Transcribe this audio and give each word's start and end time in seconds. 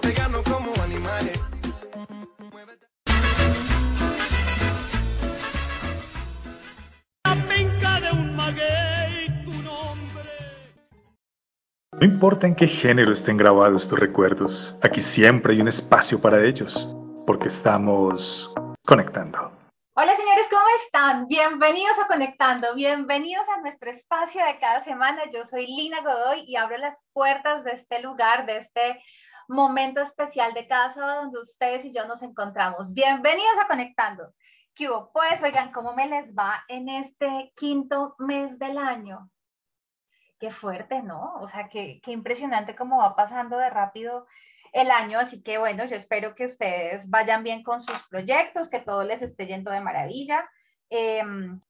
Vamos 0.00 0.06
a 0.06 0.08
pegarnos 0.08 0.42
como 0.44 0.82
animales. 0.82 1.40
No 11.92 12.06
importa 12.06 12.46
en 12.46 12.54
qué 12.54 12.66
género 12.66 13.12
estén 13.12 13.36
grabados 13.36 13.88
tus 13.88 13.98
recuerdos, 13.98 14.78
aquí 14.82 15.00
siempre 15.00 15.52
hay 15.52 15.60
un 15.60 15.68
espacio 15.68 16.20
para 16.20 16.42
ellos, 16.42 16.88
porque 17.26 17.48
estamos 17.48 18.54
conectando. 18.86 19.52
Hola 19.94 20.16
señores, 20.16 20.46
¿cómo 20.48 20.64
están? 20.82 21.26
Bienvenidos 21.28 21.98
a 21.98 22.06
Conectando, 22.06 22.74
bienvenidos 22.74 23.46
a 23.50 23.60
nuestro 23.60 23.90
espacio 23.90 24.42
de 24.46 24.58
cada 24.58 24.82
semana. 24.82 25.24
Yo 25.30 25.44
soy 25.44 25.66
Lina 25.66 26.00
Godoy 26.00 26.44
y 26.46 26.56
abro 26.56 26.78
las 26.78 27.04
puertas 27.12 27.64
de 27.64 27.72
este 27.72 28.00
lugar, 28.00 28.46
de 28.46 28.58
este 28.58 29.02
momento 29.50 30.00
especial 30.00 30.54
de 30.54 30.68
cada 30.68 30.90
sábado 30.90 31.22
donde 31.22 31.40
ustedes 31.40 31.84
y 31.84 31.92
yo 31.92 32.06
nos 32.06 32.22
encontramos. 32.22 32.94
Bienvenidos 32.94 33.58
a 33.60 33.66
Conectando. 33.66 34.32
¿Qué 34.74 34.88
hubo? 34.88 35.10
Pues, 35.12 35.42
oigan, 35.42 35.72
¿cómo 35.72 35.92
me 35.92 36.06
les 36.06 36.32
va 36.36 36.64
en 36.68 36.88
este 36.88 37.52
quinto 37.56 38.14
mes 38.20 38.60
del 38.60 38.78
año? 38.78 39.28
Qué 40.38 40.52
fuerte, 40.52 41.02
¿no? 41.02 41.34
O 41.40 41.48
sea, 41.48 41.68
qué, 41.68 42.00
impresionante 42.06 42.76
cómo 42.76 42.98
va 42.98 43.16
pasando 43.16 43.58
de 43.58 43.70
rápido 43.70 44.24
el 44.72 44.88
año, 44.92 45.18
así 45.18 45.42
que 45.42 45.58
bueno, 45.58 45.84
yo 45.84 45.96
espero 45.96 46.36
que 46.36 46.46
ustedes 46.46 47.10
vayan 47.10 47.42
bien 47.42 47.64
con 47.64 47.80
sus 47.80 48.00
proyectos, 48.06 48.68
que 48.68 48.78
todo 48.78 49.02
les 49.02 49.20
esté 49.20 49.48
yendo 49.48 49.72
de 49.72 49.80
maravilla. 49.80 50.48
Em, 50.90 51.60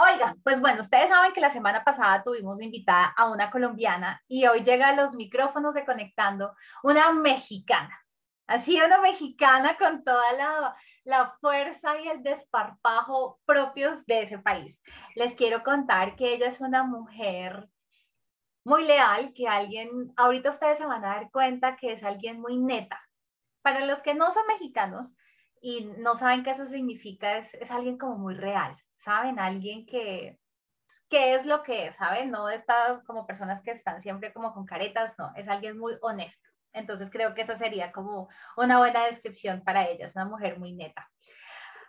oigan, 0.00 0.40
pues 0.42 0.60
bueno, 0.60 0.80
ustedes 0.80 1.08
saben 1.08 1.32
que 1.32 1.40
la 1.40 1.50
semana 1.50 1.84
pasada 1.84 2.22
tuvimos 2.22 2.60
invitada 2.60 3.12
a 3.16 3.28
una 3.28 3.50
colombiana 3.50 4.22
y 4.26 4.46
hoy 4.46 4.62
llega 4.62 4.88
a 4.88 4.94
los 4.94 5.14
micrófonos 5.14 5.74
de 5.74 5.84
Conectando 5.84 6.54
una 6.82 7.12
mexicana. 7.12 7.98
Así 8.46 8.80
una 8.80 9.00
mexicana 9.00 9.76
con 9.78 10.02
toda 10.04 10.32
la, 10.32 10.76
la 11.04 11.36
fuerza 11.40 12.00
y 12.00 12.08
el 12.08 12.22
desparpajo 12.22 13.40
propios 13.44 14.04
de 14.06 14.22
ese 14.22 14.38
país. 14.38 14.80
Les 15.14 15.34
quiero 15.34 15.62
contar 15.62 16.16
que 16.16 16.34
ella 16.34 16.48
es 16.48 16.60
una 16.60 16.84
mujer 16.84 17.68
muy 18.64 18.84
leal, 18.84 19.32
que 19.34 19.48
alguien, 19.48 20.12
ahorita 20.16 20.50
ustedes 20.50 20.78
se 20.78 20.86
van 20.86 21.04
a 21.04 21.08
dar 21.08 21.30
cuenta 21.30 21.76
que 21.76 21.92
es 21.92 22.04
alguien 22.04 22.40
muy 22.40 22.58
neta. 22.58 23.00
Para 23.62 23.84
los 23.86 24.02
que 24.02 24.14
no 24.14 24.30
son 24.30 24.46
mexicanos 24.46 25.14
y 25.60 25.84
no 25.98 26.16
saben 26.16 26.42
qué 26.42 26.50
eso 26.50 26.66
significa, 26.66 27.38
es, 27.38 27.54
es 27.54 27.70
alguien 27.70 27.96
como 27.96 28.16
muy 28.16 28.34
real, 28.34 28.76
¿saben? 29.02 29.38
Alguien 29.38 29.84
que, 29.86 30.38
es 31.10 31.44
lo 31.44 31.62
que 31.62 31.86
es, 31.86 31.96
¿saben? 31.96 32.30
No 32.30 32.48
está 32.48 33.02
como 33.06 33.26
personas 33.26 33.60
que 33.62 33.72
están 33.72 34.00
siempre 34.00 34.32
como 34.32 34.54
con 34.54 34.64
caretas, 34.64 35.18
no, 35.18 35.32
es 35.36 35.48
alguien 35.48 35.78
muy 35.78 35.94
honesto. 36.00 36.48
Entonces 36.72 37.10
creo 37.10 37.34
que 37.34 37.42
esa 37.42 37.56
sería 37.56 37.92
como 37.92 38.28
una 38.56 38.78
buena 38.78 39.04
descripción 39.04 39.62
para 39.62 39.86
ella, 39.88 40.06
es 40.06 40.14
una 40.14 40.24
mujer 40.24 40.58
muy 40.58 40.72
neta. 40.72 41.10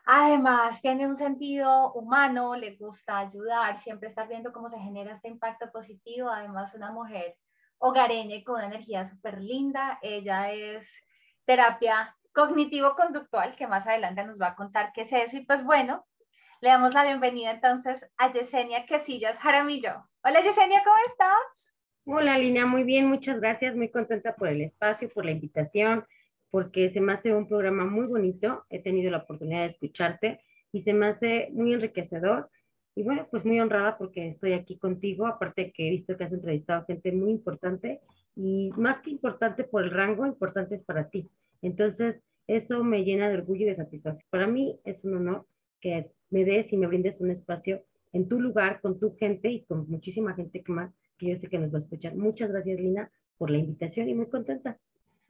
Además, 0.06 0.82
tiene 0.82 1.08
un 1.08 1.16
sentido 1.16 1.94
humano, 1.94 2.56
le 2.56 2.76
gusta 2.76 3.20
ayudar, 3.20 3.78
siempre 3.78 4.10
estar 4.10 4.28
viendo 4.28 4.52
cómo 4.52 4.70
se 4.70 4.78
genera 4.78 5.14
este 5.14 5.30
impacto 5.30 5.72
positivo. 5.72 6.30
Además, 6.30 6.74
una 6.74 6.92
mujer 6.92 7.38
hogareña 7.78 8.36
y 8.36 8.44
con 8.44 8.56
una 8.56 8.66
energía 8.66 9.06
súper 9.06 9.40
linda. 9.40 10.00
Ella 10.02 10.52
es 10.52 10.86
terapia 11.46 12.18
cognitivo-conductual, 12.34 13.56
que 13.56 13.66
más 13.66 13.88
adelante 13.88 14.26
nos 14.26 14.42
va 14.42 14.48
a 14.48 14.56
contar 14.56 14.92
qué 14.94 15.04
es 15.04 15.14
eso. 15.14 15.38
Y 15.38 15.46
pues 15.46 15.64
bueno, 15.64 16.06
le 16.64 16.70
damos 16.70 16.94
la 16.94 17.04
bienvenida 17.04 17.52
entonces 17.52 18.10
a 18.16 18.32
Yesenia 18.32 18.86
Quesillas 18.86 19.38
Jaramillo. 19.38 20.08
Hola 20.24 20.40
Yesenia, 20.40 20.82
¿cómo 20.82 20.96
estás? 21.10 21.74
Hola 22.06 22.38
Lina, 22.38 22.66
muy 22.66 22.86
bien, 22.86 23.06
muchas 23.08 23.42
gracias, 23.42 23.76
muy 23.76 23.90
contenta 23.90 24.34
por 24.38 24.48
el 24.48 24.62
espacio, 24.62 25.10
por 25.10 25.26
la 25.26 25.32
invitación 25.32 26.06
porque 26.50 26.90
se 26.90 27.02
me 27.02 27.12
hace 27.12 27.34
un 27.34 27.50
programa 27.50 27.84
muy 27.84 28.06
bonito, 28.06 28.64
he 28.70 28.80
tenido 28.80 29.12
la 29.12 29.18
oportunidad 29.18 29.64
de 29.64 29.72
escucharte 29.72 30.40
y 30.72 30.80
se 30.84 30.94
me 30.94 31.08
hace 31.08 31.50
muy 31.52 31.74
enriquecedor. 31.74 32.50
Y 32.96 33.04
bueno, 33.04 33.28
pues 33.30 33.44
muy 33.44 33.60
honrada 33.60 33.98
porque 33.98 34.30
estoy 34.30 34.54
aquí 34.54 34.78
contigo, 34.78 35.28
aparte 35.28 35.74
que 35.74 35.88
he 35.88 35.90
visto 35.90 36.16
que 36.16 36.24
has 36.24 36.32
entrevistado 36.32 36.86
gente 36.86 37.12
muy 37.12 37.32
importante 37.32 38.00
y 38.38 38.72
más 38.78 39.02
que 39.02 39.10
importante 39.10 39.66
por 39.66 39.84
el 39.84 39.92
rango, 39.92 40.26
importante 40.26 40.76
es 40.76 40.84
para 40.86 41.10
ti. 41.10 41.30
Entonces, 41.62 42.22
eso 42.48 42.86
me 42.86 43.04
llena 43.04 43.28
de 43.28 43.36
orgullo 43.36 43.66
y 43.66 43.70
de 43.70 43.76
satisfacción. 43.76 44.24
Para 44.30 44.48
mí 44.48 44.80
es 44.86 45.04
un 45.04 45.18
honor 45.18 45.46
que 45.84 46.14
me 46.34 46.44
des 46.44 46.74
y 46.74 46.78
me 46.78 46.88
brindes 46.88 47.22
un 47.22 47.30
espacio 47.30 47.86
en 48.12 48.28
tu 48.28 48.40
lugar, 48.40 48.82
con 48.82 49.00
tu 49.00 49.16
gente 49.16 49.50
y 49.50 49.66
con 49.66 49.88
muchísima 49.88 50.34
gente 50.34 50.64
que 50.64 50.72
más 50.72 50.92
que 51.20 51.30
yo 51.30 51.38
sé 51.38 51.48
que 51.48 51.60
nos 51.60 51.72
va 51.72 51.78
a 51.78 51.82
escuchar. 51.82 52.16
Muchas 52.16 52.50
gracias, 52.50 52.80
Lina, 52.80 53.12
por 53.38 53.52
la 53.52 53.60
invitación 53.60 54.10
y 54.10 54.16
muy 54.16 54.28
contenta. 54.28 54.80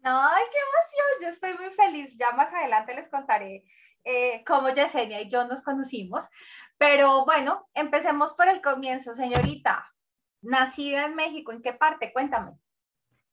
¡Ay, 0.01 0.43
qué 0.51 0.59
emoción! 0.69 1.09
Yo 1.21 1.27
estoy 1.27 1.65
muy 1.65 1.75
feliz. 1.75 2.17
Ya 2.17 2.31
más 2.31 2.53
adelante 2.53 2.95
les 2.95 3.09
contaré 3.09 3.65
eh, 4.05 4.43
cómo 4.45 4.69
Yesenia 4.69 5.21
y 5.21 5.29
yo 5.29 5.45
nos 5.45 5.61
conocimos. 5.61 6.23
Pero 6.77 7.25
bueno, 7.25 7.67
empecemos 7.73 8.33
por 8.33 8.47
el 8.47 8.61
comienzo, 8.61 9.13
señorita. 9.13 9.93
Nacida 10.41 11.07
en 11.07 11.15
México, 11.15 11.51
¿en 11.51 11.61
qué 11.61 11.73
parte? 11.73 12.13
Cuéntame. 12.13 12.53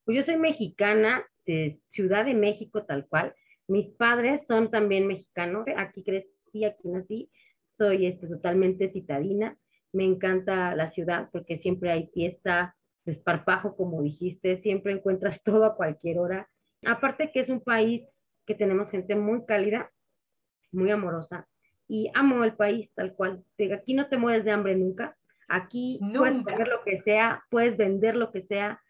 Pues 0.04 0.16
yo 0.16 0.22
soy 0.24 0.36
mexicana 0.38 1.24
de 1.46 1.80
Ciudad 1.90 2.24
de 2.24 2.34
México, 2.34 2.84
tal 2.84 3.06
cual. 3.06 3.32
Mis 3.68 3.90
padres 3.90 4.44
son 4.48 4.72
también 4.72 5.06
mexicanos. 5.06 5.66
Aquí 5.76 6.02
crecí, 6.02 6.64
aquí 6.64 6.88
nací. 6.88 7.30
Soy 7.70 8.06
este, 8.06 8.26
totalmente 8.26 8.88
citadina. 8.88 9.56
Me 9.92 10.04
encanta 10.04 10.74
la 10.74 10.88
ciudad 10.88 11.28
porque 11.32 11.58
siempre 11.58 11.90
hay 11.90 12.06
fiesta, 12.12 12.76
desparpajo, 13.04 13.76
como 13.76 14.02
dijiste. 14.02 14.56
Siempre 14.58 14.92
encuentras 14.92 15.42
todo 15.44 15.64
a 15.64 15.76
cualquier 15.76 16.18
hora 16.18 16.48
Aparte 16.86 17.30
que 17.30 17.40
es 17.40 17.48
un 17.48 17.60
país 17.60 18.06
que 18.46 18.54
tenemos 18.54 18.90
gente 18.90 19.14
muy 19.14 19.44
cálida, 19.44 19.92
muy 20.72 20.90
amorosa, 20.90 21.46
y 21.86 22.10
amo 22.14 22.44
el 22.44 22.54
país 22.54 22.92
tal 22.94 23.14
cual. 23.14 23.44
Aquí 23.74 23.94
no 23.94 24.08
te 24.08 24.16
mueres 24.16 24.44
de 24.44 24.52
hambre 24.52 24.76
nunca. 24.76 25.16
Aquí 25.48 26.00
puedes 26.14 26.36
comer 26.36 26.68
lo 26.68 26.82
que 26.84 26.98
sea, 26.98 27.44
puedes 27.50 27.76
vender 27.76 28.14
lo 28.14 28.30
que 28.30 28.40
sea. 28.40 28.80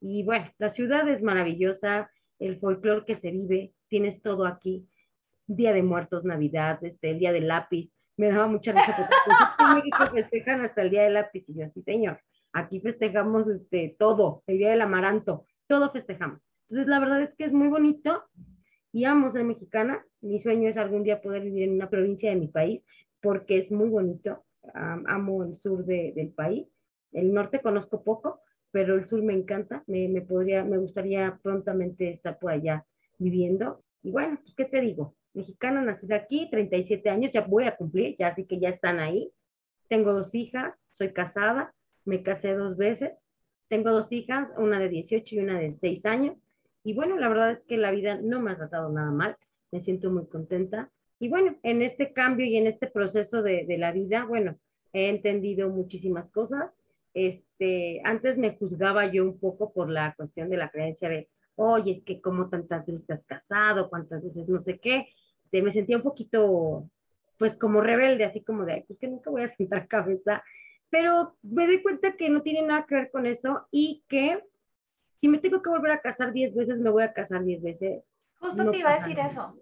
Y 0.00 0.24
bueno, 0.24 0.52
la 0.58 0.68
ciudad 0.68 1.08
es 1.08 1.22
maravillosa, 1.22 2.10
el 2.38 2.58
folclore 2.58 3.06
que 3.06 3.14
se 3.14 3.30
vive, 3.30 3.72
tienes 3.88 4.20
todo 4.20 4.46
aquí. 4.46 4.86
Día 5.46 5.72
de 5.72 5.82
Muertos, 5.82 6.24
Navidad, 6.24 6.82
este, 6.84 7.10
el 7.10 7.18
Día 7.18 7.32
del 7.32 7.48
Lápiz. 7.48 7.90
Me 8.16 8.30
daba 8.30 8.46
mucha 8.46 8.72
risa 8.72 8.94
porque 8.96 9.14
pues, 9.26 9.38
en 9.58 9.76
México 9.76 10.06
festejan 10.12 10.60
hasta 10.60 10.82
el 10.82 10.90
Día 10.90 11.02
del 11.04 11.14
Lápiz. 11.14 11.44
Y 11.48 11.54
yo, 11.54 11.66
sí, 11.72 11.82
señor, 11.82 12.20
aquí 12.52 12.80
festejamos 12.80 13.48
este, 13.48 13.96
todo, 13.98 14.42
el 14.46 14.58
Día 14.58 14.70
del 14.70 14.82
Amaranto, 14.82 15.46
todo 15.66 15.90
festejamos. 15.90 16.40
Entonces, 16.68 16.88
la 16.88 17.00
verdad 17.00 17.22
es 17.22 17.34
que 17.34 17.44
es 17.44 17.52
muy 17.52 17.68
bonito 17.68 18.24
y 18.92 19.04
amo 19.04 19.30
ser 19.30 19.44
mexicana. 19.44 20.04
Mi 20.20 20.40
sueño 20.40 20.68
es 20.68 20.76
algún 20.76 21.02
día 21.02 21.20
poder 21.20 21.42
vivir 21.42 21.64
en 21.64 21.74
una 21.74 21.90
provincia 21.90 22.30
de 22.30 22.36
mi 22.36 22.48
país 22.48 22.82
porque 23.20 23.58
es 23.58 23.70
muy 23.70 23.88
bonito. 23.88 24.44
amo 24.74 25.44
el 25.44 25.54
sur 25.54 25.84
del 25.84 26.32
país. 26.34 26.66
El 27.12 27.32
norte 27.32 27.60
conozco 27.60 28.04
poco, 28.04 28.40
pero 28.70 28.94
el 28.94 29.04
sur 29.04 29.22
me 29.22 29.34
encanta. 29.34 29.82
Me, 29.86 30.08
me, 30.08 30.22
podría, 30.22 30.64
me 30.64 30.78
gustaría 30.78 31.38
prontamente 31.42 32.10
estar 32.10 32.38
por 32.38 32.52
allá 32.52 32.86
viviendo. 33.18 33.82
Y 34.02 34.10
bueno, 34.10 34.38
pues, 34.42 34.54
¿qué 34.54 34.64
te 34.64 34.80
digo? 34.80 35.14
Mexicana, 35.34 35.82
nacida 35.82 36.16
aquí, 36.16 36.48
37 36.50 37.08
años, 37.08 37.32
ya 37.32 37.42
voy 37.42 37.64
a 37.64 37.76
cumplir, 37.76 38.16
ya 38.18 38.28
así 38.28 38.44
que 38.44 38.60
ya 38.60 38.68
están 38.68 39.00
ahí. 39.00 39.32
Tengo 39.88 40.12
dos 40.12 40.34
hijas, 40.34 40.84
soy 40.90 41.12
casada, 41.12 41.74
me 42.04 42.22
casé 42.22 42.54
dos 42.54 42.76
veces. 42.76 43.12
Tengo 43.68 43.90
dos 43.90 44.12
hijas, 44.12 44.48
una 44.58 44.78
de 44.78 44.88
18 44.88 45.34
y 45.34 45.38
una 45.38 45.58
de 45.58 45.72
6 45.72 46.04
años. 46.06 46.36
Y 46.84 46.94
bueno, 46.94 47.16
la 47.16 47.28
verdad 47.28 47.52
es 47.52 47.60
que 47.62 47.76
la 47.76 47.90
vida 47.90 48.18
no 48.22 48.40
me 48.40 48.50
ha 48.50 48.56
tratado 48.56 48.90
nada 48.90 49.10
mal, 49.10 49.36
me 49.70 49.80
siento 49.80 50.10
muy 50.10 50.26
contenta. 50.26 50.90
Y 51.18 51.28
bueno, 51.28 51.56
en 51.62 51.82
este 51.82 52.12
cambio 52.12 52.44
y 52.46 52.56
en 52.56 52.66
este 52.66 52.86
proceso 52.86 53.42
de, 53.42 53.64
de 53.64 53.78
la 53.78 53.92
vida, 53.92 54.24
bueno, 54.24 54.58
he 54.92 55.08
entendido 55.08 55.70
muchísimas 55.70 56.28
cosas. 56.30 56.70
Este, 57.14 58.00
antes 58.04 58.38
me 58.38 58.56
juzgaba 58.56 59.10
yo 59.10 59.24
un 59.24 59.38
poco 59.38 59.72
por 59.72 59.90
la 59.90 60.14
cuestión 60.16 60.48
de 60.48 60.56
la 60.56 60.70
creencia 60.70 61.08
de, 61.08 61.28
oye, 61.56 61.92
es 61.92 62.02
que 62.02 62.20
como 62.20 62.48
tantas 62.48 62.86
veces 62.86 63.02
estás 63.02 63.24
casado, 63.24 63.90
cuántas 63.90 64.22
veces 64.22 64.48
no 64.48 64.60
sé 64.60 64.78
qué. 64.78 65.06
Me 65.60 65.72
sentía 65.72 65.96
un 65.96 66.02
poquito, 66.02 66.88
pues 67.36 67.56
como 67.56 67.80
rebelde, 67.80 68.24
así 68.24 68.40
como 68.42 68.64
de, 68.64 68.84
pues 68.86 68.98
que 68.98 69.08
nunca 69.08 69.30
voy 69.30 69.42
a 69.42 69.48
sentar 69.48 69.86
cabeza. 69.88 70.42
Pero 70.88 71.36
me 71.42 71.66
doy 71.66 71.82
cuenta 71.82 72.16
que 72.16 72.30
no 72.30 72.42
tiene 72.42 72.62
nada 72.62 72.86
que 72.86 72.94
ver 72.94 73.10
con 73.10 73.26
eso 73.26 73.66
y 73.70 74.02
que 74.08 74.42
si 75.20 75.28
me 75.28 75.38
tengo 75.38 75.62
que 75.62 75.70
volver 75.70 75.92
a 75.92 76.00
casar 76.00 76.32
10 76.32 76.54
veces, 76.54 76.78
me 76.78 76.90
voy 76.90 77.02
a 77.02 77.12
casar 77.12 77.44
10 77.44 77.62
veces. 77.62 78.02
Justo 78.40 78.70
te 78.70 78.78
iba 78.78 78.90
a 78.90 78.98
decir 78.98 79.18
eso. 79.18 79.56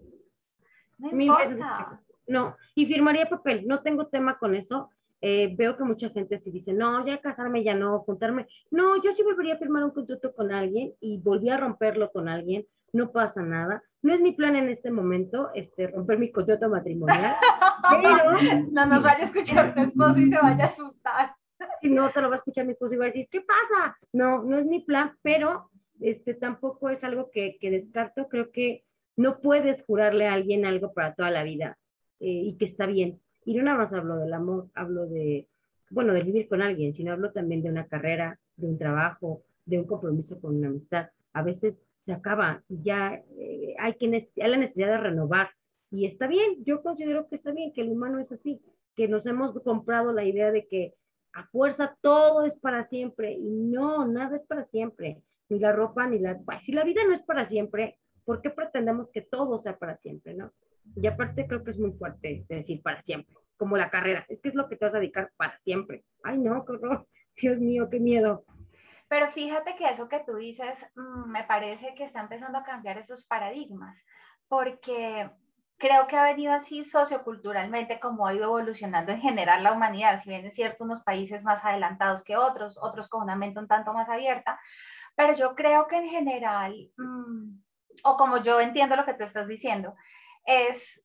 No 0.98 1.20
importa. 1.20 2.00
No, 2.26 2.56
y 2.74 2.86
firmaría 2.86 3.28
papel, 3.28 3.66
no 3.66 3.82
tengo 3.82 4.06
tema 4.06 4.38
con 4.38 4.54
eso. 4.54 4.90
Eh, 5.20 5.54
veo 5.56 5.76
que 5.76 5.84
mucha 5.84 6.08
gente 6.10 6.38
se 6.38 6.50
dice, 6.50 6.72
no, 6.72 7.04
ya 7.04 7.20
casarme, 7.20 7.62
ya 7.62 7.74
no, 7.74 7.98
juntarme. 8.00 8.46
No, 8.70 9.02
yo 9.02 9.12
sí 9.12 9.22
volvería 9.22 9.54
a 9.54 9.58
firmar 9.58 9.84
un 9.84 9.90
contrato 9.90 10.32
con 10.32 10.50
alguien 10.52 10.94
y 11.00 11.18
volví 11.18 11.50
a 11.50 11.58
romperlo 11.58 12.10
con 12.10 12.28
alguien, 12.28 12.66
no 12.92 13.12
pasa 13.12 13.42
nada. 13.42 13.82
No 14.02 14.14
es 14.14 14.20
mi 14.20 14.32
plan 14.32 14.56
en 14.56 14.68
este 14.68 14.90
momento 14.90 15.50
este, 15.54 15.88
romper 15.88 16.18
mi 16.18 16.30
contrato 16.30 16.68
matrimonial. 16.68 17.36
pero... 17.90 18.66
No 18.72 18.86
nos 18.86 19.02
vaya 19.02 19.20
a 19.20 19.24
escuchar 19.24 19.74
tu 19.74 19.82
esposo 19.82 20.20
y 20.20 20.30
se 20.30 20.38
vaya 20.38 20.64
a 20.64 20.68
asustar 20.68 21.34
y 21.82 21.90
no 21.90 22.10
te 22.10 22.20
lo 22.20 22.28
va 22.28 22.36
a 22.36 22.38
escuchar 22.38 22.66
mi 22.66 22.72
esposo 22.72 22.94
y 22.94 22.98
va 22.98 23.04
a 23.04 23.08
decir, 23.08 23.28
¿qué 23.30 23.40
pasa? 23.40 23.96
No, 24.12 24.42
no 24.42 24.58
es 24.58 24.66
mi 24.66 24.80
plan, 24.80 25.16
pero 25.22 25.70
este, 26.00 26.34
tampoco 26.34 26.90
es 26.90 27.02
algo 27.04 27.30
que, 27.30 27.58
que 27.60 27.70
descarto. 27.70 28.28
Creo 28.28 28.50
que 28.50 28.84
no 29.16 29.40
puedes 29.40 29.82
jurarle 29.82 30.26
a 30.26 30.34
alguien 30.34 30.64
algo 30.64 30.92
para 30.92 31.14
toda 31.14 31.30
la 31.30 31.42
vida 31.42 31.78
eh, 32.20 32.28
y 32.28 32.56
que 32.56 32.64
está 32.64 32.86
bien. 32.86 33.20
Y 33.44 33.54
no 33.54 33.62
nada 33.62 33.78
más 33.78 33.92
hablo 33.92 34.16
del 34.16 34.32
amor, 34.32 34.68
hablo 34.74 35.06
de, 35.06 35.48
bueno, 35.90 36.12
de 36.12 36.22
vivir 36.22 36.48
con 36.48 36.62
alguien, 36.62 36.92
sino 36.94 37.12
hablo 37.12 37.32
también 37.32 37.62
de 37.62 37.70
una 37.70 37.86
carrera, 37.86 38.38
de 38.56 38.68
un 38.68 38.78
trabajo, 38.78 39.42
de 39.64 39.78
un 39.78 39.86
compromiso 39.86 40.40
con 40.40 40.56
una 40.56 40.68
amistad. 40.68 41.10
A 41.32 41.42
veces 41.42 41.82
se 42.04 42.12
acaba 42.12 42.62
ya 42.68 43.22
eh, 43.38 43.74
hay, 43.78 43.94
que 43.94 44.06
hay 44.06 44.50
la 44.50 44.56
necesidad 44.56 44.88
de 44.88 44.98
renovar. 44.98 45.50
Y 45.90 46.06
está 46.06 46.26
bien, 46.26 46.64
yo 46.64 46.82
considero 46.82 47.28
que 47.28 47.36
está 47.36 47.52
bien, 47.52 47.72
que 47.72 47.82
el 47.82 47.90
humano 47.90 48.20
es 48.20 48.30
así, 48.32 48.62
que 48.94 49.08
nos 49.08 49.26
hemos 49.26 49.58
comprado 49.62 50.12
la 50.12 50.24
idea 50.24 50.52
de 50.52 50.66
que 50.66 50.94
a 51.32 51.46
fuerza 51.46 51.96
todo 52.00 52.44
es 52.44 52.56
para 52.56 52.82
siempre 52.82 53.32
y 53.32 53.50
no, 53.50 54.06
nada 54.06 54.36
es 54.36 54.44
para 54.44 54.64
siempre, 54.64 55.22
ni 55.48 55.58
la 55.58 55.72
ropa, 55.72 56.06
ni 56.06 56.18
la... 56.18 56.40
Si 56.60 56.72
la 56.72 56.84
vida 56.84 57.02
no 57.04 57.12
es 57.14 57.22
para 57.22 57.44
siempre, 57.44 57.98
¿por 58.24 58.40
qué 58.40 58.50
pretendemos 58.50 59.10
que 59.10 59.22
todo 59.22 59.58
sea 59.58 59.78
para 59.78 59.96
siempre, 59.96 60.34
no? 60.34 60.52
Y 60.96 61.06
aparte 61.06 61.46
creo 61.46 61.62
que 61.62 61.72
es 61.72 61.78
muy 61.78 61.92
fuerte 61.92 62.44
decir 62.48 62.82
para 62.82 63.00
siempre, 63.00 63.36
como 63.56 63.76
la 63.76 63.90
carrera, 63.90 64.24
es 64.28 64.40
que 64.40 64.48
es 64.48 64.54
lo 64.54 64.68
que 64.68 64.76
te 64.76 64.84
vas 64.84 64.94
a 64.94 64.98
dedicar 64.98 65.30
para 65.36 65.58
siempre. 65.58 66.04
Ay, 66.22 66.38
no, 66.38 66.64
Dios 67.36 67.58
mío, 67.58 67.88
qué 67.90 68.00
miedo. 68.00 68.44
Pero 69.10 69.28
fíjate 69.32 69.74
que 69.74 69.88
eso 69.88 70.08
que 70.08 70.20
tú 70.20 70.36
dices, 70.36 70.86
mm, 70.94 71.28
me 71.28 71.42
parece 71.42 71.96
que 71.96 72.04
está 72.04 72.20
empezando 72.20 72.58
a 72.58 72.62
cambiar 72.62 72.96
esos 72.96 73.24
paradigmas, 73.26 74.00
porque 74.46 75.28
creo 75.78 76.06
que 76.06 76.16
ha 76.16 76.22
venido 76.22 76.52
así 76.52 76.84
socioculturalmente 76.84 77.98
como 77.98 78.24
ha 78.24 78.34
ido 78.34 78.44
evolucionando 78.44 79.10
en 79.10 79.20
general 79.20 79.64
la 79.64 79.72
humanidad, 79.72 80.22
si 80.22 80.28
bien 80.28 80.46
es 80.46 80.54
cierto, 80.54 80.84
unos 80.84 81.02
países 81.02 81.42
más 81.42 81.64
adelantados 81.64 82.22
que 82.22 82.36
otros, 82.36 82.78
otros 82.80 83.08
con 83.08 83.22
una 83.22 83.34
mente 83.34 83.58
un 83.58 83.66
tanto 83.66 83.92
más 83.92 84.08
abierta, 84.08 84.60
pero 85.16 85.34
yo 85.34 85.56
creo 85.56 85.88
que 85.88 85.96
en 85.96 86.08
general, 86.08 86.92
mm, 86.96 87.62
o 88.04 88.16
como 88.16 88.36
yo 88.36 88.60
entiendo 88.60 88.94
lo 88.94 89.04
que 89.04 89.14
tú 89.14 89.24
estás 89.24 89.48
diciendo, 89.48 89.96
es 90.44 91.02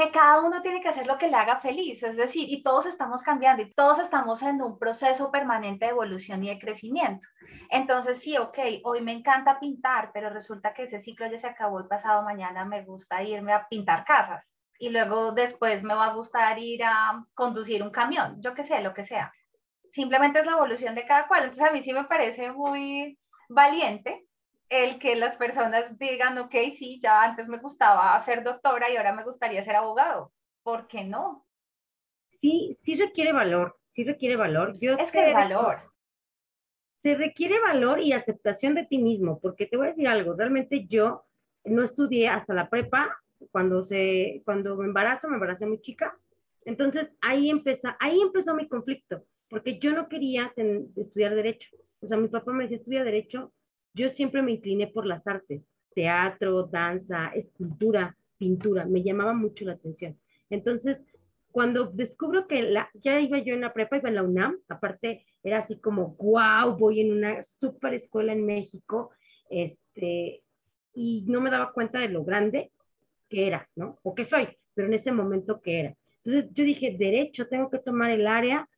que 0.00 0.10
cada 0.10 0.40
uno 0.40 0.62
tiene 0.62 0.80
que 0.80 0.88
hacer 0.88 1.06
lo 1.06 1.18
que 1.18 1.28
le 1.28 1.36
haga 1.36 1.60
feliz, 1.60 2.02
es 2.02 2.16
decir, 2.16 2.46
y 2.48 2.62
todos 2.62 2.86
estamos 2.86 3.22
cambiando 3.22 3.62
y 3.62 3.70
todos 3.70 3.98
estamos 3.98 4.40
en 4.40 4.62
un 4.62 4.78
proceso 4.78 5.30
permanente 5.30 5.84
de 5.84 5.90
evolución 5.90 6.42
y 6.42 6.48
de 6.48 6.58
crecimiento. 6.58 7.26
Entonces, 7.68 8.18
sí, 8.18 8.38
ok, 8.38 8.58
hoy 8.84 9.02
me 9.02 9.12
encanta 9.12 9.60
pintar, 9.60 10.10
pero 10.14 10.30
resulta 10.30 10.72
que 10.72 10.84
ese 10.84 10.98
ciclo 10.98 11.26
ya 11.26 11.36
se 11.36 11.48
acabó 11.48 11.80
y 11.80 11.88
pasado 11.88 12.22
mañana 12.22 12.64
me 12.64 12.82
gusta 12.82 13.22
irme 13.22 13.52
a 13.52 13.68
pintar 13.68 14.04
casas 14.06 14.54
y 14.78 14.88
luego 14.88 15.32
después 15.32 15.82
me 15.82 15.94
va 15.94 16.06
a 16.06 16.14
gustar 16.14 16.58
ir 16.58 16.82
a 16.82 17.22
conducir 17.34 17.82
un 17.82 17.90
camión, 17.90 18.40
yo 18.40 18.54
qué 18.54 18.64
sé, 18.64 18.80
lo 18.80 18.94
que 18.94 19.04
sea. 19.04 19.30
Simplemente 19.90 20.38
es 20.38 20.46
la 20.46 20.52
evolución 20.52 20.94
de 20.94 21.04
cada 21.04 21.28
cual. 21.28 21.42
Entonces, 21.42 21.64
a 21.64 21.72
mí 21.72 21.82
sí 21.82 21.92
me 21.92 22.04
parece 22.04 22.52
muy 22.52 23.18
valiente 23.50 24.24
el 24.70 25.00
que 25.00 25.16
las 25.16 25.36
personas 25.36 25.98
digan, 25.98 26.38
ok, 26.38 26.54
sí, 26.76 27.00
ya 27.02 27.22
antes 27.22 27.48
me 27.48 27.58
gustaba 27.58 28.18
ser 28.20 28.44
doctora 28.44 28.88
y 28.88 28.96
ahora 28.96 29.12
me 29.12 29.24
gustaría 29.24 29.62
ser 29.64 29.76
abogado. 29.76 30.32
¿Por 30.62 30.86
qué 30.86 31.04
no? 31.04 31.44
Sí, 32.38 32.72
sí 32.80 32.94
requiere 32.94 33.32
valor, 33.32 33.76
sí 33.84 34.04
requiere 34.04 34.36
valor. 34.36 34.78
Yo 34.78 34.94
es 34.94 35.10
que 35.10 35.22
de 35.22 35.32
valor. 35.32 35.80
Se 37.02 37.16
requiere 37.16 37.60
valor 37.60 38.00
y 38.00 38.12
aceptación 38.12 38.74
de 38.74 38.86
ti 38.86 38.98
mismo, 38.98 39.40
porque 39.40 39.66
te 39.66 39.76
voy 39.76 39.86
a 39.86 39.90
decir 39.90 40.06
algo, 40.06 40.34
realmente 40.34 40.86
yo 40.86 41.24
no 41.64 41.82
estudié 41.82 42.28
hasta 42.28 42.54
la 42.54 42.68
prepa, 42.68 43.20
cuando, 43.50 43.82
se, 43.82 44.42
cuando 44.44 44.76
me 44.76 44.84
embarazo, 44.84 45.28
me 45.28 45.34
embaracé 45.34 45.66
muy 45.66 45.80
chica, 45.80 46.16
entonces 46.64 47.10
ahí, 47.22 47.48
empezó, 47.48 47.88
ahí 47.98 48.20
empezó 48.20 48.54
mi 48.54 48.68
conflicto, 48.68 49.24
porque 49.48 49.78
yo 49.78 49.92
no 49.92 50.08
quería 50.08 50.52
estudiar 50.96 51.34
derecho. 51.34 51.74
O 52.00 52.06
sea, 52.06 52.18
mi 52.18 52.28
papá 52.28 52.52
me 52.52 52.64
decía, 52.64 52.76
estudia 52.76 53.02
derecho, 53.02 53.52
yo 53.94 54.08
siempre 54.10 54.42
me 54.42 54.52
incliné 54.52 54.86
por 54.86 55.06
las 55.06 55.26
artes, 55.26 55.62
teatro, 55.94 56.64
danza, 56.64 57.28
escultura, 57.28 58.16
pintura, 58.38 58.84
me 58.86 59.02
llamaba 59.02 59.34
mucho 59.34 59.64
la 59.64 59.72
atención. 59.72 60.18
Entonces, 60.48 61.00
cuando 61.50 61.86
descubro 61.86 62.46
que 62.46 62.62
la, 62.62 62.88
ya 62.94 63.20
iba 63.20 63.38
yo 63.38 63.54
en 63.54 63.62
la 63.62 63.72
prepa, 63.72 63.96
iba 63.96 64.08
en 64.08 64.14
la 64.14 64.22
UNAM, 64.22 64.58
aparte 64.68 65.26
era 65.42 65.58
así 65.58 65.78
como, 65.78 66.14
wow, 66.16 66.76
voy 66.76 67.00
en 67.00 67.12
una 67.12 67.42
super 67.42 67.94
escuela 67.94 68.32
en 68.32 68.46
México, 68.46 69.10
este, 69.48 70.42
y 70.94 71.24
no 71.26 71.40
me 71.40 71.50
daba 71.50 71.72
cuenta 71.72 71.98
de 71.98 72.08
lo 72.08 72.24
grande 72.24 72.72
que 73.28 73.46
era, 73.46 73.68
¿no? 73.76 73.98
O 74.02 74.14
que 74.14 74.24
soy, 74.24 74.48
pero 74.74 74.88
en 74.88 74.94
ese 74.94 75.12
momento 75.12 75.60
que 75.60 75.80
era. 75.80 75.96
Entonces 76.24 76.50
yo 76.52 76.64
dije, 76.64 76.96
derecho, 76.98 77.48
tengo 77.48 77.70
que 77.70 77.78
tomar 77.78 78.10
el 78.10 78.26
área, 78.26 78.68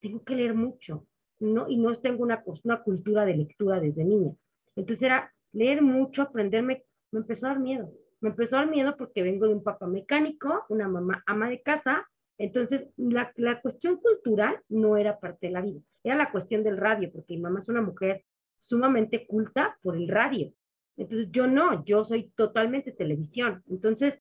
tengo 0.00 0.22
que 0.24 0.34
leer 0.34 0.54
mucho, 0.54 1.06
¿no? 1.38 1.68
Y 1.68 1.76
no 1.76 1.96
tengo 1.98 2.22
una, 2.22 2.42
una 2.64 2.82
cultura 2.82 3.24
de 3.24 3.36
lectura 3.36 3.80
desde 3.80 4.04
niña. 4.04 4.32
Entonces 4.80 5.02
era 5.02 5.32
leer 5.52 5.82
mucho, 5.82 6.22
aprenderme, 6.22 6.84
me 7.12 7.20
empezó 7.20 7.46
a 7.46 7.50
dar 7.50 7.60
miedo. 7.60 7.92
Me 8.20 8.30
empezó 8.30 8.56
a 8.56 8.60
dar 8.60 8.70
miedo 8.70 8.96
porque 8.96 9.22
vengo 9.22 9.46
de 9.46 9.54
un 9.54 9.62
papá 9.62 9.86
mecánico, 9.86 10.64
una 10.68 10.88
mamá 10.88 11.22
ama 11.26 11.48
de 11.48 11.62
casa, 11.62 12.08
entonces 12.38 12.88
la, 12.96 13.32
la 13.36 13.60
cuestión 13.60 13.96
cultural 13.98 14.58
no 14.68 14.96
era 14.96 15.20
parte 15.20 15.48
de 15.48 15.52
la 15.52 15.60
vida, 15.60 15.80
era 16.02 16.16
la 16.16 16.30
cuestión 16.30 16.62
del 16.62 16.78
radio, 16.78 17.10
porque 17.12 17.34
mi 17.34 17.42
mamá 17.42 17.60
es 17.60 17.68
una 17.68 17.82
mujer 17.82 18.24
sumamente 18.58 19.26
culta 19.26 19.78
por 19.82 19.96
el 19.96 20.08
radio. 20.08 20.52
Entonces 20.96 21.30
yo 21.30 21.46
no, 21.46 21.84
yo 21.84 22.04
soy 22.04 22.30
totalmente 22.36 22.92
televisión. 22.92 23.62
Entonces, 23.68 24.20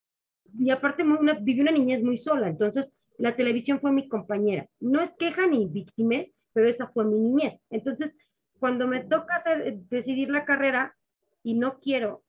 y 0.57 0.69
aparte 0.69 1.03
una, 1.03 1.33
viví 1.33 1.61
una 1.61 1.71
niñez 1.71 2.03
muy 2.03 2.17
sola, 2.17 2.47
entonces 2.47 2.91
la 3.17 3.35
televisión 3.35 3.79
fue 3.79 3.91
mi 3.91 4.07
compañera. 4.07 4.67
No 4.79 5.01
es 5.01 5.13
queja 5.17 5.45
ni 5.47 5.65
víctimas, 5.67 6.27
pero 6.53 6.69
esa 6.69 6.88
fue 6.88 7.06
mi 7.06 7.19
niñez. 7.19 7.59
Entonces, 7.69 8.13
cuando 8.59 8.88
me 8.88 9.03
toca 9.03 9.38
hacer, 9.38 9.79
decidir 9.89 10.29
la 10.29 10.45
carrera 10.45 10.95
y 11.44 11.53
no 11.53 11.79
quiero, 11.79 12.23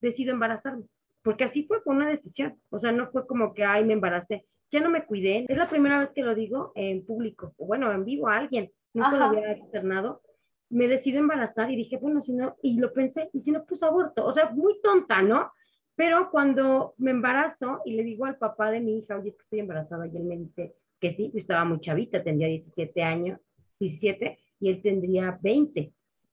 decido 0.00 0.32
embarazarme, 0.32 0.84
porque 1.22 1.44
así 1.44 1.64
fue 1.64 1.82
con 1.82 1.96
una 1.96 2.08
decisión, 2.08 2.60
o 2.70 2.78
sea, 2.78 2.92
no 2.92 3.10
fue 3.10 3.26
como 3.26 3.54
que, 3.54 3.64
ay, 3.64 3.84
me 3.84 3.94
embaracé, 3.94 4.46
ya 4.70 4.80
no 4.80 4.90
me 4.90 5.04
cuidé, 5.04 5.46
es 5.48 5.56
la 5.56 5.68
primera 5.68 5.98
vez 5.98 6.10
que 6.10 6.22
lo 6.22 6.34
digo 6.34 6.72
en 6.74 7.04
público, 7.04 7.54
o 7.56 7.66
bueno, 7.66 7.90
en 7.92 8.04
vivo 8.04 8.28
a 8.28 8.36
alguien, 8.36 8.70
nunca 8.92 9.16
lo 9.16 9.24
había 9.24 9.52
externado, 9.52 10.22
me 10.68 10.88
decido 10.88 11.18
embarazar 11.18 11.70
y 11.70 11.76
dije, 11.76 11.96
bueno, 11.96 12.22
si 12.22 12.32
no, 12.32 12.56
y 12.62 12.78
lo 12.78 12.92
pensé, 12.92 13.30
y 13.32 13.40
si 13.40 13.50
no, 13.50 13.64
pues 13.64 13.82
aborto, 13.82 14.26
o 14.26 14.34
sea, 14.34 14.50
muy 14.50 14.80
tonta, 14.82 15.22
¿no? 15.22 15.52
Pero 15.94 16.30
cuando 16.30 16.94
me 16.98 17.12
embarazo 17.12 17.80
y 17.84 17.94
le 17.94 18.02
digo 18.02 18.26
al 18.26 18.36
papá 18.36 18.70
de 18.70 18.80
mi 18.80 18.98
hija, 18.98 19.16
oye, 19.16 19.30
es 19.30 19.36
que 19.36 19.42
estoy 19.42 19.60
embarazada, 19.60 20.06
y 20.06 20.16
él 20.16 20.24
me 20.24 20.36
dice 20.36 20.74
que 21.00 21.12
sí, 21.12 21.30
yo 21.32 21.38
estaba 21.38 21.64
muy 21.64 21.80
chavita, 21.80 22.22
tendría 22.22 22.48
17 22.48 23.02
años, 23.02 23.40
17, 23.78 24.38
y 24.60 24.70
él 24.70 24.82
tendría 24.82 25.38
20. 25.40 25.92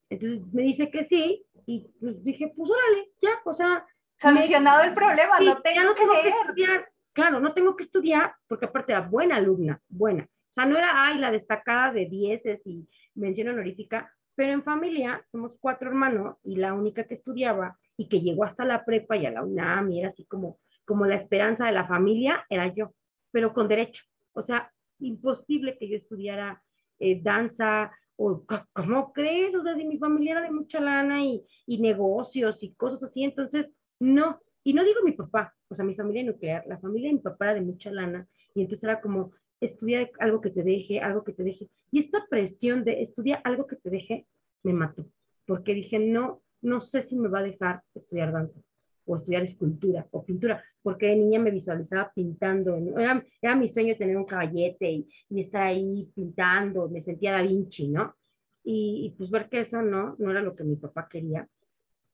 Entonces 0.09 0.41
me 0.53 0.63
dice 0.63 0.89
que 0.89 1.03
sí 1.03 1.45
y 1.65 1.87
pues 1.99 2.23
dije, 2.23 2.51
pues 2.55 2.69
órale, 2.69 3.09
ya, 3.21 3.31
o 3.45 3.53
sea... 3.53 3.85
Solucionado 4.17 4.83
el 4.83 4.93
problema, 4.93 5.39
no 5.39 5.61
tengo, 5.61 5.95
que, 5.95 6.05
leer. 6.05 6.33
estudiar. 6.41 6.89
Claro, 7.13 7.39
no 7.39 7.53
tengo 7.53 7.75
que 7.75 7.83
estudiar 7.83 8.33
porque 8.47 8.65
aparte 8.65 8.91
era 8.91 9.01
buena 9.01 9.37
alumna, 9.37 9.81
buena. 9.89 10.23
O 10.23 10.53
sea, 10.53 10.65
no 10.65 10.77
era, 10.77 11.07
ay, 11.07 11.17
la 11.17 11.31
destacada 11.31 11.91
de 11.91 12.05
dieces 12.05 12.61
y 12.65 12.87
mención 13.15 13.49
honorífica, 13.49 14.13
pero 14.35 14.53
en 14.53 14.63
familia 14.63 15.21
somos 15.25 15.57
cuatro 15.59 15.89
hermanos 15.89 16.37
y 16.43 16.55
la 16.55 16.73
única 16.73 17.05
que 17.05 17.15
estudiaba 17.15 17.77
y 17.97 18.07
que 18.07 18.21
llegó 18.21 18.45
hasta 18.45 18.65
la 18.65 18.85
prepa 18.85 19.17
y 19.17 19.25
a 19.25 19.31
la 19.31 19.43
UNAM 19.43 19.91
y 19.91 19.99
era 19.99 20.09
así 20.09 20.25
como, 20.25 20.59
como 20.85 21.05
la 21.05 21.15
esperanza 21.15 21.65
de 21.65 21.71
la 21.71 21.87
familia, 21.87 22.45
era 22.49 22.73
yo, 22.73 22.93
pero 23.31 23.53
con 23.53 23.67
derecho. 23.67 24.03
O 24.33 24.41
sea, 24.41 24.71
imposible 24.99 25.77
que 25.77 25.87
yo 25.87 25.97
estudiara 25.97 26.61
eh, 26.99 27.19
danza, 27.21 27.91
o 28.15 28.45
¿cómo 28.73 29.13
crees? 29.13 29.55
O 29.55 29.63
sea, 29.63 29.75
si 29.75 29.85
mi 29.85 29.97
familia 29.97 30.33
era 30.33 30.41
de 30.41 30.51
mucha 30.51 30.79
lana 30.79 31.23
y, 31.23 31.45
y, 31.65 31.79
negocios 31.79 32.61
y 32.63 32.73
cosas 32.73 33.03
así, 33.03 33.23
entonces 33.23 33.71
no, 33.99 34.39
y 34.63 34.73
no 34.73 34.83
digo 34.83 35.01
mi 35.03 35.13
papá, 35.13 35.53
o 35.69 35.75
sea, 35.75 35.85
mi 35.85 35.95
familia 35.95 36.23
nuclear, 36.23 36.63
la 36.67 36.79
familia 36.79 37.09
de 37.09 37.15
mi 37.15 37.21
papá 37.21 37.45
era 37.45 37.53
de 37.55 37.61
mucha 37.61 37.91
lana 37.91 38.27
y 38.53 38.61
entonces 38.61 38.83
era 38.83 39.01
como 39.01 39.31
estudiar 39.59 40.11
algo 40.19 40.41
que 40.41 40.49
te 40.49 40.63
deje, 40.63 40.99
algo 40.99 41.23
que 41.23 41.33
te 41.33 41.43
deje. 41.43 41.69
Y 41.91 41.99
esta 41.99 42.25
presión 42.29 42.83
de 42.83 43.01
estudiar 43.01 43.41
algo 43.43 43.67
que 43.67 43.77
te 43.77 43.89
deje 43.89 44.27
me 44.61 44.73
mató, 44.73 45.05
porque 45.45 45.73
dije, 45.73 45.99
no, 45.99 46.41
no 46.61 46.81
sé 46.81 47.03
si 47.03 47.15
me 47.15 47.29
va 47.29 47.39
a 47.39 47.43
dejar 47.43 47.83
estudiar 47.93 48.31
danza 48.31 48.59
o 49.05 49.17
estudiar 49.17 49.43
escultura 49.43 50.07
o 50.11 50.23
pintura, 50.23 50.63
porque 50.81 51.07
de 51.07 51.15
niña 51.15 51.39
me 51.39 51.51
visualizaba 51.51 52.11
pintando, 52.13 52.75
era, 52.97 53.23
era, 53.41 53.55
mi 53.55 53.67
sueño 53.67 53.95
tener 53.97 54.17
un 54.17 54.25
caballete 54.25 54.89
y, 54.89 55.09
y, 55.29 55.41
estar 55.41 55.63
ahí 55.63 56.09
pintando, 56.15 56.89
me 56.89 57.01
sentía 57.01 57.33
Da 57.33 57.41
Vinci, 57.41 57.89
¿no? 57.89 58.15
Y, 58.63 59.05
y, 59.05 59.17
pues 59.17 59.29
ver 59.29 59.49
que 59.49 59.59
eso 59.61 59.81
no, 59.81 60.15
no 60.17 60.31
era 60.31 60.41
lo 60.41 60.55
que 60.55 60.63
mi 60.63 60.75
papá 60.77 61.07
quería. 61.09 61.47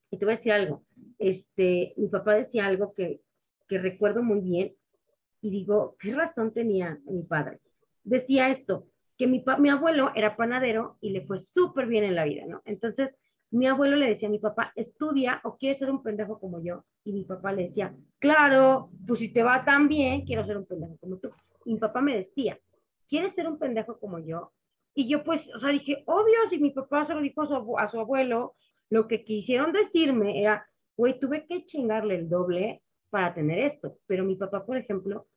Y 0.09 0.17
te 0.17 0.25
voy 0.25 0.33
a 0.33 0.37
decir 0.37 0.51
algo, 0.51 0.83
este, 1.19 1.93
mi 1.97 2.07
papá 2.07 2.33
decía 2.33 2.65
algo 2.65 2.93
que, 2.93 3.21
que 3.67 3.77
recuerdo 3.77 4.23
muy 4.23 4.41
bien 4.41 4.73
y 5.41 5.51
digo, 5.51 5.95
¿qué 5.99 6.13
razón 6.13 6.51
tenía 6.51 6.99
mi 7.05 7.23
padre? 7.23 7.59
Decía 8.03 8.49
esto, 8.49 8.87
que 9.17 9.27
mi, 9.27 9.43
mi 9.59 9.69
abuelo 9.69 10.11
era 10.15 10.35
panadero 10.35 10.97
y 11.01 11.11
le 11.11 11.21
fue 11.21 11.39
súper 11.39 11.85
bien 11.85 12.03
en 12.03 12.15
la 12.15 12.23
vida, 12.23 12.45
¿no? 12.47 12.61
Entonces, 12.65 13.15
mi 13.51 13.67
abuelo 13.67 13.95
le 13.95 14.07
decía 14.07 14.27
a 14.27 14.31
mi 14.31 14.39
papá, 14.39 14.71
estudia 14.75 15.41
o 15.43 15.57
quieres 15.57 15.79
ser 15.79 15.89
un 15.89 16.03
pendejo 16.03 16.39
como 16.39 16.61
yo. 16.61 16.85
Y 17.03 17.13
mi 17.13 17.23
papá 17.23 17.51
le 17.51 17.63
decía, 17.63 17.95
claro, 18.19 18.91
pues 19.07 19.19
si 19.19 19.29
te 19.29 19.43
va 19.43 19.65
tan 19.65 19.87
bien, 19.87 20.25
quiero 20.25 20.45
ser 20.45 20.57
un 20.57 20.65
pendejo 20.65 20.97
como 20.97 21.17
tú. 21.17 21.29
Y 21.65 21.73
mi 21.73 21.79
papá 21.79 22.01
me 22.01 22.15
decía, 22.15 22.59
¿quieres 23.07 23.33
ser 23.33 23.47
un 23.47 23.57
pendejo 23.57 23.99
como 23.99 24.19
yo? 24.19 24.51
Y 24.93 25.07
yo 25.07 25.23
pues, 25.23 25.47
o 25.55 25.59
sea, 25.59 25.69
dije, 25.69 26.03
obvio, 26.05 26.49
si 26.49 26.59
mi 26.59 26.71
papá 26.71 27.05
se 27.05 27.15
lo 27.15 27.21
dijo 27.21 27.41
a 27.43 27.47
su, 27.47 27.77
a 27.77 27.89
su 27.89 27.99
abuelo, 27.99 28.55
lo 28.89 29.07
que 29.07 29.23
quisieron 29.23 29.71
decirme 29.71 30.41
era, 30.41 30.67
güey, 30.95 31.19
tuve 31.19 31.45
que 31.45 31.65
chingarle 31.65 32.15
el 32.15 32.29
doble 32.29 32.83
para 33.09 33.33
tener 33.33 33.59
esto. 33.59 33.97
Pero 34.05 34.23
mi 34.23 34.35
papá, 34.35 34.65
por 34.65 34.77
ejemplo, 34.77 35.27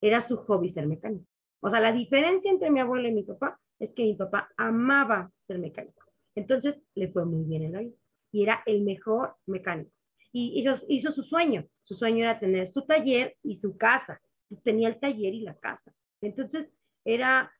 era 0.00 0.20
su 0.20 0.36
hobby 0.36 0.70
ser 0.70 0.86
mecánico. 0.86 1.26
O 1.60 1.70
sea, 1.70 1.80
la 1.80 1.92
diferencia 1.92 2.50
entre 2.50 2.70
mi 2.70 2.80
abuelo 2.80 3.08
y 3.08 3.12
mi 3.12 3.22
papá 3.22 3.58
es 3.78 3.92
que 3.92 4.04
mi 4.04 4.14
papá 4.14 4.48
amaba 4.56 5.30
ser 5.46 5.58
mecánico. 5.58 6.05
Entonces 6.36 6.76
le 6.94 7.08
fue 7.08 7.24
muy 7.24 7.44
bien 7.44 7.64
en 7.64 7.72
la 7.72 7.80
vida. 7.80 7.96
Y 8.30 8.44
era 8.44 8.62
el 8.66 8.82
mejor 8.82 9.34
mecánico. 9.46 9.90
Y 10.32 10.60
hizo, 10.60 10.76
hizo 10.88 11.10
su 11.10 11.22
sueño. 11.22 11.66
Su 11.82 11.94
sueño 11.94 12.24
era 12.24 12.38
tener 12.38 12.68
su 12.68 12.82
taller 12.82 13.36
y 13.42 13.56
su 13.56 13.76
casa. 13.76 14.20
Entonces 14.42 14.62
tenía 14.62 14.88
el 14.88 15.00
taller 15.00 15.34
y 15.34 15.40
la 15.40 15.54
casa. 15.54 15.92
Entonces 16.20 16.70
era, 17.04 17.50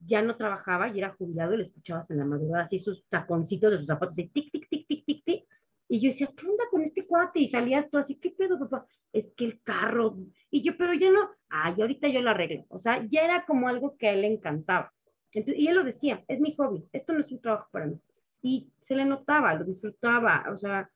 ya 0.00 0.22
no 0.22 0.36
trabajaba 0.36 0.88
y 0.88 0.98
era 0.98 1.14
jubilado 1.14 1.54
y 1.54 1.58
le 1.58 1.64
escuchabas 1.64 2.10
en 2.10 2.18
la 2.18 2.24
madrugada 2.24 2.64
así 2.64 2.78
sus 2.78 3.04
taconcitos 3.08 3.70
de 3.70 3.78
sus 3.78 3.86
zapatos, 3.86 4.18
y 4.18 4.28
tic, 4.28 4.52
tic, 4.52 4.68
tic, 4.68 4.86
tic, 4.86 5.04
tic, 5.06 5.24
tic. 5.24 5.44
Y 5.88 6.00
yo 6.00 6.10
decía, 6.10 6.28
¿qué 6.36 6.46
onda 6.46 6.64
con 6.70 6.82
este 6.82 7.06
cuate? 7.06 7.40
Y 7.40 7.48
salías 7.48 7.88
tú 7.90 7.96
así, 7.98 8.16
¿qué 8.16 8.30
pedo, 8.30 8.58
papá? 8.58 8.86
Es 9.12 9.32
que 9.36 9.44
el 9.44 9.62
carro. 9.62 10.16
Y 10.50 10.62
yo, 10.62 10.76
pero 10.76 10.94
yo 10.94 11.10
no, 11.12 11.30
ay, 11.48 11.80
ahorita 11.80 12.08
yo 12.08 12.20
lo 12.20 12.30
arreglo. 12.30 12.66
O 12.68 12.78
sea, 12.80 13.06
ya 13.08 13.24
era 13.24 13.46
como 13.46 13.68
algo 13.68 13.96
que 13.96 14.08
a 14.08 14.12
él 14.12 14.22
le 14.22 14.32
encantaba. 14.32 14.92
Y 15.32 15.68
él 15.68 15.74
lo 15.74 15.84
decía, 15.84 16.24
es 16.28 16.40
mi 16.40 16.54
hobby, 16.56 16.88
esto 16.92 17.12
no 17.12 17.20
es 17.20 17.30
un 17.30 17.40
trabajo 17.40 17.68
para 17.70 17.86
mí. 17.86 18.00
Y 18.46 18.70
se 18.78 18.94
le 18.94 19.04
notaba, 19.04 19.54
lo 19.54 19.64
disfrutaba, 19.64 20.46
o 20.52 20.56
sea, 20.56 20.88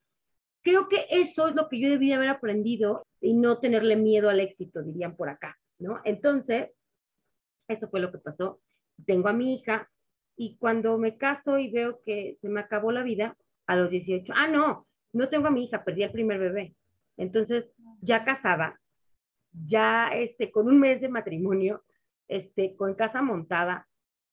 creo 0.63 0.89
que 0.89 1.07
eso 1.11 1.49
es 1.49 1.57
lo 1.57 1.69
que 1.69 1.81
yo 1.81 1.89
debía 1.89 2.15
haber 2.15 2.29
aprendido 2.29 3.05
y 3.21 3.35
no 3.35 3.59
tenerle 3.59 3.97
miedo 3.97 4.31
al 4.31 4.39
éxito, 4.39 4.85
dirían 4.85 5.17
por 5.17 5.29
acá, 5.29 5.59
¿no? 5.81 6.01
Entonces, 6.05 6.71
eso 7.67 7.89
fue 7.89 7.99
lo 7.99 8.13
que 8.13 8.19
pasó. 8.19 8.61
Tengo 9.05 9.29
a 9.29 9.33
mi 9.33 9.55
hija 9.55 9.91
y 10.37 10.59
cuando 10.59 10.97
me 10.97 11.17
caso 11.17 11.59
y 11.59 11.73
veo 11.73 12.01
que 12.05 12.39
se 12.41 12.49
me 12.49 12.61
acabó 12.61 12.93
la 12.93 13.03
vida 13.03 13.37
a 13.67 13.75
los 13.75 13.91
18, 13.91 14.33
ah, 14.37 14.47
no, 14.47 14.87
no 15.13 15.29
tengo 15.29 15.49
a 15.49 15.51
mi 15.51 15.65
hija, 15.65 15.83
perdí 15.83 16.05
el 16.05 16.13
primer 16.13 16.39
bebé. 16.39 16.77
Entonces, 17.17 17.65
ya 18.01 18.25
casada, 18.25 18.81
ya 19.67 20.11
este, 20.15 20.53
con 20.53 20.69
un 20.69 20.79
mes 20.79 21.01
de 21.01 21.09
matrimonio, 21.09 21.83
este, 22.29 22.77
con 22.77 22.95
casa 22.95 23.23
montada, 23.23 23.89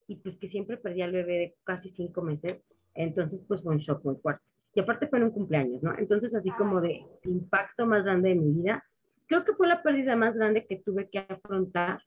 y 0.05 0.17
pues 0.17 0.37
que 0.37 0.49
siempre 0.49 0.77
perdí 0.77 1.01
al 1.01 1.13
bebé 1.13 1.33
de 1.33 1.55
casi 1.63 1.89
cinco 1.89 2.21
meses, 2.21 2.61
entonces 2.97 3.43
pues 3.47 3.63
fue 3.63 3.73
un 3.73 3.79
shock 3.79 4.03
muy 4.03 4.15
fuerte. 4.17 4.43
Y 4.73 4.79
aparte 4.79 5.07
fue 5.07 5.19
en 5.19 5.25
un 5.25 5.31
cumpleaños, 5.31 5.81
¿no? 5.81 5.97
Entonces 5.97 6.35
así 6.35 6.51
como 6.51 6.81
de 6.81 7.03
impacto 7.23 7.85
más 7.85 8.03
grande 8.03 8.29
de 8.29 8.35
mi 8.35 8.51
vida, 8.51 8.83
creo 9.27 9.43
que 9.43 9.53
fue 9.53 9.67
la 9.67 9.81
pérdida 9.81 10.15
más 10.15 10.35
grande 10.35 10.65
que 10.65 10.77
tuve 10.77 11.09
que 11.09 11.19
afrontar 11.19 12.01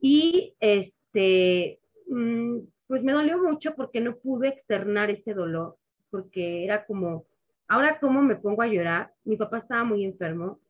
y 0.00 0.54
este, 0.60 1.80
mm, 2.08 2.58
pues 2.86 3.02
me 3.02 3.12
dolió 3.12 3.38
mucho 3.38 3.74
porque 3.74 4.00
no 4.00 4.16
pude 4.16 4.48
externar 4.48 5.10
ese 5.10 5.34
dolor, 5.34 5.76
porque 6.10 6.64
era 6.64 6.86
como, 6.86 7.26
ahora 7.66 7.98
cómo 8.00 8.22
me 8.22 8.36
pongo 8.36 8.62
a 8.62 8.68
llorar, 8.68 9.12
mi 9.24 9.36
papá 9.36 9.58
estaba 9.58 9.84
muy 9.84 10.04
enfermo, 10.04 10.60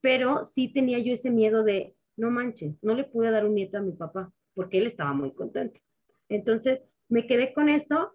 pero 0.00 0.44
sí 0.44 0.72
tenía 0.72 0.98
yo 0.98 1.12
ese 1.12 1.30
miedo 1.30 1.62
de, 1.64 1.94
no 2.16 2.30
manches, 2.30 2.82
no 2.82 2.94
le 2.94 3.04
pude 3.04 3.30
dar 3.30 3.46
un 3.46 3.54
nieto 3.54 3.78
a 3.78 3.82
mi 3.82 3.92
papá, 3.92 4.32
porque 4.54 4.78
él 4.78 4.86
estaba 4.86 5.12
muy 5.12 5.32
contento. 5.32 5.80
Entonces, 6.28 6.80
me 7.08 7.26
quedé 7.26 7.52
con 7.52 7.68
eso, 7.68 8.12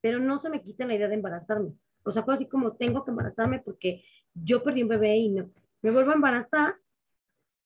pero 0.00 0.18
no 0.18 0.38
se 0.38 0.50
me 0.50 0.62
quita 0.62 0.86
la 0.86 0.94
idea 0.94 1.08
de 1.08 1.14
embarazarme. 1.14 1.72
O 2.04 2.12
sea, 2.12 2.22
fue 2.22 2.34
así 2.34 2.46
como 2.46 2.76
tengo 2.76 3.04
que 3.04 3.10
embarazarme 3.10 3.60
porque 3.60 4.04
yo 4.34 4.62
perdí 4.62 4.82
un 4.82 4.88
bebé 4.88 5.16
y 5.16 5.30
no. 5.30 5.50
Me 5.82 5.90
vuelvo 5.90 6.12
a 6.12 6.14
embarazar 6.14 6.74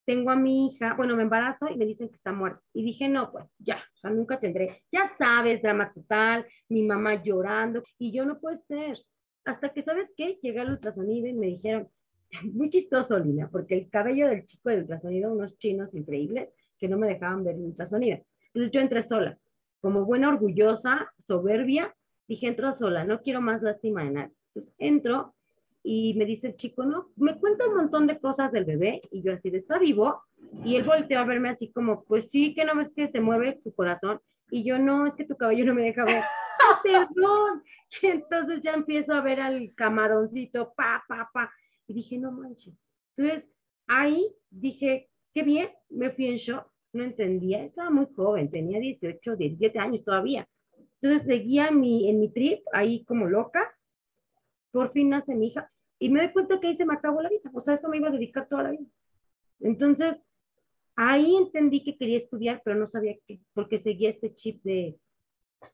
tengo 0.05 0.31
a 0.31 0.35
mi 0.35 0.67
hija, 0.67 0.93
bueno, 0.95 1.15
me 1.15 1.23
embarazo 1.23 1.69
y 1.69 1.77
me 1.77 1.85
dicen 1.85 2.09
que 2.09 2.15
está 2.15 2.31
muerta. 2.31 2.61
Y 2.73 2.83
dije, 2.83 3.07
no, 3.07 3.31
pues 3.31 3.45
ya, 3.59 3.77
o 3.77 3.97
sea, 3.97 4.09
nunca 4.09 4.39
tendré. 4.39 4.83
Ya 4.91 5.05
sabes, 5.17 5.61
drama 5.61 5.91
total, 5.93 6.45
mi 6.69 6.83
mamá 6.83 7.21
llorando, 7.23 7.83
y 7.97 8.11
yo 8.11 8.25
no 8.25 8.39
puede 8.39 8.57
ser. 8.57 8.99
Hasta 9.45 9.69
que, 9.69 9.81
¿sabes 9.81 10.09
qué? 10.15 10.39
Llegué 10.41 10.59
al 10.59 10.71
ultrasonido 10.71 11.27
y 11.27 11.33
me 11.33 11.47
dijeron, 11.47 11.89
muy 12.53 12.69
chistoso, 12.69 13.17
Lina, 13.17 13.49
porque 13.49 13.75
el 13.75 13.89
cabello 13.89 14.27
del 14.27 14.45
chico 14.45 14.69
del 14.69 14.81
ultrasonido, 14.81 15.31
unos 15.31 15.57
chinos 15.57 15.93
increíbles, 15.93 16.49
que 16.77 16.87
no 16.87 16.97
me 16.97 17.07
dejaban 17.07 17.43
ver 17.43 17.55
el 17.55 17.61
ultrasonido. 17.61 18.19
Entonces 18.47 18.71
yo 18.71 18.81
entré 18.81 19.03
sola, 19.03 19.37
como 19.79 20.05
buena 20.05 20.29
orgullosa, 20.29 21.11
soberbia, 21.17 21.95
dije, 22.27 22.47
entro 22.47 22.73
sola, 22.73 23.03
no 23.03 23.21
quiero 23.21 23.41
más 23.41 23.61
lástima 23.61 24.03
de 24.03 24.11
nadie. 24.11 24.33
Entonces 24.47 24.73
entro 24.77 25.33
y 25.83 26.13
me 26.13 26.25
dice 26.25 26.47
el 26.47 26.55
chico, 26.55 26.85
no, 26.85 27.09
me 27.17 27.37
cuenta 27.37 27.67
un 27.67 27.75
montón 27.75 28.07
de 28.07 28.19
cosas 28.19 28.51
del 28.51 28.65
bebé 28.65 29.01
y 29.11 29.21
yo 29.21 29.33
así 29.33 29.49
de, 29.49 29.57
¿está 29.57 29.77
vivo? 29.77 30.23
Y 30.63 30.77
él 30.77 30.83
volteó 30.83 31.19
a 31.19 31.25
verme 31.25 31.49
así 31.49 31.71
como, 31.71 32.03
pues 32.05 32.29
sí, 32.29 32.53
que 32.53 32.63
no 32.63 32.75
ves 32.75 32.89
que 32.95 33.09
se 33.09 33.19
mueve 33.19 33.59
su 33.63 33.73
corazón 33.73 34.21
y 34.49 34.63
yo 34.63 34.79
no, 34.79 35.05
es 35.07 35.15
que 35.15 35.25
tu 35.25 35.35
cabello 35.35 35.65
no 35.65 35.73
me 35.73 35.83
deja 35.83 36.05
ver. 36.05 36.23
Perdón. 36.83 37.63
Y 38.01 38.07
entonces 38.07 38.61
ya 38.61 38.73
empiezo 38.73 39.13
a 39.13 39.21
ver 39.21 39.41
al 39.41 39.73
camaroncito, 39.75 40.73
pa, 40.75 41.03
pa, 41.07 41.29
pa. 41.33 41.51
Y 41.87 41.93
dije, 41.93 42.17
no 42.17 42.31
manches. 42.31 42.73
Entonces 43.17 43.49
ahí 43.87 44.33
dije, 44.49 45.09
qué 45.33 45.43
bien, 45.43 45.69
me 45.89 46.11
fui 46.11 46.27
en 46.27 46.37
shock, 46.37 46.65
no 46.93 47.03
entendía, 47.03 47.63
estaba 47.63 47.89
muy 47.89 48.07
joven, 48.15 48.49
tenía 48.49 48.79
18, 48.79 49.35
17 49.35 49.79
años 49.79 50.03
todavía. 50.05 50.47
Entonces 51.03 51.27
seguía 51.27 51.67
en 51.67 51.81
mi, 51.81 52.09
en 52.09 52.21
mi 52.21 52.29
trip 52.29 52.63
ahí 52.71 53.03
como 53.03 53.27
loca. 53.27 53.59
Por 54.71 54.93
fin 54.93 55.09
nace 55.09 55.35
mi 55.35 55.47
hija 55.47 55.69
y 55.99 56.07
me 56.07 56.21
doy 56.21 56.31
cuenta 56.31 56.61
que 56.61 56.67
ahí 56.67 56.77
se 56.77 56.85
me 56.85 56.93
acabó 56.93 57.21
la 57.21 57.29
vida, 57.29 57.51
o 57.53 57.59
sea, 57.59 57.75
eso 57.75 57.89
me 57.89 57.97
iba 57.97 58.07
a 58.07 58.11
dedicar 58.11 58.47
toda 58.47 58.63
la 58.63 58.71
vida. 58.71 58.85
Entonces, 59.59 60.21
ahí 60.95 61.35
entendí 61.35 61.83
que 61.83 61.97
quería 61.97 62.17
estudiar, 62.17 62.61
pero 62.63 62.77
no 62.77 62.87
sabía 62.87 63.15
qué, 63.27 63.41
porque 63.53 63.79
seguía 63.79 64.09
este 64.09 64.33
chip 64.33 64.63
de 64.63 64.97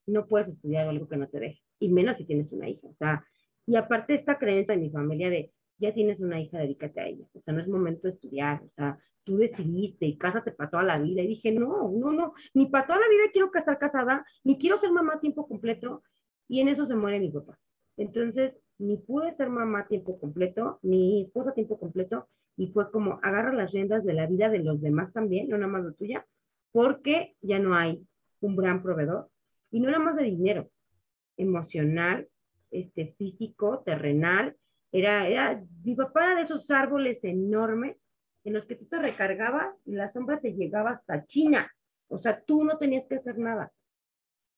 no 0.08 0.28
puedes 0.28 0.50
estudiar 0.50 0.88
algo 0.88 1.08
que 1.08 1.18
no 1.18 1.28
te 1.28 1.40
deje, 1.40 1.62
y 1.80 1.90
menos 1.90 2.18
si 2.18 2.26
tienes 2.26 2.52
una 2.52 2.68
hija, 2.68 2.88
o 2.88 2.96
sea, 2.96 3.26
y 3.66 3.76
aparte 3.76 4.16
esta 4.16 4.38
creencia 4.38 4.76
de 4.76 4.82
mi 4.82 4.90
familia 4.90 5.30
de 5.30 5.52
ya 5.80 5.94
tienes 5.94 6.20
una 6.20 6.40
hija, 6.40 6.60
dedícate 6.60 7.00
a 7.00 7.08
ella, 7.08 7.26
o 7.34 7.42
sea, 7.42 7.54
no 7.54 7.62
es 7.62 7.68
momento 7.68 8.02
de 8.04 8.10
estudiar, 8.10 8.62
o 8.64 8.70
sea, 8.70 9.00
tú 9.24 9.38
decidiste 9.38 10.06
y 10.06 10.18
cásate 10.18 10.52
para 10.52 10.70
toda 10.70 10.84
la 10.84 11.00
vida, 11.00 11.22
y 11.22 11.28
dije, 11.28 11.52
no, 11.52 11.90
no, 11.92 12.12
no, 12.12 12.34
ni 12.54 12.68
para 12.68 12.88
toda 12.88 13.00
la 13.00 13.10
vida 13.10 13.32
quiero 13.32 13.50
estar 13.54 13.78
casada, 13.80 14.26
ni 14.44 14.58
quiero 14.58 14.78
ser 14.78 14.92
mamá 14.92 15.16
a 15.16 15.20
tiempo 15.20 15.48
completo, 15.48 16.04
y 16.48 16.62
en 16.62 16.68
eso 16.68 16.86
se 16.86 16.96
muere 16.96 17.20
mi 17.20 17.32
papá. 17.32 17.58
Entonces, 17.98 18.54
ni 18.78 18.98
pude 18.98 19.34
ser 19.36 19.50
mamá 19.50 19.82
a 19.82 19.88
tiempo 19.88 20.20
completo, 20.20 20.80
ni 20.82 21.24
esposa 21.24 21.52
a 21.52 21.54
tiempo 21.54 21.80
completo, 21.80 22.28
y 22.58 22.68
fue 22.68 22.92
como 22.92 23.20
agarra 23.24 23.54
las 23.54 23.72
riendas 23.72 24.04
de 24.04 24.14
la 24.14 24.26
vida 24.28 24.50
de 24.50 24.60
los 24.60 24.82
demás 24.82 25.14
también, 25.14 25.48
no 25.48 25.58
nada 25.58 25.72
más 25.72 25.86
la 25.86 25.94
tuya, 25.94 26.26
porque 26.72 27.36
ya 27.42 27.60
no 27.60 27.76
hay 27.76 28.06
un 28.42 28.56
gran 28.56 28.82
proveedor, 28.82 29.30
y 29.72 29.80
no 29.80 29.92
nada 29.92 30.04
más 30.04 30.16
de 30.16 30.24
dinero, 30.24 30.70
emocional, 31.38 32.28
este, 32.72 33.14
físico, 33.18 33.82
terrenal, 33.86 34.56
era, 34.92 35.28
era, 35.28 35.64
mi 35.84 35.96
papá 35.96 36.26
era 36.26 36.36
de 36.36 36.42
esos 36.44 36.70
árboles 36.72 37.24
enormes 37.24 38.08
en 38.44 38.54
los 38.54 38.66
que 38.66 38.76
tú 38.76 38.86
te 38.86 39.00
recargabas 39.00 39.76
y 39.86 39.94
la 39.94 40.08
sombra 40.08 40.40
te 40.40 40.54
llegaba 40.54 40.92
hasta 40.92 41.26
China, 41.26 41.72
o 42.08 42.18
sea, 42.18 42.42
tú 42.42 42.64
no 42.64 42.78
tenías 42.78 43.06
que 43.08 43.16
hacer 43.16 43.38
nada, 43.38 43.72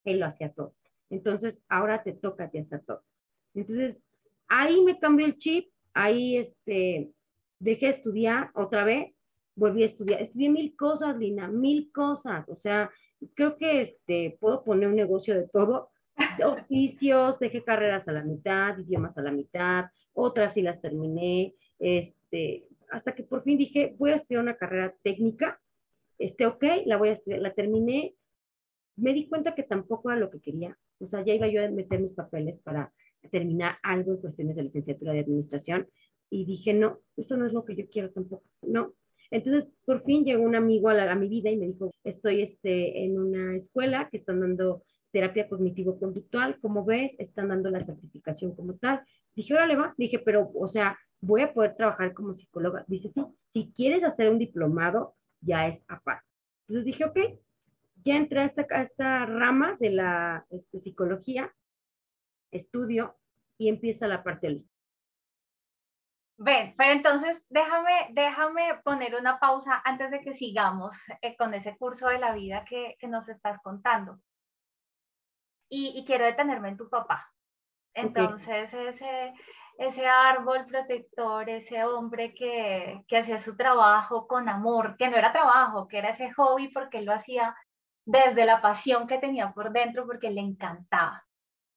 él 0.04 0.20
lo 0.20 0.26
hacía 0.26 0.52
todo. 0.52 0.74
Entonces, 1.10 1.58
ahora 1.68 2.02
te 2.02 2.12
toca 2.12 2.50
te 2.50 2.60
hacer 2.60 2.82
todo. 2.86 3.02
Entonces, 3.54 4.02
ahí 4.48 4.80
me 4.82 4.98
cambió 4.98 5.26
el 5.26 5.36
chip, 5.36 5.70
ahí 5.92 6.38
este, 6.38 7.12
dejé 7.58 7.86
de 7.86 7.92
estudiar 7.92 8.50
otra 8.54 8.84
vez, 8.84 9.14
volví 9.54 9.82
a 9.82 9.86
estudiar, 9.86 10.22
estudié 10.22 10.48
mil 10.48 10.74
cosas, 10.76 11.16
Lina, 11.18 11.48
mil 11.48 11.92
cosas, 11.92 12.48
o 12.48 12.56
sea, 12.56 12.90
creo 13.34 13.56
que 13.58 13.82
este, 13.82 14.38
puedo 14.40 14.64
poner 14.64 14.88
un 14.88 14.96
negocio 14.96 15.34
de 15.34 15.48
todo, 15.48 15.90
oficios, 16.44 17.38
dejé 17.38 17.62
carreras 17.62 18.08
a 18.08 18.12
la 18.12 18.24
mitad, 18.24 18.78
idiomas 18.78 19.16
a 19.18 19.22
la 19.22 19.32
mitad, 19.32 19.86
otras 20.14 20.54
sí 20.54 20.62
las 20.62 20.80
terminé, 20.80 21.54
este, 21.78 22.66
hasta 22.90 23.14
que 23.14 23.22
por 23.22 23.42
fin 23.42 23.58
dije, 23.58 23.94
voy 23.98 24.10
a 24.10 24.16
estudiar 24.16 24.42
una 24.42 24.56
carrera 24.56 24.94
técnica, 25.02 25.60
este, 26.18 26.46
ok, 26.46 26.64
la 26.86 26.96
voy 26.96 27.10
a 27.10 27.12
estudiar, 27.12 27.40
la 27.40 27.54
terminé, 27.54 28.14
me 28.96 29.12
di 29.12 29.26
cuenta 29.28 29.54
que 29.54 29.62
tampoco 29.62 30.10
era 30.10 30.20
lo 30.20 30.30
que 30.30 30.40
quería, 30.40 30.78
o 30.98 31.06
sea, 31.06 31.24
ya 31.24 31.34
iba 31.34 31.48
yo 31.48 31.64
a 31.64 31.68
meter 31.68 32.00
mis 32.00 32.12
papeles 32.12 32.58
para 32.62 32.92
terminar 33.30 33.76
algo 33.82 34.12
en 34.12 34.20
cuestiones 34.20 34.56
de 34.56 34.64
licenciatura 34.64 35.12
de 35.12 35.20
administración 35.20 35.88
y 36.30 36.44
dije, 36.44 36.74
no, 36.74 37.00
esto 37.16 37.36
no 37.36 37.46
es 37.46 37.52
lo 37.52 37.64
que 37.64 37.76
yo 37.76 37.88
quiero 37.88 38.10
tampoco, 38.10 38.44
no. 38.62 38.94
Entonces, 39.30 39.64
por 39.86 40.04
fin 40.04 40.24
llegó 40.24 40.42
un 40.42 40.54
amigo 40.54 40.90
a, 40.90 40.94
la, 40.94 41.10
a 41.10 41.14
mi 41.14 41.26
vida 41.28 41.50
y 41.50 41.56
me 41.56 41.66
dijo, 41.66 41.90
estoy 42.04 42.42
este, 42.42 43.04
en 43.04 43.18
una 43.18 43.56
escuela 43.56 44.08
que 44.10 44.18
están 44.18 44.40
dando 44.40 44.82
terapia 45.10 45.48
cognitivo-conductual, 45.48 46.58
como 46.60 46.84
ves, 46.84 47.14
están 47.18 47.48
dando 47.48 47.70
la 47.70 47.80
certificación 47.80 48.54
como 48.54 48.74
tal. 48.74 49.02
Dije, 49.34 49.54
órale, 49.54 49.76
va. 49.76 49.94
Dije, 49.96 50.18
pero, 50.18 50.50
o 50.54 50.68
sea, 50.68 50.98
voy 51.20 51.42
a 51.42 51.52
poder 51.52 51.74
trabajar 51.76 52.12
como 52.12 52.34
psicóloga. 52.34 52.84
Dice, 52.86 53.08
sí, 53.08 53.24
si 53.46 53.72
quieres 53.74 54.04
hacer 54.04 54.28
un 54.28 54.38
diplomado, 54.38 55.16
ya 55.40 55.66
es 55.66 55.82
aparte. 55.88 56.26
Entonces 56.68 56.84
dije, 56.84 57.04
ok, 57.04 57.18
ya 58.04 58.16
entré 58.16 58.40
a 58.40 58.44
esta, 58.44 58.62
esta 58.62 59.26
rama 59.26 59.76
de 59.78 59.90
la 59.90 60.46
este, 60.50 60.78
psicología 60.78 61.54
estudio 62.50 63.16
y 63.58 63.68
empieza 63.68 64.06
la 64.06 64.22
parte 64.22 64.48
del 64.48 64.68
Ven, 66.38 66.74
pero 66.76 66.92
entonces 66.92 67.44
déjame, 67.50 67.92
déjame 68.12 68.80
poner 68.82 69.14
una 69.14 69.38
pausa 69.38 69.80
antes 69.84 70.10
de 70.10 70.20
que 70.22 70.32
sigamos 70.32 70.96
eh, 71.20 71.36
con 71.36 71.54
ese 71.54 71.76
curso 71.76 72.08
de 72.08 72.18
la 72.18 72.34
vida 72.34 72.64
que, 72.64 72.96
que 72.98 73.06
nos 73.06 73.28
estás 73.28 73.60
contando. 73.62 74.20
y, 75.68 76.04
quiero 76.04 76.24
detenerme 76.24 76.68
en 76.70 76.76
tu 76.76 76.90
papá. 76.90 77.31
Entonces, 77.94 78.72
ese, 78.72 79.34
ese 79.78 80.06
árbol 80.06 80.66
protector, 80.66 81.48
ese 81.48 81.84
hombre 81.84 82.34
que, 82.34 83.04
que 83.06 83.18
hacía 83.18 83.38
su 83.38 83.56
trabajo 83.56 84.26
con 84.26 84.48
amor, 84.48 84.96
que 84.96 85.08
no 85.08 85.16
era 85.16 85.32
trabajo, 85.32 85.88
que 85.88 85.98
era 85.98 86.10
ese 86.10 86.32
hobby 86.32 86.68
porque 86.68 86.98
él 86.98 87.06
lo 87.06 87.12
hacía 87.12 87.54
desde 88.04 88.46
la 88.46 88.60
pasión 88.60 89.06
que 89.06 89.18
tenía 89.18 89.52
por 89.52 89.72
dentro 89.72 90.06
porque 90.06 90.30
le 90.30 90.40
encantaba. 90.40 91.24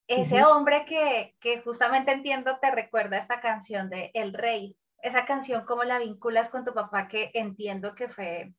Ese 0.07 0.43
hombre 0.43 0.85
que, 0.85 1.35
que 1.39 1.61
justamente 1.61 2.11
entiendo 2.11 2.59
te 2.59 2.69
recuerda 2.69 3.17
esta 3.17 3.41
canción 3.41 3.89
de 3.89 4.11
El 4.13 4.33
Rey. 4.33 4.77
Esa 5.01 5.25
canción, 5.25 5.65
¿cómo 5.65 5.83
la 5.83 5.97
vinculas 5.97 6.49
con 6.49 6.63
tu 6.63 6.73
papá? 6.73 7.07
Que 7.07 7.31
entiendo 7.33 7.95
que 7.95 8.07
fue 8.07 8.53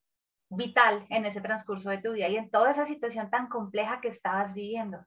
vital 0.49 1.07
en 1.09 1.25
ese 1.25 1.41
transcurso 1.41 1.91
de 1.91 1.99
tu 1.99 2.13
vida 2.13 2.29
y 2.29 2.37
en 2.37 2.51
toda 2.51 2.73
esa 2.73 2.85
situación 2.85 3.31
tan 3.31 3.49
compleja 3.49 4.01
que 4.01 4.09
estabas 4.09 4.55
viviendo. 4.55 5.05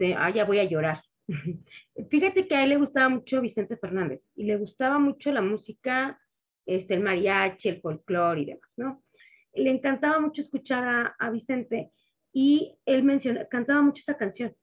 Este, 0.00 0.14
ah, 0.14 0.30
ya 0.30 0.46
voy 0.46 0.58
a 0.58 0.64
llorar. 0.64 1.02
Fíjate 2.10 2.48
que 2.48 2.54
a 2.56 2.64
él 2.64 2.70
le 2.70 2.78
gustaba 2.78 3.10
mucho 3.10 3.42
Vicente 3.42 3.76
Fernández 3.76 4.26
y 4.34 4.44
le 4.44 4.56
gustaba 4.56 4.98
mucho 4.98 5.30
la 5.30 5.42
música, 5.42 6.18
este, 6.64 6.94
el 6.94 7.00
mariachi, 7.00 7.68
el 7.68 7.80
folclore 7.82 8.40
y 8.40 8.44
demás, 8.46 8.72
¿no? 8.78 9.04
Le 9.52 9.70
encantaba 9.70 10.18
mucho 10.18 10.40
escuchar 10.40 11.14
a, 11.18 11.30
Vicente 11.30 11.90
y 12.32 12.78
él 12.86 13.02
menciona, 13.02 13.44
cantaba 13.46 13.82
mucho 13.82 14.00
esa 14.00 14.16
canción 14.16 14.56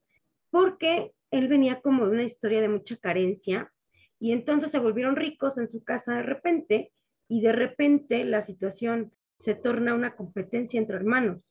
porque 0.50 1.12
él 1.30 1.48
venía 1.48 1.82
como 1.82 2.08
de 2.08 2.14
una 2.14 2.24
historia 2.24 2.62
de 2.62 2.70
mucha 2.70 2.98
carencia 2.98 3.72
y 4.20 4.32
entonces 4.32 4.72
se 4.72 4.80
volvieron 4.80 5.16
ricos 5.16 5.60
en 5.60 5.70
su 5.70 5.84
casa 5.84 6.16
de 6.16 6.24
repente 6.24 6.92
y 7.28 7.42
de 7.42 7.52
repente 7.52 8.24
la 8.24 8.42
situación 8.42 9.12
se 9.40 9.54
torna 9.54 9.94
una 9.94 10.16
competencia 10.16 10.80
entre 10.80 10.96
hermanos 10.96 11.48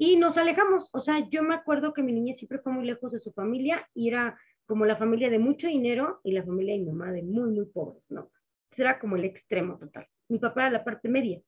y 0.00 0.16
nos 0.16 0.38
alejamos. 0.38 0.88
O 0.94 1.00
sea, 1.00 1.28
yo 1.28 1.42
me 1.42 1.54
acuerdo 1.54 1.92
que 1.92 2.02
mi 2.02 2.12
niña 2.12 2.32
siempre 2.32 2.58
fue 2.58 2.72
muy 2.72 2.86
lejos 2.86 3.12
de 3.12 3.20
su 3.20 3.32
familia 3.32 3.86
y 3.92 4.08
era 4.08 4.40
como 4.64 4.86
la 4.86 4.96
familia 4.96 5.28
de 5.28 5.38
mucho 5.38 5.68
dinero 5.68 6.20
y 6.24 6.32
la 6.32 6.42
familia 6.42 6.72
de 6.72 6.80
mi 6.80 6.86
mamá 6.86 7.12
de 7.12 7.22
muy, 7.22 7.50
muy 7.50 7.66
pobres, 7.66 8.02
¿no? 8.08 8.30
Entonces 8.62 8.78
era 8.78 8.98
como 8.98 9.16
el 9.16 9.26
extremo 9.26 9.78
total. 9.78 10.06
Mi 10.30 10.38
papá 10.38 10.62
era 10.62 10.70
la 10.70 10.84
parte 10.84 11.10
media. 11.10 11.42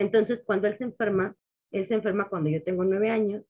Entonces, 0.00 0.42
cuando 0.44 0.66
él 0.66 0.76
se 0.76 0.82
enferma, 0.82 1.36
él 1.70 1.86
se 1.86 1.94
enferma 1.94 2.28
cuando 2.28 2.50
yo 2.50 2.64
tengo 2.64 2.82
nueve 2.82 3.10
años, 3.10 3.44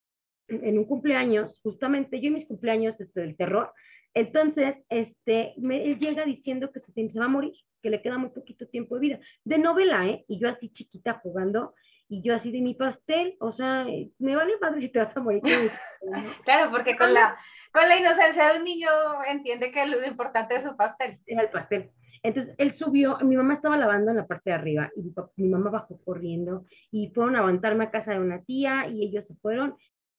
en 0.46 0.76
un 0.76 0.84
cumpleaños, 0.84 1.58
justamente 1.62 2.20
yo 2.20 2.26
y 2.28 2.32
mis 2.32 2.46
cumpleaños 2.46 3.00
este, 3.00 3.20
del 3.20 3.34
terror, 3.34 3.72
entonces, 4.14 4.74
este, 4.90 5.54
me, 5.56 5.84
él 5.84 5.98
llega 5.98 6.26
diciendo 6.26 6.70
que 6.70 6.80
se, 6.80 6.92
se 6.92 7.18
va 7.18 7.24
a 7.24 7.28
morir, 7.28 7.54
que 7.82 7.88
le 7.88 8.02
queda 8.02 8.18
muy 8.18 8.28
poquito 8.30 8.68
tiempo 8.68 8.96
de 8.96 9.00
vida. 9.00 9.20
De 9.44 9.56
novela, 9.56 10.06
¿eh? 10.06 10.24
Y 10.28 10.38
yo 10.38 10.50
así 10.50 10.68
chiquita 10.68 11.14
jugando, 11.22 11.74
y 12.12 12.20
yo 12.20 12.34
así 12.34 12.52
de 12.52 12.60
mi 12.60 12.74
pastel, 12.74 13.36
o 13.40 13.52
sea, 13.52 13.86
me 14.18 14.36
vale 14.36 14.58
padre 14.58 14.82
si 14.82 14.90
te 14.90 14.98
vas 14.98 15.16
a 15.16 15.20
morir. 15.20 15.40
claro, 16.44 16.70
porque 16.70 16.94
con 16.94 17.14
la, 17.14 17.38
con 17.72 17.88
la 17.88 17.98
inocencia 17.98 18.52
de 18.52 18.58
un 18.58 18.64
niño 18.64 18.90
entiende 19.26 19.70
que 19.70 19.86
lo 19.86 20.06
importante 20.06 20.56
es 20.56 20.62
su 20.62 20.76
pastel. 20.76 21.20
Era 21.24 21.40
el 21.40 21.48
pastel. 21.48 21.90
Entonces 22.22 22.54
él 22.58 22.70
subió, 22.70 23.16
mi 23.22 23.34
mamá 23.34 23.54
estaba 23.54 23.78
lavando 23.78 24.10
en 24.10 24.18
la 24.18 24.26
parte 24.26 24.50
de 24.50 24.56
arriba 24.56 24.90
y 24.94 25.10
mi, 25.36 25.48
mamá 25.48 25.70
bajó 25.70 25.98
corriendo 26.04 26.66
y 26.90 27.08
fueron 27.14 27.34
a 27.36 27.38
aguantarme 27.38 27.84
a 27.84 27.90
casa 27.90 28.12
de 28.12 28.20
una 28.20 28.42
tía 28.42 28.88
y 28.88 29.06
ellos 29.06 29.26
se 29.26 29.34
fueron. 29.36 29.74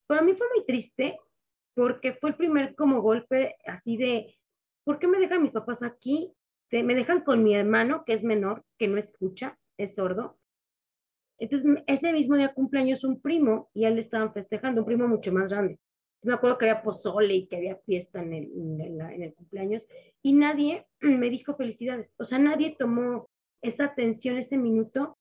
Para 0.07 0.23
mí 0.23 0.33
fue 0.33 0.47
muy 0.55 0.65
triste 0.65 1.19
porque 1.75 2.13
fue 2.13 2.31
el 2.31 2.35
primer 2.37 2.73
como 2.73 3.03
golpe 3.03 3.55
así 3.67 3.97
de, 3.97 4.35
¿por 4.83 4.97
qué 4.97 5.05
me 5.05 5.19
dejan 5.19 5.43
mis 5.43 5.51
papás 5.51 5.83
aquí? 5.83 6.33
me 6.71 6.95
dejan 6.95 7.21
con 7.21 7.43
mi 7.43 7.53
hermano 7.53 8.03
que 8.03 8.13
es 8.13 8.23
menor, 8.23 8.65
que 8.79 8.87
no 8.87 8.97
escucha, 8.97 9.59
es 9.77 9.93
sordo, 9.93 10.39
entonces, 11.37 11.83
ese 11.87 12.13
mismo 12.13 12.35
día 12.35 12.53
cumpleaños 12.53 13.03
un 13.03 13.21
primo 13.21 13.69
y 13.73 13.85
él 13.85 13.99
estaban 13.99 14.33
festejando, 14.33 14.81
un 14.81 14.87
primo 14.87 15.07
mucho 15.07 15.31
más 15.31 15.49
grande. 15.49 15.79
Me 16.21 16.33
acuerdo 16.33 16.57
que 16.57 16.69
había 16.69 16.83
pozole 16.83 17.35
y 17.35 17.47
que 17.47 17.57
había 17.57 17.75
fiesta 17.85 18.21
en 18.21 18.33
el, 18.33 18.51
en, 18.81 19.23
el 19.23 19.33
cumpleaños 19.33 19.83
y 20.21 20.33
nadie 20.33 20.87
me 21.01 21.29
dijo 21.29 21.55
felicidades. 21.55 22.09
O 22.17 22.25
sea, 22.25 22.39
nadie 22.39 22.75
tomó 22.77 23.29
esa 23.61 23.85
atención 23.85 24.37
ese 24.37 24.57
minuto 24.57 25.17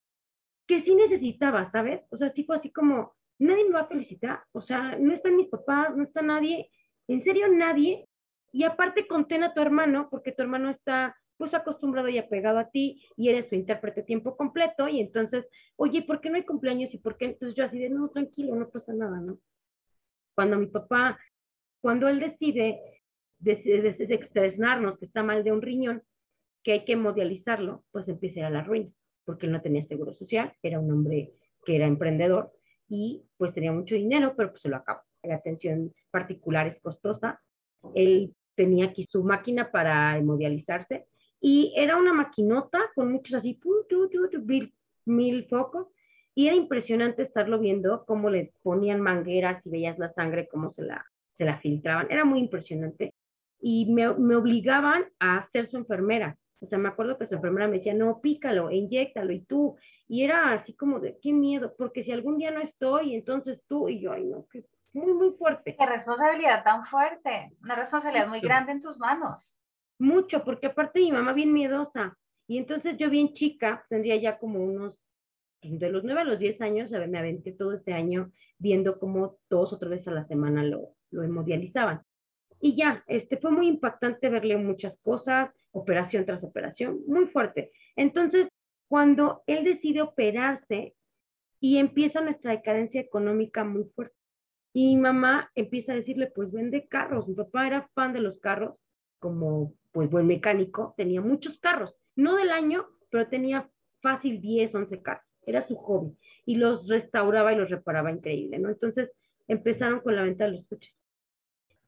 que 0.66 0.80
sí 0.80 0.94
necesitaba, 0.94 1.66
¿sabes? 1.66 2.02
O 2.10 2.16
sea, 2.16 2.30
sí 2.30 2.44
fue 2.44 2.56
así 2.56 2.70
como, 2.70 3.14
nadie 3.38 3.64
me 3.64 3.74
va 3.74 3.80
a 3.80 3.88
felicitar. 3.88 4.44
O 4.52 4.60
sea, 4.60 4.96
no 4.98 5.12
está 5.12 5.30
mi 5.30 5.46
papá, 5.46 5.92
no 5.94 6.04
está 6.04 6.22
nadie, 6.22 6.70
en 7.08 7.20
serio 7.20 7.48
nadie. 7.48 8.08
Y 8.52 8.64
aparte 8.64 9.06
contén 9.06 9.42
a 9.42 9.54
tu 9.54 9.60
hermano, 9.60 10.08
porque 10.10 10.32
tu 10.32 10.42
hermano 10.42 10.70
está 10.70 11.16
pues 11.42 11.54
acostumbrado 11.54 12.08
y 12.08 12.18
apegado 12.18 12.60
a 12.60 12.70
ti 12.70 13.02
y 13.16 13.28
eres 13.28 13.48
su 13.48 13.56
intérprete 13.56 14.04
tiempo 14.04 14.36
completo 14.36 14.86
y 14.86 15.00
entonces, 15.00 15.44
oye, 15.74 16.02
¿por 16.02 16.20
qué 16.20 16.30
no 16.30 16.36
hay 16.36 16.44
cumpleaños 16.44 16.94
y 16.94 16.98
por 16.98 17.16
qué? 17.16 17.24
Entonces 17.24 17.56
yo 17.56 17.64
así 17.64 17.80
de, 17.80 17.90
no, 17.90 18.08
tranquilo, 18.10 18.54
no 18.54 18.70
pasa 18.70 18.94
nada, 18.94 19.20
¿no? 19.20 19.40
Cuando 20.36 20.56
mi 20.56 20.68
papá, 20.68 21.18
cuando 21.80 22.06
él 22.06 22.20
decide 22.20 22.80
de, 23.40 24.06
externarnos 24.10 24.98
que 24.98 25.04
está 25.04 25.24
mal 25.24 25.42
de 25.42 25.50
un 25.50 25.62
riñón, 25.62 26.04
que 26.62 26.74
hay 26.74 26.84
que 26.84 26.94
modializarlo, 26.94 27.82
pues 27.90 28.06
empieza 28.06 28.38
a 28.38 28.40
ir 28.42 28.46
a 28.46 28.50
la 28.50 28.62
ruina, 28.62 28.92
porque 29.24 29.46
él 29.46 29.52
no 29.52 29.62
tenía 29.62 29.84
seguro 29.84 30.14
social, 30.14 30.54
era 30.62 30.78
un 30.78 30.92
hombre 30.92 31.32
que 31.64 31.74
era 31.74 31.88
emprendedor 31.88 32.52
y 32.88 33.24
pues 33.36 33.52
tenía 33.52 33.72
mucho 33.72 33.96
dinero, 33.96 34.34
pero 34.36 34.50
pues 34.50 34.62
se 34.62 34.68
lo 34.68 34.76
acabó. 34.76 35.00
La 35.24 35.34
atención 35.34 35.92
particular 36.12 36.68
es 36.68 36.78
costosa. 36.78 37.42
Él 37.96 38.32
tenía 38.54 38.84
aquí 38.84 39.02
su 39.02 39.24
máquina 39.24 39.72
para 39.72 40.16
hemodializarse 40.16 41.08
y 41.44 41.74
era 41.76 41.96
una 41.96 42.12
maquinota 42.12 42.78
con 42.94 43.10
muchos 43.10 43.34
así, 43.34 43.60
mil, 44.44 44.72
mil 45.04 45.44
focos, 45.48 45.88
y 46.34 46.46
era 46.46 46.56
impresionante 46.56 47.22
estarlo 47.22 47.58
viendo, 47.58 48.04
cómo 48.06 48.30
le 48.30 48.54
ponían 48.62 49.00
mangueras 49.00 49.66
y 49.66 49.70
veías 49.70 49.98
la 49.98 50.08
sangre, 50.08 50.48
cómo 50.48 50.70
se 50.70 50.82
la, 50.82 51.04
se 51.34 51.44
la 51.44 51.58
filtraban, 51.58 52.06
era 52.10 52.24
muy 52.24 52.38
impresionante. 52.38 53.12
Y 53.60 53.92
me, 53.92 54.14
me 54.14 54.36
obligaban 54.36 55.04
a 55.18 55.42
ser 55.42 55.68
su 55.68 55.76
enfermera. 55.76 56.38
O 56.60 56.66
sea, 56.66 56.78
me 56.78 56.88
acuerdo 56.88 57.18
que 57.18 57.26
su 57.26 57.34
enfermera 57.34 57.66
me 57.66 57.74
decía, 57.74 57.92
no, 57.92 58.20
pícalo, 58.20 58.70
inyectalo, 58.70 59.32
y 59.32 59.40
tú. 59.40 59.76
Y 60.06 60.22
era 60.22 60.52
así 60.52 60.74
como 60.74 61.00
de, 61.00 61.18
qué 61.20 61.32
miedo, 61.32 61.74
porque 61.76 62.04
si 62.04 62.12
algún 62.12 62.38
día 62.38 62.52
no 62.52 62.60
estoy, 62.60 63.16
entonces 63.16 63.60
tú, 63.66 63.88
y 63.88 64.00
yo, 64.00 64.12
ay, 64.12 64.26
no, 64.26 64.46
qué, 64.48 64.64
muy, 64.92 65.12
muy 65.12 65.32
fuerte. 65.32 65.74
Qué 65.76 65.86
responsabilidad 65.86 66.62
tan 66.62 66.84
fuerte, 66.84 67.50
una 67.62 67.74
responsabilidad 67.74 68.28
muy 68.28 68.40
grande 68.40 68.72
en 68.72 68.80
tus 68.80 69.00
manos 69.00 69.52
mucho, 70.02 70.44
porque 70.44 70.66
aparte 70.66 71.00
mi 71.00 71.12
mamá 71.12 71.32
bien 71.32 71.52
miedosa. 71.52 72.18
Y 72.46 72.58
entonces 72.58 72.96
yo 72.98 73.08
bien 73.08 73.34
chica, 73.34 73.86
tendría 73.88 74.16
ya 74.16 74.38
como 74.38 74.62
unos, 74.62 75.00
pues, 75.60 75.78
de 75.78 75.90
los 75.90 76.04
9 76.04 76.20
a 76.20 76.24
los 76.24 76.38
10 76.38 76.60
años, 76.60 76.90
me 76.90 77.18
aventé 77.18 77.52
todo 77.52 77.72
ese 77.72 77.92
año 77.92 78.32
viendo 78.58 78.98
cómo 78.98 79.38
dos 79.48 79.72
o 79.72 79.78
tres 79.78 79.90
veces 79.90 80.08
a 80.08 80.12
la 80.12 80.22
semana 80.22 80.62
lo, 80.62 80.96
lo 81.10 81.22
hemodializaban. 81.22 82.02
Y 82.60 82.76
ya, 82.76 83.04
este, 83.06 83.36
fue 83.38 83.50
muy 83.50 83.68
impactante 83.68 84.28
verle 84.28 84.56
muchas 84.56 84.98
cosas, 84.98 85.50
operación 85.70 86.26
tras 86.26 86.44
operación, 86.44 87.00
muy 87.06 87.26
fuerte. 87.26 87.72
Entonces, 87.96 88.48
cuando 88.88 89.42
él 89.46 89.64
decide 89.64 90.02
operarse 90.02 90.94
y 91.60 91.78
empieza 91.78 92.20
nuestra 92.20 92.52
decadencia 92.52 93.00
económica 93.00 93.64
muy 93.64 93.84
fuerte, 93.84 94.16
y 94.74 94.96
mi 94.96 95.02
mamá 95.02 95.50
empieza 95.54 95.92
a 95.92 95.96
decirle, 95.96 96.28
pues 96.28 96.50
vende 96.50 96.88
carros. 96.88 97.28
Mi 97.28 97.34
papá 97.34 97.66
era 97.66 97.88
fan 97.94 98.12
de 98.12 98.20
los 98.20 98.38
carros, 98.38 98.74
como 99.18 99.74
pues 99.92 100.10
buen 100.10 100.26
mecánico, 100.26 100.94
tenía 100.96 101.20
muchos 101.20 101.58
carros, 101.58 101.94
no 102.16 102.36
del 102.36 102.50
año, 102.50 102.86
pero 103.10 103.28
tenía 103.28 103.70
fácil 104.00 104.40
10, 104.40 104.74
11 104.74 105.02
carros, 105.02 105.24
era 105.42 105.62
su 105.62 105.76
hobby, 105.76 106.16
y 106.44 106.56
los 106.56 106.88
restauraba 106.88 107.52
y 107.52 107.56
los 107.56 107.70
reparaba 107.70 108.10
increíble, 108.10 108.58
¿no? 108.58 108.68
Entonces 108.68 109.12
empezaron 109.48 110.00
con 110.00 110.16
la 110.16 110.22
venta 110.22 110.44
de 110.44 110.52
los 110.52 110.66
coches. 110.66 110.94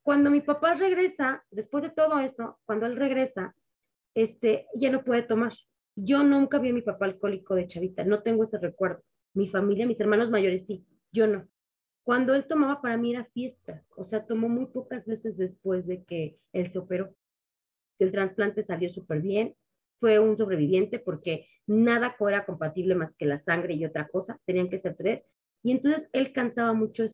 Cuando 0.02 0.30
mi 0.30 0.42
papá 0.42 0.74
regresa, 0.74 1.44
después 1.50 1.82
de 1.82 1.90
todo 1.90 2.18
eso, 2.18 2.58
cuando 2.66 2.84
él 2.86 2.96
regresa, 2.96 3.56
este, 4.14 4.66
ya 4.74 4.90
no 4.90 5.02
puede 5.02 5.22
tomar. 5.22 5.54
Yo 5.96 6.22
nunca 6.22 6.58
vi 6.58 6.70
a 6.70 6.74
mi 6.74 6.82
papá 6.82 7.06
alcohólico 7.06 7.54
de 7.54 7.68
chavita, 7.68 8.04
no 8.04 8.22
tengo 8.22 8.44
ese 8.44 8.58
recuerdo. 8.58 9.02
Mi 9.32 9.48
familia, 9.48 9.86
mis 9.86 10.00
hermanos 10.00 10.30
mayores 10.30 10.66
sí, 10.66 10.84
yo 11.10 11.26
no. 11.26 11.48
Cuando 12.02 12.34
él 12.34 12.46
tomaba 12.46 12.82
para 12.82 12.98
mí 12.98 13.14
era 13.14 13.24
fiesta, 13.24 13.82
o 13.96 14.04
sea, 14.04 14.26
tomó 14.26 14.48
muy 14.48 14.66
pocas 14.66 15.06
veces 15.06 15.38
después 15.38 15.86
de 15.86 16.04
que 16.04 16.36
él 16.52 16.70
se 16.70 16.78
operó 16.78 17.14
el 17.98 18.12
trasplante 18.12 18.62
salió 18.62 18.90
súper 18.90 19.20
bien, 19.20 19.54
fue 20.00 20.18
un 20.18 20.36
sobreviviente 20.36 20.98
porque 20.98 21.48
nada 21.66 22.14
era 22.28 22.44
compatible 22.44 22.94
más 22.94 23.14
que 23.14 23.26
la 23.26 23.38
sangre 23.38 23.74
y 23.74 23.84
otra 23.84 24.08
cosa, 24.08 24.38
tenían 24.44 24.68
que 24.68 24.78
ser 24.78 24.96
tres. 24.96 25.24
Y 25.62 25.72
entonces 25.72 26.08
él 26.12 26.32
cantaba 26.32 26.72
mucho 26.74 27.04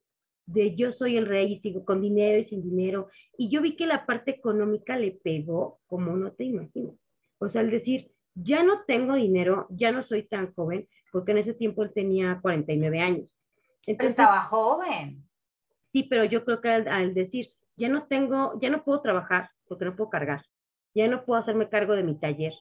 de 0.46 0.74
yo 0.74 0.92
soy 0.92 1.16
el 1.16 1.26
rey 1.26 1.52
y 1.52 1.56
sigo 1.56 1.84
con 1.84 2.00
dinero 2.00 2.38
y 2.38 2.44
sin 2.44 2.62
dinero. 2.62 3.08
Y 3.38 3.48
yo 3.48 3.62
vi 3.62 3.76
que 3.76 3.86
la 3.86 4.06
parte 4.06 4.32
económica 4.32 4.96
le 4.96 5.12
pegó 5.12 5.78
como 5.86 6.16
no 6.16 6.32
te 6.32 6.44
imaginas. 6.44 6.96
O 7.38 7.48
sea, 7.48 7.60
al 7.60 7.70
decir, 7.70 8.10
ya 8.34 8.62
no 8.64 8.82
tengo 8.86 9.14
dinero, 9.14 9.66
ya 9.70 9.92
no 9.92 10.02
soy 10.02 10.24
tan 10.24 10.52
joven, 10.54 10.88
porque 11.12 11.32
en 11.32 11.38
ese 11.38 11.54
tiempo 11.54 11.84
él 11.84 11.92
tenía 11.92 12.40
49 12.42 13.00
años. 13.00 13.38
Entonces, 13.86 14.18
estaba 14.18 14.42
joven. 14.42 15.24
Sí, 15.82 16.04
pero 16.04 16.24
yo 16.24 16.44
creo 16.44 16.60
que 16.60 16.68
al 16.68 17.14
decir, 17.14 17.52
ya 17.76 17.88
no 17.88 18.06
tengo, 18.08 18.58
ya 18.60 18.68
no 18.68 18.84
puedo 18.84 19.00
trabajar 19.00 19.50
porque 19.66 19.84
no 19.84 19.96
puedo 19.96 20.10
cargar 20.10 20.42
ya 20.94 21.08
no 21.08 21.24
puedo 21.24 21.40
hacerme 21.40 21.68
cargo 21.68 21.94
de 21.94 22.02
mi 22.02 22.18
taller, 22.18 22.52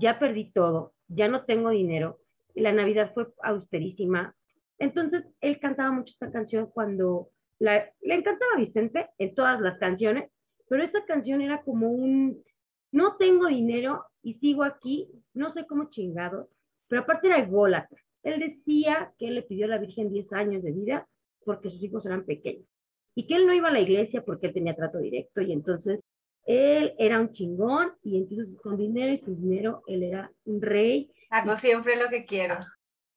ya 0.00 0.18
perdí 0.18 0.50
todo, 0.52 0.94
ya 1.08 1.28
no 1.28 1.44
tengo 1.44 1.70
dinero, 1.70 2.20
y 2.54 2.60
la 2.60 2.72
Navidad 2.72 3.12
fue 3.14 3.28
austerísima. 3.42 4.34
Entonces, 4.78 5.26
él 5.40 5.58
cantaba 5.60 5.90
mucho 5.92 6.12
esta 6.12 6.30
canción 6.30 6.66
cuando 6.66 7.30
le 7.58 8.14
encantaba 8.14 8.56
Vicente 8.56 9.08
en 9.18 9.34
todas 9.34 9.60
las 9.60 9.78
canciones, 9.78 10.30
pero 10.68 10.82
esa 10.82 11.04
canción 11.04 11.40
era 11.40 11.62
como 11.62 11.90
un, 11.90 12.42
no 12.90 13.16
tengo 13.16 13.46
dinero 13.46 14.04
y 14.22 14.34
sigo 14.34 14.64
aquí, 14.64 15.08
no 15.32 15.52
sé 15.52 15.66
cómo 15.66 15.90
chingado, 15.90 16.48
pero 16.88 17.02
aparte 17.02 17.28
era 17.28 17.38
ególatra. 17.38 17.98
Él 18.22 18.40
decía 18.40 19.12
que 19.18 19.28
él 19.28 19.36
le 19.36 19.42
pidió 19.42 19.66
a 19.66 19.68
la 19.68 19.78
Virgen 19.78 20.10
10 20.10 20.32
años 20.32 20.62
de 20.62 20.72
vida 20.72 21.08
porque 21.44 21.70
sus 21.70 21.82
hijos 21.82 22.04
eran 22.06 22.24
pequeños 22.24 22.66
y 23.14 23.26
que 23.26 23.36
él 23.36 23.46
no 23.46 23.54
iba 23.54 23.68
a 23.68 23.72
la 23.72 23.80
iglesia 23.80 24.24
porque 24.24 24.46
él 24.46 24.54
tenía 24.54 24.74
trato 24.74 24.98
directo 24.98 25.42
y 25.42 25.52
entonces 25.52 26.00
él 26.44 26.94
era 26.98 27.20
un 27.20 27.32
chingón 27.32 27.92
y 28.02 28.18
entonces 28.18 28.56
con 28.60 28.76
dinero 28.76 29.12
y 29.12 29.18
sin 29.18 29.40
dinero 29.40 29.82
él 29.86 30.02
era 30.02 30.32
un 30.44 30.60
rey. 30.60 31.12
Hago 31.30 31.56
siempre 31.56 31.96
lo 31.96 32.08
que 32.08 32.24
quiero. 32.24 32.58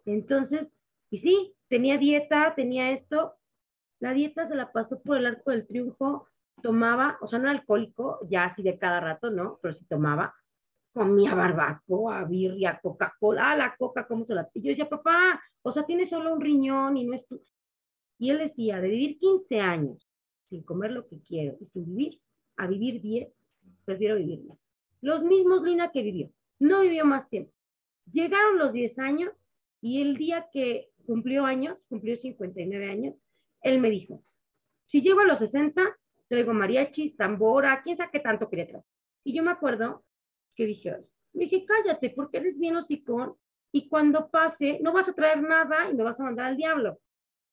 Entonces, 0.06 0.76
y 1.10 1.18
sí, 1.18 1.56
tenía 1.68 1.98
dieta, 1.98 2.54
tenía 2.56 2.92
esto. 2.92 3.36
La 4.00 4.14
dieta 4.14 4.46
se 4.46 4.56
la 4.56 4.72
pasó 4.72 5.02
por 5.02 5.18
el 5.18 5.26
arco 5.26 5.52
del 5.52 5.66
triunfo, 5.66 6.28
tomaba, 6.62 7.18
o 7.22 7.28
sea, 7.28 7.40
no 7.40 7.50
era 7.50 7.60
alcohólico, 7.60 8.20
ya 8.30 8.46
así 8.46 8.62
de 8.62 8.78
cada 8.78 9.00
rato, 9.00 9.30
¿no? 9.30 9.60
Pero 9.62 9.74
sí 9.74 9.86
tomaba, 9.86 10.36
comía 10.94 11.34
barbacoa, 11.34 12.24
birria, 12.26 12.80
Coca-Cola, 12.82 13.52
ah, 13.52 13.56
la 13.56 13.76
coca, 13.76 14.08
¿cómo 14.08 14.26
se 14.26 14.34
la? 14.34 14.50
Y 14.54 14.62
yo 14.62 14.70
decía, 14.70 14.88
papá, 14.88 15.42
o 15.62 15.72
sea, 15.72 15.86
tiene 15.86 16.06
solo 16.06 16.34
un 16.34 16.42
riñón 16.42 16.98
y 16.98 17.06
no 17.06 17.14
es 17.14 17.26
tu... 17.28 17.42
Y 18.18 18.30
él 18.30 18.38
decía, 18.38 18.80
de 18.80 18.90
vivir 18.90 19.18
15 19.18 19.60
años 19.60 20.10
sin 20.50 20.64
comer 20.64 20.92
lo 20.92 21.08
que 21.08 21.20
quiero 21.22 21.58
y 21.60 21.66
sin 21.66 21.86
vivir, 21.86 22.22
a 22.58 22.68
vivir 22.68 23.02
10, 23.02 23.34
prefiero 23.86 24.16
vivir 24.16 24.44
más. 24.46 24.66
Los 25.02 25.24
mismos 25.24 25.64
Lina 25.64 25.92
que 25.92 26.02
vivió, 26.02 26.32
no 26.60 26.82
vivió 26.82 27.06
más 27.06 27.30
tiempo. 27.30 27.52
Llegaron 28.12 28.58
los 28.58 28.74
10 28.74 29.00
años 29.00 29.34
y 29.82 30.02
el 30.02 30.18
día 30.18 30.50
que 30.52 30.90
cumplió 31.06 31.46
años, 31.46 31.84
cumplió 31.88 32.16
59 32.16 32.90
años, 32.90 33.16
él 33.62 33.80
me 33.80 33.90
dijo, 33.90 34.24
si 34.88 35.02
llego 35.02 35.22
a 35.22 35.26
los 35.26 35.40
60, 35.40 35.82
traigo 36.28 36.54
mariachis, 36.54 37.16
tambora, 37.16 37.82
quién 37.84 37.98
sabe 37.98 38.10
qué 38.12 38.20
tanto 38.20 38.50
quería 38.50 38.68
traer. 38.68 38.84
Y 39.24 39.34
yo 39.34 39.44
me 39.44 39.52
acuerdo 39.52 40.04
que 40.56 40.66
dije, 40.66 40.96
me 41.34 41.46
dije, 41.46 41.66
cállate, 41.66 42.12
porque 42.12 42.38
eres 42.38 42.58
bien 42.58 42.76
hocicón 42.76 43.36
y 43.72 43.90
cuando 43.90 44.30
pase, 44.30 44.80
no 44.82 44.94
vas 44.94 45.10
a 45.10 45.14
traer 45.14 45.42
nada 45.42 45.90
y 45.90 45.96
me 45.96 46.04
vas 46.04 46.20
a 46.20 46.24
mandar 46.24 46.48
al 46.48 46.58
diablo. 46.58 47.00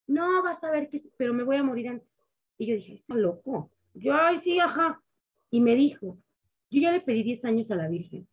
No, 0.06 0.42
vas 0.42 0.62
a 0.62 0.70
ver 0.70 0.88
que, 0.88 1.02
pero 1.16 1.32
me 1.32 1.42
voy 1.42 1.56
a 1.56 1.62
morir 1.62 1.88
antes. 1.88 2.20
Y 2.58 2.66
yo 2.66 2.74
dije, 2.74 2.94
está 2.94 3.14
loco. 3.14 3.72
Yo, 3.94 4.14
ay, 4.14 4.40
sí, 4.42 4.58
ajá. 4.58 5.02
Y 5.50 5.60
me 5.60 5.74
dijo, 5.74 6.18
yo 6.70 6.80
ya 6.80 6.92
le 6.92 7.00
pedí 7.00 7.22
10 7.22 7.44
años 7.44 7.70
a 7.70 7.76
la 7.76 7.88
Virgen, 7.88 8.26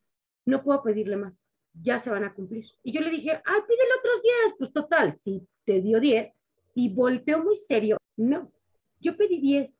no 0.45 0.63
puedo 0.63 0.81
pedirle 0.83 1.17
más, 1.17 1.51
ya 1.73 1.99
se 1.99 2.09
van 2.09 2.23
a 2.23 2.33
cumplir. 2.33 2.65
Y 2.83 2.93
yo 2.93 3.01
le 3.01 3.09
dije, 3.09 3.31
ay, 3.31 3.61
pídele 3.67 3.91
otros 3.99 4.21
10, 4.47 4.55
pues 4.57 4.73
total, 4.73 5.19
si 5.23 5.47
te 5.65 5.81
dio 5.81 5.99
10. 5.99 6.33
Y 6.75 6.93
volteó 6.93 7.43
muy 7.43 7.57
serio, 7.57 7.97
no, 8.15 8.51
yo 8.99 9.17
pedí 9.17 9.39
10 9.39 9.79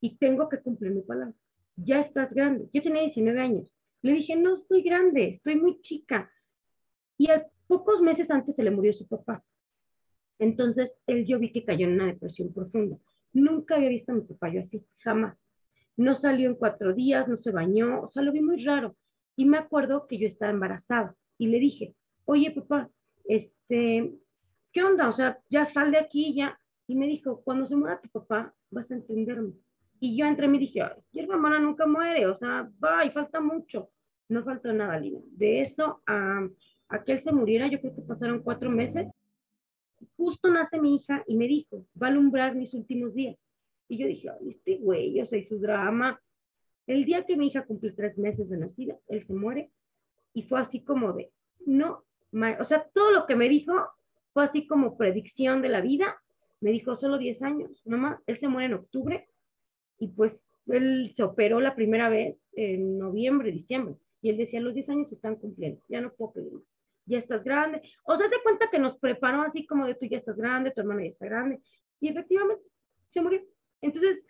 y 0.00 0.16
tengo 0.16 0.48
que 0.48 0.60
cumplir 0.60 0.92
mi 0.92 1.02
palabra. 1.02 1.34
Ya 1.76 2.00
estás 2.00 2.32
grande. 2.32 2.68
Yo 2.72 2.82
tenía 2.82 3.02
19 3.02 3.40
años. 3.40 3.68
Le 4.02 4.12
dije, 4.12 4.36
no 4.36 4.56
estoy 4.56 4.82
grande, 4.82 5.34
estoy 5.36 5.56
muy 5.56 5.80
chica. 5.80 6.30
Y 7.16 7.30
a 7.30 7.46
pocos 7.66 8.02
meses 8.02 8.30
antes 8.30 8.56
se 8.56 8.62
le 8.62 8.70
murió 8.70 8.92
su 8.92 9.06
papá. 9.06 9.44
Entonces, 10.38 10.98
él 11.06 11.24
yo 11.24 11.38
vi 11.38 11.52
que 11.52 11.64
cayó 11.64 11.86
en 11.86 11.94
una 11.94 12.06
depresión 12.06 12.52
profunda. 12.52 12.98
Nunca 13.32 13.76
había 13.76 13.88
visto 13.88 14.12
a 14.12 14.14
mi 14.14 14.22
papá 14.22 14.48
yo 14.50 14.60
así, 14.60 14.84
jamás. 14.98 15.36
No 15.96 16.14
salió 16.14 16.48
en 16.48 16.56
cuatro 16.56 16.92
días, 16.94 17.28
no 17.28 17.36
se 17.36 17.50
bañó, 17.50 18.02
o 18.02 18.10
sea, 18.10 18.22
lo 18.22 18.32
vi 18.32 18.40
muy 18.40 18.64
raro. 18.64 18.96
Y 19.36 19.44
me 19.44 19.58
acuerdo 19.58 20.06
que 20.06 20.18
yo 20.18 20.26
estaba 20.26 20.52
embarazada 20.52 21.14
y 21.38 21.46
le 21.46 21.58
dije, 21.58 21.94
oye, 22.24 22.50
papá, 22.50 22.90
este, 23.24 24.12
¿qué 24.72 24.82
onda? 24.82 25.08
O 25.08 25.12
sea, 25.12 25.38
ya 25.48 25.64
sal 25.64 25.90
de 25.90 25.98
aquí, 25.98 26.34
ya. 26.34 26.58
Y 26.86 26.96
me 26.96 27.06
dijo, 27.06 27.42
cuando 27.42 27.66
se 27.66 27.76
muera 27.76 28.00
tu 28.00 28.08
papá, 28.08 28.54
vas 28.70 28.90
a 28.90 28.94
entenderme. 28.94 29.52
Y 30.00 30.16
yo 30.16 30.26
entre 30.26 30.48
mí 30.48 30.58
dije, 30.58 30.80
hierba 31.12 31.36
mala 31.36 31.58
nunca 31.58 31.86
muere, 31.86 32.26
o 32.26 32.36
sea, 32.36 32.68
va 32.82 33.04
y 33.04 33.10
falta 33.10 33.40
mucho. 33.40 33.90
No 34.28 34.42
falta 34.42 34.72
nada, 34.72 34.98
Lina. 34.98 35.20
De 35.30 35.62
eso 35.62 36.02
a, 36.06 36.48
a 36.88 37.04
que 37.04 37.12
él 37.12 37.20
se 37.20 37.32
muriera, 37.32 37.68
yo 37.68 37.80
creo 37.80 37.94
que 37.94 38.02
pasaron 38.02 38.42
cuatro 38.42 38.70
meses 38.70 39.06
justo 40.16 40.50
nace 40.50 40.80
mi 40.80 40.96
hija 40.96 41.24
y 41.26 41.36
me 41.36 41.46
dijo, 41.46 41.86
va 42.00 42.08
a 42.08 42.10
alumbrar 42.10 42.54
mis 42.54 42.74
últimos 42.74 43.14
días. 43.14 43.48
Y 43.88 43.98
yo 43.98 44.06
dije, 44.06 44.30
Ay, 44.30 44.50
este 44.50 44.76
güey, 44.78 45.14
yo 45.14 45.26
soy 45.26 45.44
su 45.44 45.58
drama. 45.58 46.20
El 46.86 47.04
día 47.04 47.24
que 47.24 47.36
mi 47.36 47.48
hija 47.48 47.64
cumple 47.64 47.92
tres 47.92 48.18
meses 48.18 48.48
de 48.48 48.56
nacida, 48.56 48.98
él 49.08 49.22
se 49.22 49.34
muere 49.34 49.70
y 50.34 50.42
fue 50.42 50.60
así 50.60 50.82
como 50.82 51.12
de, 51.12 51.30
no, 51.66 52.04
o 52.58 52.64
sea, 52.64 52.88
todo 52.94 53.10
lo 53.12 53.26
que 53.26 53.36
me 53.36 53.48
dijo 53.48 53.72
fue 54.32 54.44
así 54.44 54.66
como 54.66 54.96
predicción 54.96 55.62
de 55.62 55.68
la 55.68 55.80
vida. 55.80 56.20
Me 56.60 56.70
dijo, 56.70 56.96
solo 56.96 57.18
10 57.18 57.42
años, 57.42 57.82
nomás, 57.84 58.20
él 58.26 58.36
se 58.36 58.48
muere 58.48 58.66
en 58.66 58.74
octubre 58.74 59.28
y 59.98 60.08
pues 60.08 60.46
él 60.66 61.10
se 61.12 61.22
operó 61.22 61.60
la 61.60 61.74
primera 61.74 62.08
vez 62.08 62.38
en 62.52 62.98
noviembre, 62.98 63.52
diciembre. 63.52 63.96
Y 64.22 64.30
él 64.30 64.36
decía, 64.36 64.60
los 64.60 64.74
10 64.74 64.88
años 64.88 65.08
se 65.08 65.16
están 65.16 65.36
cumpliendo, 65.36 65.82
ya 65.88 66.00
no 66.00 66.12
puedo 66.12 66.32
pedir 66.32 66.52
más 66.52 66.71
ya 67.06 67.18
estás 67.18 67.44
grande. 67.44 67.82
O 68.04 68.16
sea, 68.16 68.28
se 68.28 68.42
cuenta 68.42 68.70
que 68.70 68.78
nos 68.78 68.98
preparó 68.98 69.42
así 69.42 69.66
como 69.66 69.86
de 69.86 69.94
tú 69.94 70.06
ya 70.06 70.18
estás 70.18 70.36
grande, 70.36 70.70
tu 70.70 70.80
hermano 70.80 71.00
ya 71.00 71.08
está 71.08 71.26
grande. 71.26 71.60
Y 72.00 72.08
efectivamente 72.08 72.64
se 73.08 73.20
murió. 73.20 73.42
Entonces, 73.80 74.24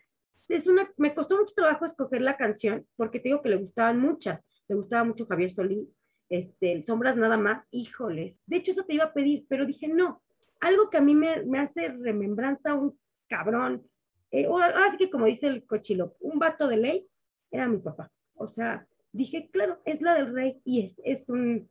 es 0.49 0.67
una, 0.67 0.91
me 0.97 1.15
costó 1.15 1.39
mucho 1.39 1.55
trabajo 1.55 1.87
escoger 1.87 2.21
la 2.21 2.37
canción 2.37 2.87
porque 2.97 3.21
te 3.21 3.29
digo 3.29 3.43
que 3.43 3.49
le 3.49 3.57
gustaban 3.57 3.99
muchas. 3.99 4.41
Le 4.69 4.75
gustaba 4.75 5.05
mucho 5.05 5.27
Javier 5.27 5.51
Solís, 5.51 5.89
este, 6.29 6.83
Sombras 6.83 7.17
nada 7.17 7.37
más, 7.37 7.67
híjoles. 7.71 8.37
De 8.47 8.57
hecho, 8.57 8.73
eso 8.73 8.85
te 8.85 8.95
iba 8.95 9.05
a 9.05 9.13
pedir, 9.13 9.47
pero 9.49 9.67
dije, 9.67 9.89
no, 9.89 10.23
algo 10.61 10.91
que 10.91 10.99
a 10.99 11.03
mí 11.03 11.15
me, 11.15 11.43
me 11.45 11.59
hace 11.59 11.89
remembranza 11.89 12.75
un 12.75 12.99
cabrón, 13.29 13.83
eh, 14.31 14.47
o 14.47 14.59
así 14.59 14.97
que 14.97 15.11
como 15.11 15.27
dice 15.27 15.47
el 15.47 15.65
cochilo, 15.67 16.17
un 16.21 16.39
vato 16.39 16.67
de 16.67 16.77
ley, 16.79 17.07
era 17.51 17.69
mi 17.69 17.79
papá. 17.79 18.11
O 18.35 18.49
sea, 18.49 18.87
dije, 19.13 19.51
claro, 19.53 19.81
es 19.85 20.01
la 20.01 20.15
del 20.15 20.35
rey 20.35 20.61
y 20.65 20.85
es, 20.85 21.01
es 21.05 21.29
un, 21.29 21.69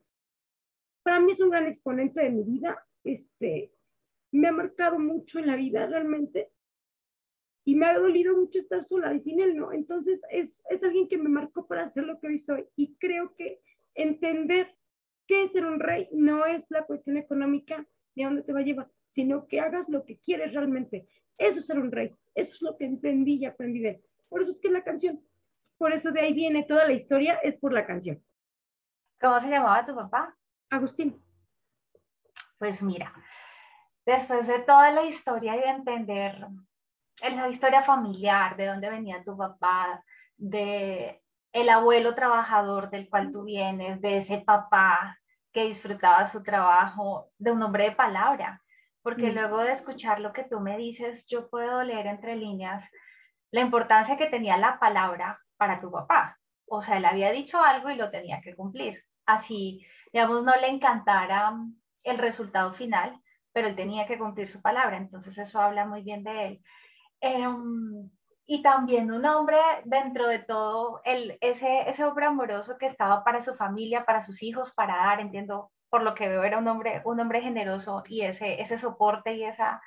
para 1.04 1.20
mí 1.20 1.32
es 1.32 1.40
un 1.40 1.50
gran 1.50 1.68
exponente 1.68 2.22
de 2.22 2.30
mi 2.30 2.44
vida. 2.44 2.86
Este, 3.04 3.72
me 4.32 4.48
ha 4.48 4.52
marcado 4.52 5.00
mucho 5.00 5.40
en 5.40 5.48
la 5.48 5.56
vida 5.56 5.86
realmente. 5.88 6.52
Y 7.64 7.76
me 7.76 7.86
ha 7.86 7.98
dolido 7.98 8.36
mucho 8.36 8.60
estar 8.60 8.84
sola 8.84 9.14
y 9.14 9.20
sin 9.20 9.40
él, 9.40 9.56
¿no? 9.56 9.72
Entonces 9.72 10.22
es, 10.32 10.64
es 10.70 10.84
alguien 10.84 11.08
que 11.08 11.18
me 11.18 11.30
marcó 11.30 11.68
para 11.68 11.90
ser 11.90 12.06
lo 12.06 12.20
que 12.20 12.28
hoy 12.28 12.40
soy. 12.40 12.66
Y 12.76 12.96
creo 12.96 13.36
que 13.36 13.62
entender 13.94 14.76
qué 15.28 15.44
es 15.44 15.52
ser 15.52 15.66
un 15.66 15.80
rey 15.80 16.10
no 16.12 16.46
es 16.46 16.72
la 16.72 16.86
cuestión 16.86 17.18
económica 17.18 17.86
de 18.16 18.24
dónde 18.24 18.44
te 18.44 18.52
va 18.52 18.60
a 18.60 18.64
llevar, 18.64 18.90
sino 19.10 19.48
que 19.48 19.60
hagas 19.60 19.90
lo 19.90 20.06
que 20.06 20.20
quieres 20.20 20.54
realmente. 20.54 21.08
Eso 21.38 21.60
es 21.60 21.68
ser 21.68 21.80
un 21.80 21.92
rey. 21.92 22.16
Eso 22.34 22.54
es 22.54 22.62
lo 22.62 22.78
que 22.78 22.86
entendí 22.86 23.36
y 23.36 23.46
aprendí 23.46 23.80
de 23.80 23.90
él. 23.90 24.02
Por 24.28 24.42
eso 24.42 24.52
es 24.52 24.60
que 24.60 24.70
la 24.70 24.84
canción, 24.84 25.24
por 25.78 25.92
eso 25.94 26.12
de 26.12 26.22
ahí 26.22 26.34
viene 26.34 26.64
toda 26.64 26.86
la 26.86 26.94
historia, 26.94 27.36
es 27.44 27.58
por 27.58 27.74
la 27.74 27.86
canción. 27.86 28.24
¿Cómo 29.20 29.40
se 29.40 29.50
llamaba 29.50 29.86
tu 29.86 29.94
papá? 29.94 30.36
Agustín. 30.72 31.22
Pues 32.58 32.82
mira, 32.82 33.14
después 34.06 34.48
de 34.48 34.60
toda 34.60 34.92
la 34.92 35.04
historia 35.04 35.56
y 35.58 35.60
de 35.60 35.70
entender 35.70 36.48
esa 37.22 37.50
historia 37.50 37.84
familiar, 37.84 38.56
de 38.56 38.68
dónde 38.68 38.90
venía 38.90 39.24
tu 39.24 39.38
papá, 39.38 40.04
de 40.38 41.22
el 41.54 41.70
abuelo 41.70 42.16
trabajador 42.16 42.90
del 42.90 43.10
cual 43.10 43.32
tú 43.32 43.44
vienes, 43.44 44.02
de 44.02 44.18
ese 44.18 44.38
papá 44.40 45.18
que 45.52 45.66
disfrutaba 45.66 46.28
su 46.28 46.42
trabajo, 46.42 47.30
de 47.38 47.52
un 47.52 47.62
hombre 47.62 47.86
de 47.90 47.92
palabra, 47.92 48.62
porque 49.04 49.32
Mm. 49.32 49.34
luego 49.36 49.58
de 49.58 49.74
escuchar 49.74 50.22
lo 50.22 50.32
que 50.32 50.46
tú 50.46 50.62
me 50.62 50.78
dices, 50.78 51.26
yo 51.28 51.50
puedo 51.50 51.84
leer 51.84 52.08
entre 52.08 52.36
líneas 52.38 52.90
la 53.52 53.62
importancia 53.62 54.16
que 54.16 54.28
tenía 54.28 54.56
la 54.58 54.80
palabra 54.80 55.42
para 55.58 55.82
tu 55.82 55.92
papá. 55.92 56.38
O 56.66 56.82
sea, 56.82 56.96
él 56.98 57.06
había 57.06 57.32
dicho 57.32 57.62
algo 57.62 57.90
y 57.90 57.96
lo 57.96 58.10
tenía 58.10 58.40
que 58.40 58.56
cumplir. 58.56 59.04
Así 59.26 59.86
digamos, 60.12 60.44
no 60.44 60.56
le 60.58 60.70
encantara 60.70 61.54
el 62.04 62.18
resultado 62.18 62.74
final, 62.74 63.20
pero 63.54 63.68
él 63.68 63.76
tenía 63.76 64.08
que 64.08 64.18
cumplir 64.18 64.50
su 64.50 64.62
palabra, 64.62 64.98
entonces 64.98 65.38
eso 65.38 65.60
habla 65.60 65.86
muy 65.86 66.04
bien 66.04 66.24
de 66.24 66.48
él. 66.48 66.62
Em, 67.22 68.10
y 68.46 68.62
también 68.62 69.12
un 69.12 69.26
hombre 69.26 69.58
dentro 69.86 70.28
de 70.28 70.40
todo, 70.40 71.02
el, 71.06 71.38
ese, 71.42 71.90
ese 71.90 72.04
hombre 72.04 72.26
amoroso 72.26 72.78
que 72.78 72.86
estaba 72.86 73.24
para 73.24 73.42
su 73.42 73.56
familia, 73.56 74.06
para 74.06 74.22
sus 74.22 74.44
hijos, 74.44 74.72
para 74.72 74.96
dar, 74.98 75.20
entiendo, 75.22 75.72
por 75.90 76.04
lo 76.04 76.16
que 76.16 76.28
veo, 76.28 76.44
era 76.44 76.58
un 76.58 76.68
hombre, 76.68 77.02
un 77.06 77.20
hombre 77.20 77.42
generoso 77.42 78.04
y 78.08 78.22
ese, 78.22 78.62
ese 78.62 78.78
soporte 78.78 79.36
y 79.36 79.44
esa, 79.44 79.82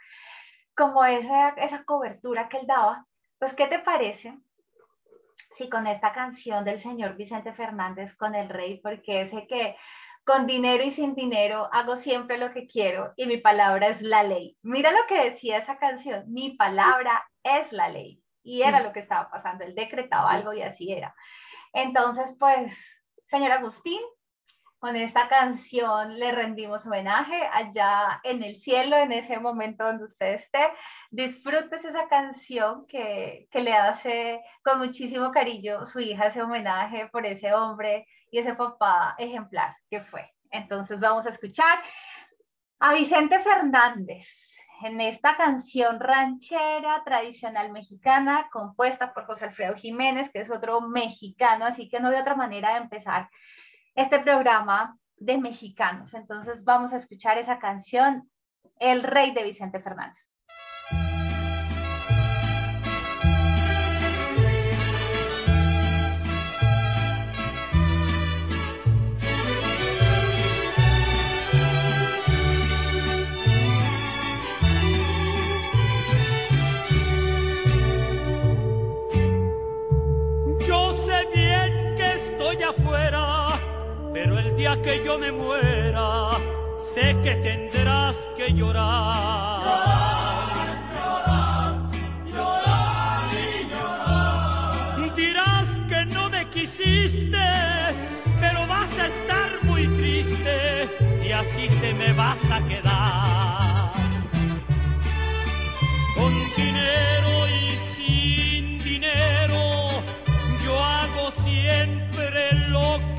como 0.76 1.04
esa, 1.04 1.50
esa 1.50 1.84
cobertura 1.84 2.48
que 2.48 2.58
él 2.58 2.66
daba. 2.66 3.06
Pues, 3.38 3.54
¿qué 3.54 3.66
te 3.66 3.80
parece 3.80 4.38
si 5.54 5.68
con 5.68 5.86
esta 5.86 6.12
canción 6.12 6.64
del 6.64 6.78
señor 6.78 7.16
Vicente 7.16 7.52
Fernández, 7.52 8.14
con 8.16 8.34
el 8.34 8.48
rey, 8.48 8.80
porque 8.82 9.22
ese 9.22 9.46
que 9.46 9.76
con 10.24 10.46
dinero 10.46 10.82
y 10.82 10.90
sin 10.90 11.14
dinero 11.14 11.68
hago 11.72 11.96
siempre 11.96 12.38
lo 12.38 12.52
que 12.52 12.66
quiero 12.66 13.12
y 13.16 13.26
mi 13.26 13.36
palabra 13.36 13.88
es 13.88 14.00
la 14.00 14.22
ley. 14.22 14.56
Mira 14.62 14.90
lo 14.90 15.06
que 15.06 15.30
decía 15.30 15.58
esa 15.58 15.78
canción, 15.78 16.24
mi 16.28 16.56
palabra 16.56 17.28
es 17.42 17.72
la 17.72 17.88
ley. 17.88 18.22
Y 18.42 18.62
era 18.62 18.82
lo 18.82 18.92
que 18.92 19.00
estaba 19.00 19.30
pasando, 19.30 19.64
él 19.64 19.74
decretaba 19.74 20.30
algo 20.30 20.52
y 20.52 20.62
así 20.62 20.92
era. 20.92 21.14
Entonces, 21.72 22.36
pues, 22.38 22.74
señor 23.26 23.52
Agustín, 23.52 24.00
con 24.78 24.96
esta 24.96 25.28
canción 25.28 26.18
le 26.18 26.30
rendimos 26.30 26.84
homenaje 26.84 27.40
allá 27.52 28.20
en 28.22 28.42
el 28.42 28.60
cielo, 28.60 28.98
en 28.98 29.12
ese 29.12 29.40
momento 29.40 29.84
donde 29.84 30.04
usted 30.04 30.34
esté. 30.34 30.70
Disfrutes 31.10 31.86
esa 31.86 32.06
canción 32.08 32.86
que, 32.86 33.48
que 33.50 33.60
le 33.60 33.72
hace 33.72 34.42
con 34.62 34.78
muchísimo 34.78 35.30
cariño 35.32 35.86
su 35.86 36.00
hija 36.00 36.26
ese 36.26 36.42
homenaje 36.42 37.08
por 37.08 37.24
ese 37.24 37.54
hombre 37.54 38.06
y 38.34 38.38
ese 38.38 38.54
papá 38.54 39.14
ejemplar 39.16 39.76
que 39.88 40.00
fue. 40.00 40.28
Entonces 40.50 40.98
vamos 40.98 41.24
a 41.24 41.28
escuchar 41.28 41.78
a 42.80 42.92
Vicente 42.92 43.38
Fernández 43.38 44.26
en 44.82 45.00
esta 45.00 45.36
canción 45.36 46.00
ranchera 46.00 47.04
tradicional 47.04 47.70
mexicana 47.70 48.48
compuesta 48.50 49.14
por 49.14 49.26
José 49.26 49.44
Alfredo 49.44 49.76
Jiménez, 49.76 50.30
que 50.30 50.40
es 50.40 50.50
otro 50.50 50.80
mexicano, 50.80 51.64
así 51.64 51.88
que 51.88 52.00
no 52.00 52.08
hay 52.08 52.16
otra 52.16 52.34
manera 52.34 52.70
de 52.70 52.78
empezar 52.78 53.30
este 53.94 54.18
programa 54.18 54.98
de 55.16 55.38
mexicanos. 55.38 56.12
Entonces 56.12 56.64
vamos 56.64 56.92
a 56.92 56.96
escuchar 56.96 57.38
esa 57.38 57.60
canción, 57.60 58.28
El 58.80 59.04
Rey 59.04 59.30
de 59.30 59.44
Vicente 59.44 59.80
Fernández. 59.80 60.28
Pero 84.12 84.38
el 84.38 84.56
día 84.56 84.80
que 84.82 85.02
yo 85.04 85.18
me 85.18 85.32
muera, 85.32 86.30
sé 86.78 87.16
que 87.22 87.34
tendrás 87.36 88.14
que 88.36 88.52
llorar. 88.52 89.94
Dirás 95.16 95.68
que 95.88 96.06
no 96.06 96.28
me 96.28 96.48
quisiste, 96.48 97.46
pero 98.40 98.66
vas 98.66 98.98
a 98.98 99.06
estar 99.06 99.62
muy 99.62 99.86
triste 99.86 100.88
y 101.24 101.30
así 101.30 101.68
te 101.80 101.94
me 101.94 102.12
vas 102.12 102.38
a 102.50 102.60
quedar. 102.66 103.43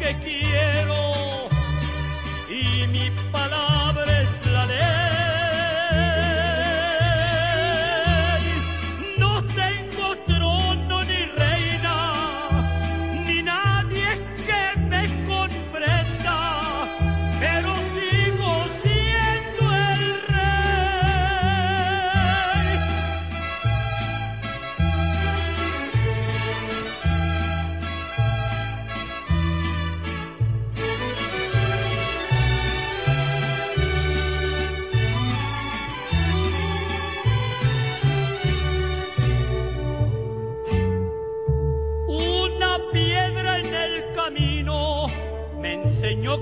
Que 0.05 0.13
quiero 0.19 1.04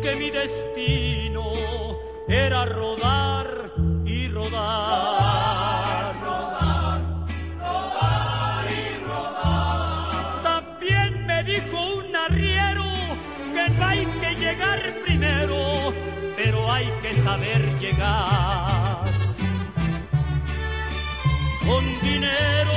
que 0.01 0.15
mi 0.15 0.29
destino 0.29 1.43
era 2.27 2.65
rodar 2.65 3.71
y 4.05 4.27
rodar. 4.29 6.15
rodar, 6.23 7.01
rodar 7.59 8.65
y 8.71 9.05
rodar. 9.05 10.43
También 10.43 11.25
me 11.25 11.43
dijo 11.43 11.77
un 11.97 12.15
arriero 12.15 12.85
que 13.53 13.69
no 13.69 13.85
hay 13.85 14.05
que 14.05 14.35
llegar 14.35 14.79
primero, 15.05 15.93
pero 16.35 16.71
hay 16.71 16.89
que 17.01 17.13
saber 17.21 17.61
llegar 17.79 19.03
con 21.65 21.83
dinero 22.01 22.72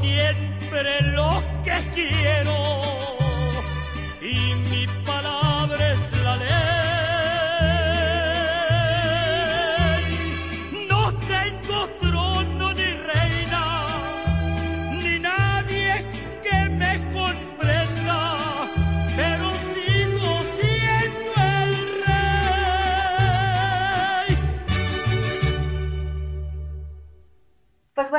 siempre 0.00 1.00
lo 1.02 1.42
que 1.64 1.72
quiero 1.94 3.03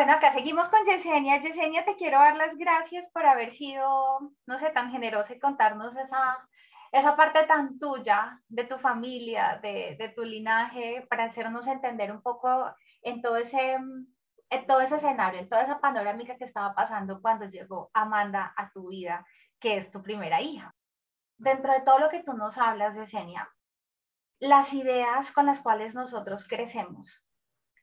bueno, 0.05 0.19
acá 0.19 0.33
seguimos 0.33 0.69
con 0.69 0.85
Yesenia. 0.85 1.41
Yesenia, 1.41 1.83
te 1.83 1.95
quiero 1.95 2.19
dar 2.19 2.35
las 2.35 2.55
gracias 2.57 3.09
por 3.09 3.25
haber 3.25 3.51
sido, 3.51 4.19
no 4.45 4.57
sé, 4.59 4.69
tan 4.69 4.91
generosa 4.91 5.33
y 5.33 5.39
contarnos 5.39 5.95
esa, 5.95 6.47
esa 6.91 7.15
parte 7.15 7.43
tan 7.47 7.79
tuya 7.79 8.39
de 8.47 8.65
tu 8.65 8.77
familia, 8.77 9.59
de, 9.63 9.95
de 9.97 10.09
tu 10.09 10.21
linaje, 10.21 11.07
para 11.09 11.23
hacernos 11.23 11.65
entender 11.65 12.11
un 12.11 12.21
poco 12.21 12.71
en 13.01 13.23
todo 13.23 13.37
ese, 13.37 13.79
en 14.51 14.67
todo 14.67 14.81
ese 14.81 14.97
escenario, 14.97 15.39
en 15.39 15.49
toda 15.49 15.63
esa 15.63 15.79
panorámica 15.79 16.37
que 16.37 16.45
estaba 16.45 16.75
pasando 16.75 17.19
cuando 17.19 17.45
llegó 17.45 17.89
Amanda 17.91 18.53
a 18.55 18.69
tu 18.69 18.89
vida, 18.89 19.25
que 19.59 19.77
es 19.77 19.89
tu 19.89 20.03
primera 20.03 20.39
hija. 20.39 20.75
Dentro 21.39 21.73
de 21.73 21.81
todo 21.81 21.97
lo 21.97 22.09
que 22.09 22.21
tú 22.21 22.33
nos 22.33 22.59
hablas, 22.59 22.95
Yesenia, 22.95 23.49
las 24.37 24.71
ideas 24.71 25.31
con 25.31 25.47
las 25.47 25.61
cuales 25.61 25.95
nosotros 25.95 26.47
crecemos, 26.47 27.24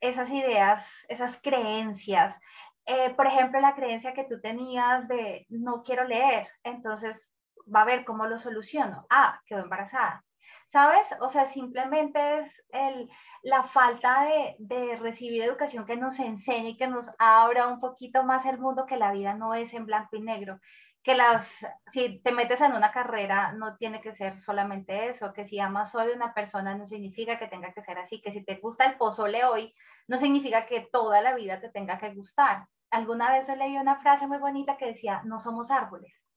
esas 0.03 0.31
ideas, 0.31 0.87
esas 1.09 1.41
creencias. 1.41 2.39
Eh, 2.85 3.15
por 3.15 3.27
ejemplo, 3.27 3.61
la 3.61 3.75
creencia 3.75 4.13
que 4.13 4.25
tú 4.25 4.41
tenías 4.41 5.09
de 5.09 5.47
no 5.49 5.83
quiero 5.83 6.05
leer, 6.05 6.49
entonces 6.65 7.35
va 7.73 7.83
a 7.83 7.87
ver 7.87 8.05
cómo 8.05 8.27
lo 8.27 8.39
soluciono. 8.39 9.07
Ah, 9.09 9.41
quedó 9.47 9.61
embarazada. 9.61 10.25
¿Sabes? 10.69 11.07
O 11.21 11.31
sea, 11.31 11.45
simplemente 11.45 12.41
es 12.41 12.65
el, 12.71 13.09
la 13.43 13.63
falta 13.63 14.25
de, 14.25 14.57
de 14.59 14.97
recibir 14.97 15.43
educación 15.43 15.87
que 15.87 15.97
nos 15.97 16.19
enseñe 16.19 16.71
y 16.71 16.77
que 16.77 16.89
nos 16.89 17.15
abra 17.19 17.69
un 17.69 17.79
poquito 17.79 18.25
más 18.25 18.45
el 18.47 18.59
mundo, 18.59 18.87
que 18.87 18.97
la 18.97 19.13
vida 19.13 19.35
no 19.35 19.55
es 19.55 19.73
en 19.75 19.87
blanco 19.87 20.17
y 20.17 20.23
negro, 20.23 20.59
que 21.03 21.15
las, 21.15 21.67
si 21.93 22.21
te 22.21 22.33
metes 22.33 22.61
en 22.61 22.75
una 22.75 22.93
carrera 22.93 23.53
no 23.53 23.77
tiene 23.77 24.01
que 24.01 24.13
ser 24.13 24.39
solamente 24.39 25.09
eso, 25.09 25.33
que 25.33 25.45
si 25.45 25.59
amas 25.59 25.95
hoy 25.95 26.13
a 26.13 26.15
una 26.15 26.33
persona 26.33 26.77
no 26.77 26.87
significa 26.87 27.39
que 27.39 27.49
tenga 27.49 27.73
que 27.73 27.83
ser 27.83 27.99
así, 27.99 28.21
que 28.21 28.31
si 28.31 28.45
te 28.45 28.57
gusta 28.57 28.87
el 28.87 28.97
pozole 28.97 29.45
hoy 29.45 29.75
no 30.07 30.17
significa 30.17 30.67
que 30.67 30.89
toda 30.93 31.21
la 31.21 31.35
vida 31.35 31.61
te 31.61 31.71
tenga 31.71 31.99
que 31.99 32.15
gustar. 32.15 32.67
Alguna 32.91 33.33
vez 33.33 33.49
he 33.49 33.57
leído 33.57 33.81
una 33.81 34.01
frase 34.01 34.27
muy 34.27 34.39
bonita 34.39 34.77
que 34.77 34.87
decía, 34.87 35.23
no 35.25 35.39
somos 35.39 35.71
árboles, 35.71 36.29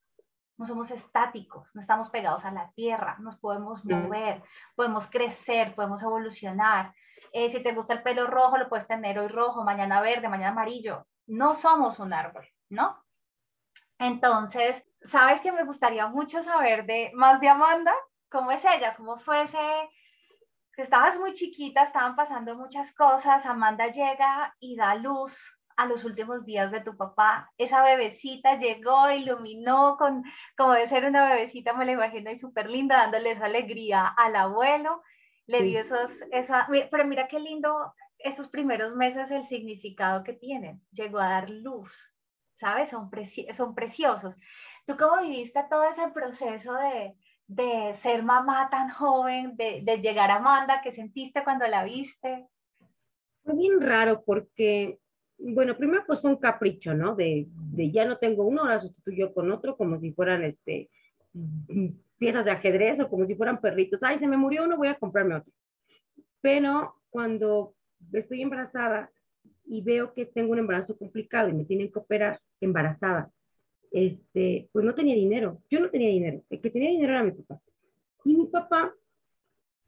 no 0.57 0.65
somos 0.65 0.89
estáticos, 0.89 1.69
no 1.75 1.81
estamos 1.81 2.09
pegados 2.09 2.45
a 2.45 2.51
la 2.51 2.71
tierra, 2.71 3.17
nos 3.19 3.37
podemos 3.37 3.83
mover, 3.85 4.41
podemos 4.75 5.07
crecer, 5.07 5.75
podemos 5.75 6.01
evolucionar. 6.01 6.93
Eh, 7.33 7.49
si 7.49 7.61
te 7.61 7.73
gusta 7.73 7.93
el 7.93 8.03
pelo 8.03 8.27
rojo, 8.27 8.57
lo 8.57 8.69
puedes 8.69 8.87
tener 8.87 9.19
hoy 9.19 9.27
rojo, 9.27 9.63
mañana 9.63 10.01
verde, 10.01 10.29
mañana 10.29 10.51
amarillo. 10.51 11.05
No 11.27 11.53
somos 11.53 11.99
un 11.99 12.13
árbol, 12.13 12.47
¿no? 12.69 13.04
Entonces, 13.99 14.83
¿sabes 15.05 15.41
que 15.41 15.51
me 15.51 15.63
gustaría 15.63 16.07
mucho 16.07 16.41
saber 16.41 16.85
de 16.85 17.11
más 17.13 17.39
de 17.39 17.49
Amanda? 17.49 17.93
¿Cómo 18.29 18.51
es 18.51 18.63
ella? 18.65 18.95
¿Cómo 18.95 19.17
fue 19.17 19.43
ese? 19.43 19.57
Estabas 20.77 21.17
muy 21.17 21.33
chiquita, 21.33 21.83
estaban 21.83 22.15
pasando 22.15 22.55
muchas 22.55 22.93
cosas, 22.93 23.45
Amanda 23.45 23.87
llega 23.87 24.53
y 24.59 24.75
da 24.75 24.95
luz 24.95 25.39
a 25.77 25.85
los 25.85 26.03
últimos 26.03 26.45
días 26.45 26.71
de 26.71 26.81
tu 26.81 26.95
papá. 26.97 27.51
Esa 27.57 27.81
bebecita 27.81 28.57
llegó, 28.57 29.09
iluminó 29.09 29.97
con, 29.97 30.23
como 30.57 30.73
de 30.73 30.87
ser 30.87 31.05
una 31.05 31.29
bebecita, 31.29 31.73
me 31.73 31.85
la 31.85 31.93
imagino, 31.93 32.31
y 32.31 32.37
súper 32.37 32.69
linda, 32.69 32.97
dándole 32.97 33.31
esa 33.31 33.45
alegría 33.45 34.07
al 34.07 34.35
abuelo. 34.35 35.01
Le 35.47 35.61
dio 35.61 35.79
esos, 35.79 36.11
esa, 36.31 36.67
pero 36.89 37.05
mira 37.05 37.27
qué 37.27 37.39
lindo 37.39 37.93
esos 38.17 38.47
primeros 38.47 38.95
meses, 38.95 39.31
el 39.31 39.45
significado 39.45 40.23
que 40.23 40.33
tienen. 40.33 40.81
Llegó 40.91 41.19
a 41.19 41.29
dar 41.29 41.49
luz, 41.49 42.14
¿sabes? 42.55 42.89
Son, 42.89 43.09
son 43.53 43.75
preciosos. 43.75 44.35
¿Tú 44.85 44.95
cómo 44.97 45.21
viviste 45.21 45.63
todo 45.69 45.83
ese 45.83 46.07
proceso 46.13 46.73
de, 46.73 47.15
de 47.47 47.93
ser 47.95 48.23
mamá 48.23 48.69
tan 48.71 48.89
joven, 48.89 49.55
de, 49.55 49.81
de, 49.83 49.97
llegar 49.97 50.31
a 50.31 50.35
Amanda? 50.35 50.81
¿Qué 50.83 50.91
sentiste 50.91 51.43
cuando 51.43 51.67
la 51.67 51.83
viste? 51.83 52.47
Fue 53.43 53.55
bien 53.55 53.81
raro 53.81 54.23
porque, 54.23 54.99
bueno, 55.37 55.77
primero 55.77 56.03
pues 56.07 56.21
fue 56.21 56.31
un 56.31 56.37
capricho, 56.37 56.93
¿no? 56.93 57.15
De, 57.15 57.45
de 57.49 57.91
ya 57.91 58.05
no 58.05 58.17
tengo 58.17 58.43
uno, 58.43 58.61
ahora 58.61 58.81
sustituyo 58.81 59.33
con 59.33 59.51
otro, 59.51 59.75
como 59.75 59.99
si 59.99 60.11
fueran 60.13 60.43
este, 60.43 60.89
piezas 62.17 62.45
de 62.45 62.51
ajedrez 62.51 62.99
o 62.99 63.09
como 63.09 63.25
si 63.25 63.35
fueran 63.35 63.59
perritos. 63.59 64.01
Ay, 64.01 64.17
se 64.17 64.27
me 64.27 64.37
murió 64.37 64.63
uno, 64.63 64.77
voy 64.77 64.87
a 64.87 64.99
comprarme 64.99 65.35
otro. 65.35 65.51
Pero 66.41 66.95
cuando 67.09 67.73
estoy 68.13 68.41
embarazada 68.41 69.11
y 69.65 69.81
veo 69.81 70.13
que 70.13 70.25
tengo 70.25 70.51
un 70.51 70.59
embarazo 70.59 70.97
complicado 70.97 71.49
y 71.49 71.53
me 71.53 71.65
tienen 71.65 71.91
que 71.91 71.99
operar 71.99 72.39
embarazada, 72.61 73.31
este, 73.91 74.69
pues 74.71 74.85
no 74.85 74.93
tenía 74.93 75.15
dinero. 75.15 75.61
Yo 75.69 75.79
no 75.79 75.89
tenía 75.89 76.09
dinero. 76.09 76.43
El 76.49 76.61
que 76.61 76.69
tenía 76.69 76.89
dinero 76.89 77.13
era 77.13 77.23
mi 77.23 77.31
papá. 77.31 77.61
Y 78.23 78.35
mi 78.35 78.47
papá 78.47 78.93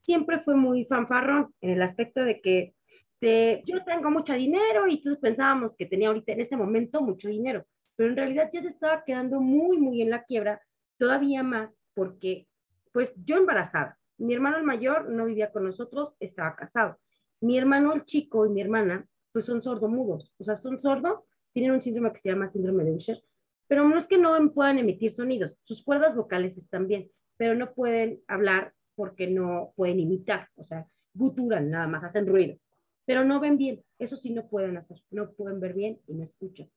siempre 0.02 0.40
fue 0.40 0.56
muy 0.56 0.86
fanfarrón 0.86 1.54
en 1.62 1.72
el 1.72 1.82
aspecto 1.82 2.24
de 2.24 2.42
que 2.42 2.74
yo 3.20 3.84
tengo 3.84 4.12
mucho 4.12 4.34
dinero 4.34 4.88
y 4.88 5.02
todos 5.02 5.18
pensábamos 5.18 5.76
que 5.76 5.86
tenía 5.86 6.10
ahorita 6.10 6.34
en 6.34 6.42
ese 6.42 6.56
momento 6.56 7.02
mucho 7.02 7.28
dinero, 7.28 7.66
pero 7.96 8.10
en 8.10 8.16
realidad 8.16 8.50
ya 8.54 8.62
se 8.62 8.68
estaba 8.68 9.04
quedando 9.04 9.42
muy, 9.42 9.78
muy 9.78 10.02
en 10.02 10.12
la 10.12 10.24
quiebra, 10.24 10.62
todavía 10.98 11.42
más 11.42 11.72
porque 11.96 12.48
pues 12.92 13.12
yo 13.26 13.38
embarazada, 13.38 13.98
mi 14.18 14.34
hermano 14.34 14.58
el 14.58 14.63
mayor 14.63 15.10
no 15.10 15.26
vivía 15.26 15.52
con 15.52 15.63
nosotros, 15.63 16.16
estaba 16.20 16.56
casado. 16.56 17.00
Mi 17.40 17.58
hermano 17.58 17.94
el 17.94 18.06
chico 18.06 18.46
y 18.46 18.50
mi 18.50 18.62
hermana 18.62 19.08
pues 19.32 19.46
son 19.46 19.62
sordomudos, 19.62 20.34
o 20.38 20.44
sea, 20.44 20.56
son 20.56 20.80
sordos, 20.80 21.20
tienen 21.54 21.72
un 21.72 21.82
síndrome 21.82 22.12
que 22.13 22.20
se 22.20 22.30
llama 22.30 22.48
síndrome 22.48 22.84
de 22.84 22.94
Usher, 22.94 23.24
pero 23.68 23.88
no 23.88 23.98
es 23.98 24.08
que 24.08 24.18
no 24.18 24.36
puedan 24.54 24.78
emitir 24.80 25.13
sonidos, 25.13 25.56
sus 25.63 25.84
cuerdas 25.84 26.16
vocales 26.16 26.58
están 26.58 26.88
bien, 26.88 27.10
pero 27.38 27.56
no 27.56 27.74
pueden 27.74 28.22
hablar 28.28 28.74
porque 28.96 29.28
no 29.28 29.74
pueden 29.76 30.00
imitar, 30.00 30.50
o 30.56 30.66
sea, 30.66 30.88
guturan 31.13 31.70
nada 31.70 31.88
más, 31.88 32.04
hacen 32.04 32.28
ruido, 32.28 32.58
pero 33.06 33.24
no 33.24 33.40
ven 33.40 33.58
bien, 33.58 33.84
eso 34.00 34.18
sí 34.18 34.32
no 34.32 34.48
pueden 34.48 34.78
hacer, 34.78 35.02
no 35.12 35.32
pueden 35.32 35.60
ver 35.60 35.74
bien 35.74 36.00
y 36.08 36.13
no 36.13 36.24
escuchan. 36.24 36.70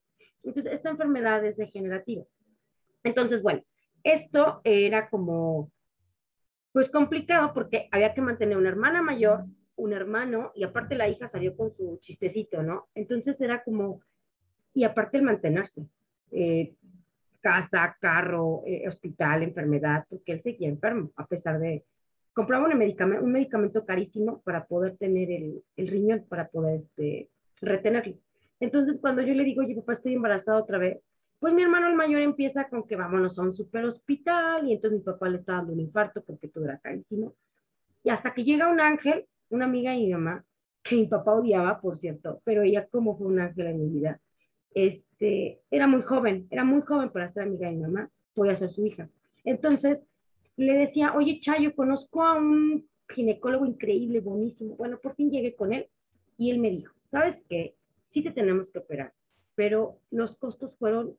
Entonces, 0.42 0.72
esta 0.72 0.90
enfermedad 0.90 1.44
es 1.44 1.56
degenerativa. 1.56 2.24
Entonces, 3.04 3.42
bueno, 3.42 3.62
esto 4.04 4.60
era 4.64 5.10
como, 5.10 5.70
pues 6.72 6.90
complicado 6.90 7.52
porque 7.52 7.88
había 7.90 8.14
que 8.14 8.20
mantener 8.20 8.56
una 8.56 8.68
hermana 8.68 9.02
mayor, 9.02 9.44
un 9.80 9.92
hermano, 9.92 10.52
y 10.54 10.64
aparte 10.64 10.94
la 10.94 11.08
hija 11.08 11.28
salió 11.28 11.56
con 11.56 11.72
su 11.72 11.98
chistecito, 12.00 12.62
¿no? 12.62 12.88
Entonces 12.94 13.40
era 13.40 13.62
como, 13.62 14.00
y 14.74 14.84
aparte 14.84 15.18
el 15.18 15.24
mantenerse, 15.24 15.86
eh, 16.30 16.74
casa, 17.40 17.96
carro, 18.00 18.62
eh, 18.66 18.86
hospital, 18.86 19.42
enfermedad, 19.42 20.04
porque 20.08 20.32
él 20.32 20.40
seguía 20.40 20.68
enfermo, 20.68 21.10
a 21.16 21.26
pesar 21.26 21.58
de, 21.58 21.84
compraba 22.32 22.68
un 22.68 22.78
medicamento, 22.78 23.24
un 23.24 23.32
medicamento 23.32 23.84
carísimo 23.84 24.40
para 24.42 24.66
poder 24.66 24.96
tener 24.96 25.30
el, 25.30 25.62
el 25.76 25.88
riñón, 25.88 26.24
para 26.28 26.48
poder 26.48 26.76
este, 26.76 27.28
retenerlo. 27.60 28.14
Entonces, 28.60 28.98
cuando 29.00 29.22
yo 29.22 29.34
le 29.34 29.44
digo, 29.44 29.62
oye, 29.62 29.74
papá, 29.74 29.94
estoy 29.94 30.14
embarazada 30.14 30.58
otra 30.58 30.78
vez, 30.78 31.00
pues 31.40 31.54
mi 31.54 31.62
hermano 31.62 31.88
el 31.88 31.94
mayor 31.94 32.20
empieza 32.20 32.68
con 32.68 32.86
que 32.86 32.96
vámonos 32.96 33.38
a 33.38 33.42
un 33.42 33.54
super 33.54 33.86
hospital 33.86 34.68
y 34.68 34.74
entonces 34.74 34.98
mi 34.98 35.04
papá 35.04 35.28
le 35.28 35.38
está 35.38 35.54
dando 35.54 35.72
un 35.72 35.80
infarto 35.80 36.22
porque 36.22 36.48
todo 36.48 36.66
era 36.66 36.78
carísimo. 36.78 37.34
Y 38.04 38.10
hasta 38.10 38.34
que 38.34 38.44
llega 38.44 38.68
un 38.68 38.80
ángel, 38.80 39.26
una 39.50 39.66
amiga 39.66 39.92
de 39.92 39.98
mi 39.98 40.10
mamá, 40.10 40.44
que 40.82 40.96
mi 40.96 41.06
papá 41.06 41.34
odiaba, 41.34 41.80
por 41.80 41.98
cierto, 41.98 42.40
pero 42.44 42.62
ella 42.62 42.86
como 42.86 43.16
fue 43.16 43.26
un 43.26 43.40
ángel 43.40 43.66
en 43.66 43.80
mi 43.80 43.88
vida, 43.88 44.20
este, 44.74 45.60
era 45.70 45.86
muy 45.86 46.02
joven, 46.02 46.46
era 46.50 46.64
muy 46.64 46.82
joven 46.82 47.10
para 47.10 47.32
ser 47.32 47.44
amiga 47.44 47.68
de 47.68 47.76
mi 47.76 47.82
mamá, 47.82 48.10
voy 48.34 48.48
a 48.48 48.56
ser 48.56 48.70
su 48.70 48.86
hija. 48.86 49.08
Entonces 49.44 50.04
le 50.56 50.74
decía, 50.74 51.14
oye 51.14 51.40
Chayo, 51.40 51.74
conozco 51.74 52.22
a 52.22 52.38
un 52.38 52.88
ginecólogo 53.08 53.66
increíble, 53.66 54.20
buenísimo. 54.20 54.76
Bueno, 54.76 54.98
por 54.98 55.14
fin 55.16 55.30
llegué 55.30 55.54
con 55.54 55.72
él 55.72 55.88
y 56.38 56.50
él 56.50 56.58
me 56.58 56.70
dijo, 56.70 56.94
¿sabes 57.06 57.44
qué? 57.48 57.74
Sí 58.06 58.22
te 58.22 58.30
tenemos 58.30 58.70
que 58.70 58.78
operar, 58.78 59.12
pero 59.54 59.98
los 60.10 60.36
costos 60.36 60.74
fueron 60.78 61.16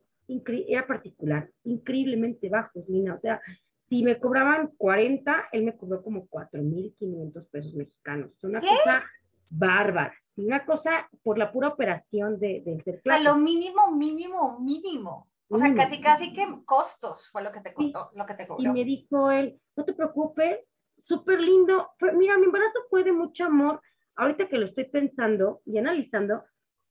era 0.68 0.86
particular, 0.86 1.50
increíblemente 1.64 2.48
bajos, 2.48 2.88
Nina. 2.88 3.14
O 3.14 3.18
sea, 3.18 3.40
si 3.82 4.02
me 4.02 4.18
cobraban 4.18 4.70
40, 4.78 5.48
él 5.52 5.64
me 5.64 5.76
cobró 5.76 6.02
como 6.02 6.26
4.500 6.28 7.50
pesos 7.50 7.74
mexicanos. 7.74 8.32
Es 8.36 8.44
una 8.44 8.60
cosa 8.60 9.04
bárbara. 9.50 10.14
Sí, 10.20 10.46
una 10.46 10.64
cosa 10.64 11.08
por 11.22 11.36
la 11.36 11.52
pura 11.52 11.68
operación 11.68 12.38
de, 12.38 12.62
del 12.64 12.80
ser 12.82 12.96
O 12.96 13.02
sea, 13.02 13.18
lo 13.18 13.36
mínimo, 13.36 13.90
mínimo, 13.90 14.58
mínimo. 14.60 15.28
O 15.48 15.58
sea, 15.58 15.74
casi, 15.74 16.00
casi 16.00 16.32
que 16.32 16.46
costos 16.64 17.28
fue 17.30 17.42
lo 17.42 17.52
que 17.52 17.60
te 17.60 17.74
contó, 17.74 18.10
lo 18.14 18.24
que 18.24 18.34
te 18.34 18.46
cobró. 18.46 18.62
Y 18.62 18.68
me 18.72 18.84
dijo 18.84 19.30
él, 19.30 19.60
no 19.76 19.84
te 19.84 19.92
preocupes, 19.92 20.60
súper 20.96 21.40
lindo. 21.42 21.90
Mira, 22.14 22.38
mi 22.38 22.46
embarazo 22.46 22.78
fue 22.88 23.04
de 23.04 23.12
mucho 23.12 23.44
amor. 23.44 23.82
Ahorita 24.16 24.48
que 24.48 24.56
lo 24.56 24.66
estoy 24.66 24.84
pensando 24.84 25.60
y 25.66 25.76
analizando, 25.76 26.44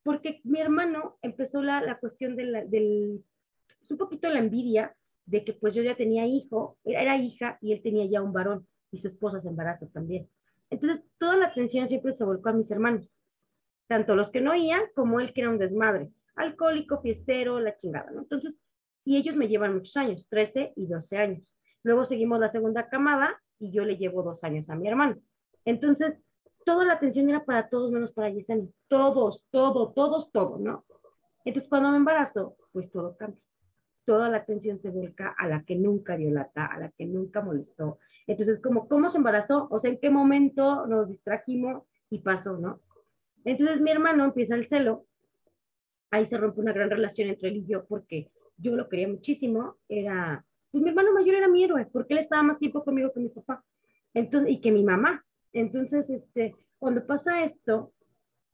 porque 0.04 0.42
mi 0.44 0.60
hermano 0.60 1.18
empezó 1.24 1.64
la, 1.64 1.82
la 1.82 1.98
cuestión 1.98 2.36
de 2.36 2.44
la, 2.44 2.66
del, 2.66 3.24
un 3.90 3.98
poquito 3.98 4.30
la 4.30 4.40
envidia 4.40 4.96
de 5.26 5.44
que 5.44 5.54
pues 5.54 5.74
yo 5.74 5.84
ya 5.84 5.96
tenía 5.96 6.26
hijo, 6.26 6.78
era 6.84 7.18
hija 7.18 7.58
y 7.62 7.74
él 7.74 7.82
tenía 7.82 8.06
ya 8.06 8.22
un 8.22 8.34
varón 8.34 8.68
y 8.92 9.00
su 9.00 9.08
esposa 9.08 9.42
se 9.42 9.50
embaraza 9.50 9.88
también. 9.88 10.30
Entonces, 10.70 11.04
toda 11.18 11.36
la 11.38 11.48
atención 11.48 11.88
siempre 11.88 12.14
se 12.14 12.24
volcó 12.24 12.50
a 12.50 12.54
mis 12.54 12.72
hermanos, 12.72 13.10
tanto 13.88 14.16
los 14.16 14.32
que 14.32 14.42
no 14.42 14.52
oían 14.52 14.82
como 14.96 15.20
él 15.20 15.34
que 15.34 15.42
era 15.42 15.50
un 15.50 15.58
desmadre, 15.58 16.10
alcohólico, 16.36 17.02
fiestero, 17.02 17.60
la 17.60 17.76
chingada, 17.76 18.12
¿no? 18.12 18.22
Entonces, 18.22 18.58
y 19.04 19.18
ellos 19.18 19.36
me 19.36 19.48
llevan 19.48 19.74
muchos 19.74 19.98
años, 19.98 20.26
13 20.30 20.74
y 20.76 20.88
12 20.88 21.18
años. 21.18 21.54
Luego 21.84 22.06
seguimos 22.06 22.40
la 22.40 22.50
segunda 22.50 22.88
camada 22.88 23.42
y 23.60 23.72
yo 23.72 23.84
le 23.84 23.98
llevo 23.98 24.24
dos 24.24 24.44
años 24.44 24.70
a 24.70 24.76
mi 24.76 24.88
hermano. 24.88 25.18
Entonces, 25.66 26.20
toda 26.66 26.86
la 26.86 26.94
atención 26.94 27.30
era 27.30 27.44
para 27.44 27.70
todos 27.70 27.92
menos 27.92 28.12
para 28.12 28.30
Yesenia. 28.30 28.70
Todos, 28.88 29.46
todo, 29.50 29.92
todos, 29.94 30.32
todo, 30.32 30.58
¿no? 30.60 30.86
Entonces, 31.44 31.70
cuando 31.70 31.92
me 31.92 31.98
embarazo, 31.98 32.56
pues 32.72 32.92
todo 32.92 33.18
cambia. 33.18 33.42
Toda 34.06 34.30
la 34.30 34.38
atención 34.38 34.80
se 34.80 34.90
vuelca 34.90 35.36
a 35.38 35.48
la 35.48 35.64
que 35.64 35.76
nunca 35.76 36.18
dio 36.18 36.32
lata, 36.32 36.66
a 36.66 36.80
la 36.80 36.90
que 36.92 37.06
nunca 37.06 37.42
molestó. 37.42 38.00
Entonces, 38.28 38.60
como, 38.60 38.88
¿cómo 38.88 39.10
se 39.10 39.18
embarazó? 39.18 39.68
O 39.70 39.80
sea, 39.80 39.92
¿en 39.92 40.00
qué 40.00 40.10
momento 40.10 40.88
nos 40.88 41.08
distrajimos 41.08 41.84
y 42.10 42.20
pasó, 42.20 42.58
no? 42.58 42.82
Entonces, 43.46 43.82
mi 43.82 43.92
hermano 43.92 44.26
empieza 44.26 44.56
el 44.56 44.66
celo. 44.66 45.06
Ahí 46.12 46.26
se 46.26 46.38
rompe 46.38 46.60
una 46.60 46.74
gran 46.74 46.90
relación 46.90 47.30
entre 47.30 47.50
él 47.50 47.58
y 47.58 47.66
yo 47.66 47.86
porque 47.86 48.32
yo 48.58 48.76
lo 48.76 48.90
quería 48.90 49.08
muchísimo. 49.08 49.78
Era, 49.88 50.46
pues 50.72 50.84
mi 50.84 50.90
hermano 50.90 51.14
mayor 51.14 51.36
era 51.36 51.48
mi 51.48 51.64
héroe 51.64 51.88
porque 51.92 52.14
él 52.14 52.20
estaba 52.20 52.44
más 52.44 52.60
tiempo 52.60 52.84
conmigo 52.84 53.12
que 53.14 53.20
mi 53.20 53.30
papá. 53.30 53.64
Entonces, 54.14 54.52
y 54.52 54.62
que 54.62 54.72
mi 54.72 54.84
mamá. 54.84 55.26
Entonces, 55.54 56.10
este, 56.10 56.56
cuando 56.80 57.06
pasa 57.06 57.44
esto, 57.44 57.94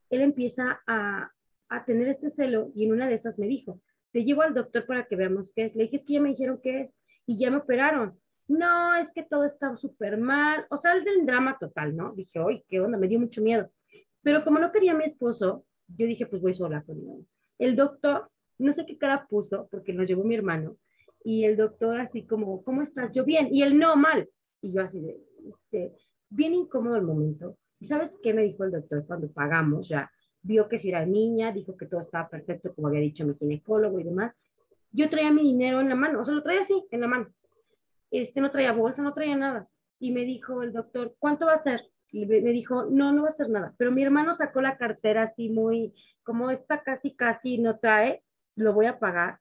él 0.10 0.22
empieza 0.22 0.82
a, 0.88 1.32
a 1.70 1.86
tener 1.86 2.08
este 2.08 2.30
celo 2.30 2.72
y 2.76 2.86
en 2.86 2.94
una 2.94 3.08
de 3.08 3.16
esas 3.16 3.38
me 3.38 3.48
dijo, 3.48 3.82
te 4.12 4.24
llevo 4.24 4.42
al 4.42 4.54
doctor 4.54 4.86
para 4.86 5.06
que 5.06 5.16
veamos 5.16 5.52
qué 5.56 5.66
es. 5.66 5.76
Le 5.76 5.84
dije, 5.84 5.98
es 5.98 6.06
que 6.06 6.14
ya 6.14 6.22
me 6.22 6.30
dijeron 6.30 6.60
qué 6.62 6.82
es 6.82 6.92
y 7.26 7.38
ya 7.38 7.52
me 7.52 7.58
operaron. 7.58 8.18
No, 8.48 8.96
es 8.96 9.12
que 9.12 9.24
todo 9.24 9.44
está 9.46 9.76
súper 9.76 10.18
mal. 10.18 10.66
O 10.70 10.78
sea, 10.78 10.94
el 10.94 11.04
del 11.04 11.26
drama 11.26 11.58
total, 11.60 11.96
¿no? 11.96 12.14
Dije, 12.14 12.40
oye, 12.40 12.64
qué 12.70 12.80
onda, 12.80 12.98
me 12.98 13.08
dio 13.08 13.20
mucho 13.20 13.42
miedo. 13.42 13.70
Pero 14.22 14.44
como 14.44 14.60
no 14.60 14.72
quería 14.72 14.94
a 14.94 14.98
mi 14.98 15.04
esposo, 15.04 15.66
yo 15.88 16.06
dije, 16.06 16.26
pues 16.26 16.42
voy 16.42 16.54
sola 16.54 16.82
con 16.84 16.98
él. 16.98 17.28
El 17.60 17.76
doctor, 17.76 18.30
no 18.58 18.74
sé 18.74 18.86
qué 18.86 18.98
cara 18.98 19.28
puso, 19.28 19.68
porque 19.70 19.94
nos 19.94 20.08
llevó 20.08 20.24
mi 20.24 20.36
hermano, 20.36 20.78
y 21.24 21.44
el 21.44 21.58
doctor 21.58 22.00
así 22.00 22.26
como, 22.26 22.64
¿cómo 22.64 22.82
estás? 22.82 23.12
Yo 23.14 23.26
bien, 23.26 23.50
y 23.52 23.62
él 23.62 23.78
no, 23.78 23.96
mal. 23.96 24.30
Y 24.62 24.72
yo 24.72 24.82
así 24.82 25.02
de, 25.02 25.18
este, 25.50 25.94
bien 26.30 26.54
incómodo 26.54 26.96
el 26.96 27.04
momento. 27.04 27.58
¿Y 27.80 27.88
sabes 27.88 28.18
qué 28.24 28.34
me 28.34 28.44
dijo 28.44 28.64
el 28.64 28.72
doctor 28.72 29.06
cuando 29.06 29.32
pagamos 29.32 29.88
ya? 29.88 30.10
Vio 30.42 30.68
que 30.68 30.80
si 30.80 30.90
era 30.90 31.06
niña, 31.06 31.52
dijo 31.52 31.76
que 31.76 31.86
todo 31.86 32.02
estaba 32.02 32.30
perfecto, 32.30 32.74
como 32.74 32.88
había 32.88 33.02
dicho 33.02 33.26
mi 33.26 33.36
ginecólogo 33.36 34.00
y 34.00 34.04
demás. 34.04 34.34
Yo 34.92 35.10
traía 35.10 35.32
mi 35.32 35.44
dinero 35.44 35.82
en 35.82 35.90
la 35.90 35.96
mano, 35.96 36.22
o 36.22 36.26
sea, 36.26 36.34
lo 36.34 36.44
traía 36.44 36.62
así, 36.62 36.86
en 36.92 37.02
la 37.02 37.08
mano. 37.08 37.28
Este, 38.12 38.40
no 38.40 38.52
traía 38.52 38.72
bolsa, 38.72 39.02
no 39.02 39.14
traía 39.14 39.36
nada. 39.36 39.68
Y 40.00 40.12
me 40.12 40.22
dijo 40.22 40.64
el 40.64 40.72
doctor, 40.72 41.16
¿cuánto 41.20 41.46
va 41.46 41.54
a 41.54 41.58
ser? 41.58 41.82
Y 42.12 42.26
me 42.26 42.40
dijo, 42.40 42.86
no, 42.86 43.12
no 43.12 43.24
va 43.24 43.30
a 43.30 43.32
ser 43.32 43.50
nada. 43.50 43.74
Pero 43.78 43.92
mi 43.92 44.04
hermano 44.04 44.34
sacó 44.34 44.62
la 44.62 44.78
cartera 44.78 45.24
así 45.24 45.50
muy, 45.50 45.94
como 46.24 46.50
esta 46.50 46.82
casi, 46.82 47.16
casi 47.16 47.58
no 47.58 47.80
trae, 47.80 48.24
lo 48.56 48.74
voy 48.74 48.86
a 48.86 49.00
pagar. 49.00 49.40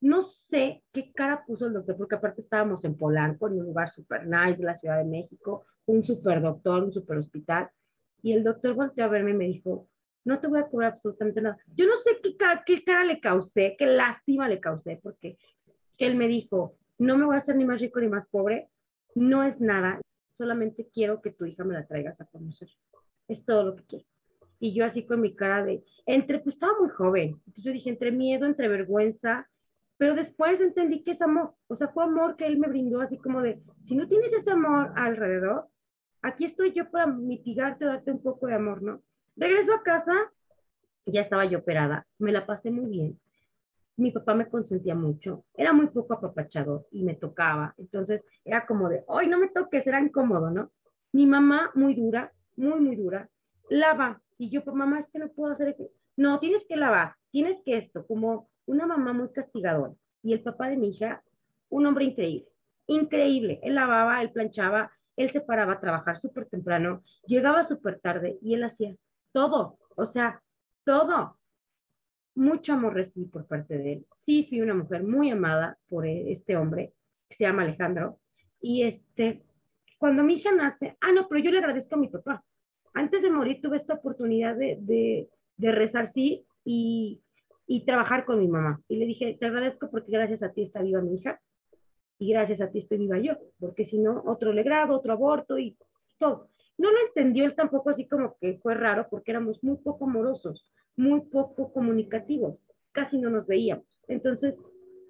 No 0.00 0.22
sé 0.22 0.84
qué 0.92 1.12
cara 1.12 1.44
puso 1.44 1.66
el 1.66 1.72
doctor, 1.72 1.96
porque 1.96 2.14
aparte 2.14 2.42
estábamos 2.42 2.84
en 2.84 2.96
Polanco, 2.96 3.48
en 3.48 3.58
un 3.58 3.66
lugar 3.66 3.90
súper 3.90 4.26
nice 4.26 4.58
de 4.58 4.64
la 4.64 4.76
Ciudad 4.76 4.98
de 4.98 5.04
México 5.04 5.64
un 5.86 6.04
super 6.04 6.40
doctor, 6.40 6.84
un 6.84 6.92
super 6.92 7.18
hospital. 7.18 7.70
Y 8.22 8.32
el 8.32 8.44
doctor 8.44 8.74
volteó 8.74 9.04
a 9.04 9.08
verme 9.08 9.32
y 9.32 9.34
me 9.34 9.44
dijo, 9.44 9.88
no 10.24 10.40
te 10.40 10.46
voy 10.46 10.60
a 10.60 10.66
cobrar 10.66 10.92
absolutamente 10.92 11.40
nada. 11.40 11.58
Yo 11.74 11.86
no 11.86 11.96
sé 11.96 12.18
qué 12.22 12.36
qué 12.66 12.84
cara 12.84 13.04
le 13.04 13.20
causé, 13.20 13.76
qué 13.78 13.86
lástima 13.86 14.48
le 14.48 14.60
causé, 14.60 14.98
porque 15.02 15.38
él 15.98 16.16
me 16.16 16.26
dijo, 16.26 16.76
no 16.98 17.16
me 17.16 17.24
voy 17.24 17.34
a 17.34 17.38
hacer 17.38 17.56
ni 17.56 17.64
más 17.64 17.80
rico 17.80 18.00
ni 18.00 18.08
más 18.08 18.26
pobre, 18.28 18.68
no 19.14 19.44
es 19.44 19.60
nada, 19.60 20.00
solamente 20.36 20.88
quiero 20.92 21.20
que 21.20 21.30
tu 21.30 21.44
hija 21.44 21.64
me 21.64 21.74
la 21.74 21.86
traigas 21.86 22.20
a 22.20 22.26
conocer. 22.26 22.68
Es 23.28 23.44
todo 23.44 23.64
lo 23.64 23.76
que 23.76 23.84
quiero. 23.84 24.04
Y 24.58 24.74
yo 24.74 24.84
así 24.84 25.04
con 25.04 25.20
mi 25.20 25.34
cara 25.34 25.64
de, 25.64 25.84
entre, 26.06 26.38
pues 26.38 26.56
estaba 26.56 26.78
muy 26.80 26.88
joven. 26.88 27.40
Entonces 27.46 27.64
yo 27.64 27.72
dije, 27.72 27.90
entre 27.90 28.12
miedo, 28.12 28.46
entre 28.46 28.68
vergüenza, 28.68 29.48
pero 29.96 30.14
después 30.14 30.60
entendí 30.60 31.02
que 31.04 31.12
es 31.12 31.22
amor, 31.22 31.54
o 31.68 31.76
sea, 31.76 31.88
fue 31.88 32.04
amor 32.04 32.36
que 32.36 32.46
él 32.46 32.58
me 32.58 32.68
brindó, 32.68 33.00
así 33.00 33.16
como 33.16 33.42
de, 33.42 33.62
si 33.82 33.94
no 33.94 34.08
tienes 34.08 34.32
ese 34.32 34.50
amor 34.50 34.92
alrededor, 34.96 35.68
aquí 36.22 36.44
estoy 36.44 36.72
yo 36.72 36.90
para 36.90 37.06
mitigarte, 37.06 37.84
darte 37.84 38.10
un 38.10 38.22
poco 38.22 38.48
de 38.48 38.54
amor, 38.54 38.82
¿no? 38.82 39.02
Regreso 39.36 39.74
a 39.74 39.82
casa, 39.82 40.14
ya 41.06 41.20
estaba 41.20 41.44
yo 41.44 41.58
operada, 41.58 42.06
me 42.18 42.32
la 42.32 42.46
pasé 42.46 42.70
muy 42.70 42.90
bien. 42.90 43.20
Mi 43.96 44.10
papá 44.10 44.34
me 44.34 44.48
consentía 44.48 44.94
mucho, 44.94 45.44
era 45.54 45.72
muy 45.72 45.88
poco 45.88 46.14
apapachado 46.14 46.86
y 46.90 47.04
me 47.04 47.14
tocaba, 47.14 47.74
entonces 47.78 48.26
era 48.44 48.66
como 48.66 48.88
de, 48.88 49.04
hoy 49.06 49.28
no 49.28 49.38
me 49.38 49.48
toques, 49.48 49.86
era 49.86 50.00
incómodo, 50.00 50.50
¿no? 50.50 50.70
Mi 51.12 51.26
mamá, 51.26 51.70
muy 51.74 51.94
dura, 51.94 52.32
muy, 52.56 52.80
muy 52.80 52.96
dura, 52.96 53.28
lava, 53.68 54.20
y 54.36 54.50
yo, 54.50 54.64
pues 54.64 54.74
mamá, 54.74 54.98
es 54.98 55.08
que 55.08 55.18
no 55.18 55.28
puedo 55.28 55.52
hacer, 55.52 55.76
no, 56.16 56.40
tienes 56.40 56.64
que 56.68 56.76
lavar, 56.76 57.14
tienes 57.30 57.60
que 57.64 57.76
esto, 57.76 58.06
como 58.06 58.48
una 58.66 58.86
mamá 58.86 59.12
muy 59.12 59.30
castigadora. 59.30 59.94
Y 60.22 60.32
el 60.32 60.42
papá 60.42 60.68
de 60.68 60.76
mi 60.76 60.88
hija, 60.88 61.22
un 61.68 61.86
hombre 61.86 62.06
increíble, 62.06 62.48
increíble. 62.86 63.60
Él 63.62 63.74
lavaba, 63.74 64.22
él 64.22 64.32
planchaba, 64.32 64.90
él 65.16 65.30
se 65.30 65.40
paraba 65.40 65.74
a 65.74 65.80
trabajar 65.80 66.20
súper 66.20 66.46
temprano, 66.46 67.02
llegaba 67.26 67.62
súper 67.64 68.00
tarde 68.00 68.38
y 68.42 68.54
él 68.54 68.64
hacía 68.64 68.96
todo, 69.34 69.78
o 69.96 70.06
sea, 70.06 70.40
todo. 70.84 71.36
Mucho 72.36 72.72
amor 72.72 72.94
recibí 72.94 73.26
por 73.26 73.46
parte 73.46 73.76
de 73.76 73.92
él. 73.92 74.06
Sí, 74.10 74.46
fui 74.48 74.60
una 74.60 74.74
mujer 74.74 75.04
muy 75.04 75.30
amada 75.30 75.78
por 75.88 76.06
este 76.06 76.56
hombre 76.56 76.94
que 77.28 77.36
se 77.36 77.44
llama 77.44 77.62
Alejandro. 77.62 78.18
Y 78.60 78.84
este, 78.84 79.44
cuando 79.98 80.22
mi 80.22 80.36
hija 80.36 80.50
nace, 80.52 80.96
ah, 81.00 81.12
no, 81.12 81.28
pero 81.28 81.42
yo 81.42 81.50
le 81.50 81.58
agradezco 81.58 81.96
a 81.96 81.98
mi 81.98 82.08
papá. 82.08 82.42
Antes 82.94 83.22
de 83.22 83.30
morir 83.30 83.60
tuve 83.60 83.76
esta 83.76 83.94
oportunidad 83.94 84.56
de, 84.56 84.78
de, 84.80 85.28
de 85.56 85.72
rezar, 85.72 86.06
sí, 86.06 86.46
y 86.64 87.20
y 87.66 87.84
trabajar 87.84 88.24
con 88.24 88.38
mi 88.38 88.48
mamá. 88.48 88.80
Y 88.88 88.96
le 88.96 89.06
dije, 89.06 89.36
te 89.38 89.46
agradezco 89.46 89.90
porque 89.90 90.12
gracias 90.12 90.42
a 90.42 90.52
ti 90.52 90.62
está 90.62 90.82
viva 90.82 91.00
mi 91.00 91.16
hija 91.16 91.40
y 92.18 92.32
gracias 92.32 92.60
a 92.60 92.70
ti 92.70 92.78
estoy 92.78 92.98
viva 92.98 93.18
yo, 93.18 93.34
porque 93.58 93.86
si 93.86 93.98
no, 93.98 94.22
otro 94.26 94.52
legrado, 94.52 94.94
otro 94.94 95.12
aborto 95.12 95.58
y 95.58 95.76
todo. 96.18 96.48
No 96.76 96.90
lo 96.90 96.98
entendió 97.06 97.44
él 97.44 97.54
tampoco 97.54 97.90
así 97.90 98.08
como 98.08 98.36
que 98.40 98.58
fue 98.62 98.74
raro 98.74 99.06
porque 99.10 99.30
éramos 99.30 99.62
muy 99.62 99.76
poco 99.76 100.06
amorosos, 100.06 100.72
muy 100.96 101.20
poco 101.22 101.72
comunicativos, 101.72 102.58
casi 102.92 103.18
no 103.18 103.30
nos 103.30 103.46
veíamos. 103.46 103.86
Entonces 104.08 104.60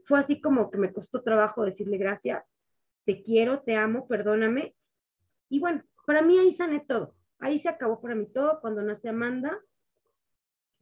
fue 0.05 0.19
así 0.19 0.41
como 0.41 0.71
que 0.71 0.79
me 0.79 0.93
costó 0.93 1.23
trabajo 1.23 1.65
decirle 1.65 1.97
gracias, 1.97 2.45
te 3.05 3.23
quiero, 3.23 3.61
te 3.61 3.77
amo, 3.77 4.07
perdóname. 4.07 4.75
Y 5.49 5.61
bueno, 5.61 5.83
para 6.07 6.23
mí 6.23 6.39
ahí 6.39 6.53
sané 6.53 6.81
todo. 6.81 7.15
Ahí 7.39 7.59
se 7.59 7.69
acabó 7.69 8.01
para 8.01 8.15
mí 8.15 8.27
todo. 8.27 8.61
Cuando 8.61 8.83
nace 8.83 9.09
Amanda, 9.09 9.59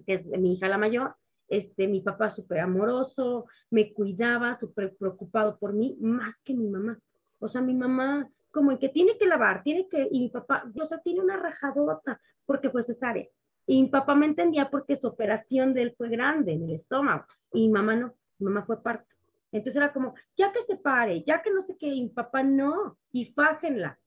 que 0.07 0.15
es 0.15 0.27
mi 0.27 0.55
hija 0.55 0.69
la 0.69 0.79
mayor, 0.79 1.17
este, 1.49 1.87
mi 1.87 2.01
papá 2.01 2.31
súper 2.31 2.61
amoroso, 2.61 3.47
me 3.71 3.93
cuidaba, 3.93 4.55
súper 4.55 4.97
preocupado 4.97 5.59
por 5.59 5.73
mí, 5.73 5.97
más 6.01 6.41
que 6.45 6.55
mi 6.55 6.69
mamá. 6.69 6.99
O 7.39 7.49
sea, 7.49 7.61
mi 7.61 7.75
mamá, 7.75 8.31
como 8.53 8.71
el 8.71 8.79
que 8.79 8.91
tiene 8.91 9.19
que 9.19 9.27
lavar, 9.27 9.63
tiene 9.63 9.89
que, 9.89 10.07
y 10.11 10.21
mi 10.21 10.29
papá, 10.29 10.65
o 10.81 10.87
sea, 10.87 11.01
tiene 11.01 11.21
una 11.21 11.37
rajadota, 11.37 12.21
porque 12.47 12.71
fue 12.71 12.85
cesárea. 12.85 13.27
Y 13.67 13.83
mi 13.83 13.89
papá 13.89 14.15
me 14.15 14.27
entendía 14.27 14.71
porque 14.71 14.97
su 14.97 15.07
operación 15.09 15.75
de 15.75 15.83
él 15.83 15.95
fue 15.97 16.09
grande 16.09 16.53
en 16.53 16.65
el 16.65 16.75
estómago, 16.75 17.25
y 17.53 17.67
mi 17.67 17.73
mamá 17.73 17.97
no, 17.97 18.15
mi 18.39 18.47
mamá 18.47 18.65
fue 18.65 18.83
parto. 18.83 19.07
Entonces 19.51 19.77
era 19.77 19.93
como, 19.93 20.15
ya 20.37 20.53
que 20.53 20.63
se 20.63 20.77
pare, 20.77 21.23
ya 21.25 21.43
que 21.43 21.51
no 21.51 21.63
sé 21.63 21.77
qué, 21.77 21.89
y 21.89 22.09
papá 22.09 22.43
no, 22.43 22.99
y 23.11 23.27
fájenla. 23.33 23.99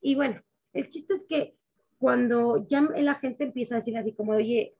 Y 0.00 0.14
bueno, 0.14 0.40
el 0.72 0.90
chiste 0.90 1.14
es 1.14 1.24
que 1.28 1.56
cuando 1.98 2.66
ya 2.68 2.80
la 2.80 3.14
gente 3.14 3.44
empieza 3.44 3.74
a 3.74 3.78
decir 3.78 3.96
así 3.96 4.12
como, 4.12 4.32
oye, 4.32 4.76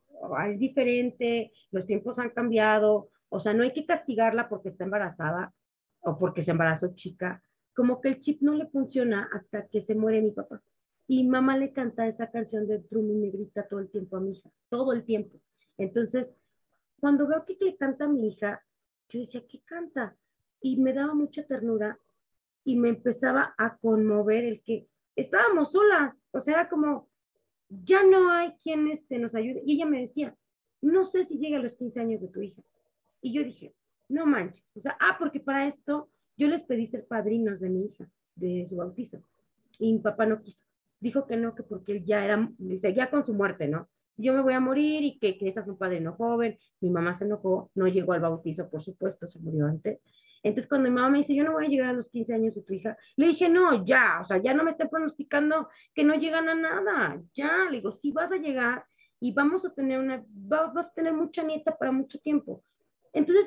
es 0.48 0.58
diferente, 0.58 1.52
los 1.70 1.86
tiempos 1.86 2.18
han 2.18 2.30
cambiado, 2.30 3.10
o 3.28 3.40
sea, 3.40 3.52
no 3.54 3.62
hay 3.62 3.72
que 3.72 3.86
castigarla 3.86 4.48
porque 4.48 4.68
está 4.68 4.84
embarazada 4.84 5.52
o 6.00 6.18
porque 6.18 6.42
se 6.42 6.52
embarazó 6.52 6.94
chica, 6.94 7.42
como 7.74 8.00
que 8.00 8.08
el 8.08 8.20
chip 8.20 8.40
no 8.40 8.54
le 8.54 8.66
funciona 8.66 9.28
hasta 9.32 9.66
que 9.68 9.82
se 9.82 9.94
muere 9.94 10.22
mi 10.22 10.30
papá. 10.30 10.62
Y 11.06 11.24
mamá 11.24 11.58
le 11.58 11.72
canta 11.72 12.06
esa 12.06 12.30
canción 12.30 12.66
de 12.66 12.78
Drum 12.78 13.10
y 13.10 13.14
Negrita 13.14 13.68
todo 13.68 13.80
el 13.80 13.90
tiempo 13.90 14.16
a 14.16 14.20
mi 14.20 14.32
hija, 14.32 14.50
todo 14.70 14.92
el 14.92 15.04
tiempo. 15.04 15.38
Entonces, 15.76 16.30
cuando 17.00 17.26
veo 17.26 17.44
que 17.44 17.56
le 17.60 17.76
canta 17.76 18.04
a 18.04 18.08
mi 18.08 18.28
hija, 18.28 18.64
yo 19.10 19.20
decía, 19.20 19.44
¿qué 19.46 19.60
canta? 19.64 20.16
Y 20.60 20.80
me 20.80 20.94
daba 20.94 21.14
mucha 21.14 21.44
ternura 21.44 21.98
y 22.64 22.76
me 22.76 22.88
empezaba 22.88 23.54
a 23.58 23.76
conmover 23.76 24.44
el 24.44 24.62
que 24.62 24.88
estábamos 25.14 25.72
solas, 25.72 26.18
o 26.32 26.40
sea, 26.40 26.54
era 26.54 26.68
como, 26.68 27.08
ya 27.68 28.02
no 28.04 28.30
hay 28.30 28.52
quien 28.62 28.88
este, 28.88 29.18
nos 29.18 29.34
ayude. 29.34 29.62
Y 29.66 29.74
ella 29.74 29.86
me 29.86 30.00
decía, 30.00 30.34
no 30.80 31.04
sé 31.04 31.24
si 31.24 31.38
llega 31.38 31.58
a 31.58 31.62
los 31.62 31.76
15 31.76 32.00
años 32.00 32.20
de 32.20 32.28
tu 32.28 32.40
hija. 32.40 32.62
Y 33.20 33.32
yo 33.32 33.44
dije, 33.44 33.74
no 34.08 34.26
manches. 34.26 34.76
O 34.76 34.80
sea, 34.80 34.96
ah, 35.00 35.16
porque 35.18 35.40
para 35.40 35.66
esto 35.68 36.10
yo 36.36 36.48
les 36.48 36.62
pedí 36.62 36.86
ser 36.86 37.06
padrinos 37.06 37.60
de 37.60 37.68
mi 37.68 37.86
hija, 37.86 38.08
de 38.36 38.66
su 38.68 38.76
bautizo. 38.76 39.18
Y 39.78 39.92
mi 39.92 39.98
papá 39.98 40.26
no 40.26 40.40
quiso. 40.40 40.64
Dijo 41.00 41.26
que 41.26 41.36
no, 41.36 41.54
que 41.54 41.62
porque 41.62 41.92
él 41.92 42.04
ya 42.04 42.24
era, 42.24 42.48
ya 42.58 43.10
con 43.10 43.26
su 43.26 43.34
muerte, 43.34 43.68
¿no? 43.68 43.88
Yo 44.16 44.32
me 44.32 44.42
voy 44.42 44.54
a 44.54 44.60
morir 44.60 45.02
y 45.02 45.18
que, 45.18 45.36
que 45.36 45.48
es 45.48 45.56
un 45.66 45.76
padrino 45.76 46.12
joven. 46.12 46.58
Mi 46.80 46.90
mamá 46.90 47.14
se 47.14 47.24
enojó, 47.24 47.70
no 47.74 47.88
llegó 47.88 48.12
al 48.12 48.20
bautizo, 48.20 48.68
por 48.70 48.82
supuesto, 48.82 49.28
se 49.28 49.38
murió 49.40 49.66
antes. 49.66 50.00
Entonces, 50.44 50.68
cuando 50.68 50.88
mi 50.88 50.94
mamá 50.94 51.08
me 51.08 51.18
dice, 51.18 51.34
yo 51.34 51.42
no 51.42 51.52
voy 51.52 51.64
a 51.64 51.68
llegar 51.68 51.88
a 51.88 51.94
los 51.94 52.06
15 52.08 52.34
años 52.34 52.54
de 52.54 52.62
tu 52.62 52.74
hija, 52.74 52.96
le 53.16 53.28
dije, 53.28 53.48
no, 53.48 53.84
ya, 53.86 54.20
o 54.22 54.26
sea, 54.26 54.36
ya 54.36 54.52
no 54.52 54.62
me 54.62 54.72
esté 54.72 54.86
pronosticando 54.86 55.68
que 55.94 56.04
no 56.04 56.14
llegan 56.14 56.48
a 56.50 56.54
nada, 56.54 57.22
ya, 57.34 57.64
le 57.70 57.78
digo, 57.78 57.92
sí 57.92 58.12
vas 58.12 58.30
a 58.30 58.36
llegar 58.36 58.84
y 59.20 59.32
vamos 59.32 59.64
a 59.64 59.72
tener 59.72 59.98
una, 59.98 60.22
vas 60.28 60.88
a 60.88 60.92
tener 60.92 61.14
mucha 61.14 61.42
nieta 61.42 61.74
para 61.78 61.92
mucho 61.92 62.18
tiempo. 62.18 62.62
Entonces, 63.14 63.46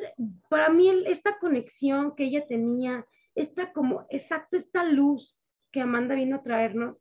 para 0.49 0.69
mí, 0.69 0.89
esta 1.05 1.37
conexión 1.39 2.15
que 2.15 2.23
ella 2.23 2.47
tenía, 2.47 3.05
esta 3.35 3.73
como, 3.73 4.05
exacto, 4.09 4.57
esta 4.57 4.83
luz 4.83 5.37
que 5.71 5.81
Amanda 5.81 6.15
vino 6.15 6.37
a 6.37 6.43
traernos 6.43 6.97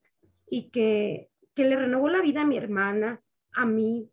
y 0.48 0.70
que, 0.70 1.30
que 1.54 1.64
le 1.64 1.76
renovó 1.76 2.08
la 2.08 2.20
vida 2.20 2.42
a 2.42 2.46
mi 2.46 2.58
hermana, 2.58 3.22
a 3.54 3.64
mí, 3.64 4.10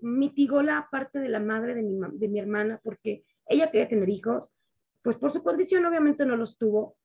mitigó 0.00 0.62
la 0.62 0.88
parte 0.90 1.18
de 1.18 1.28
la 1.28 1.40
madre 1.40 1.74
de 1.74 1.82
mi, 1.82 1.98
de 2.12 2.28
mi 2.28 2.40
hermana, 2.40 2.80
porque 2.82 3.22
ella 3.46 3.70
quería 3.70 3.88
tener 3.88 4.08
hijos, 4.08 4.50
pues 5.02 5.16
por 5.18 5.32
su 5.32 5.42
condición 5.42 5.84
obviamente 5.84 6.24
no 6.24 6.36
los 6.36 6.56
tuvo, 6.56 6.96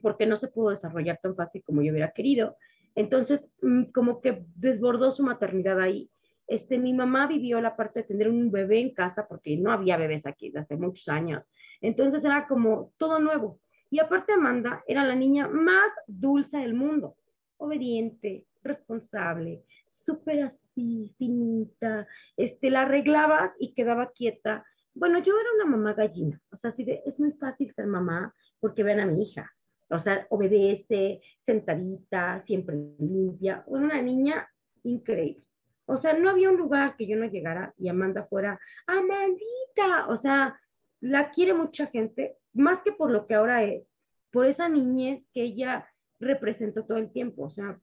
porque 0.00 0.26
no 0.26 0.36
se 0.36 0.48
pudo 0.48 0.70
desarrollar 0.70 1.18
tan 1.20 1.34
fácil 1.34 1.62
como 1.64 1.82
yo 1.82 1.92
hubiera 1.92 2.12
querido. 2.12 2.56
Entonces, 2.94 3.40
mm, 3.62 3.84
como 3.86 4.20
que 4.20 4.44
desbordó 4.54 5.10
su 5.10 5.22
maternidad 5.22 5.80
ahí. 5.80 6.08
Este, 6.48 6.78
mi 6.78 6.92
mamá 6.92 7.28
vivió 7.28 7.60
la 7.60 7.76
parte 7.76 8.00
de 8.00 8.06
tener 8.06 8.28
un 8.28 8.50
bebé 8.50 8.80
en 8.80 8.94
casa, 8.94 9.28
porque 9.28 9.56
no 9.56 9.70
había 9.70 9.96
bebés 9.96 10.26
aquí 10.26 10.46
desde 10.46 10.60
hace 10.60 10.76
muchos 10.76 11.08
años. 11.08 11.44
Entonces 11.80 12.24
era 12.24 12.48
como 12.48 12.92
todo 12.96 13.20
nuevo. 13.20 13.60
Y 13.90 14.00
aparte 14.00 14.32
Amanda 14.32 14.82
era 14.86 15.04
la 15.04 15.14
niña 15.14 15.46
más 15.46 15.92
dulce 16.06 16.58
del 16.58 16.74
mundo, 16.74 17.16
obediente, 17.56 18.46
responsable, 18.62 19.62
súper 19.88 20.42
así, 20.42 21.14
finita, 21.16 22.06
este, 22.36 22.70
la 22.70 22.82
arreglabas 22.82 23.52
y 23.58 23.72
quedaba 23.74 24.10
quieta 24.10 24.64
bueno, 24.98 25.20
yo 25.20 25.32
era 25.38 25.52
una 25.54 25.76
mamá 25.76 25.94
gallina, 25.94 26.40
o 26.50 26.56
sea, 26.56 26.70
así 26.70 26.82
de, 26.82 27.02
es 27.06 27.20
muy 27.20 27.30
fácil 27.32 27.72
ser 27.72 27.86
mamá 27.86 28.34
porque 28.58 28.82
ven 28.82 28.98
a 28.98 29.06
mi 29.06 29.22
hija, 29.22 29.48
o 29.90 29.98
sea, 30.00 30.26
obedece, 30.28 31.20
sentadita, 31.38 32.40
siempre 32.40 32.76
limpia, 32.98 33.62
una 33.66 34.02
niña 34.02 34.48
increíble. 34.82 35.44
O 35.90 35.96
sea, 35.96 36.12
no 36.12 36.28
había 36.28 36.50
un 36.50 36.58
lugar 36.58 36.96
que 36.96 37.06
yo 37.06 37.16
no 37.16 37.24
llegara 37.24 37.72
y 37.78 37.88
Amanda 37.88 38.24
fuera, 38.24 38.60
Amandita, 38.86 40.06
o 40.08 40.18
sea, 40.18 40.60
la 41.00 41.30
quiere 41.30 41.54
mucha 41.54 41.86
gente, 41.86 42.36
más 42.52 42.82
que 42.82 42.92
por 42.92 43.10
lo 43.10 43.26
que 43.26 43.34
ahora 43.34 43.64
es, 43.64 43.88
por 44.30 44.44
esa 44.44 44.68
niñez 44.68 45.30
que 45.32 45.42
ella 45.42 45.88
representó 46.20 46.84
todo 46.84 46.98
el 46.98 47.10
tiempo, 47.10 47.44
o 47.44 47.50
sea, 47.50 47.80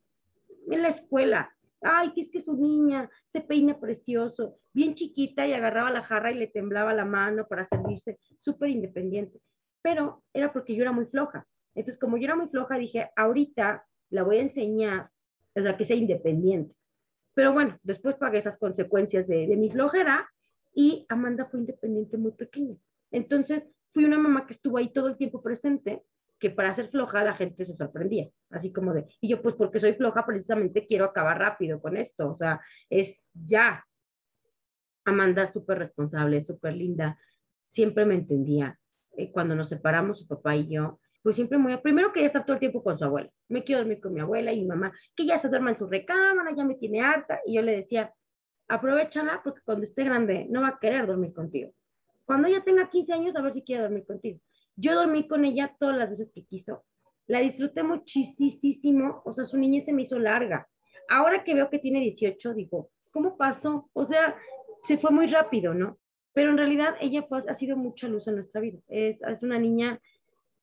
en 0.69 0.83
la 0.83 0.89
escuela, 0.89 1.51
ay, 1.81 2.13
que 2.13 2.21
es 2.21 2.29
que 2.29 2.41
su 2.41 2.55
niña 2.55 3.09
se 3.25 3.41
peina 3.41 3.79
precioso, 3.79 4.59
bien 4.71 4.93
chiquita 4.93 5.47
y 5.47 5.53
agarraba 5.53 5.89
la 5.89 6.03
jarra 6.03 6.31
y 6.31 6.35
le 6.35 6.47
temblaba 6.47 6.93
la 6.93 7.05
mano 7.05 7.47
para 7.47 7.67
servirse, 7.67 8.19
súper 8.37 8.69
independiente. 8.69 9.39
Pero 9.81 10.21
era 10.31 10.53
porque 10.53 10.75
yo 10.75 10.83
era 10.83 10.91
muy 10.91 11.05
floja. 11.07 11.47
Entonces, 11.73 11.99
como 11.99 12.17
yo 12.17 12.25
era 12.25 12.35
muy 12.35 12.49
floja, 12.49 12.77
dije, 12.77 13.09
ahorita 13.15 13.83
la 14.11 14.21
voy 14.21 14.37
a 14.37 14.41
enseñar, 14.41 15.09
o 15.55 15.61
sea, 15.61 15.75
que 15.75 15.85
sea 15.85 15.95
independiente. 15.95 16.75
Pero 17.35 17.53
bueno, 17.53 17.77
después 17.83 18.15
pagué 18.15 18.39
esas 18.39 18.57
consecuencias 18.57 19.27
de, 19.27 19.45
de 19.45 19.55
mi 19.55 19.69
flojera 19.69 20.27
y 20.73 21.05
Amanda 21.09 21.45
fue 21.45 21.59
independiente 21.59 22.17
muy 22.17 22.31
pequeña. 22.31 22.75
Entonces, 23.11 23.63
fui 23.93 24.05
una 24.05 24.17
mamá 24.17 24.47
que 24.47 24.55
estuvo 24.55 24.77
ahí 24.77 24.91
todo 24.91 25.07
el 25.07 25.17
tiempo 25.17 25.43
presente 25.43 26.03
que 26.39 26.49
para 26.49 26.75
ser 26.75 26.89
floja 26.89 27.23
la 27.23 27.33
gente 27.33 27.65
se 27.65 27.75
sorprendía, 27.75 28.29
así 28.49 28.71
como 28.71 28.93
de, 28.93 29.05
y 29.21 29.29
yo 29.29 29.41
pues 29.41 29.55
porque 29.55 29.79
soy 29.79 29.93
floja 29.93 30.25
precisamente 30.25 30.85
quiero 30.85 31.05
acabar 31.05 31.39
rápido 31.39 31.81
con 31.81 31.97
esto, 31.97 32.31
o 32.31 32.37
sea, 32.37 32.61
es 32.89 33.29
ya. 33.33 33.85
Amanda 35.05 35.47
súper 35.47 35.79
responsable, 35.79 36.43
súper 36.43 36.73
linda, 36.73 37.17
siempre 37.71 38.05
me 38.05 38.15
entendía. 38.15 38.77
Eh, 39.17 39.31
cuando 39.31 39.55
nos 39.55 39.69
separamos, 39.69 40.19
su 40.19 40.27
papá 40.27 40.55
y 40.55 40.67
yo, 40.67 40.99
pues 41.25 41.37
siempre 41.37 41.57
muy, 41.57 41.75
primero 41.77 42.13
quería 42.13 42.27
estar 42.27 42.45
todo 42.45 42.53
el 42.53 42.59
tiempo 42.59 42.83
con 42.83 42.99
su 42.99 43.03
abuela, 43.03 43.31
me 43.49 43.63
quiero 43.63 43.79
dormir 43.79 43.99
con 43.99 44.13
mi 44.13 44.19
abuela 44.19 44.53
y 44.53 44.61
mi 44.61 44.67
mamá, 44.67 44.93
que 45.15 45.25
ya 45.25 45.39
se 45.39 45.49
duerma 45.49 45.71
en 45.71 45.75
su 45.75 45.87
recámara, 45.87 46.53
ya 46.55 46.63
me 46.63 46.75
tiene 46.75 47.01
harta, 47.01 47.39
y 47.47 47.55
yo 47.55 47.63
le 47.63 47.77
decía, 47.77 48.13
aprovechala 48.67 49.41
porque 49.43 49.61
cuando 49.65 49.85
esté 49.85 50.03
grande 50.03 50.45
no 50.51 50.61
va 50.61 50.67
a 50.67 50.79
querer 50.79 51.07
dormir 51.07 51.33
contigo. 51.33 51.71
Cuando 52.25 52.47
ella 52.47 52.61
tenga 52.63 52.91
15 52.91 53.11
años, 53.11 53.35
a 53.35 53.41
ver 53.41 53.53
si 53.53 53.63
quiere 53.63 53.81
dormir 53.81 54.05
contigo. 54.05 54.39
Yo 54.75 54.93
dormí 54.93 55.27
con 55.27 55.45
ella 55.45 55.75
todas 55.79 55.97
las 55.97 56.11
veces 56.11 56.29
que 56.31 56.45
quiso. 56.45 56.85
La 57.25 57.39
disfruté 57.39 57.81
muchísimo, 57.81 59.23
o 59.25 59.33
sea, 59.33 59.45
su 59.45 59.57
niñez 59.57 59.85
se 59.85 59.93
me 59.93 60.03
hizo 60.03 60.19
larga. 60.19 60.67
Ahora 61.09 61.43
que 61.43 61.55
veo 61.55 61.71
que 61.71 61.79
tiene 61.79 62.01
18, 62.01 62.53
digo, 62.53 62.91
¿cómo 63.09 63.35
pasó? 63.35 63.89
O 63.93 64.05
sea, 64.05 64.35
se 64.83 64.99
fue 64.99 65.09
muy 65.09 65.25
rápido, 65.25 65.73
¿no? 65.73 65.97
Pero 66.33 66.51
en 66.51 66.57
realidad 66.57 66.95
ella 67.01 67.25
pues, 67.27 67.47
ha 67.47 67.55
sido 67.55 67.77
mucha 67.77 68.07
luz 68.07 68.27
en 68.27 68.35
nuestra 68.35 68.61
vida. 68.61 68.77
Es, 68.89 69.23
es 69.23 69.41
una 69.41 69.57
niña 69.57 69.99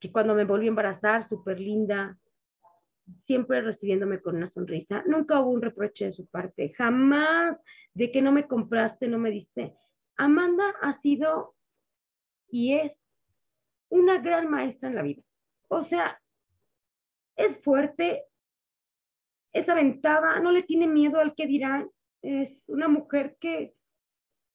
que 0.03 0.11
cuando 0.11 0.35
me 0.35 0.45
volvió 0.45 0.67
a 0.67 0.75
embarazar, 0.75 1.23
súper 1.23 1.61
linda, 1.61 2.19
siempre 3.23 3.61
recibiéndome 3.61 4.21
con 4.21 4.35
una 4.35 4.49
sonrisa. 4.49 5.05
Nunca 5.07 5.41
hubo 5.41 5.51
un 5.51 5.63
reproche 5.63 6.07
de 6.07 6.13
su 6.13 6.27
parte, 6.27 6.73
jamás 6.77 7.63
de 7.95 8.11
que 8.11 8.21
no 8.21 8.33
me 8.33 8.49
compraste, 8.49 9.07
no 9.07 9.21
me 9.21 9.31
diste. 9.31 9.77
Amanda 10.17 10.75
ha 10.81 10.95
sido 10.95 11.55
y 12.49 12.75
es 12.75 13.07
una 13.91 14.19
gran 14.19 14.51
maestra 14.51 14.89
en 14.89 14.97
la 14.97 15.03
vida. 15.03 15.23
O 15.69 15.85
sea, 15.85 16.21
es 17.37 17.63
fuerte, 17.63 18.25
es 19.53 19.69
aventada, 19.69 20.41
no 20.41 20.51
le 20.51 20.65
tiene 20.65 20.89
miedo 20.89 21.21
al 21.21 21.37
que 21.37 21.47
dirán. 21.47 21.89
Es 22.23 22.69
una 22.69 22.89
mujer 22.89 23.37
que, 23.39 23.77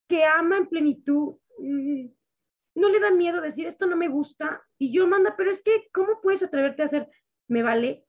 que 0.09 0.25
ama 0.25 0.57
en 0.57 0.67
plenitud. 0.67 1.37
Mm, 1.57 2.07
no 2.75 2.89
le 2.89 2.99
da 2.99 3.11
miedo 3.11 3.39
decir 3.39 3.67
esto 3.67 3.85
no 3.85 3.95
me 3.95 4.09
gusta. 4.09 4.66
Y 4.79 4.91
yo, 4.91 5.03
Amanda, 5.03 5.35
pero 5.37 5.51
es 5.51 5.61
que, 5.61 5.87
¿cómo 5.93 6.21
puedes 6.21 6.43
atreverte 6.43 6.83
a 6.83 6.85
hacer? 6.85 7.09
Me 7.47 7.63
vale. 7.63 8.05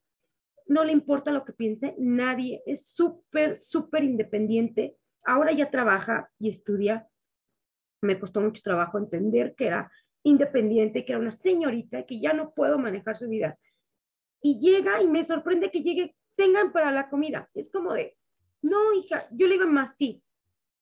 No 0.67 0.85
le 0.85 0.93
importa 0.93 1.31
lo 1.31 1.45
que 1.45 1.53
piense 1.53 1.95
nadie. 1.99 2.63
Es 2.67 2.89
súper, 2.89 3.57
súper 3.57 4.05
independiente. 4.05 4.97
Ahora 5.25 5.53
ya 5.53 5.71
trabaja 5.71 6.31
y 6.39 6.51
estudia 6.51 7.09
me 8.01 8.19
costó 8.19 8.41
mucho 8.41 8.63
trabajo 8.63 8.99
entender 8.99 9.55
que 9.55 9.67
era 9.67 9.91
independiente, 10.23 11.05
que 11.05 11.13
era 11.13 11.21
una 11.21 11.31
señorita, 11.31 12.05
que 12.05 12.21
ya 12.21 12.33
no 12.33 12.53
puedo 12.55 12.79
manejar 12.79 13.17
su 13.17 13.29
vida. 13.29 13.59
Y 14.41 14.61
llega 14.61 15.03
y 15.03 15.07
me 15.07 15.25
sorprende 15.25 15.71
que 15.71 15.83
llegue, 15.83 16.15
tengan 16.37 16.73
para 16.73 16.93
la 16.93 17.09
comida. 17.09 17.49
Es 17.55 17.71
como 17.71 17.93
de, 17.93 18.17
no, 18.63 18.93
hija, 18.93 19.27
yo 19.31 19.47
le 19.47 19.55
digo 19.55 19.67
más 19.67 19.97
sí, 19.97 20.23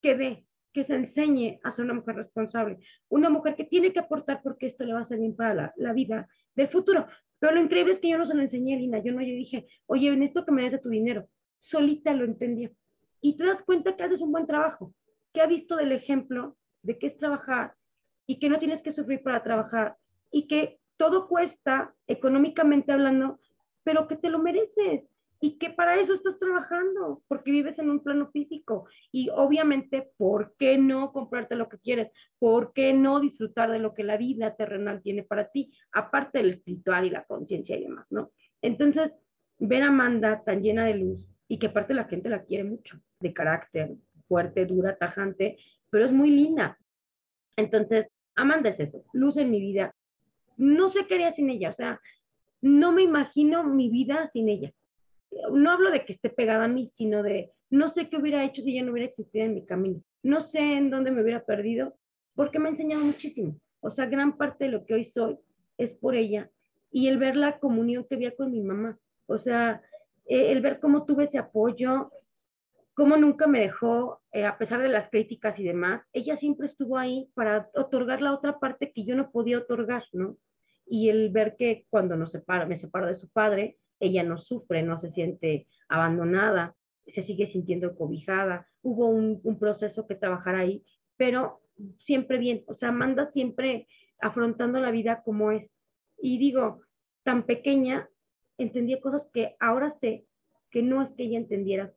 que 0.03 0.16
dé, 0.16 0.47
que 0.76 0.84
se 0.84 0.94
enseñe 0.94 1.58
a 1.62 1.70
ser 1.70 1.86
una 1.86 1.94
mujer 1.94 2.16
responsable, 2.16 2.76
una 3.08 3.30
mujer 3.30 3.56
que 3.56 3.64
tiene 3.64 3.94
que 3.94 4.00
aportar 4.00 4.42
porque 4.42 4.66
esto 4.66 4.84
le 4.84 4.92
va 4.92 5.00
a 5.00 5.06
ser 5.06 5.18
bien 5.18 5.34
para 5.34 5.72
la, 5.74 5.92
vida 5.94 6.28
del 6.54 6.68
futuro. 6.68 7.06
Pero 7.38 7.54
lo 7.54 7.62
increíble 7.62 7.94
es 7.94 7.98
que 7.98 8.10
yo 8.10 8.18
no 8.18 8.26
se 8.26 8.34
lo 8.34 8.42
enseñé, 8.42 8.76
Lina. 8.76 8.98
Yo 8.98 9.10
no, 9.14 9.22
yo 9.22 9.32
dije, 9.32 9.66
oye, 9.86 10.12
en 10.12 10.22
esto 10.22 10.44
que 10.44 10.52
me 10.52 10.64
des 10.64 10.72
de 10.72 10.78
tu 10.78 10.90
dinero. 10.90 11.30
Solita 11.60 12.12
lo 12.12 12.26
entendió. 12.26 12.72
Y 13.22 13.38
te 13.38 13.46
das 13.46 13.62
cuenta 13.62 13.96
que 13.96 14.02
haces 14.02 14.20
un 14.20 14.32
buen 14.32 14.46
trabajo, 14.46 14.92
que 15.32 15.40
ha 15.40 15.46
visto 15.46 15.76
del 15.76 15.92
ejemplo 15.92 16.58
de 16.82 16.98
qué 16.98 17.06
es 17.06 17.16
trabajar 17.16 17.72
y 18.26 18.38
que 18.38 18.50
no 18.50 18.58
tienes 18.58 18.82
que 18.82 18.92
sufrir 18.92 19.22
para 19.22 19.42
trabajar 19.42 19.96
y 20.30 20.46
que 20.46 20.78
todo 20.98 21.26
cuesta 21.26 21.94
económicamente 22.06 22.92
hablando, 22.92 23.40
pero 23.82 24.08
que 24.08 24.16
te 24.16 24.28
lo 24.28 24.40
mereces 24.40 25.08
y 25.41 25.59
que 25.59 25.70
para 25.70 26.01
eso 26.01 26.14
estás 26.14 26.39
trabajando, 26.39 27.22
porque 27.28 27.51
vives 27.51 27.78
en 27.78 27.91
un 27.91 28.03
plano 28.03 28.30
físico 28.30 28.87
y 29.12 29.28
obviamente, 29.30 30.11
¿por 30.16 30.55
qué 30.59 30.78
no 30.78 31.12
comprarte 31.12 31.57
lo 31.57 31.68
que 31.68 31.78
quieres? 31.78 32.11
¿Por 32.39 32.72
qué 32.72 32.93
no 32.93 33.20
disfrutar 33.20 33.70
de 33.70 33.78
lo 33.78 33.95
que 33.95 34.05
la 34.05 34.16
vida 34.16 34.55
terrenal 34.57 35.03
tiene 35.03 35.22
para 35.22 35.49
ti, 35.51 35.72
aparte 35.93 36.39
del 36.39 36.51
espiritual 36.51 37.07
y 37.07 37.11
la 37.11 37.24
conciencia 37.24 37.76
y 37.76 37.82
demás, 37.82 38.07
¿no? 38.11 38.30
Entonces, 38.62 39.14
ver 39.59 39.82
a 39.82 39.89
Amanda 39.89 40.43
tan 40.45 40.62
llena 40.62 40.87
de 40.87 40.95
luz 40.95 41.18
y 41.49 41.59
que 41.59 41.68
aparte 41.68 41.95
la 41.95 42.05
gente 42.05 42.28
la 42.28 42.45
quiere 42.45 42.64
mucho, 42.64 43.01
de 43.20 43.32
carácter 43.32 43.95
fuerte, 44.28 44.66
dura, 44.66 44.97
tajante, 44.97 45.59
pero 45.91 46.07
es 46.07 46.12
muy 46.12 46.30
linda. 46.30 46.78
Entonces, 47.57 48.09
Amanda 48.34 48.70
es 48.70 48.80
eso, 48.80 49.05
luz 49.12 49.37
en 49.37 49.51
mi 49.51 49.61
vida. 49.61 49.95
No 50.57 50.89
sé 50.89 51.07
qué 51.07 51.30
sin 51.32 51.51
ella, 51.51 51.70
o 51.70 51.74
sea, 51.74 52.01
no 52.61 52.93
me 52.93 53.03
imagino 53.03 53.64
mi 53.64 53.89
vida 53.89 54.28
sin 54.32 54.49
ella. 54.49 54.72
No 55.52 55.70
hablo 55.70 55.90
de 55.90 56.04
que 56.04 56.12
esté 56.12 56.30
pegada 56.30 56.64
a 56.64 56.68
mí, 56.68 56.88
sino 56.90 57.22
de 57.22 57.52
no 57.70 57.88
sé 57.88 58.08
qué 58.08 58.16
hubiera 58.16 58.44
hecho 58.44 58.62
si 58.62 58.72
ella 58.72 58.84
no 58.84 58.92
hubiera 58.92 59.08
existido 59.08 59.44
en 59.44 59.54
mi 59.54 59.66
camino. 59.66 60.02
No 60.22 60.42
sé 60.42 60.60
en 60.60 60.90
dónde 60.90 61.10
me 61.10 61.22
hubiera 61.22 61.44
perdido, 61.44 61.96
porque 62.34 62.58
me 62.58 62.68
ha 62.68 62.70
enseñado 62.70 63.04
muchísimo. 63.04 63.58
O 63.80 63.90
sea, 63.90 64.06
gran 64.06 64.36
parte 64.36 64.64
de 64.64 64.70
lo 64.70 64.84
que 64.84 64.94
hoy 64.94 65.04
soy 65.04 65.38
es 65.78 65.94
por 65.94 66.14
ella 66.14 66.50
y 66.90 67.08
el 67.08 67.18
ver 67.18 67.36
la 67.36 67.58
comunión 67.58 68.06
que 68.08 68.14
había 68.14 68.34
con 68.34 68.52
mi 68.52 68.62
mamá. 68.62 68.98
O 69.26 69.38
sea, 69.38 69.82
eh, 70.26 70.52
el 70.52 70.60
ver 70.60 70.80
cómo 70.80 71.04
tuve 71.04 71.24
ese 71.24 71.38
apoyo, 71.38 72.10
cómo 72.94 73.16
nunca 73.16 73.46
me 73.46 73.60
dejó, 73.60 74.22
eh, 74.32 74.46
a 74.46 74.56
pesar 74.56 74.80
de 74.80 74.88
las 74.88 75.10
críticas 75.10 75.58
y 75.58 75.64
demás, 75.64 76.02
ella 76.12 76.36
siempre 76.36 76.66
estuvo 76.66 76.96
ahí 76.96 77.30
para 77.34 77.68
otorgar 77.74 78.22
la 78.22 78.32
otra 78.32 78.58
parte 78.58 78.92
que 78.92 79.04
yo 79.04 79.14
no 79.14 79.30
podía 79.30 79.58
otorgar, 79.58 80.04
¿no? 80.12 80.38
Y 80.86 81.10
el 81.10 81.30
ver 81.30 81.56
que 81.56 81.84
cuando 81.90 82.16
nos 82.16 82.32
separa, 82.32 82.64
me 82.64 82.76
separo 82.76 83.06
de 83.06 83.16
su 83.16 83.28
padre, 83.28 83.76
ella 84.01 84.22
no 84.22 84.38
sufre, 84.38 84.82
no 84.82 85.01
se 85.01 85.11
siente 85.11 85.66
abandonada, 85.88 86.74
se 87.07 87.22
sigue 87.22 87.47
sintiendo 87.47 87.97
cobijada. 87.97 88.68
Hubo 88.82 89.07
un, 89.07 89.59
proceso 89.59 90.07
que 90.07 90.14
trabajar 90.14 90.55
ahí, 90.55 90.84
pero 91.16 91.61
siempre 92.01 92.38
bien, 92.38 92.64
o 92.66 92.74
sea, 92.74 92.88
Amanda 92.88 93.26
siempre 93.26 93.88
afrontando 94.20 94.80
la 94.80 94.90
vida 94.90 95.22
como 95.24 95.53
es. 95.53 95.74
Y 96.18 96.38
digo, 96.38 96.82
tan 97.22 97.44
pequeña, 97.44 98.09
entendía 98.59 99.01
cosas 99.01 99.28
que 99.32 99.57
ahora 99.61 99.90
sé 99.90 100.26
que 100.70 100.82
no 100.82 101.03
es 101.03 101.12
que 101.12 101.24
ella 101.24 101.38
entendiera 101.38 101.92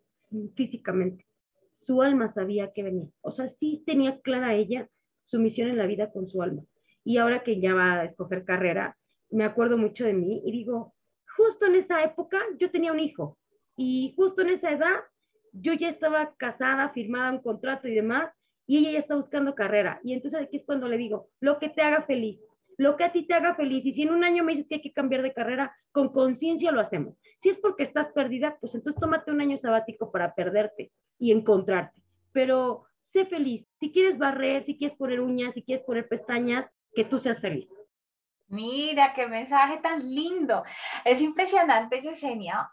físicamente. 0.55 1.25
Su 1.71 2.01
alma 2.01 2.27
sabía 2.27 2.71
que 2.73 2.83
venía. 2.83 3.07
O 3.21 3.31
sea, 3.31 3.47
sí 3.47 3.83
tenía 3.85 4.19
clara 4.21 4.55
ella 4.55 4.89
su 5.23 5.39
misión 5.39 5.69
en 5.69 5.77
la 5.77 5.85
vida 5.85 6.11
con 6.11 6.27
su 6.27 6.41
alma. 6.41 6.63
Y 7.03 7.17
ahora 7.17 7.43
que 7.43 7.59
ya 7.59 7.73
va 7.73 7.93
a 7.93 8.05
escoger 8.05 8.43
carrera, 8.43 8.97
me 9.31 9.45
acuerdo 9.45 9.77
mucho 9.77 10.05
de 10.05 10.13
mí 10.13 10.41
y 10.45 10.51
digo, 10.51 10.93
justo 11.39 11.67
en 11.67 11.75
esa 11.75 12.03
época 12.03 12.37
yo 12.57 12.69
tenía 12.69 12.91
un 12.91 12.99
hijo 12.99 13.37
y 13.77 14.13
justo 14.17 14.41
en 14.41 14.49
esa 14.49 14.71
edad 14.71 14.99
yo 15.53 15.73
ya 15.73 15.87
estaba 15.87 16.35
casada, 16.35 16.89
firmada 16.89 17.31
un 17.31 17.41
contrato 17.41 17.87
y 17.87 17.95
demás, 17.95 18.29
y 18.67 18.77
ella 18.77 18.91
ya 18.91 18.99
está 18.99 19.15
buscando 19.15 19.55
carrera. 19.55 20.01
Y 20.03 20.13
entonces 20.13 20.41
aquí 20.41 20.57
es 20.57 20.65
cuando 20.65 20.87
le 20.89 20.97
digo, 20.97 21.29
lo 21.39 21.59
que 21.59 21.69
te 21.69 21.81
haga 21.81 22.03
feliz, 22.03 22.39
lo 22.77 22.97
que 22.97 23.05
a 23.05 23.11
ti 23.11 23.25
te 23.25 23.33
haga 23.33 23.55
feliz. 23.55 23.85
Y 23.85 23.93
si 23.93 24.03
en 24.03 24.11
un 24.11 24.23
año 24.23 24.43
me 24.43 24.51
dices 24.51 24.67
que 24.67 24.75
hay 24.75 24.81
que 24.81 24.93
cambiar 24.93 25.21
de 25.21 25.33
carrera, 25.33 25.73
con 25.91 26.09
conciencia 26.09 26.71
lo 26.71 26.81
hacemos. 26.81 27.15
Si 27.39 27.49
es 27.49 27.57
porque 27.57 27.83
estás 27.83 28.09
perdida, 28.09 28.57
pues 28.59 28.75
entonces 28.75 28.99
tómate 28.99 29.31
un 29.31 29.41
año 29.41 29.57
sabático 29.57 30.11
para 30.11 30.35
perderte 30.35 30.91
y 31.17 31.31
encontrarte. 31.31 32.01
Pero 32.33 32.83
sé 33.01 33.25
feliz. 33.25 33.65
Si 33.79 33.91
quieres 33.91 34.17
barrer, 34.17 34.65
si 34.65 34.77
quieres 34.77 34.97
poner 34.97 35.21
uñas, 35.21 35.53
si 35.53 35.63
quieres 35.63 35.85
poner 35.85 36.07
pestañas, 36.07 36.69
que 36.93 37.05
tú 37.05 37.19
seas 37.19 37.39
feliz. 37.39 37.67
Mira, 38.49 39.13
qué 39.13 39.27
mensaje 39.27 39.77
tan 39.77 40.09
lindo. 40.09 40.63
Es 41.05 41.21
impresionante, 41.21 42.01
Yesenia, 42.01 42.71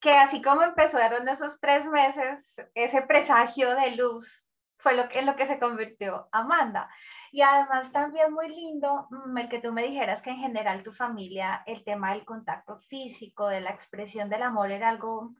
que 0.00 0.12
así 0.12 0.40
como 0.42 0.62
empezaron 0.62 1.28
esos 1.28 1.60
tres 1.60 1.86
meses, 1.86 2.56
ese 2.74 3.02
presagio 3.02 3.74
de 3.74 3.92
luz 3.92 4.44
fue 4.78 4.94
lo 4.94 5.08
que, 5.08 5.18
en 5.18 5.26
lo 5.26 5.36
que 5.36 5.46
se 5.46 5.58
convirtió 5.58 6.28
Amanda. 6.32 6.88
Y 7.30 7.42
además 7.42 7.92
también 7.92 8.32
muy 8.32 8.48
lindo 8.48 9.06
mm, 9.10 9.36
el 9.36 9.48
que 9.48 9.60
tú 9.60 9.72
me 9.72 9.82
dijeras 9.82 10.22
que 10.22 10.30
en 10.30 10.38
general 10.38 10.82
tu 10.82 10.92
familia, 10.92 11.62
el 11.66 11.84
tema 11.84 12.12
del 12.12 12.24
contacto 12.24 12.78
físico, 12.88 13.48
de 13.48 13.60
la 13.60 13.70
expresión 13.70 14.30
del 14.30 14.42
amor 14.42 14.70
era 14.70 14.88
algo, 14.88 15.34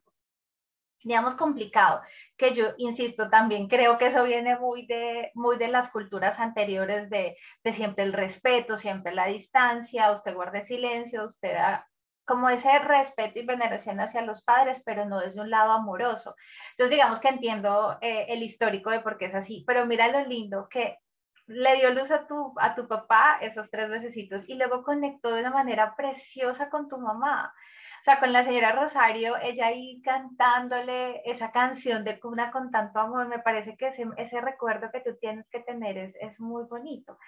digamos, 1.03 1.35
complicado, 1.35 2.01
que 2.37 2.55
yo, 2.55 2.69
insisto, 2.79 3.29
también 3.31 3.69
creo 3.69 3.99
que 3.99 4.07
eso 4.07 4.25
viene 4.25 4.59
muy 4.59 4.87
de, 4.87 5.31
muy 5.35 5.57
de 5.57 5.69
las 5.69 5.91
culturas 5.91 6.39
anteriores 6.39 7.11
de, 7.11 7.37
de 7.63 7.73
siempre 7.73 8.05
el 8.05 8.13
respeto, 8.13 8.77
siempre 8.77 9.15
la 9.15 9.27
distancia, 9.27 10.11
usted 10.13 10.35
guarde 10.35 10.65
silencio, 10.65 11.25
usted 11.25 11.55
da 11.55 11.89
como 12.27 12.51
ese 12.51 12.79
respeto 12.81 13.39
y 13.39 13.47
veneración 13.47 14.01
hacia 14.01 14.21
los 14.21 14.43
padres, 14.43 14.83
pero 14.85 15.07
no 15.07 15.21
desde 15.21 15.41
un 15.41 15.49
lado 15.49 15.71
amoroso. 15.71 16.35
Entonces, 16.73 16.91
digamos 16.91 17.21
que 17.21 17.29
entiendo 17.29 17.99
eh, 18.01 18.27
el 18.29 18.43
histórico 18.43 18.91
de 18.91 19.01
por 19.01 19.17
qué 19.17 19.27
es 19.27 19.35
así, 19.35 19.65
pero 19.67 19.87
mira 19.87 20.09
lo 20.09 20.27
lindo 20.27 20.69
que 20.69 20.99
le 21.47 21.77
dio 21.77 21.95
luz 21.95 22.11
a 22.11 22.27
tu, 22.27 22.53
a 22.59 22.75
tu 22.75 22.89
papá 22.89 23.39
esos 23.41 23.71
tres 23.71 23.89
mesecitos 23.89 24.43
y 24.49 24.57
luego 24.57 24.83
conectó 24.83 25.33
de 25.33 25.41
una 25.41 25.51
manera 25.51 25.95
preciosa 25.95 26.69
con 26.69 26.89
tu 26.89 26.99
mamá. 26.99 27.55
O 28.01 28.05
sea, 28.05 28.21
con 28.21 28.33
la 28.33 28.45
señora 28.45 28.73
Rosario, 28.73 29.37
ella 29.43 29.67
ahí 29.67 30.01
cantándole 30.03 31.23
esa 31.25 31.51
canción 31.51 32.05
de 32.05 32.21
cuna 32.21 32.51
con 32.51 32.71
tanto 32.71 33.01
amor, 33.01 33.29
me 33.29 33.41
parece 33.41 33.77
que 33.77 33.89
ese, 33.89 34.07
ese 34.17 34.41
recuerdo 34.41 34.91
que 34.93 35.01
tú 35.01 35.17
tienes 35.21 35.49
que 35.51 35.61
tener 35.61 35.99
es, 35.99 36.15
es 36.21 36.41
muy 36.41 36.65
bonito. 36.65 37.19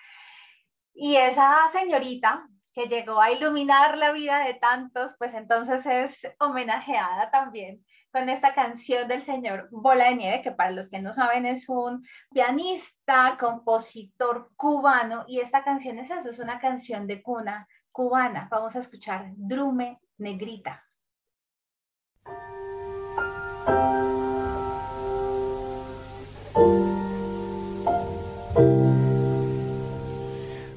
Y 0.95 1.16
esa 1.16 1.69
señorita 1.73 2.49
que 2.73 2.87
llegó 2.87 3.21
a 3.21 3.33
iluminar 3.33 3.99
la 3.99 4.12
vida 4.12 4.45
de 4.45 4.55
tantos, 4.55 5.14
pues 5.19 5.35
entonces 5.35 5.85
es 5.87 6.33
homenajeada 6.39 7.31
también 7.31 7.85
con 8.12 8.29
esta 8.29 8.55
canción 8.55 9.07
del 9.09 9.23
señor 9.23 9.69
Bola 9.71 10.05
de 10.05 10.16
Nieve, 10.16 10.43
que 10.43 10.53
para 10.53 10.71
los 10.71 10.89
que 10.89 11.01
no 11.01 11.12
saben 11.12 11.47
es 11.47 11.69
un 11.69 12.07
pianista, 12.31 13.37
compositor 13.39 14.51
cubano, 14.57 15.25
y 15.27 15.41
esta 15.41 15.62
canción 15.62 15.99
es 15.99 16.11
eso, 16.11 16.31
es 16.31 16.39
una 16.39 16.59
canción 16.59 17.07
de 17.07 17.23
cuna 17.23 17.69
cubana. 17.93 18.49
Vamos 18.51 18.77
a 18.77 18.79
escuchar 18.79 19.27
Drume 19.37 20.01
Negrita. 20.19 20.85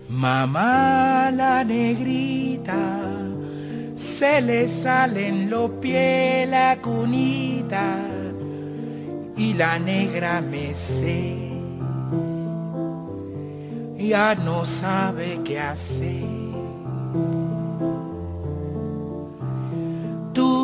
Mamá 0.10 1.32
la 1.32 1.64
negrita, 1.64 2.76
se 3.96 4.42
le 4.42 4.68
salen 4.68 5.50
los 5.50 5.72
pies 5.82 6.48
la 6.48 6.78
cunita 6.80 7.98
y 9.36 9.56
la 9.56 9.80
negra 9.80 10.42
me 10.42 10.76
sé. 10.76 11.50
Ya 13.98 14.36
no 14.36 14.66
sabe 14.66 15.40
qué 15.44 15.60
hacer. 15.60 17.41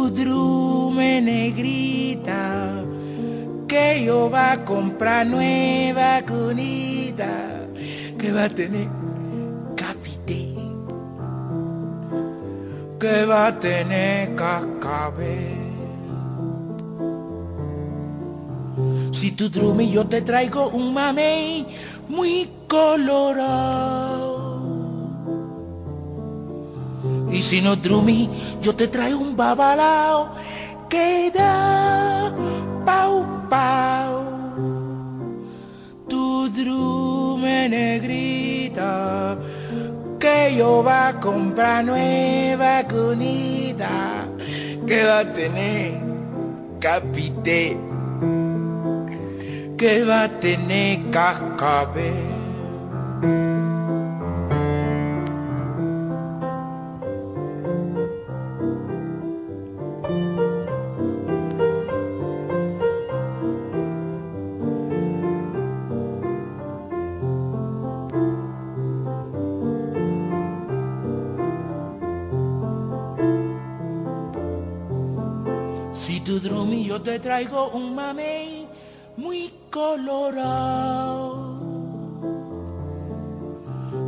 Tu 0.08 0.24
drume 0.24 1.20
negrita, 1.22 2.82
que 3.68 4.05
yo 4.05 4.30
va 4.30 4.53
a 4.53 4.64
comprar 4.64 5.28
nueva 5.28 6.22
cunita, 6.26 7.68
que 8.18 8.32
va 8.32 8.45
a 8.45 8.49
tener 8.49 8.88
que 12.97 13.26
va 13.26 13.47
a 13.47 13.60
tener 13.60 14.34
cascabel. 14.36 15.58
Si 19.12 19.32
tu 19.32 19.49
drumi 19.49 19.91
yo 19.91 20.08
te 20.08 20.22
traigo 20.22 20.70
un 20.70 20.93
mamey 20.93 21.68
muy 22.08 22.49
colorado. 22.68 24.37
Y 27.32 27.42
si 27.42 27.62
no 27.62 27.76
drumi 27.76 28.30
yo 28.62 28.76
te 28.76 28.88
traigo 28.88 29.20
un 29.20 29.36
babalao 29.36 30.30
que 30.90 31.32
da 31.34 32.32
pau 32.86 33.26
pau. 33.50 34.24
Tu 36.08 36.50
drume 36.50 37.70
negrita 37.70 39.38
que 40.20 40.56
yo 40.58 40.84
va 40.84 41.10
a 41.10 41.20
comprar 41.20 41.84
nueva 41.84 42.84
cunita 42.88 44.26
que 44.88 45.04
va 45.04 45.20
a 45.20 45.34
tener 45.34 46.00
capité 46.80 47.78
que 49.78 50.04
va 50.04 50.24
a 50.24 50.40
tener 50.40 51.12
cascabel. 51.12 52.16
Te 77.02 77.20
traigo 77.20 77.70
un 77.70 77.95
mamey 77.95 78.68
muy 79.18 79.52
colorado. 79.70 81.58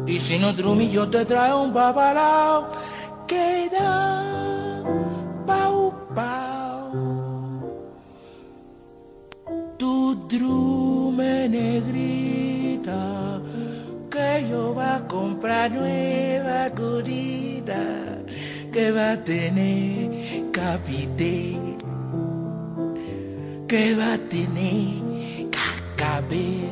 Y 0.08 0.20
si 0.20 0.40
no 0.40 0.54
drumi 0.54 0.90
yo 0.90 1.08
te 1.10 1.26
traigo 1.26 1.62
un 1.62 1.74
babalao 1.74 2.70
que 3.28 3.70
da 3.70 4.24
pau 5.46 5.94
pau. 6.16 6.92
Tu 9.78 10.16
drume 10.28 11.48
negrita 11.50 13.40
que 14.10 14.48
yo 14.50 14.74
va 14.76 14.96
a 14.96 15.08
comprar 15.08 15.72
nueva 15.72 16.70
curita 16.72 17.82
que 18.72 18.92
va 18.92 19.12
a 19.12 19.24
tener 19.24 20.52
capité 20.52 21.49
que 23.70 23.94
va 23.94 24.14
a 24.14 24.18
tener 24.18 25.48
cascabel, 25.52 26.72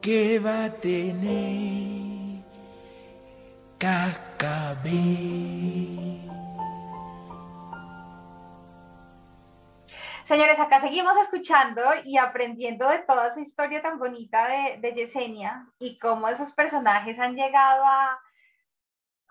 que 0.00 0.38
va 0.38 0.64
a 0.64 0.70
tener 0.70 2.42
cascabel. 3.76 4.92
Señores, 10.24 10.58
acá 10.58 10.80
seguimos 10.80 11.14
escuchando 11.18 11.82
y 12.06 12.16
aprendiendo 12.16 12.88
de 12.88 13.00
toda 13.00 13.28
esa 13.28 13.40
historia 13.40 13.82
tan 13.82 13.98
bonita 13.98 14.48
de, 14.48 14.78
de 14.78 14.94
Yesenia 14.94 15.66
y 15.78 15.98
cómo 15.98 16.28
esos 16.28 16.52
personajes 16.52 17.18
han 17.18 17.34
llegado 17.36 17.84
a, 17.84 18.18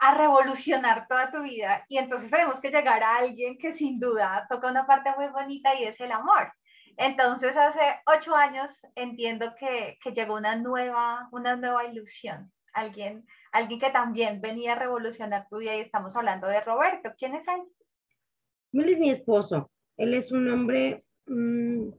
a 0.02 0.18
revolucionar 0.18 1.08
toda 1.08 1.32
tu 1.32 1.44
vida. 1.44 1.86
Y 1.88 2.00
entonces 2.00 2.32
tenemos 2.32 2.60
que 2.60 2.72
llegar 2.72 3.04
a 3.04 3.18
alguien 3.18 3.58
que 3.60 3.72
sin 3.72 4.00
duda 4.00 4.48
toca 4.50 4.70
una 4.70 4.88
parte 4.88 5.12
muy 5.16 5.28
bonita 5.28 5.80
y 5.80 5.84
es 5.84 6.02
el 6.02 6.12
amor. 6.12 6.52
Entonces 6.98 7.56
hace 7.56 7.80
ocho 8.08 8.36
años 8.36 8.72
entiendo 8.96 9.54
que, 9.60 10.00
que 10.04 10.12
llegó 10.12 10.36
una 10.36 10.56
nueva, 10.56 11.30
una 11.32 11.56
nueva 11.56 11.86
ilusión. 11.86 12.52
Alguien, 12.74 13.28
alguien 13.52 13.80
que 13.80 13.92
también 13.92 14.42
venía 14.42 14.74
a 14.74 14.80
revolucionar 14.80 15.48
tu 15.50 15.60
vida 15.60 15.76
y 15.76 15.82
estamos 15.82 16.16
hablando 16.16 16.48
de 16.48 16.62
Roberto. 16.62 17.12
¿Quién 17.18 17.36
es 17.36 17.48
él? 17.48 17.62
Él 18.74 18.90
es 18.90 19.00
mi 19.00 19.12
esposo. 19.12 19.70
Él 19.98 20.16
es 20.16 20.32
un 20.32 20.50
hombre, 20.50 21.04
mm, 21.28 21.90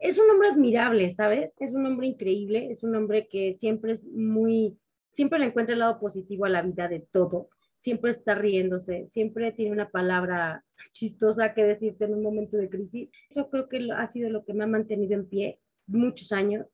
es 0.00 0.18
un 0.18 0.28
hombre 0.28 0.48
admirable, 0.48 1.12
¿sabes? 1.12 1.54
Es 1.60 1.72
un 1.72 1.86
hombre 1.86 2.08
increíble, 2.08 2.72
es 2.72 2.82
un 2.82 2.96
hombre 2.96 3.28
que 3.28 3.52
siempre 3.52 3.92
es 3.92 4.04
muy, 4.04 4.76
siempre 5.12 5.38
le 5.38 5.46
encuentra 5.46 5.74
el 5.74 5.80
lado 5.80 5.98
positivo 6.00 6.44
a 6.44 6.50
la 6.50 6.62
vida 6.62 6.88
de 6.88 7.00
todo, 7.12 7.48
siempre 7.78 8.12
está 8.12 8.34
riéndose, 8.34 9.08
siempre 9.08 9.52
tiene 9.52 9.72
una 9.72 9.90
palabra 9.90 10.64
chistosa 10.92 11.52
que 11.52 11.64
decirte 11.64 12.04
en 12.04 12.14
un 12.14 12.22
momento 12.22 12.56
de 12.56 12.68
crisis. 12.68 13.10
Eso 13.28 13.50
creo 13.50 13.68
que 13.68 13.88
ha 13.92 14.06
sido 14.08 14.30
lo 14.30 14.44
que 14.44 14.54
me 14.54 14.64
ha 14.64 14.68
mantenido 14.68 15.14
en 15.14 15.28
pie 15.28 15.58
muchos 15.86 16.30
años, 16.32 16.66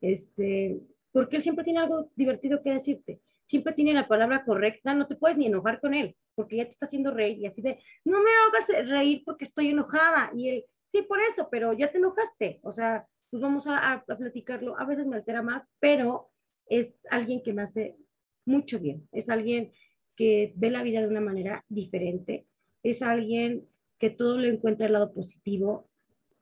este, 0.00 0.80
porque 1.10 1.36
él 1.36 1.42
siempre 1.42 1.64
tiene 1.64 1.80
algo 1.80 2.10
divertido 2.14 2.62
que 2.62 2.70
decirte, 2.70 3.20
siempre 3.44 3.72
tiene 3.72 3.92
la 3.92 4.08
palabra 4.08 4.44
correcta, 4.44 4.94
no 4.94 5.06
te 5.06 5.16
puedes 5.16 5.36
ni 5.36 5.46
enojar 5.46 5.80
con 5.80 5.94
él, 5.94 6.16
porque 6.34 6.56
ya 6.56 6.64
te 6.64 6.70
está 6.70 6.86
haciendo 6.86 7.10
reír 7.10 7.38
y 7.38 7.46
así 7.46 7.60
de, 7.60 7.78
no 8.04 8.22
me 8.22 8.30
hagas 8.30 8.88
reír 8.88 9.22
porque 9.24 9.44
estoy 9.44 9.68
enojada, 9.68 10.30
y 10.34 10.48
él, 10.48 10.64
sí, 10.88 11.02
por 11.02 11.20
eso, 11.20 11.48
pero 11.50 11.72
ya 11.72 11.90
te 11.90 11.98
enojaste, 11.98 12.60
o 12.62 12.72
sea, 12.72 13.06
pues 13.30 13.42
vamos 13.42 13.66
a, 13.66 13.94
a 13.94 14.04
platicarlo, 14.04 14.78
a 14.78 14.84
veces 14.84 15.06
me 15.06 15.16
altera 15.16 15.42
más, 15.42 15.64
pero 15.80 16.31
es 16.66 17.02
alguien 17.10 17.42
que 17.42 17.52
me 17.52 17.62
hace 17.62 17.96
mucho 18.44 18.78
bien, 18.78 19.08
es 19.12 19.28
alguien 19.28 19.72
que 20.16 20.52
ve 20.56 20.70
la 20.70 20.82
vida 20.82 21.00
de 21.00 21.08
una 21.08 21.20
manera 21.20 21.64
diferente, 21.68 22.46
es 22.82 23.02
alguien 23.02 23.66
que 23.98 24.10
todo 24.10 24.38
le 24.38 24.48
encuentra 24.48 24.86
el 24.86 24.92
lado 24.94 25.12
positivo 25.12 25.88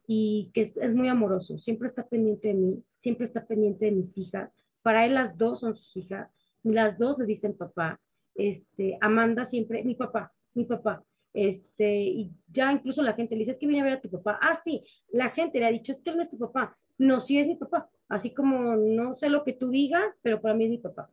y 0.06 0.50
que 0.54 0.62
es, 0.62 0.94
muy 0.94 1.08
amoroso, 1.08 1.58
siempre 1.58 1.88
está 1.88 2.08
pendiente 2.08 2.48
de 2.48 2.54
mí, 2.54 2.84
siempre 3.02 3.26
está 3.26 3.46
pendiente 3.46 3.84
de 3.84 3.92
mis 3.92 4.16
hijas. 4.18 4.50
Para 4.82 5.04
él 5.04 5.14
las 5.14 5.36
dos 5.36 5.60
son 5.60 5.76
sus 5.76 5.96
hijas, 5.96 6.34
las 6.62 6.98
dos 6.98 7.18
le 7.18 7.26
dicen 7.26 7.56
papá. 7.56 8.00
Este, 8.34 8.96
Amanda 9.00 9.44
siempre, 9.44 9.84
mi 9.84 9.94
papá, 9.94 10.32
mi 10.54 10.64
papá. 10.64 11.04
Este, 11.32 12.02
y 12.02 12.32
ya 12.48 12.72
incluso 12.72 13.02
la 13.02 13.12
gente 13.12 13.34
le 13.34 13.40
dice, 13.40 13.52
es 13.52 13.58
que 13.58 13.66
viene 13.66 13.82
a 13.82 13.84
ver 13.84 13.98
a 13.98 14.00
tu 14.00 14.10
papá. 14.10 14.38
Ah, 14.42 14.58
sí, 14.64 14.82
la 15.12 15.30
gente 15.30 15.60
le 15.60 15.66
ha 15.66 15.70
dicho, 15.70 15.92
es 15.92 16.00
que 16.00 16.10
él 16.10 16.16
no 16.16 16.22
es 16.22 16.30
tu 16.30 16.38
papá. 16.38 16.76
No, 16.98 17.20
sí 17.20 17.38
es 17.38 17.46
mi 17.46 17.56
papá. 17.56 17.88
Así 18.10 18.34
como 18.34 18.74
no 18.74 19.14
sé 19.14 19.28
lo 19.30 19.44
que 19.44 19.52
tú 19.52 19.70
digas, 19.70 20.14
pero 20.20 20.42
para 20.42 20.54
mí 20.54 20.64
es 20.64 20.70
mi 20.70 20.78
papá. 20.78 21.10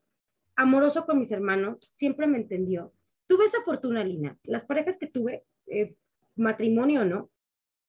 Amoroso 0.55 1.05
con 1.05 1.19
mis 1.19 1.31
hermanos, 1.31 1.77
siempre 1.93 2.25
me 2.25 2.39
entendió. 2.39 2.91
Tuve 3.27 3.45
esa 3.45 3.61
fortuna, 3.63 4.03
Lina. 4.03 4.35
Las 4.43 4.65
parejas 4.65 4.97
que 4.97 5.05
tuve, 5.05 5.45
eh, 5.67 5.95
matrimonio 6.35 7.01
o 7.01 7.05
no, 7.05 7.29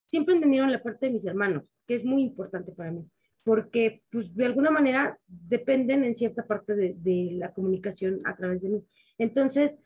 siempre 0.09 0.34
entendieron 0.34 0.70
la 0.70 0.82
parte 0.82 1.06
de 1.06 1.12
mis 1.12 1.24
hermanos, 1.24 1.64
que 1.86 1.94
es 1.94 2.04
muy 2.04 2.22
importante 2.22 2.72
para 2.72 2.90
mí, 2.90 3.09
porque 3.44 4.02
pues 4.11 4.34
de 4.34 4.44
alguna 4.44 4.70
manera 4.70 5.18
dependen 5.26 6.04
en 6.04 6.14
cierta 6.14 6.46
parte 6.46 6.74
de, 6.74 7.28
la 7.32 7.54
comunicación 7.54 8.20
a 8.26 8.36
través 8.36 8.61
de 8.61 8.68
mí. 8.68 8.84
Entonces, 9.16 9.78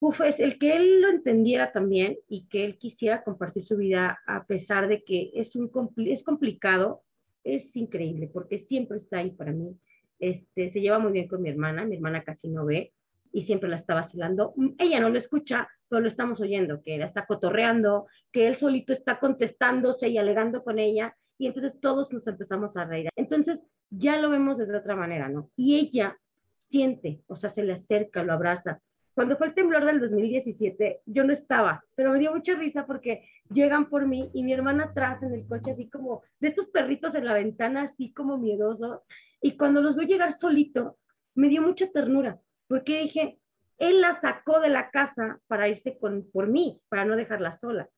uf, 0.00 0.20
es 0.22 0.40
el 0.40 0.58
que 0.58 0.74
él 0.74 1.00
lo 1.00 1.10
entendiera 1.10 1.70
también 1.70 2.18
y 2.28 2.46
que 2.48 2.64
él 2.64 2.76
quisiera 2.76 3.22
compartir 3.22 3.64
su 3.64 3.76
vida 3.76 4.18
a 4.26 4.46
pesar 4.46 4.88
de 4.88 5.04
que 5.04 5.30
es, 5.34 5.54
un, 5.54 5.70
es 6.06 6.24
complicado, 6.24 7.04
es 7.44 7.74
increíble 7.76 8.30
porque 8.32 8.58
siempre 8.58 8.96
está 8.96 9.18
ahí 9.18 9.30
para 9.30 9.52
mí. 9.52 9.76
Este, 10.18 10.70
se 10.70 10.80
lleva 10.80 10.98
muy 10.98 11.12
bien 11.12 11.28
con 11.28 11.42
mi 11.42 11.48
hermana, 11.48 11.84
mi 11.84 11.96
hermana 11.96 12.22
casi 12.22 12.48
no 12.48 12.66
ve 12.66 12.92
y 13.32 13.42
siempre 13.42 13.68
la 13.68 13.76
está 13.76 13.94
vacilando. 13.94 14.54
Ella 14.78 15.00
no 15.00 15.08
lo 15.08 15.18
escucha, 15.18 15.68
pero 15.88 16.00
lo 16.00 16.08
estamos 16.08 16.40
oyendo, 16.40 16.82
que 16.82 16.96
ella 16.96 17.06
está 17.06 17.26
cotorreando, 17.26 18.06
que 18.32 18.48
él 18.48 18.56
solito 18.56 18.92
está 18.92 19.18
contestándose 19.18 20.08
y 20.08 20.18
alegando 20.18 20.62
con 20.62 20.78
ella 20.78 21.16
y 21.38 21.46
entonces 21.46 21.80
todos 21.80 22.12
nos 22.12 22.26
empezamos 22.26 22.76
a 22.76 22.84
reír. 22.84 23.08
Entonces, 23.16 23.62
ya 23.88 24.18
lo 24.18 24.28
vemos 24.28 24.58
de 24.58 24.76
otra 24.76 24.94
manera, 24.94 25.28
¿no? 25.30 25.50
Y 25.56 25.78
ella 25.78 26.18
siente, 26.58 27.22
o 27.26 27.34
sea, 27.34 27.50
se 27.50 27.64
le 27.64 27.72
acerca, 27.72 28.22
lo 28.22 28.34
abraza. 28.34 28.80
Cuando 29.20 29.36
fue 29.36 29.48
el 29.48 29.54
temblor 29.54 29.84
del 29.84 30.00
2017, 30.00 31.02
yo 31.04 31.24
no 31.24 31.34
estaba, 31.34 31.84
pero 31.94 32.10
me 32.10 32.18
dio 32.18 32.32
mucha 32.32 32.54
risa 32.54 32.86
porque 32.86 33.28
llegan 33.50 33.90
por 33.90 34.06
mí 34.06 34.30
y 34.32 34.42
mi 34.42 34.54
hermana 34.54 34.84
atrás 34.84 35.22
en 35.22 35.34
el 35.34 35.46
coche, 35.46 35.72
así 35.72 35.90
como 35.90 36.22
de 36.38 36.48
estos 36.48 36.68
perritos 36.68 37.14
en 37.14 37.26
la 37.26 37.34
ventana, 37.34 37.82
así 37.82 38.14
como 38.14 38.38
miedoso. 38.38 39.04
Y 39.42 39.58
cuando 39.58 39.82
los 39.82 39.94
veo 39.94 40.08
llegar 40.08 40.32
solitos, 40.32 41.04
me 41.34 41.50
dio 41.50 41.60
mucha 41.60 41.90
ternura, 41.90 42.40
porque 42.66 43.02
dije, 43.02 43.38
él 43.76 44.00
la 44.00 44.14
sacó 44.14 44.58
de 44.58 44.70
la 44.70 44.88
casa 44.88 45.38
para 45.48 45.68
irse 45.68 45.98
con, 45.98 46.26
por 46.32 46.46
mí, 46.46 46.80
para 46.88 47.04
no 47.04 47.14
dejarla 47.14 47.52
sola. 47.52 47.90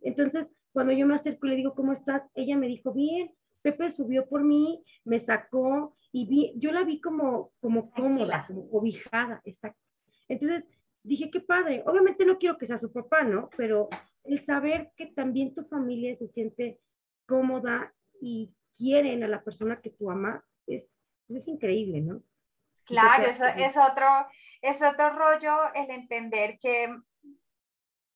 Entonces, 0.00 0.54
cuando 0.70 0.92
yo 0.92 1.08
me 1.08 1.16
acerco 1.16 1.46
y 1.46 1.50
le 1.50 1.56
digo, 1.56 1.74
¿cómo 1.74 1.92
estás? 1.92 2.22
Ella 2.36 2.56
me 2.56 2.68
dijo, 2.68 2.92
bien, 2.92 3.32
Pepe 3.62 3.90
subió 3.90 4.28
por 4.28 4.44
mí, 4.44 4.84
me 5.04 5.18
sacó 5.18 5.96
y 6.12 6.28
vi, 6.28 6.52
yo 6.54 6.70
la 6.70 6.84
vi 6.84 7.00
como, 7.00 7.50
como 7.58 7.90
cómoda, 7.90 8.44
como 8.46 8.70
cobijada, 8.70 9.40
exacto. 9.44 9.82
Entonces 10.28 10.64
dije, 11.02 11.30
qué 11.30 11.40
padre. 11.40 11.82
Obviamente 11.86 12.24
no 12.24 12.38
quiero 12.38 12.58
que 12.58 12.66
sea 12.66 12.78
su 12.78 12.92
papá, 12.92 13.22
¿no? 13.22 13.50
Pero 13.56 13.88
el 14.24 14.40
saber 14.40 14.92
que 14.96 15.06
también 15.06 15.54
tu 15.54 15.64
familia 15.64 16.14
se 16.16 16.28
siente 16.28 16.80
cómoda 17.26 17.92
y 18.20 18.54
quieren 18.76 19.22
a 19.24 19.28
la 19.28 19.42
persona 19.42 19.80
que 19.80 19.90
tú 19.90 20.10
amas 20.10 20.42
es, 20.66 21.02
es 21.28 21.48
increíble, 21.48 22.00
¿no? 22.00 22.22
Claro, 22.84 23.24
eso 23.24 23.44
es 23.44 23.76
otro, 23.76 24.06
es 24.60 24.82
otro 24.82 25.10
rollo 25.10 25.72
el 25.74 25.90
entender 25.90 26.58
que 26.60 26.88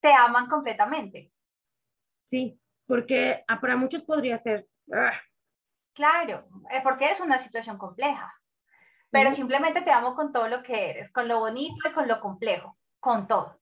te 0.01 0.13
aman 0.13 0.49
completamente. 0.49 1.33
Sí, 2.25 2.61
porque 2.87 3.45
ah, 3.47 3.61
para 3.61 3.77
muchos 3.77 4.03
podría 4.03 4.39
ser, 4.39 4.67
ah, 4.93 5.13
Claro, 5.97 6.47
eh, 6.71 6.81
porque 6.83 7.07
es 7.07 7.21
una 7.21 7.39
situación 7.39 7.79
compleja, 7.79 8.31
pero 9.17 9.33
simplemente 9.33 9.81
te 9.81 9.91
amo 9.91 10.15
con 10.15 10.31
todo 10.31 10.47
lo 10.47 10.63
que 10.63 10.91
eres, 10.91 11.11
con 11.11 11.27
lo 11.27 11.39
bonito 11.39 11.89
y 11.89 11.93
con 11.93 12.07
lo 12.07 12.21
complejo, 12.21 12.77
con 13.01 13.27
todo. 13.27 13.59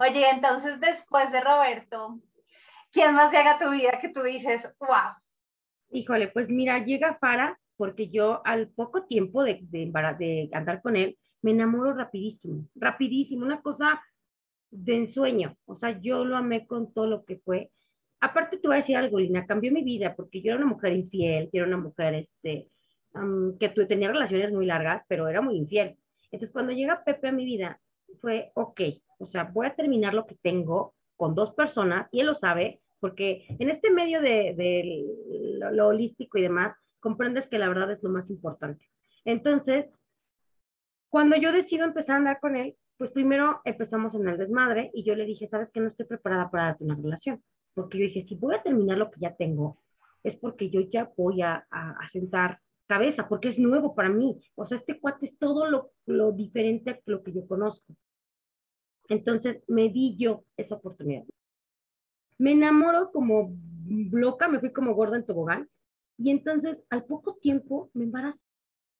Oye, 0.00 0.26
entonces 0.30 0.80
después 0.80 1.30
de 1.32 1.42
Roberto, 1.42 2.18
¿quién 2.90 3.14
más 3.14 3.30
llega 3.30 3.56
a 3.56 3.58
tu 3.58 3.70
vida 3.70 3.98
que 4.00 4.08
tú 4.08 4.22
dices, 4.22 4.74
wow? 4.80 5.12
Híjole, 5.90 6.28
pues 6.28 6.48
mira, 6.48 6.82
llega 6.82 7.18
Fara 7.20 7.58
porque 7.76 8.08
yo 8.08 8.40
al 8.46 8.68
poco 8.68 9.04
tiempo 9.04 9.44
de, 9.44 9.58
de, 9.64 9.92
de 10.18 10.48
andar 10.54 10.80
con 10.80 10.96
él, 10.96 11.18
me 11.42 11.50
enamoro 11.50 11.92
rapidísimo, 11.92 12.66
rapidísimo, 12.74 13.44
una 13.44 13.60
cosa 13.60 14.02
de 14.70 14.96
ensueño. 14.96 15.58
O 15.66 15.76
sea, 15.76 16.00
yo 16.00 16.24
lo 16.24 16.38
amé 16.38 16.66
con 16.66 16.94
todo 16.94 17.06
lo 17.06 17.24
que 17.26 17.36
fue 17.36 17.70
aparte 18.20 18.58
te 18.58 18.66
voy 18.66 18.76
a 18.76 18.80
decir 18.80 18.96
algo, 18.96 19.18
Lina, 19.18 19.46
cambió 19.46 19.70
mi 19.72 19.82
vida 19.82 20.14
porque 20.14 20.40
yo 20.40 20.52
era 20.52 20.56
una 20.56 20.72
mujer 20.72 20.92
infiel, 20.94 21.50
yo 21.52 21.60
era 21.62 21.66
una 21.66 21.76
mujer 21.76 22.14
este, 22.14 22.68
que 23.58 23.68
tú, 23.70 23.86
tenía 23.86 24.08
relaciones 24.08 24.52
muy 24.52 24.66
largas, 24.66 25.02
pero 25.08 25.28
era 25.28 25.40
muy 25.40 25.56
infiel. 25.56 25.96
Entonces, 26.30 26.52
cuando 26.52 26.72
llega 26.72 27.04
Pepe 27.04 27.28
a 27.28 27.32
mi 27.32 27.44
vida, 27.44 27.80
fue, 28.20 28.50
ok, 28.54 28.80
o 29.18 29.26
sea, 29.26 29.44
voy 29.44 29.66
a 29.66 29.74
terminar 29.74 30.14
lo 30.14 30.26
que 30.26 30.36
tengo 30.42 30.94
con 31.16 31.34
dos 31.34 31.52
personas, 31.54 32.08
y 32.12 32.20
él 32.20 32.26
lo 32.26 32.34
sabe, 32.34 32.80
porque 33.00 33.46
en 33.58 33.70
este 33.70 33.90
medio 33.90 34.20
de, 34.20 34.54
de 34.56 35.04
lo, 35.58 35.70
lo, 35.70 35.88
holístico 35.88 36.38
y 36.38 36.42
demás, 36.42 36.74
comprendes 37.00 37.48
que 37.48 37.58
la 37.58 37.68
verdad 37.68 37.90
es 37.90 38.02
lo 38.02 38.10
más 38.10 38.28
importante. 38.28 38.86
Entonces, 39.24 39.86
cuando 41.08 41.36
yo 41.36 41.52
decido 41.52 41.84
empezar 41.84 42.16
a 42.16 42.18
andar 42.18 42.40
con 42.40 42.56
él, 42.56 42.76
pues 42.98 43.10
primero 43.10 43.60
empezamos 43.64 44.14
en 44.14 44.28
el 44.28 44.38
desmadre 44.38 44.90
y 44.92 45.04
yo 45.04 45.14
le 45.14 45.24
dije, 45.24 45.48
sabes 45.48 45.70
que 45.70 45.80
no 45.80 45.88
estoy 45.88 46.06
preparada 46.06 46.50
para 46.50 46.64
darte 46.64 46.84
una 46.84 46.96
relación 46.96 47.42
porque 47.76 47.98
yo 47.98 48.04
dije, 48.04 48.22
si 48.22 48.34
voy 48.34 48.54
a 48.54 48.62
terminar 48.62 48.96
lo 48.96 49.10
que 49.10 49.20
ya 49.20 49.36
tengo, 49.36 49.78
es 50.24 50.34
porque 50.34 50.70
yo 50.70 50.80
ya 50.80 51.12
voy 51.14 51.42
a, 51.42 51.66
a, 51.70 52.08
sentar 52.08 52.58
cabeza, 52.86 53.28
porque 53.28 53.48
es 53.48 53.58
nuevo 53.58 53.94
para 53.94 54.08
mí. 54.08 54.40
O 54.54 54.66
sea, 54.66 54.78
este 54.78 55.00
cuate 55.00 55.26
es 55.26 55.38
todo 55.38 55.66
lo, 55.70 55.92
lo 56.06 56.32
diferente 56.32 56.90
a 56.90 57.00
lo 57.06 57.22
que 57.22 57.32
yo 57.32 57.46
conozco. 57.46 57.94
Entonces 59.08 59.62
me 59.68 59.88
di 59.88 60.16
yo 60.16 60.44
esa 60.56 60.76
oportunidad. 60.76 61.24
Me 62.38 62.52
enamoro 62.52 63.12
como 63.12 63.54
loca, 64.10 64.48
me 64.48 64.60
fui 64.60 64.72
como 64.72 64.94
gorda 64.94 65.16
en 65.16 65.24
tobogán, 65.24 65.68
y 66.18 66.30
entonces 66.30 66.82
al 66.90 67.04
poco 67.04 67.34
tiempo 67.34 67.90
me 67.94 68.04
embarazé. 68.04 68.44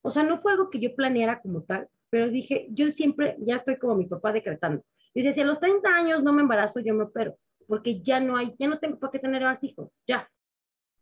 O 0.03 0.11
sea, 0.11 0.23
no 0.23 0.41
fue 0.41 0.53
algo 0.53 0.71
que 0.71 0.81
yo 0.81 0.95
planeara 0.95 1.41
como 1.41 1.63
tal, 1.63 1.89
pero 2.11 2.31
dije, 2.31 2.69
yo 2.71 2.91
siempre, 2.93 3.37
ya 3.41 3.57
estoy 3.57 3.79
como 3.79 3.97
mi 3.97 4.07
papá 4.07 4.33
decretando. 4.33 4.85
Y 5.13 5.21
decía, 5.21 5.33
si 5.33 5.41
a 5.41 5.47
los 5.47 5.59
30 5.59 5.89
años 5.89 6.23
no 6.23 6.33
me 6.33 6.43
embarazo, 6.43 6.81
yo 6.81 6.95
me 6.95 7.05
opero 7.05 7.37
porque 7.67 8.01
ya 8.01 8.21
no 8.21 8.37
hay, 8.37 8.55
ya 8.59 8.69
no 8.69 8.79
tengo 8.79 8.99
por 8.99 9.11
qué 9.11 9.19
tener 9.19 9.43
más 9.43 9.63
hijos, 9.63 9.91
ya. 10.07 10.29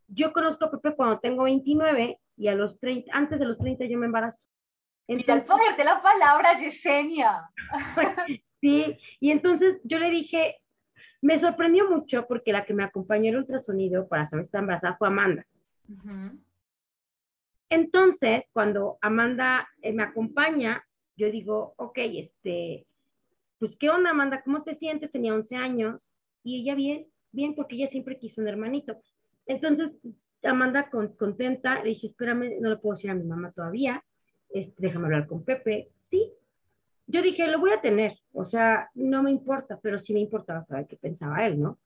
Yo 0.08 0.32
conozco 0.32 0.64
a 0.64 0.70
Pepe 0.70 0.94
cuando 0.94 1.18
tengo 1.20 1.44
29 1.44 2.18
y 2.36 2.48
a 2.48 2.54
los 2.54 2.78
30, 2.78 3.10
antes 3.12 3.40
de 3.40 3.46
los 3.46 3.58
30 3.58 3.84
yo 3.86 3.98
me 3.98 4.06
embarazo. 4.06 4.46
Entonces, 5.06 5.46
y 5.46 5.50
poder 5.50 5.76
de 5.76 5.84
la 5.84 6.00
palabra, 6.02 6.58
Yesenia. 6.58 7.50
sí, 8.60 8.98
y 9.20 9.30
entonces 9.30 9.80
yo 9.84 9.98
le 9.98 10.10
dije, 10.10 10.56
me 11.20 11.38
sorprendió 11.38 11.90
mucho 11.90 12.26
porque 12.26 12.52
la 12.52 12.64
que 12.64 12.74
me 12.74 12.84
acompañó 12.84 13.30
el 13.30 13.38
ultrasonido 13.38 14.08
para 14.08 14.26
saber 14.26 14.44
si 14.44 14.48
está 14.48 14.58
embarazada 14.58 14.96
fue 14.96 15.08
Amanda. 15.08 15.46
Entonces, 17.68 18.48
cuando 18.52 18.98
Amanda 19.00 19.68
eh, 19.82 19.92
me 19.92 20.02
acompaña, 20.02 20.84
yo 21.16 21.30
digo, 21.30 21.74
ok, 21.76 21.98
este, 21.98 22.86
pues, 23.58 23.76
¿qué 23.76 23.90
onda, 23.90 24.10
Amanda? 24.10 24.42
¿Cómo 24.42 24.62
te 24.62 24.74
sientes? 24.74 25.10
Tenía 25.10 25.34
11 25.34 25.56
años. 25.56 26.02
Y 26.42 26.60
ella 26.60 26.74
bien, 26.74 27.06
bien, 27.32 27.54
porque 27.54 27.76
ella 27.76 27.88
siempre 27.88 28.18
quiso 28.18 28.40
un 28.40 28.48
hermanito. 28.48 28.96
Entonces, 29.46 29.96
Amanda 30.48 30.90
contenta, 30.90 31.82
le 31.82 31.90
dije, 31.90 32.08
espérame, 32.08 32.60
no 32.60 32.70
le 32.70 32.76
puedo 32.76 32.96
decir 32.96 33.10
a 33.10 33.14
mi 33.14 33.24
mamá 33.24 33.52
todavía, 33.52 34.04
este, 34.50 34.74
déjame 34.78 35.06
hablar 35.06 35.26
con 35.26 35.44
Pepe. 35.44 35.90
Sí, 35.96 36.32
yo 37.06 37.22
dije, 37.22 37.46
lo 37.48 37.60
voy 37.60 37.72
a 37.72 37.80
tener, 37.80 38.18
o 38.32 38.44
sea, 38.44 38.90
no 38.94 39.22
me 39.22 39.30
importa, 39.30 39.78
pero 39.82 39.98
sí 39.98 40.14
me 40.14 40.20
importaba 40.20 40.62
saber 40.62 40.86
qué 40.86 40.96
pensaba 40.96 41.46
él, 41.46 41.60
¿no? 41.60 41.78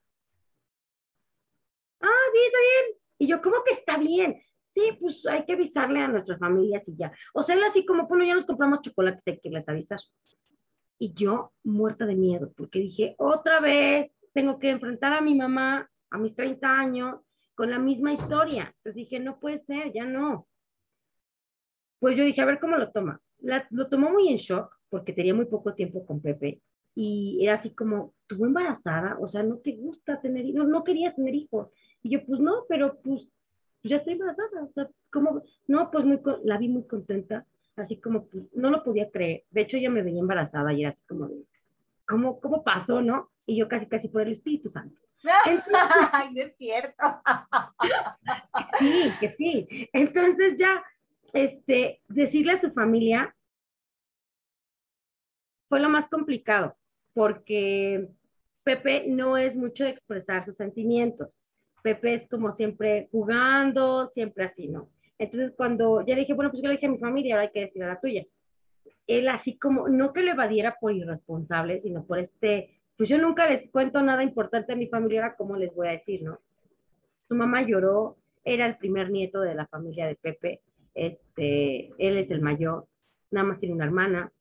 Ah, 2.01 2.27
bien, 2.33 2.47
está 2.47 2.59
bien. 2.61 2.99
Y 3.19 3.27
yo, 3.27 3.43
¿cómo 3.43 3.57
que 3.65 3.75
está 3.75 3.99
bien? 3.99 4.41
Sí, 4.65 4.97
pues 5.01 5.25
hay 5.27 5.45
que 5.45 5.55
avisarle 5.55 6.01
a 6.01 6.09
nuestras 6.09 6.39
familias 6.39 6.87
y 6.89 6.97
ya. 6.97 7.13
O 7.35 7.43
sea, 7.43 7.57
él 7.57 7.65
así 7.65 7.85
como, 7.85 8.07
bueno, 8.07 8.25
ya 8.25 8.35
nos 8.35 8.47
compramos 8.47 8.83
chocolates, 8.83 9.27
hay 9.27 9.41
que 9.41 9.51
les 9.51 9.69
avisar. 9.69 9.99
Y 10.99 11.15
yo, 11.15 11.53
muerta 11.65 12.07
de 12.07 12.15
miedo, 12.15 12.53
porque 12.57 12.79
dije, 12.79 13.15
otra 13.19 13.61
vez, 13.61 14.13
tengo 14.33 14.59
que 14.59 14.71
enfrentar 14.71 15.13
a 15.13 15.21
mi 15.21 15.35
mamá 15.35 15.91
a 16.11 16.19
mis 16.19 16.35
30 16.35 16.69
años 16.69 17.21
con 17.59 17.71
la 17.71 17.81
misma 17.81 18.13
historia. 18.13 18.73
Entonces 18.77 18.95
dije, 18.95 19.19
no 19.19 19.41
puede 19.41 19.59
ser, 19.59 19.93
ya 19.93 20.05
no. 20.05 20.47
Pues 21.99 22.17
yo 22.17 22.23
dije, 22.23 22.41
a 22.41 22.45
ver 22.45 22.61
cómo 22.61 22.77
lo 22.77 22.93
toma. 22.93 23.21
lo 23.71 23.89
tomó 23.89 24.11
muy 24.11 24.29
en 24.29 24.37
shock 24.37 24.73
porque 24.89 25.13
tenía 25.13 25.35
muy 25.35 25.47
poco 25.47 25.75
tiempo 25.75 26.07
con 26.07 26.23
Pepe 26.23 26.63
y 26.95 27.41
era 27.43 27.55
así 27.55 27.75
como, 27.75 28.15
¿tuvo 28.29 28.47
embarazada? 28.47 29.19
O 29.19 29.27
sea, 29.27 29.43
¿no 29.43 29.57
te 29.57 29.73
gusta 29.73 30.21
tener 30.21 30.47
hijos? 30.47 30.69
No, 30.69 30.85
querías 30.85 31.17
tener 31.17 31.35
hijos. 31.35 31.69
Y 32.01 32.11
yo, 32.11 32.25
pues 32.25 32.39
no, 32.39 32.63
pero 32.69 33.01
pues, 33.03 33.27
ya 33.83 33.97
estoy 33.97 34.13
embarazada. 34.13 34.63
O 34.63 34.73
sea, 34.73 34.89
como, 35.11 35.43
no, 35.67 35.91
pues 35.91 36.05
muy, 36.05 36.21
la 36.45 36.59
vi 36.59 36.69
muy 36.69 36.87
contenta, 36.87 37.45
así 37.75 38.01
como, 38.01 38.29
pues, 38.29 38.45
no 38.55 38.71
lo 38.71 38.85
podía 38.85 39.11
creer. 39.11 39.43
De 39.51 39.63
hecho, 39.63 39.79
ella 39.79 39.91
me 39.91 40.05
veía 40.05 40.21
embarazada 40.21 40.73
y 40.73 40.83
era 40.83 40.91
así 40.91 41.03
como, 41.09 41.29
¿cómo, 42.07 42.39
cómo 42.39 42.63
pasó, 42.63 43.03
no? 43.03 43.33
y 43.49 43.57
yo 43.57 43.67
casi, 43.67 43.87
casi 43.87 44.09
por 44.09 44.23
el 44.23 44.33
Espíritu 44.33 44.69
Santo. 44.69 45.01
Ay, 46.13 46.39
es 46.39 46.57
cierto. 46.57 47.05
sí, 48.79 49.13
que 49.21 49.29
sí. 49.31 49.89
Entonces 49.93 50.57
ya, 50.57 50.83
este, 51.33 52.03
decirle 52.09 52.53
a 52.53 52.61
su 52.61 52.73
familia 52.73 53.35
fue 55.69 55.81
lo 55.81 55.89
más 55.89 56.09
complicado, 56.09 56.77
porque 57.13 58.09
Pepe 58.63 59.05
no 59.09 59.37
es 59.37 59.57
mucho 59.57 59.85
de 59.85 59.91
expresar 59.91 60.45
sus 60.45 60.57
sentimientos. 60.57 61.29
Pepe 61.83 62.15
es 62.15 62.27
como 62.29 62.53
siempre 62.53 63.09
jugando, 63.11 64.07
siempre 64.07 64.45
así, 64.45 64.69
¿no? 64.69 64.89
Entonces 65.19 65.53
cuando 65.57 66.05
ya 66.07 66.15
le 66.15 66.23
dije, 66.23 66.35
bueno, 66.35 66.51
pues 66.51 66.63
yo 66.63 66.69
le 66.69 66.75
dije 66.75 66.87
a 66.87 66.91
mi 66.91 66.99
familia, 66.99 67.35
ahora 67.35 67.47
hay 67.47 67.53
que 67.53 67.61
decir 67.61 67.83
a 67.83 67.89
la 67.89 68.01
tuya. 68.01 68.25
Él 69.07 69.29
así 69.29 69.59
como, 69.59 69.89
no 69.89 70.13
que 70.13 70.23
lo 70.23 70.33
evadiera 70.33 70.77
por 70.81 70.93
irresponsable, 70.93 71.81
sino 71.81 72.05
por 72.05 72.19
este 72.19 72.78
pues 72.99 73.09
yo 73.09 73.17
nunca 73.17 73.49
les 73.49 73.71
cuento 73.71 74.03
nada 74.03 74.25
importante 74.25 74.73
a 74.73 74.77
mi 74.77 74.89
familia, 74.89 75.37
como 75.39 75.57
les 75.57 75.73
voy 75.73 75.87
a 75.87 75.93
decir, 75.93 76.25
no? 76.25 76.41
Su 77.29 77.37
mamá 77.37 77.63
lloró, 77.63 78.17
era 78.45 78.67
el 78.67 78.77
primer 78.77 79.11
nieto 79.11 79.41
de 79.41 79.55
la 79.55 79.69
familia 79.69 80.09
de 80.09 80.17
Pepe, 80.17 80.61
este, 80.95 81.93
él 81.97 82.19
es 82.19 82.29
el 82.33 82.41
mayor, 82.41 82.87
nada 83.31 83.47
más 83.47 83.61
tiene 83.61 83.77
una 83.77 83.85
hermana, 83.85 84.33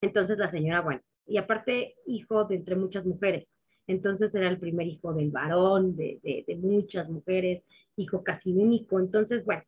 entonces 0.00 0.38
la 0.38 0.48
señora, 0.48 0.80
bueno, 0.80 1.00
y 1.26 1.38
aparte 1.38 1.96
hijo 2.06 2.44
de 2.44 2.54
entre 2.54 2.76
muchas 2.76 3.04
mujeres, 3.04 3.52
entonces 3.88 4.32
era 4.36 4.48
el 4.48 4.60
primer 4.60 4.86
hijo 4.86 5.12
del 5.12 5.32
varón, 5.32 5.96
de, 5.96 6.20
de, 6.22 6.44
de 6.46 6.56
muchas 6.56 7.10
mujeres, 7.10 7.64
hijo 7.96 8.22
casi 8.22 8.52
único, 8.52 9.00
entonces, 9.00 9.44
bueno, 9.44 9.64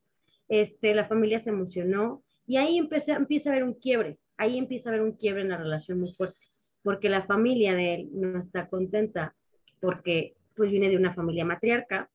este, 0.48 0.94
la 0.94 1.06
familia 1.06 1.40
se 1.40 1.50
emocionó 1.50 2.22
y 2.46 2.58
ahí 2.58 2.78
empecé, 2.78 3.10
empieza 3.10 3.50
a 3.50 3.54
haber 3.54 3.64
un 3.64 3.74
quiebre, 3.74 4.18
ahí 4.36 4.56
empieza 4.56 4.88
a 4.88 4.92
haber 4.92 5.02
un 5.04 5.16
quiebre 5.16 5.42
en 5.42 5.48
la 5.48 5.56
relación 5.56 5.98
muy 5.98 6.12
fuerte 6.12 6.43
porque 6.84 7.08
la 7.08 7.24
familia 7.24 7.74
de 7.74 7.94
él 7.94 8.10
no 8.12 8.38
está 8.38 8.68
contenta, 8.68 9.34
porque 9.80 10.36
pues 10.54 10.70
viene 10.70 10.90
de 10.90 10.96
una 10.96 11.14
familia 11.14 11.44
matriarca, 11.44 12.08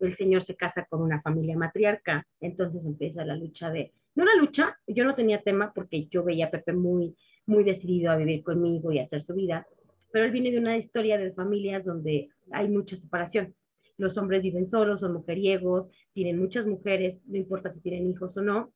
el 0.00 0.16
señor 0.16 0.42
se 0.42 0.56
casa 0.56 0.86
con 0.86 1.02
una 1.02 1.20
familia 1.20 1.56
matriarca, 1.56 2.26
entonces 2.40 2.84
empieza 2.84 3.24
la 3.24 3.36
lucha 3.36 3.70
de, 3.70 3.92
no 4.14 4.24
la 4.24 4.34
lucha, 4.34 4.78
yo 4.86 5.04
no 5.04 5.14
tenía 5.14 5.42
tema 5.42 5.72
porque 5.74 6.06
yo 6.06 6.24
veía 6.24 6.46
a 6.46 6.50
Pepe 6.50 6.72
muy, 6.72 7.14
muy 7.44 7.64
decidido 7.64 8.10
a 8.10 8.16
vivir 8.16 8.42
conmigo 8.42 8.92
y 8.92 8.98
a 8.98 9.04
hacer 9.04 9.22
su 9.22 9.34
vida, 9.34 9.66
pero 10.10 10.24
él 10.24 10.32
viene 10.32 10.50
de 10.50 10.58
una 10.58 10.78
historia 10.78 11.18
de 11.18 11.32
familias 11.32 11.84
donde 11.84 12.30
hay 12.50 12.68
mucha 12.68 12.96
separación. 12.96 13.54
Los 13.98 14.16
hombres 14.16 14.42
viven 14.42 14.66
solos, 14.66 15.00
son 15.00 15.12
mujeriegos, 15.12 15.90
tienen 16.14 16.38
muchas 16.38 16.66
mujeres, 16.66 17.20
no 17.26 17.36
importa 17.36 17.72
si 17.72 17.80
tienen 17.80 18.08
hijos 18.08 18.34
o 18.36 18.40
no, 18.40 18.72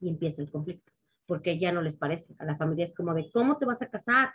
y 0.00 0.08
empieza 0.08 0.42
el 0.42 0.50
conflicto, 0.50 0.92
porque 1.26 1.58
ya 1.58 1.72
no 1.72 1.82
les 1.82 1.96
parece. 1.96 2.34
A 2.38 2.44
la 2.44 2.56
familia 2.56 2.84
es 2.84 2.94
como 2.94 3.14
de, 3.14 3.30
¿cómo 3.32 3.58
te 3.58 3.64
vas 3.64 3.82
a 3.82 3.90
casar? 3.90 4.32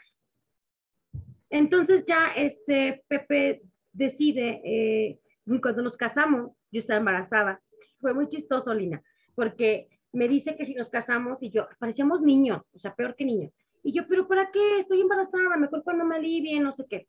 Entonces 1.49 2.05
ya 2.05 2.27
este 2.35 3.03
Pepe 3.07 3.61
decide, 3.91 4.61
eh, 4.63 5.19
cuando 5.61 5.81
nos 5.81 5.97
casamos, 5.97 6.51
yo 6.71 6.79
estaba 6.79 6.99
embarazada, 6.99 7.61
fue 7.99 8.13
muy 8.13 8.27
chistoso, 8.29 8.73
Lina, 8.73 9.03
porque 9.35 9.89
me 10.13 10.27
dice 10.27 10.55
que 10.55 10.65
si 10.65 10.73
nos 10.73 10.89
casamos 10.89 11.41
y 11.41 11.49
yo, 11.49 11.67
parecíamos 11.79 12.21
niños, 12.21 12.61
o 12.73 12.79
sea, 12.79 12.95
peor 12.95 13.15
que 13.15 13.25
niños. 13.25 13.51
Y 13.83 13.93
yo, 13.93 14.07
pero 14.07 14.27
¿para 14.27 14.51
qué? 14.51 14.79
Estoy 14.79 15.01
embarazada, 15.01 15.57
mejor 15.57 15.83
cuando 15.83 16.05
me 16.05 16.15
alivie, 16.15 16.59
no 16.59 16.71
sé 16.71 16.85
qué. 16.89 17.07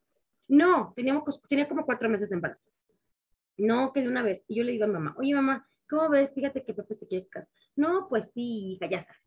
No, 0.48 0.92
teníamos, 0.96 1.40
tenía 1.48 1.68
como 1.68 1.84
cuatro 1.84 2.08
meses 2.08 2.30
de 2.30 2.36
embarazo. 2.36 2.70
No, 3.58 3.92
que 3.92 4.00
de 4.00 4.08
una 4.08 4.22
vez. 4.22 4.42
Y 4.48 4.56
yo 4.56 4.64
le 4.64 4.72
digo 4.72 4.84
a 4.84 4.88
mi 4.88 4.94
mamá, 4.94 5.14
oye 5.18 5.34
mamá, 5.34 5.66
¿cómo 5.88 6.08
ves? 6.08 6.32
Fíjate 6.34 6.64
que 6.64 6.74
Pepe 6.74 6.94
se 6.94 7.06
quiere 7.06 7.26
casar. 7.28 7.48
No, 7.76 8.08
pues 8.08 8.30
sí, 8.32 8.72
hija, 8.72 8.86
ya 8.86 9.02
sabes, 9.02 9.21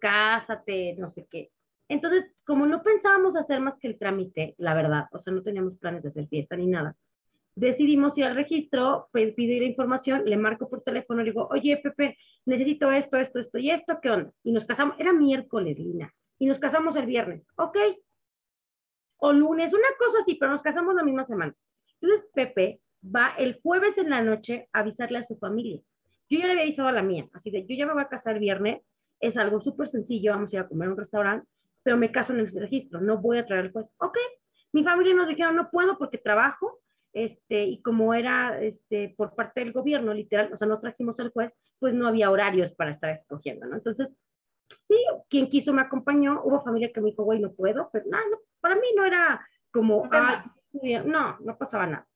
cásate, 0.00 0.96
no 0.98 1.10
sé 1.10 1.26
qué. 1.30 1.50
Entonces, 1.88 2.24
como 2.44 2.66
no 2.66 2.82
pensábamos 2.82 3.36
hacer 3.36 3.60
más 3.60 3.78
que 3.78 3.88
el 3.88 3.98
trámite, 3.98 4.54
la 4.58 4.74
verdad, 4.74 5.06
o 5.12 5.18
sea, 5.18 5.32
no 5.32 5.42
teníamos 5.42 5.76
planes 5.78 6.02
de 6.02 6.10
hacer 6.10 6.28
fiesta 6.28 6.56
ni 6.56 6.66
nada, 6.66 6.96
decidimos 7.54 8.16
ir 8.16 8.24
al 8.24 8.36
registro, 8.36 9.08
pedir 9.12 9.62
información, 9.62 10.24
le 10.24 10.36
marco 10.36 10.68
por 10.68 10.82
teléfono, 10.82 11.22
le 11.22 11.30
digo, 11.30 11.48
oye, 11.50 11.76
Pepe, 11.78 12.16
necesito 12.46 12.90
esto, 12.90 13.16
esto, 13.16 13.40
esto 13.40 13.58
y 13.58 13.70
esto, 13.70 13.98
¿qué 14.00 14.10
onda? 14.10 14.32
Y 14.44 14.52
nos 14.52 14.64
casamos, 14.64 14.96
era 14.98 15.12
miércoles, 15.12 15.78
Lina, 15.78 16.12
y 16.38 16.46
nos 16.46 16.58
casamos 16.58 16.96
el 16.96 17.06
viernes, 17.06 17.44
¿ok? 17.56 17.76
O 19.18 19.32
lunes, 19.32 19.72
una 19.72 19.88
cosa 19.98 20.18
así, 20.22 20.36
pero 20.36 20.52
nos 20.52 20.62
casamos 20.62 20.94
la 20.94 21.02
misma 21.02 21.26
semana. 21.26 21.54
Entonces, 22.00 22.26
Pepe 22.32 22.80
va 23.04 23.34
el 23.36 23.60
jueves 23.62 23.98
en 23.98 24.10
la 24.10 24.22
noche 24.22 24.68
a 24.72 24.80
avisarle 24.80 25.18
a 25.18 25.24
su 25.24 25.36
familia. 25.36 25.80
Yo 26.30 26.38
ya 26.38 26.46
le 26.46 26.52
había 26.52 26.62
avisado 26.62 26.88
a 26.88 26.92
la 26.92 27.02
mía, 27.02 27.28
así 27.32 27.50
de, 27.50 27.66
yo 27.66 27.74
ya 27.74 27.86
me 27.86 27.92
voy 27.92 28.02
a 28.02 28.08
casar 28.08 28.38
viernes, 28.38 28.80
es 29.20 29.36
algo 29.36 29.60
súper 29.60 29.86
sencillo, 29.86 30.32
vamos 30.32 30.52
a 30.52 30.56
ir 30.56 30.62
a 30.62 30.68
comer 30.68 30.88
a 30.88 30.92
un 30.92 30.98
restaurante, 30.98 31.46
pero 31.82 31.96
me 31.96 32.10
caso 32.10 32.32
en 32.32 32.40
el 32.40 32.48
registro, 32.48 33.00
no 33.00 33.18
voy 33.18 33.38
a 33.38 33.46
traer 33.46 33.66
el 33.66 33.72
juez. 33.72 33.86
Ok, 33.98 34.16
mi 34.72 34.82
familia 34.84 35.14
nos 35.14 35.28
dijeron, 35.28 35.56
no 35.56 35.70
puedo 35.70 35.98
porque 35.98 36.18
trabajo, 36.18 36.80
este, 37.12 37.64
y 37.64 37.82
como 37.82 38.14
era 38.14 38.60
este, 38.60 39.14
por 39.16 39.34
parte 39.34 39.60
del 39.60 39.72
gobierno, 39.72 40.14
literal, 40.14 40.52
o 40.52 40.56
sea, 40.56 40.68
no 40.68 40.80
trajimos 40.80 41.18
al 41.18 41.30
juez, 41.30 41.54
pues 41.78 41.94
no 41.94 42.06
había 42.06 42.30
horarios 42.30 42.72
para 42.72 42.90
estar 42.90 43.10
escogiendo, 43.10 43.66
¿no? 43.66 43.76
Entonces, 43.76 44.08
sí, 44.86 44.96
quien 45.28 45.48
quiso 45.48 45.72
me 45.72 45.82
acompañó, 45.82 46.42
hubo 46.44 46.62
familia 46.62 46.92
que 46.92 47.00
me 47.00 47.10
dijo, 47.10 47.24
güey, 47.24 47.40
no 47.40 47.52
puedo, 47.52 47.90
pero 47.92 48.04
no, 48.08 48.18
para 48.60 48.76
mí 48.76 48.86
no 48.96 49.04
era 49.04 49.44
como, 49.72 50.08
no, 51.04 51.38
no 51.40 51.58
pasaba 51.58 51.86
nada. 51.86 52.06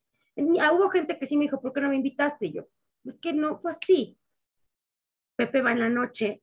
Ah, 0.61 0.73
hubo 0.73 0.91
gente 0.91 1.19
que 1.19 1.27
sí 1.27 1.37
me 1.37 1.45
dijo, 1.45 1.61
¿por 1.61 1.73
qué 1.73 1.81
no 1.81 1.89
me 1.89 1.97
invitaste? 1.97 2.47
Y 2.47 2.53
yo, 2.53 2.67
es 3.05 3.19
que 3.19 3.33
no 3.33 3.59
fue 3.59 3.73
así. 3.73 4.19
Pepe 5.37 5.63
va 5.63 5.73
en 5.73 5.81
la 5.81 5.89
noche, 5.89 6.43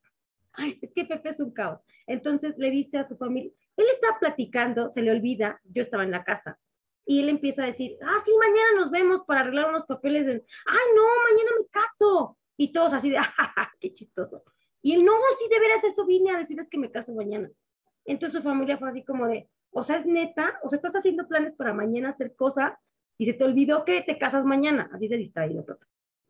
ay, 0.54 0.80
es 0.82 0.92
que 0.94 1.06
Pepe 1.06 1.30
es 1.30 1.40
un 1.40 1.52
caos. 1.52 1.80
Entonces 2.08 2.58
le 2.58 2.70
dice 2.70 2.98
a 2.98 3.08
su 3.08 3.18
familia, 3.18 3.52
él 3.78 3.86
está 3.94 4.20
platicando, 4.20 4.90
se 4.90 5.02
le 5.02 5.12
olvida, 5.12 5.60
yo 5.64 5.82
estaba 5.82 6.04
en 6.04 6.12
la 6.12 6.24
casa, 6.24 6.60
y 7.06 7.20
él 7.20 7.30
empieza 7.30 7.64
a 7.64 7.68
decir, 7.68 7.98
ah, 8.02 8.18
sí, 8.24 8.32
mañana 8.40 8.70
nos 8.78 8.92
vemos 8.92 9.22
para 9.26 9.42
arreglar 9.42 9.70
unos 9.70 9.86
papeles. 9.86 10.28
Ay, 10.28 10.88
no, 10.96 11.04
mañana 11.30 11.52
me 11.60 11.68
caso. 11.68 12.38
Y 12.58 12.72
todos 12.72 12.94
así 12.94 13.10
de, 13.10 13.18
ah, 13.18 13.72
qué 13.80 13.94
chistoso. 13.94 14.44
Y 14.82 14.94
él, 14.94 15.04
no, 15.04 15.14
sí, 15.38 15.48
de 15.50 15.60
veras 15.60 15.84
eso 15.84 16.06
vine 16.06 16.32
a 16.32 16.38
decirles 16.38 16.70
que 16.70 16.78
me 16.78 16.92
caso 16.92 17.12
mañana. 17.12 17.50
Entonces 18.06 18.38
su 18.38 18.44
familia 18.44 18.78
fue 18.78 18.90
así 18.90 19.04
como 19.04 19.28
de, 19.28 19.50
o 19.72 19.84
sea, 19.84 19.98
es 19.98 20.06
neta, 20.06 20.60
o 20.64 20.70
sea, 20.70 20.78
estás 20.78 20.96
haciendo 20.96 21.28
planes 21.28 21.54
para 21.56 21.74
mañana 21.74 22.10
hacer 22.10 22.36
cosas 22.36 22.74
y 23.18 23.26
se 23.26 23.34
te 23.34 23.44
olvidó 23.44 23.86
que 23.86 24.02
te 24.02 24.18
casas 24.18 24.44
mañana, 24.44 24.90
así 24.94 25.08
de 25.08 25.18
distraído. 25.18 25.66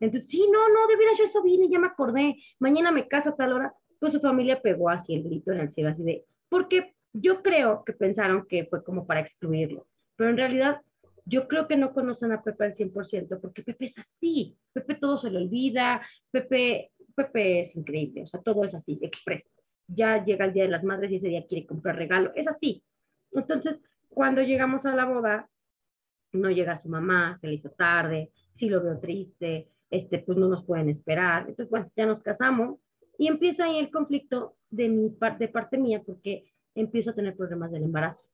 Entonces, 0.00 0.28
sí, 0.28 0.46
no, 0.50 0.68
no, 0.68 0.86
de 0.86 0.96
veras 0.96 1.18
yo 1.18 1.24
eso 1.24 1.42
vine, 1.42 1.68
ya 1.68 1.78
me 1.78 1.86
acordé, 1.86 2.36
mañana 2.58 2.90
me 2.90 3.08
caso 3.08 3.30
a 3.30 3.36
tal 3.36 3.52
hora. 3.52 3.74
Pues 4.02 4.14
su 4.14 4.20
familia 4.20 4.60
pegó 4.60 4.90
así 4.90 5.14
el 5.14 5.22
grito 5.22 5.52
en 5.52 5.60
el 5.60 5.70
cielo, 5.70 5.90
así 5.90 6.02
de, 6.02 6.24
porque 6.48 6.92
yo 7.12 7.40
creo 7.40 7.84
que 7.84 7.92
pensaron 7.92 8.46
que 8.48 8.64
fue 8.64 8.82
como 8.82 9.06
para 9.06 9.20
excluirlo 9.20 9.86
pero 10.16 10.30
en 10.30 10.36
realidad 10.36 10.80
yo 11.24 11.46
creo 11.46 11.68
que 11.68 11.76
no 11.76 11.92
conocen 11.92 12.32
a 12.32 12.42
Pepe 12.42 12.64
al 12.64 12.74
100%, 12.74 13.40
porque 13.40 13.62
Pepe 13.62 13.84
es 13.84 13.96
así, 13.96 14.56
Pepe 14.72 14.96
todo 14.96 15.18
se 15.18 15.30
le 15.30 15.38
olvida, 15.38 16.02
Pepe, 16.32 16.90
Pepe 17.14 17.60
es 17.60 17.76
increíble, 17.76 18.22
o 18.22 18.26
sea, 18.26 18.40
todo 18.40 18.64
es 18.64 18.74
así, 18.74 18.98
express. 19.02 19.54
Ya 19.86 20.24
llega 20.24 20.46
el 20.46 20.52
Día 20.52 20.64
de 20.64 20.70
las 20.70 20.82
Madres 20.82 21.12
y 21.12 21.16
ese 21.16 21.28
día 21.28 21.46
quiere 21.46 21.64
comprar 21.64 21.94
regalo, 21.94 22.32
es 22.34 22.48
así. 22.48 22.82
Entonces, 23.30 23.80
cuando 24.08 24.42
llegamos 24.42 24.84
a 24.84 24.96
la 24.96 25.04
boda, 25.04 25.48
no 26.32 26.50
llega 26.50 26.80
su 26.82 26.88
mamá, 26.88 27.38
se 27.40 27.46
le 27.46 27.54
hizo 27.54 27.70
tarde, 27.70 28.32
sí 28.52 28.68
lo 28.68 28.82
veo 28.82 28.98
triste, 28.98 29.68
este, 29.90 30.18
pues 30.18 30.36
no 30.38 30.48
nos 30.48 30.64
pueden 30.64 30.88
esperar. 30.88 31.42
Entonces, 31.42 31.70
bueno, 31.70 31.90
ya 31.94 32.06
nos 32.06 32.20
casamos 32.20 32.80
y 33.18 33.28
empieza 33.28 33.64
ahí 33.64 33.78
el 33.78 33.90
conflicto 33.90 34.56
de, 34.70 34.88
mi, 34.88 35.16
de 35.38 35.48
parte 35.48 35.78
mía 35.78 36.02
porque 36.04 36.44
empiezo 36.74 37.10
a 37.10 37.14
tener 37.14 37.36
problemas 37.36 37.70
del 37.70 37.84
embarazo. 37.84 38.24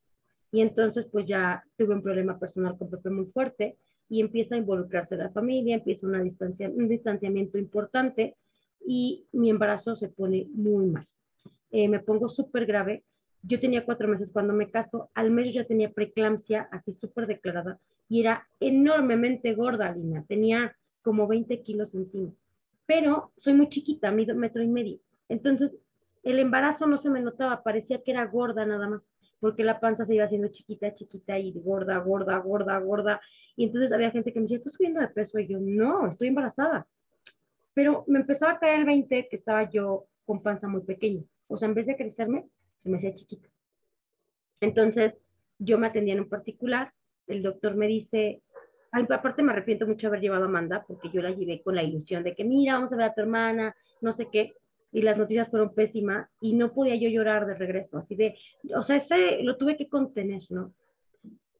Y 0.51 0.61
entonces 0.61 1.05
pues 1.11 1.27
ya 1.27 1.63
tuve 1.77 1.93
un 1.93 2.01
problema 2.01 2.39
personal 2.39 2.77
con 2.77 2.89
Pepe 2.89 3.09
muy 3.09 3.25
fuerte 3.27 3.77
y 4.09 4.21
empieza 4.21 4.55
a 4.55 4.57
involucrarse 4.57 5.15
la 5.15 5.29
familia, 5.29 5.75
empieza 5.75 6.07
una 6.07 6.23
distancia, 6.23 6.69
un 6.69 6.87
distanciamiento 6.87 7.57
importante 7.57 8.35
y 8.85 9.27
mi 9.31 9.49
embarazo 9.49 9.95
se 9.95 10.09
pone 10.09 10.47
muy 10.53 10.87
mal. 10.87 11.07
Eh, 11.71 11.87
me 11.87 11.99
pongo 11.99 12.29
súper 12.29 12.65
grave. 12.65 13.03
Yo 13.43 13.59
tenía 13.59 13.85
cuatro 13.85 14.07
meses 14.07 14.31
cuando 14.31 14.53
me 14.53 14.71
caso, 14.71 15.09
al 15.13 15.29
mes 15.29 15.53
ya 15.53 15.65
tenía 15.65 15.91
preeclampsia 15.91 16.67
así 16.71 16.93
súper 16.93 17.27
declarada 17.27 17.79
y 18.09 18.21
era 18.21 18.47
enormemente 18.59 19.53
gorda, 19.53 19.93
Lina. 19.93 20.25
Tenía 20.27 20.75
como 21.03 21.27
20 21.27 21.61
kilos 21.61 21.93
encima. 21.93 22.33
Pero 22.89 23.31
soy 23.37 23.53
muy 23.53 23.69
chiquita, 23.69 24.09
mido 24.09 24.33
metro 24.33 24.63
y 24.63 24.67
medio. 24.67 24.97
Entonces, 25.27 25.77
el 26.23 26.39
embarazo 26.39 26.87
no 26.87 26.97
se 26.97 27.11
me 27.11 27.21
notaba, 27.21 27.61
parecía 27.61 28.01
que 28.01 28.09
era 28.09 28.25
gorda 28.25 28.65
nada 28.65 28.89
más 28.89 29.07
porque 29.39 29.63
la 29.63 29.79
panza 29.79 30.05
se 30.05 30.15
iba 30.15 30.25
haciendo 30.25 30.49
chiquita, 30.49 30.93
chiquita 30.93 31.39
y 31.39 31.53
gorda, 31.53 31.97
gorda, 31.99 32.37
gorda, 32.39 32.77
gorda. 32.79 33.21
Y 33.55 33.65
entonces 33.65 33.91
había 33.91 34.11
gente 34.11 34.33
que 34.33 34.39
me 34.39 34.43
decía, 34.43 34.57
¿estás 34.57 34.73
subiendo 34.73 34.99
de 34.99 35.07
peso? 35.07 35.39
Y 35.39 35.47
yo, 35.47 35.59
no, 35.61 36.07
estoy 36.07 36.29
embarazada. 36.29 36.87
Pero 37.73 38.03
me 38.07 38.19
empezaba 38.19 38.53
a 38.53 38.59
caer 38.59 38.79
el 38.79 38.85
20 38.85 39.27
que 39.29 39.35
estaba 39.35 39.69
yo 39.69 40.07
con 40.25 40.41
panza 40.41 40.67
muy 40.67 40.81
pequeña. 40.81 41.23
O 41.47 41.57
sea, 41.57 41.69
en 41.69 41.73
vez 41.75 41.87
de 41.87 41.95
crecerme, 41.95 42.47
se 42.83 42.89
me 42.89 42.97
hacía 42.97 43.15
chiquita. 43.15 43.47
Entonces, 44.61 45.15
yo 45.57 45.77
me 45.77 45.87
atendía 45.87 46.15
en 46.15 46.21
un 46.21 46.29
particular. 46.29 46.91
El 47.27 47.41
doctor 47.41 47.75
me 47.75 47.87
dice, 47.87 48.41
Ay, 48.91 49.05
aparte 49.09 49.43
me 49.43 49.51
arrepiento 49.51 49.85
mucho 49.85 50.01
de 50.01 50.07
haber 50.07 50.21
llevado 50.21 50.43
a 50.43 50.47
Amanda, 50.47 50.83
porque 50.87 51.09
yo 51.09 51.21
la 51.21 51.31
llevé 51.31 51.61
con 51.61 51.75
la 51.75 51.83
ilusión 51.83 52.23
de 52.23 52.33
que, 52.33 52.43
mira, 52.43 52.73
vamos 52.73 52.91
a 52.91 52.95
ver 52.95 53.05
a 53.05 53.13
tu 53.13 53.21
hermana, 53.21 53.75
no 54.01 54.13
sé 54.13 54.27
qué 54.31 54.53
y 54.91 55.01
las 55.01 55.17
noticias 55.17 55.49
fueron 55.49 55.73
pésimas 55.73 56.27
y 56.41 56.53
no 56.53 56.73
podía 56.73 56.95
yo 56.95 57.09
llorar 57.09 57.45
de 57.45 57.55
regreso, 57.55 57.97
así 57.97 58.15
de, 58.15 58.35
o 58.75 58.81
sea, 58.81 58.95
ese 58.95 59.43
lo 59.43 59.57
tuve 59.57 59.77
que 59.77 59.87
contener, 59.87 60.43
¿no? 60.49 60.73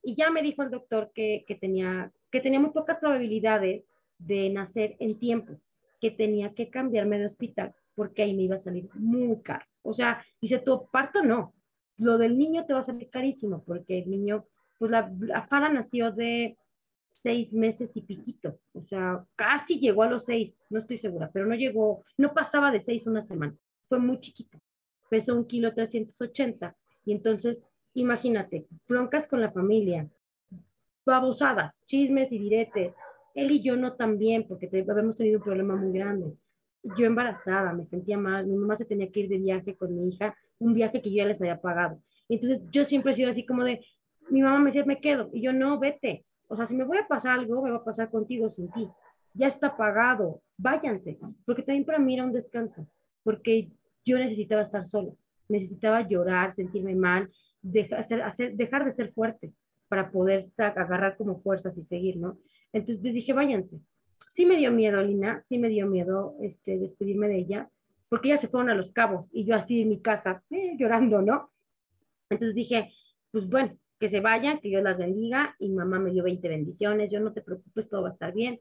Y 0.01 0.15
ya 0.15 0.31
me 0.31 0.41
dijo 0.41 0.63
el 0.63 0.71
doctor 0.71 1.11
que, 1.13 1.43
que, 1.47 1.55
tenía, 1.55 2.11
que 2.31 2.41
tenía 2.41 2.59
muy 2.59 2.71
pocas 2.71 2.97
probabilidades 2.97 3.83
de 4.17 4.49
nacer 4.49 4.95
en 4.99 5.19
tiempo, 5.19 5.59
que 6.01 6.11
tenía 6.11 6.53
que 6.53 6.69
cambiarme 6.69 7.19
de 7.19 7.27
hospital 7.27 7.73
porque 7.95 8.23
ahí 8.23 8.33
me 8.33 8.43
iba 8.43 8.55
a 8.55 8.59
salir 8.59 8.87
muy 8.95 9.41
caro. 9.41 9.65
O 9.81 9.93
sea, 9.93 10.23
dice, 10.41 10.59
tu 10.59 10.87
parto 10.89 11.21
no, 11.21 11.53
lo 11.97 12.17
del 12.17 12.37
niño 12.37 12.65
te 12.65 12.73
va 12.73 12.79
a 12.79 12.85
salir 12.85 13.09
carísimo 13.09 13.61
porque 13.65 13.99
el 13.99 14.09
niño, 14.09 14.45
pues 14.77 14.89
la, 14.89 15.11
la 15.19 15.45
Fara 15.47 15.67
nació 15.67 16.11
de 16.11 16.57
seis 17.21 17.51
meses 17.53 17.95
y 17.95 18.01
piquito, 18.01 18.59
o 18.73 18.83
sea, 18.83 19.25
casi 19.35 19.79
llegó 19.79 20.03
a 20.03 20.09
los 20.09 20.25
seis, 20.25 20.53
no 20.69 20.79
estoy 20.79 20.97
segura, 20.97 21.29
pero 21.33 21.45
no 21.45 21.55
llegó, 21.55 22.03
no 22.17 22.33
pasaba 22.33 22.71
de 22.71 22.81
seis 22.81 23.05
una 23.07 23.23
semana, 23.23 23.55
fue 23.87 23.99
muy 23.99 24.19
chiquito, 24.19 24.59
pesó 25.09 25.35
un 25.35 25.45
kilo 25.45 25.73
380, 25.73 26.75
y 27.05 27.11
entonces, 27.11 27.57
imagínate, 27.93 28.67
broncas 28.87 29.27
con 29.27 29.41
la 29.41 29.51
familia, 29.51 30.09
babosadas, 31.05 31.73
chismes 31.87 32.31
y 32.31 32.39
diretes, 32.39 32.93
él 33.33 33.51
y 33.51 33.61
yo 33.61 33.75
no 33.75 33.93
también, 33.93 34.47
porque 34.47 34.67
habíamos 34.67 35.17
tenido 35.17 35.39
un 35.39 35.43
problema 35.43 35.75
muy 35.75 35.91
grande. 35.91 36.33
Yo 36.97 37.05
embarazada, 37.05 37.73
me 37.73 37.83
sentía 37.83 38.17
mal, 38.17 38.45
mi 38.47 38.55
mamá 38.55 38.77
se 38.77 38.85
tenía 38.85 39.11
que 39.11 39.21
ir 39.21 39.29
de 39.29 39.37
viaje 39.37 39.75
con 39.75 39.95
mi 39.95 40.09
hija, 40.09 40.35
un 40.59 40.73
viaje 40.73 41.01
que 41.01 41.09
yo 41.09 41.17
ya 41.17 41.25
les 41.25 41.41
había 41.41 41.59
pagado. 41.59 42.01
Entonces 42.27 42.61
yo 42.71 42.85
siempre 42.85 43.11
he 43.11 43.15
sido 43.15 43.29
así 43.29 43.45
como 43.45 43.63
de, 43.63 43.85
mi 44.29 44.41
mamá 44.41 44.59
me 44.59 44.71
decía, 44.71 44.85
me 44.85 45.01
quedo, 45.01 45.29
y 45.33 45.41
yo 45.41 45.51
no, 45.51 45.79
vete, 45.79 46.25
o 46.49 46.55
sea, 46.55 46.67
si 46.67 46.75
me 46.75 46.83
voy 46.83 46.97
a 46.97 47.07
pasar 47.07 47.39
algo, 47.39 47.61
me 47.61 47.69
va 47.69 47.77
a 47.77 47.83
pasar 47.83 48.09
contigo 48.09 48.49
sin 48.49 48.71
ti. 48.71 48.89
Ya 49.35 49.47
está 49.47 49.77
pagado, 49.77 50.41
váyanse, 50.57 51.17
porque 51.45 51.61
también 51.61 51.85
para 51.85 51.99
mí 51.99 52.15
era 52.15 52.25
un 52.25 52.33
descanso, 52.33 52.87
porque 53.23 53.69
yo 54.03 54.17
necesitaba 54.17 54.63
estar 54.63 54.85
sola, 54.87 55.11
necesitaba 55.47 56.07
llorar, 56.07 56.51
sentirme 56.53 56.95
mal, 56.95 57.29
dejar, 57.61 57.99
hacer, 58.23 58.55
dejar 58.55 58.83
de 58.83 58.93
ser 58.93 59.11
fuerte 59.13 59.53
para 59.87 60.09
poder 60.09 60.43
agarrar 60.57 61.17
como 61.17 61.39
fuerzas 61.39 61.77
y 61.77 61.83
seguir, 61.83 62.17
¿no? 62.17 62.39
Entonces 62.73 63.03
les 63.03 63.13
dije, 63.13 63.33
váyanse. 63.33 63.79
sí 64.29 64.45
me 64.47 64.57
dio 64.57 64.71
miedo, 64.71 65.01
Lina, 65.03 65.43
sí 65.47 65.59
me 65.59 65.69
dio 65.69 65.85
miedo 65.85 66.35
este, 66.41 66.79
despedirme 66.79 67.27
de 67.27 67.37
ellas, 67.37 67.71
porque 68.09 68.29
ellas 68.29 68.41
se 68.41 68.47
fueron 68.47 68.71
a 68.71 68.75
los 68.75 68.91
cabos 68.91 69.27
y 69.31 69.45
yo 69.45 69.55
así 69.55 69.83
en 69.83 69.89
mi 69.89 70.01
casa, 70.01 70.43
eh, 70.49 70.75
llorando, 70.79 71.21
¿no? 71.21 71.51
Entonces 72.31 72.55
dije, 72.55 72.91
pues 73.31 73.47
bueno, 73.47 73.77
que 73.99 74.09
se 74.09 74.21
vayan, 74.21 74.59
que 74.59 74.69
Dios 74.69 74.81
las 74.81 74.97
bendiga 74.97 75.55
y 75.59 75.69
mamá 75.69 75.99
me 75.99 76.11
dio 76.11 76.23
20 76.23 76.47
bendiciones, 76.47 77.11
yo 77.11 77.19
no 77.19 77.33
te 77.33 77.41
preocupes, 77.41 77.89
todo 77.89 78.03
va 78.03 78.09
a 78.09 78.13
estar 78.13 78.33
bien. 78.33 78.59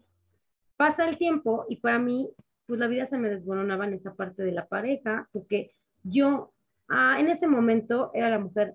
Pasa 0.76 1.08
el 1.08 1.16
tiempo 1.16 1.64
y 1.68 1.76
para 1.76 1.98
mí, 1.98 2.30
pues 2.66 2.80
la 2.80 2.88
vida 2.88 3.06
se 3.06 3.18
me 3.18 3.30
desboronaba 3.30 3.86
en 3.86 3.94
esa 3.94 4.14
parte 4.14 4.42
de 4.42 4.52
la 4.52 4.66
pareja, 4.66 5.28
porque 5.32 5.72
yo 6.02 6.52
ah, 6.88 7.18
en 7.20 7.28
ese 7.28 7.46
momento 7.46 8.10
era 8.14 8.30
la 8.30 8.38
mujer 8.38 8.74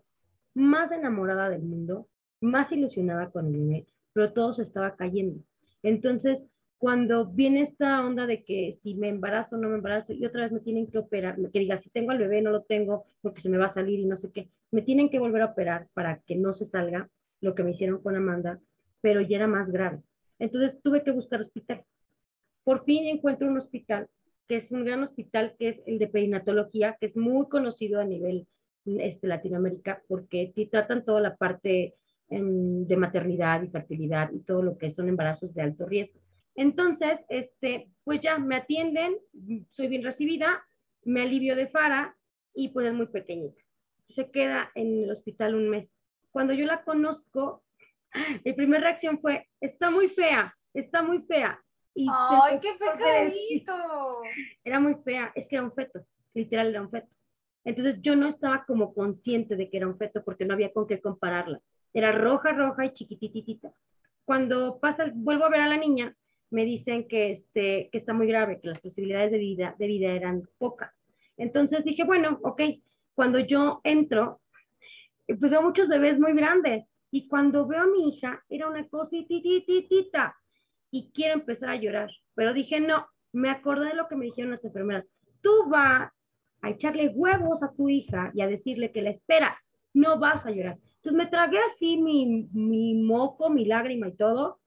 más 0.54 0.92
enamorada 0.92 1.50
del 1.50 1.64
mundo, 1.64 2.08
más 2.42 2.72
ilusionada 2.72 3.30
con 3.30 3.54
el 3.54 3.86
pero 4.14 4.32
todo 4.32 4.54
se 4.54 4.62
estaba 4.62 4.96
cayendo. 4.96 5.44
Entonces, 5.82 6.44
cuando 6.84 7.26
viene 7.26 7.62
esta 7.62 8.06
onda 8.06 8.28
de 8.28 8.44
que 8.44 8.74
si 8.74 8.94
me 8.96 9.08
embarazo 9.08 9.56
o 9.56 9.58
no 9.58 9.70
me 9.70 9.76
embarazo 9.76 10.12
y 10.12 10.26
otra 10.26 10.42
vez 10.42 10.52
me 10.52 10.60
tienen 10.60 10.88
que 10.88 10.98
operar, 10.98 11.38
que 11.54 11.60
diga 11.60 11.78
si 11.78 11.90
tengo 11.90 12.12
al 12.12 12.18
bebé 12.18 12.42
no 12.42 12.52
lo 12.52 12.64
tengo 12.64 13.06
porque 13.22 13.40
se 13.40 13.48
me 13.48 13.58
va 13.58 13.68
a 13.68 13.70
salir 13.70 14.02
y 14.02 14.06
no 14.06 14.18
sé 14.18 14.30
qué, 14.34 14.50
me 14.70 14.82
tienen 14.82 15.10
que 15.10 15.18
volver 15.18 15.44
a 15.44 15.46
operar 15.46 15.88
para 15.94 16.20
que 16.28 16.36
no 16.36 16.54
se 16.54 16.66
salga 16.66 17.10
lo 17.40 17.56
que 17.56 17.64
me 17.64 17.72
hicieron 17.72 18.02
con 18.02 18.18
Amanda, 18.18 18.60
pero 19.00 19.22
ya 19.22 19.38
era 19.38 19.48
más 19.48 19.72
grave. 19.72 20.02
Entonces 20.40 20.78
tuve 20.84 21.04
que 21.04 21.12
buscar 21.12 21.40
hospital. 21.40 21.86
Por 22.66 22.84
fin 22.84 23.08
encuentro 23.08 23.48
un 23.48 23.58
hospital 23.58 24.10
que 24.50 24.58
es 24.58 24.70
un 24.70 24.84
gran 24.84 25.04
hospital 25.04 25.56
que 25.58 25.70
es 25.70 25.82
el 25.86 26.00
de 26.00 26.08
perinatología, 26.10 26.98
que 27.00 27.06
es 27.06 27.16
muy 27.16 27.48
conocido 27.48 28.02
a 28.02 28.04
nivel 28.04 28.46
este, 28.86 29.28
Latinoamérica 29.28 30.04
porque 30.10 30.52
tratan 30.70 31.06
toda 31.06 31.22
la 31.22 31.38
parte 31.38 31.96
em, 32.28 32.86
de 32.86 32.98
maternidad 32.98 33.64
y 33.64 33.70
fertilidad 33.70 34.34
y 34.34 34.40
todo 34.40 34.62
lo 34.62 34.78
que 34.78 34.92
son 34.92 35.08
embarazos 35.08 35.54
de 35.54 35.62
alto 35.62 35.86
riesgo. 35.86 36.20
Entonces, 36.56 37.20
este, 37.30 37.90
pues 38.04 38.22
ya 38.22 38.38
me 38.38 38.56
atienden, 38.56 39.18
soy 39.72 39.88
bien 39.88 40.04
recibida, 40.04 40.64
me 41.04 41.24
alivio 41.24 41.56
de 41.56 41.68
Fara 41.68 42.16
y 42.54 42.70
pues 42.70 42.88
es 42.88 42.94
muy 42.94 43.08
pequeñita. 43.08 43.62
Se 44.10 44.30
queda 44.30 44.72
en 44.76 45.04
el 45.04 45.12
hospital 45.12 45.56
un 45.56 45.70
mes. 45.70 46.00
Cuando 46.32 46.54
yo 46.54 46.66
la 46.66 46.84
conozco, 46.84 47.64
mi 48.46 48.54
primera 48.54 48.84
reacción 48.84 49.20
fue, 49.20 49.48
está 49.60 49.90
muy 49.90 50.10
fea, 50.10 50.56
está 50.74 51.02
muy 51.02 51.24
fea. 51.24 51.60
Y 51.96 52.08
¡Ay, 52.12 52.60
qué 52.60 52.72
pecadito! 52.80 54.22
Era 54.64 54.80
muy 54.80 54.96
fea, 55.04 55.32
es 55.36 55.48
que 55.48 55.56
era 55.56 55.66
un 55.66 55.74
feto, 55.74 56.06
literal 56.34 56.70
era 56.70 56.82
un 56.82 56.90
feto. 56.90 57.10
Entonces 57.66 58.02
yo 58.02 58.16
no 58.16 58.28
estaba 58.28 58.66
como 58.66 58.94
consciente 58.94 59.56
de 59.56 59.70
que 59.70 59.78
era 59.78 59.88
un 59.88 59.98
feto 59.98 60.24
porque 60.24 60.46
no 60.46 60.54
había 60.54 60.74
con 60.74 60.88
qué 60.88 61.00
compararla. 61.00 61.62
Era 61.94 62.12
roja, 62.12 62.52
roja 62.52 62.86
y 62.86 62.94
chiquititita. 62.94 63.72
Cuando 64.26 64.80
pasa, 64.80 65.12
vuelvo 65.14 65.46
a 65.46 65.50
ver 65.50 65.62
a 65.62 65.70
la 65.70 65.78
niña, 65.78 66.16
me 66.54 66.66
dicen 66.66 67.08
que, 67.08 67.32
este, 67.32 67.90
que 67.92 67.98
está 67.98 68.14
muy 68.14 68.28
grave, 68.28 68.60
que 68.62 68.68
las 68.68 68.80
posibilidades 68.80 69.32
de 69.32 69.40
vida, 69.40 69.76
de 69.80 69.88
vida 69.88 70.12
eran 70.12 70.48
pocas. 70.60 70.92
Entonces 71.36 71.84
dije, 71.84 72.04
bueno, 72.04 72.40
ok, 72.44 72.62
cuando 73.16 73.40
yo 73.40 73.82
entro, 73.84 74.40
pues 75.26 75.40
veo 75.40 75.64
muchos 75.64 75.88
bebés 75.88 76.20
muy 76.20 76.34
grandes 76.34 76.86
y 77.10 77.28
cuando 77.28 77.66
veo 77.66 77.82
a 77.82 77.88
mi 77.88 78.10
hija, 78.10 78.44
era 78.50 78.68
una 78.68 78.88
cositititita 78.88 80.36
y 80.92 81.12
quiero 81.12 81.34
empezar 81.34 81.70
a 81.70 81.76
llorar. 81.76 82.12
Pero 82.36 82.54
dije, 82.54 82.80
no, 82.80 83.08
me 83.32 83.50
acordé 83.50 83.88
de 83.88 83.96
lo 83.96 84.08
que 84.08 84.16
me 84.16 84.26
dijeron 84.26 84.52
las 84.52 84.64
enfermeras. 84.64 85.06
Tú 85.42 85.70
vas 85.70 86.12
a 86.62 86.70
echarle 86.70 87.10
huevos 87.10 87.64
a 87.64 87.74
tu 87.74 87.90
hija 87.90 88.32
y 88.36 88.42
a 88.42 88.48
decirle 88.48 88.92
que 88.92 89.02
la 89.02 89.10
esperas, 89.10 89.58
no 89.94 90.20
vas 90.20 90.46
a 90.46 90.52
llorar. 90.52 90.78
Entonces 90.98 91.14
me 91.14 91.26
tragué 91.26 91.58
así 91.60 91.98
mi, 91.98 92.48
mi 92.54 92.94
moco, 92.94 93.50
mi 93.50 93.66
lágrima 93.66 94.08
y 94.08 94.16
todo, 94.16 94.60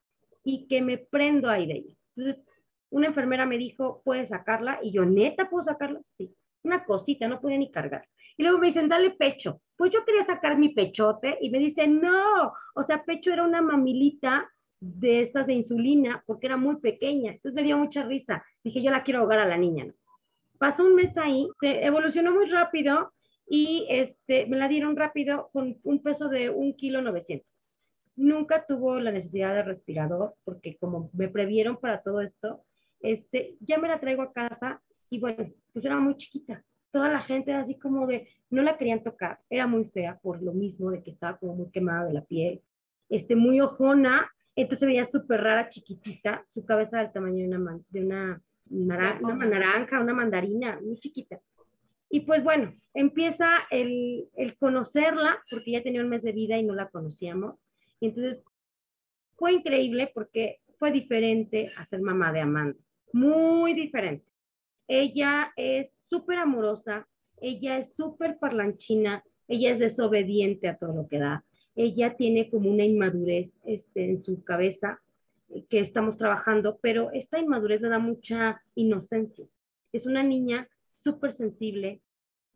y 0.46 0.68
que 0.68 0.80
me 0.80 0.96
prendo 0.96 1.50
ahí 1.50 1.66
de 1.66 1.74
ella. 1.74 1.94
Entonces, 2.14 2.44
una 2.88 3.08
enfermera 3.08 3.44
me 3.46 3.58
dijo, 3.58 4.00
¿puedes 4.04 4.28
sacarla? 4.28 4.78
Y 4.80 4.92
yo, 4.92 5.04
¿neta 5.04 5.50
puedo 5.50 5.64
sacarla? 5.64 6.00
Sí. 6.16 6.32
Una 6.62 6.84
cosita, 6.84 7.26
no 7.26 7.40
podía 7.40 7.58
ni 7.58 7.72
cargar. 7.72 8.08
Y 8.36 8.44
luego 8.44 8.58
me 8.58 8.68
dicen, 8.68 8.88
dale 8.88 9.10
pecho. 9.10 9.60
Pues 9.76 9.90
yo 9.90 10.04
quería 10.04 10.22
sacar 10.22 10.56
mi 10.56 10.68
pechote 10.68 11.36
y 11.40 11.50
me 11.50 11.58
dicen, 11.58 12.00
no, 12.00 12.52
o 12.76 12.82
sea, 12.84 13.02
pecho 13.04 13.32
era 13.32 13.42
una 13.42 13.60
mamilita 13.60 14.48
de 14.78 15.22
estas 15.22 15.48
de 15.48 15.54
insulina 15.54 16.22
porque 16.26 16.46
era 16.46 16.56
muy 16.56 16.76
pequeña. 16.76 17.32
Entonces 17.32 17.54
me 17.54 17.64
dio 17.64 17.76
mucha 17.76 18.04
risa. 18.04 18.44
Dije, 18.62 18.80
yo 18.80 18.92
la 18.92 19.02
quiero 19.02 19.20
ahogar 19.20 19.40
a 19.40 19.48
la 19.48 19.56
niña. 19.56 19.86
¿no? 19.86 19.94
Pasó 20.58 20.84
un 20.84 20.94
mes 20.94 21.16
ahí, 21.18 21.48
se 21.60 21.84
evolucionó 21.84 22.32
muy 22.32 22.46
rápido 22.46 23.12
y 23.48 23.84
este, 23.90 24.46
me 24.46 24.56
la 24.56 24.68
dieron 24.68 24.94
rápido 24.94 25.50
con 25.52 25.76
un 25.82 26.02
peso 26.04 26.28
de 26.28 26.50
un 26.50 26.76
kilo 26.76 27.02
900 27.02 27.55
nunca 28.16 28.64
tuvo 28.66 28.98
la 28.98 29.12
necesidad 29.12 29.54
de 29.54 29.62
respirador, 29.62 30.34
porque 30.44 30.76
como 30.78 31.10
me 31.12 31.28
previeron 31.28 31.76
para 31.76 32.02
todo 32.02 32.20
esto, 32.20 32.62
este, 33.00 33.56
ya 33.60 33.78
me 33.78 33.88
la 33.88 34.00
traigo 34.00 34.22
a 34.22 34.32
casa 34.32 34.82
y 35.10 35.20
bueno, 35.20 35.46
pues 35.72 35.84
era 35.84 35.98
muy 35.98 36.16
chiquita. 36.16 36.64
Toda 36.90 37.10
la 37.10 37.20
gente 37.20 37.50
era 37.50 37.60
así 37.60 37.78
como 37.78 38.06
de, 38.06 38.28
no 38.50 38.62
la 38.62 38.78
querían 38.78 39.02
tocar, 39.02 39.38
era 39.50 39.66
muy 39.66 39.84
fea 39.84 40.18
por 40.22 40.42
lo 40.42 40.52
mismo 40.52 40.90
de 40.90 41.02
que 41.02 41.10
estaba 41.10 41.36
como 41.36 41.54
muy 41.54 41.70
quemada 41.70 42.06
de 42.06 42.14
la 42.14 42.24
piel, 42.24 42.62
este, 43.10 43.36
muy 43.36 43.60
ojona, 43.60 44.30
entonces 44.56 44.86
veía 44.86 45.04
súper 45.04 45.42
rara, 45.42 45.68
chiquitita, 45.68 46.44
su 46.48 46.64
cabeza 46.64 46.98
del 46.98 47.12
tamaño 47.12 47.46
de 47.46 47.56
una, 47.56 47.78
de 47.90 48.00
una, 48.00 48.42
naranja, 48.70 49.26
una 49.26 49.46
naranja, 49.46 50.00
una 50.00 50.14
mandarina, 50.14 50.80
muy 50.82 50.96
chiquita. 50.98 51.38
Y 52.08 52.20
pues 52.20 52.42
bueno, 52.42 52.72
empieza 52.94 53.46
el, 53.70 54.28
el 54.34 54.56
conocerla, 54.56 55.38
porque 55.50 55.72
ya 55.72 55.82
tenía 55.82 56.00
un 56.00 56.08
mes 56.08 56.22
de 56.22 56.32
vida 56.32 56.56
y 56.56 56.62
no 56.62 56.74
la 56.74 56.88
conocíamos 56.88 57.56
entonces, 58.00 58.42
fue 59.36 59.52
increíble 59.52 60.10
porque 60.14 60.60
fue 60.78 60.92
diferente 60.92 61.72
a 61.76 61.84
ser 61.84 62.00
mamá 62.00 62.32
de 62.32 62.40
Amanda, 62.40 62.78
muy 63.12 63.74
diferente. 63.74 64.24
Ella 64.88 65.52
es 65.56 65.90
súper 66.02 66.38
amorosa, 66.38 67.08
ella 67.40 67.78
es 67.78 67.94
súper 67.94 68.38
parlanchina, 68.38 69.24
ella 69.48 69.72
es 69.72 69.78
desobediente 69.78 70.68
a 70.68 70.76
todo 70.76 70.94
lo 70.94 71.08
que 71.08 71.18
da. 71.18 71.44
Ella 71.74 72.16
tiene 72.16 72.48
como 72.50 72.70
una 72.70 72.84
inmadurez 72.84 73.50
este, 73.64 74.10
en 74.10 74.24
su 74.24 74.42
cabeza 74.42 75.00
eh, 75.50 75.64
que 75.68 75.80
estamos 75.80 76.16
trabajando, 76.16 76.78
pero 76.80 77.10
esta 77.12 77.38
inmadurez 77.38 77.80
le 77.80 77.88
da 77.88 77.98
mucha 77.98 78.62
inocencia. 78.74 79.46
Es 79.92 80.06
una 80.06 80.22
niña 80.22 80.68
súper 80.92 81.32
sensible, 81.32 82.00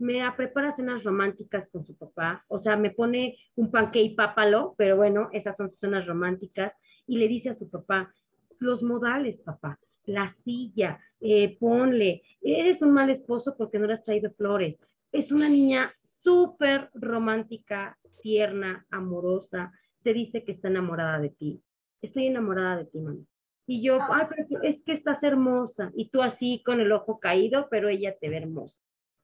me 0.01 0.21
prepara 0.33 0.73
cenas 0.73 1.05
románticas 1.05 1.69
con 1.71 1.85
su 1.85 1.95
papá, 1.95 2.45
o 2.49 2.59
sea, 2.59 2.75
me 2.77 2.91
pone 2.91 3.37
un 3.55 3.71
y 3.93 4.15
pápalo, 4.15 4.75
pero 4.79 4.97
bueno, 4.97 5.29
esas 5.33 5.57
son 5.57 5.71
cenas 5.71 6.07
románticas, 6.07 6.73
y 7.07 7.19
le 7.19 7.29
dice 7.29 7.51
a 7.51 7.55
su 7.55 7.69
papá, 7.69 8.13
los 8.59 8.83
modales, 8.83 9.39
papá, 9.41 9.79
la 10.07 10.27
silla, 10.29 10.99
eh, 11.21 11.57
ponle, 11.59 12.23
eres 12.41 12.81
un 12.81 12.93
mal 12.93 13.11
esposo 13.11 13.55
porque 13.57 13.79
no 13.79 13.87
le 13.87 13.95
has 13.95 14.05
traído 14.05 14.31
flores. 14.33 14.77
Es 15.13 15.33
una 15.33 15.49
niña 15.49 15.95
súper 16.05 16.91
romántica, 16.95 17.99
tierna, 18.23 18.87
amorosa, 18.91 19.73
te 20.03 20.15
dice 20.15 20.45
que 20.45 20.53
está 20.53 20.69
enamorada 20.69 21.19
de 21.19 21.31
ti. 21.31 21.63
Estoy 22.01 22.27
enamorada 22.27 22.79
de 22.79 22.85
ti, 22.87 23.01
mamá. 23.01 23.21
Y 23.67 23.83
yo, 23.83 23.99
ay, 24.11 24.27
pero 24.29 24.63
es 24.63 24.83
que 24.83 24.93
estás 24.93 25.23
hermosa. 25.23 25.91
Y 25.95 26.09
tú 26.09 26.23
así 26.23 26.63
con 26.65 26.81
el 26.81 26.91
ojo 26.91 27.21
caído, 27.21 27.69
pero 27.71 27.89
ella 27.89 28.17
te 28.19 28.29
ve 28.29 28.39
hermosa 28.39 28.81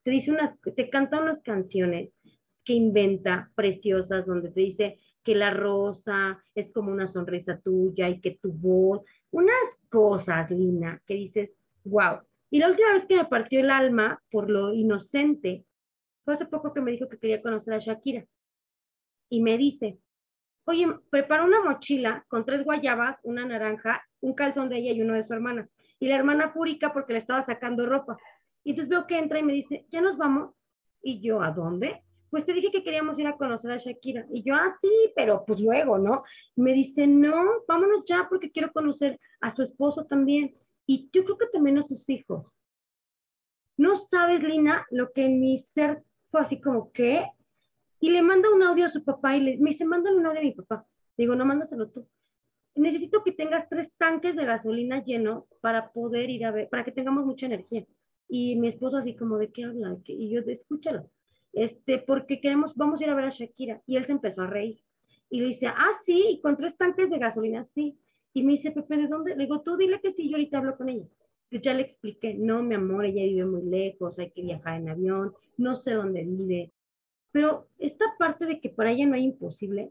te 0.07 0.13
dice 0.13 0.31
unas, 0.31 0.57
te 0.61 0.89
canta 0.89 1.21
unas 1.21 1.43
canciones 1.43 2.13
que 2.65 2.75
inventa 2.75 3.51
preciosas, 3.57 4.25
donde 4.25 4.53
te 4.53 4.61
dice 4.61 5.01
que 5.25 5.35
la 5.35 5.51
rosa 5.51 6.41
es 6.55 6.71
como 6.73 6.93
una 6.93 7.09
sonrisa 7.09 7.61
tuya 7.61 8.09
y 8.09 8.21
que 8.21 8.39
tu 8.41 8.53
voz, 8.53 9.03
unas 9.33 9.67
cosas, 9.89 10.49
Lina, 10.53 11.03
que 11.05 11.15
dices, 11.15 11.51
wow. 11.83 12.21
Y 12.51 12.61
la 12.61 12.69
última 12.69 12.93
vez 12.93 13.05
que 13.07 13.17
me 13.17 13.25
partió 13.25 13.59
el 13.59 13.69
alma 13.69 14.23
por 14.31 14.49
lo 14.49 14.73
inocente, 14.73 15.65
fue 16.25 16.35
hace 16.35 16.47
poco 16.47 16.73
que 16.73 16.81
me 16.81 16.93
dijo 16.93 17.09
que 17.09 17.19
quería 17.19 17.43
conocer 17.43 17.75
a 17.75 17.81
Shakira. 17.81 18.25
Y 19.29 19.43
me 19.43 19.59
dice, 19.59 19.99
oye, 20.67 20.87
prepara 21.11 21.43
una 21.43 21.65
mochila 21.65 22.25
con 22.29 22.45
tres 22.45 22.63
guayabas, 22.63 23.19
una 23.25 23.45
naranja, 23.45 24.07
un 24.21 24.35
calzón 24.35 24.69
de 24.69 24.77
ella 24.77 24.93
y 24.93 25.03
uno 25.03 25.15
de 25.15 25.25
su 25.25 25.33
hermana. 25.33 25.69
Y 25.99 26.07
la 26.07 26.15
hermana 26.15 26.51
fúrica 26.51 26.93
porque 26.93 27.15
le 27.15 27.19
estaba 27.19 27.43
sacando 27.43 27.87
ropa. 27.87 28.17
Y 28.67 28.71
entonces 28.71 28.89
veo 28.89 29.07
que 29.07 29.17
entra 29.17 29.39
y 29.39 29.45
me 29.45 29.53
dice, 29.53 29.87
ya 29.93 30.01
nos 30.01 30.19
vamos. 30.19 30.53
Y 31.01 31.21
yo, 31.21 31.41
¿a 31.41 31.53
dónde? 31.53 32.03
Pues 32.31 32.45
te 32.45 32.53
dije 32.53 32.73
que 32.73 32.83
queríamos 32.83 33.17
ir 33.17 33.29
a 33.29 33.37
conocer 33.37 33.71
a 33.71 33.77
Shakira. 33.77 34.27
Y 34.33 34.43
yo, 34.43 34.57
ah, 34.57 34.69
sí, 34.81 34.91
pero 35.15 35.45
pues 35.47 35.61
luego, 35.61 35.99
¿no? 35.99 36.25
Me 36.57 36.73
dice, 36.73 37.07
no, 37.07 37.63
vámonos 37.69 38.03
ya 38.09 38.27
porque 38.29 38.51
quiero 38.51 38.73
conocer 38.73 39.21
a 39.41 39.53
su 39.53 39.63
esposo 39.63 40.05
también. 40.07 40.57
Y 40.85 41.09
yo 41.13 41.23
creo 41.23 41.39
que 41.39 41.47
también 41.47 41.79
a 41.79 41.85
sus 41.85 42.09
hijos. 42.11 42.45
No 43.77 43.95
sabes, 43.95 44.43
Lina, 44.43 44.85
lo 44.91 45.13
que 45.13 45.27
en 45.27 45.39
mi 45.39 45.59
ser 45.59 46.03
fue 46.33 46.41
así 46.41 46.61
como, 46.61 46.91
¿qué? 46.91 47.25
Y 48.01 48.11
le 48.11 48.21
manda 48.21 48.53
un 48.53 48.65
audio 48.65 48.87
a 48.87 48.89
su 48.89 49.05
papá 49.05 49.37
y 49.37 49.43
le, 49.43 49.59
me 49.59 49.71
dice, 49.71 49.85
mándale 49.85 50.17
un 50.17 50.27
audio 50.27 50.41
a 50.41 50.43
mi 50.43 50.55
papá. 50.55 50.85
Digo, 51.17 51.37
no, 51.37 51.45
mándaselo 51.45 51.89
tú. 51.91 52.09
Necesito 52.75 53.23
que 53.23 53.31
tengas 53.31 53.69
tres 53.69 53.93
tanques 53.97 54.35
de 54.35 54.45
gasolina 54.45 55.05
llenos 55.05 55.45
para 55.61 55.93
poder 55.93 56.31
ir 56.31 56.45
a 56.45 56.51
ver, 56.51 56.69
para 56.69 56.85
que 56.85 56.91
tengamos 56.91 57.25
mucha 57.25 57.47
energía. 57.47 57.87
Y 58.29 58.57
mi 58.57 58.69
esposo 58.69 58.97
así 58.97 59.15
como, 59.15 59.39
¿de 59.39 59.51
qué 59.51 59.65
habla? 59.65 59.97
Y 60.07 60.31
yo, 60.31 60.41
escúchalo. 60.41 61.11
Este, 61.53 61.99
porque 61.99 62.41
queremos, 62.41 62.75
vamos 62.75 63.01
a 63.01 63.05
ir 63.05 63.11
a 63.11 63.15
ver 63.15 63.27
a 63.27 63.31
Shakira. 63.31 63.83
Y 63.87 63.97
él 63.97 64.05
se 64.05 64.13
empezó 64.13 64.43
a 64.43 64.47
reír. 64.47 64.81
Y 65.31 65.41
le 65.41 65.49
dice, 65.49 65.67
ah, 65.67 65.91
sí, 66.05 66.41
con 66.43 66.57
tres 66.57 66.77
tanques 66.77 67.11
de 67.11 67.19
gasolina, 67.19 67.65
sí. 67.65 67.99
Y 68.33 68.43
me 68.43 68.53
dice, 68.53 68.71
Pepe, 68.71 68.97
¿de 68.97 69.09
dónde? 69.09 69.35
Le 69.35 69.45
digo, 69.45 69.63
tú 69.63 69.77
dile 69.77 70.01
que 70.01 70.11
sí, 70.11 70.29
yo 70.29 70.37
ahorita 70.37 70.59
hablo 70.59 70.77
con 70.77 70.89
ella. 70.89 71.07
Pues 71.51 71.63
ya 71.63 71.73
le 71.73 71.83
expliqué, 71.83 72.35
no, 72.35 72.63
mi 72.63 72.75
amor, 72.75 73.05
ella 73.05 73.23
vive 73.23 73.45
muy 73.45 73.63
lejos, 73.63 74.19
hay 74.19 74.31
que 74.31 74.43
viajar 74.43 74.81
en 74.81 74.89
avión, 74.89 75.33
no 75.57 75.77
sé 75.77 75.93
dónde 75.93 76.25
vive. 76.25 76.73
Pero 77.31 77.69
esta 77.79 78.05
parte 78.19 78.47
de 78.47 78.61
que 78.61 78.69
para 78.69 78.93
ella 78.93 79.07
no 79.07 79.15
hay 79.15 79.25
imposibles 79.25 79.91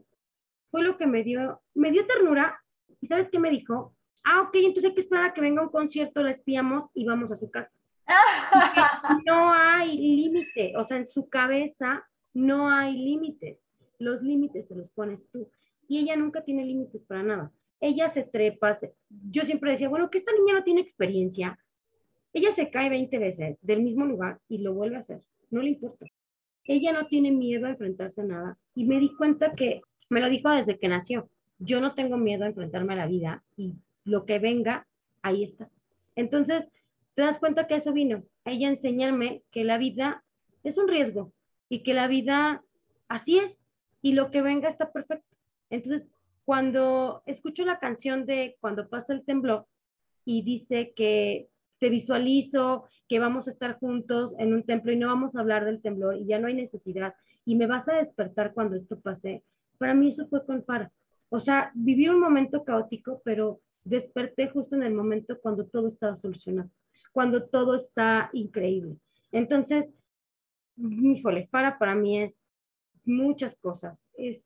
fue 0.70 0.82
lo 0.82 0.96
que 0.96 1.06
me 1.06 1.22
dio, 1.22 1.60
me 1.74 1.90
dio 1.90 2.06
ternura. 2.06 2.60
¿Y 3.00 3.06
sabes 3.06 3.30
qué 3.30 3.38
me 3.38 3.50
dijo? 3.50 3.94
Ah, 4.24 4.42
ok, 4.42 4.54
entonces 4.56 4.90
hay 4.90 4.94
que 4.94 5.00
esperar 5.02 5.26
a 5.26 5.34
que 5.34 5.40
venga 5.40 5.62
un 5.62 5.68
concierto, 5.68 6.22
la 6.22 6.32
espiamos 6.32 6.90
y 6.94 7.04
vamos 7.04 7.30
a 7.30 7.38
su 7.38 7.50
casa. 7.50 7.76
no 9.26 9.52
hay 9.52 9.96
límite, 9.96 10.74
o 10.76 10.84
sea, 10.84 10.96
en 10.96 11.06
su 11.06 11.28
cabeza 11.28 12.06
no 12.34 12.70
hay 12.70 12.96
límites. 12.96 13.58
Los 13.98 14.22
límites 14.22 14.68
te 14.68 14.74
los 14.74 14.90
pones 14.90 15.20
tú. 15.32 15.48
Y 15.88 15.98
ella 15.98 16.16
nunca 16.16 16.42
tiene 16.44 16.64
límites 16.64 17.02
para 17.04 17.22
nada. 17.22 17.52
Ella 17.80 18.08
se 18.08 18.24
trepa. 18.24 18.76
Yo 19.30 19.44
siempre 19.44 19.72
decía, 19.72 19.88
bueno, 19.88 20.10
que 20.10 20.18
esta 20.18 20.32
niña 20.32 20.54
no 20.54 20.64
tiene 20.64 20.80
experiencia. 20.80 21.58
Ella 22.32 22.52
se 22.52 22.70
cae 22.70 22.90
20 22.90 23.18
veces 23.18 23.58
del 23.62 23.82
mismo 23.82 24.04
lugar 24.04 24.38
y 24.48 24.58
lo 24.58 24.74
vuelve 24.74 24.96
a 24.96 25.00
hacer. 25.00 25.20
No 25.50 25.62
le 25.62 25.70
importa. 25.70 26.06
Ella 26.64 26.92
no 26.92 27.06
tiene 27.06 27.30
miedo 27.30 27.66
a 27.66 27.70
enfrentarse 27.70 28.20
a 28.20 28.24
nada. 28.24 28.58
Y 28.74 28.84
me 28.84 28.98
di 28.98 29.14
cuenta 29.16 29.54
que 29.54 29.80
me 30.10 30.20
lo 30.20 30.28
dijo 30.28 30.50
desde 30.50 30.78
que 30.78 30.88
nació. 30.88 31.30
Yo 31.58 31.80
no 31.80 31.94
tengo 31.94 32.18
miedo 32.18 32.44
a 32.44 32.48
enfrentarme 32.48 32.92
a 32.92 32.96
la 32.96 33.06
vida 33.06 33.42
y 33.56 33.76
lo 34.04 34.26
que 34.26 34.38
venga, 34.38 34.86
ahí 35.22 35.42
está. 35.42 35.70
Entonces, 36.14 36.68
te 37.16 37.22
das 37.22 37.38
cuenta 37.38 37.66
que 37.66 37.76
eso 37.76 37.92
vino. 37.92 38.22
Ella 38.44 38.68
enseñarme 38.68 39.42
que 39.50 39.64
la 39.64 39.78
vida 39.78 40.22
es 40.62 40.76
un 40.76 40.86
riesgo 40.86 41.32
y 41.70 41.82
que 41.82 41.94
la 41.94 42.06
vida 42.08 42.62
así 43.08 43.38
es 43.38 43.64
y 44.02 44.12
lo 44.12 44.30
que 44.30 44.42
venga 44.42 44.68
está 44.68 44.92
perfecto. 44.92 45.26
Entonces, 45.70 46.08
cuando 46.44 47.22
escucho 47.26 47.64
la 47.64 47.78
canción 47.78 48.26
de 48.26 48.56
Cuando 48.60 48.88
pasa 48.88 49.14
el 49.14 49.24
temblor 49.24 49.66
y 50.26 50.42
dice 50.42 50.92
que 50.94 51.48
te 51.80 51.88
visualizo, 51.88 52.84
que 53.08 53.18
vamos 53.18 53.48
a 53.48 53.50
estar 53.50 53.78
juntos 53.78 54.34
en 54.38 54.52
un 54.52 54.62
templo 54.62 54.92
y 54.92 54.96
no 54.96 55.08
vamos 55.08 55.34
a 55.34 55.40
hablar 55.40 55.64
del 55.64 55.80
temblor 55.80 56.16
y 56.16 56.26
ya 56.26 56.38
no 56.38 56.48
hay 56.48 56.54
necesidad 56.54 57.14
y 57.46 57.54
me 57.54 57.66
vas 57.66 57.88
a 57.88 57.94
despertar 57.94 58.52
cuando 58.52 58.76
esto 58.76 59.00
pase, 59.00 59.42
para 59.78 59.94
mí 59.94 60.08
eso 60.10 60.26
fue 60.26 60.44
con 60.44 60.62
para. 60.62 60.92
O 61.30 61.40
sea, 61.40 61.70
viví 61.74 62.08
un 62.08 62.20
momento 62.20 62.64
caótico, 62.64 63.22
pero 63.24 63.60
desperté 63.84 64.48
justo 64.48 64.76
en 64.76 64.82
el 64.82 64.92
momento 64.92 65.38
cuando 65.40 65.64
todo 65.64 65.88
estaba 65.88 66.16
solucionado, 66.16 66.68
cuando 67.16 67.46
todo 67.46 67.76
está 67.76 68.28
increíble. 68.34 68.98
Entonces, 69.32 69.86
híjole, 70.76 71.48
para 71.50 71.78
para 71.78 71.94
mí 71.94 72.20
es 72.20 72.44
muchas 73.06 73.56
cosas. 73.56 73.98
Es 74.18 74.44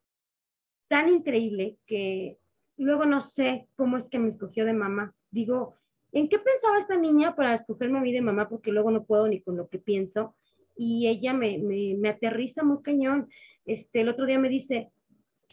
tan 0.87 1.09
increíble 1.09 1.79
que 1.85 2.39
luego 2.77 3.07
no 3.07 3.23
sé 3.23 3.67
cómo 3.75 3.97
es 3.97 4.09
que 4.09 4.21
me 4.21 4.29
escogió 4.29 4.65
de 4.65 4.73
mamá. 4.73 5.13
Digo, 5.33 5.75
¿en 6.13 6.29
qué 6.29 6.39
pensaba 6.39 6.79
esta 6.79 6.97
niña 6.97 7.35
para 7.35 7.57
escogerme 7.57 7.99
a 7.99 8.03
mí 8.03 8.13
de 8.13 8.21
mamá? 8.21 8.49
Porque 8.49 8.71
luego 8.71 8.93
no 8.93 9.03
puedo 9.03 9.27
ni 9.27 9.41
con 9.41 9.57
lo 9.57 9.69
que 9.69 9.81
pienso. 9.81 10.37
Y 10.77 11.09
ella 11.09 11.33
me, 11.33 11.59
me, 11.59 11.97
me 11.99 12.11
aterriza 12.11 12.63
muy 12.63 12.83
cañón. 12.83 13.29
Este, 13.67 14.03
el 14.03 14.11
otro 14.11 14.27
día 14.27 14.39
me 14.39 14.49
dice, 14.49 14.93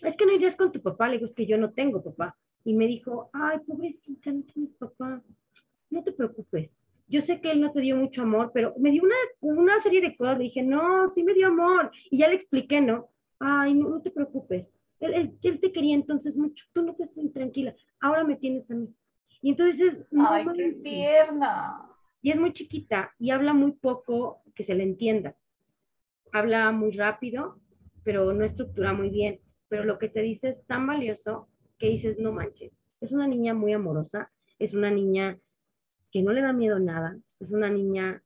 es 0.04 0.16
que 0.16 0.28
no 0.28 0.34
irías 0.34 0.56
con 0.56 0.72
tu 0.72 0.84
papá. 0.84 1.08
Le 1.08 1.14
digo, 1.14 1.26
es 1.26 1.34
que 1.34 1.48
yo 1.48 1.58
no 1.58 1.72
tengo 1.72 2.04
papá. 2.04 2.38
Y 2.64 2.76
me 2.76 2.86
dijo, 2.86 3.32
ay, 3.34 3.58
pobrecita, 3.66 4.32
no 4.32 4.44
tienes 4.44 4.76
papá. 4.76 5.24
No 5.90 6.04
te 6.04 6.12
preocupes 6.12 6.70
yo 7.08 7.22
sé 7.22 7.40
que 7.40 7.52
él 7.52 7.62
no 7.62 7.72
te 7.72 7.82
dio 7.82 7.96
mucho 7.96 8.24
amor, 8.24 8.52
pero 8.54 8.74
me 8.78 8.92
dio 8.92 9.04
una, 9.04 9.16
una 9.40 9.82
serie 9.82 10.02
de 10.02 10.16
cosas. 10.16 10.38
Le 10.38 10.46
dije, 10.46 10.62
no, 10.62 11.10
sí 11.10 11.24
me 11.24 11.34
dio 11.34 11.48
amor. 11.48 11.92
Y 12.12 12.18
ya 12.18 12.28
le 12.28 12.36
expliqué, 12.36 12.82
¿no? 12.82 13.10
Ay, 13.40 13.74
no, 13.74 13.90
no 13.90 14.02
te 14.02 14.12
preocupes. 14.12 14.72
Él, 15.00 15.38
él, 15.42 15.60
te 15.60 15.72
quería 15.72 15.96
entonces 15.96 16.36
mucho. 16.36 16.66
Tú 16.74 16.82
no 16.82 16.96
te 16.96 17.04
estás 17.04 17.32
tranquila. 17.32 17.76
Ahora 18.02 18.24
me 18.24 18.36
tienes 18.36 18.70
a 18.72 18.76
mí. 18.76 18.94
Y 19.42 19.52
entonces... 19.52 20.06
No, 20.12 20.28
Ay, 20.30 20.46
qué 20.56 20.74
tierna. 20.84 21.82
Y 22.22 22.32
es 22.32 22.40
muy 22.40 22.52
chiquita 22.52 23.14
y 23.20 23.30
habla 23.30 23.54
muy 23.54 23.72
poco 23.72 24.42
que 24.54 24.64
se 24.64 24.76
le 24.76 24.84
entienda. 24.84 25.36
Habla 26.34 26.72
muy 26.72 26.92
rápido, 26.92 27.60
pero 28.04 28.34
no 28.34 28.44
estructura 28.44 28.92
muy 28.92 29.10
bien. 29.10 29.40
Pero 29.70 29.86
lo 29.86 29.98
que 29.98 30.10
te 30.10 30.22
dice 30.22 30.50
es 30.50 30.66
tan 30.66 30.86
valioso 30.88 31.48
que 31.78 31.88
dices, 31.88 32.20
no 32.20 32.34
manches. 32.34 32.74
Es 33.00 33.12
una 33.12 33.28
niña 33.28 33.54
muy 33.54 33.74
amorosa, 33.74 34.32
es 34.60 34.74
una 34.74 34.90
niña 34.90 35.40
que 36.12 36.22
no 36.22 36.32
le 36.32 36.42
da 36.42 36.54
miedo 36.54 36.80
nada, 36.80 37.18
es 37.40 37.52
una 37.52 37.70
niña 37.70 38.24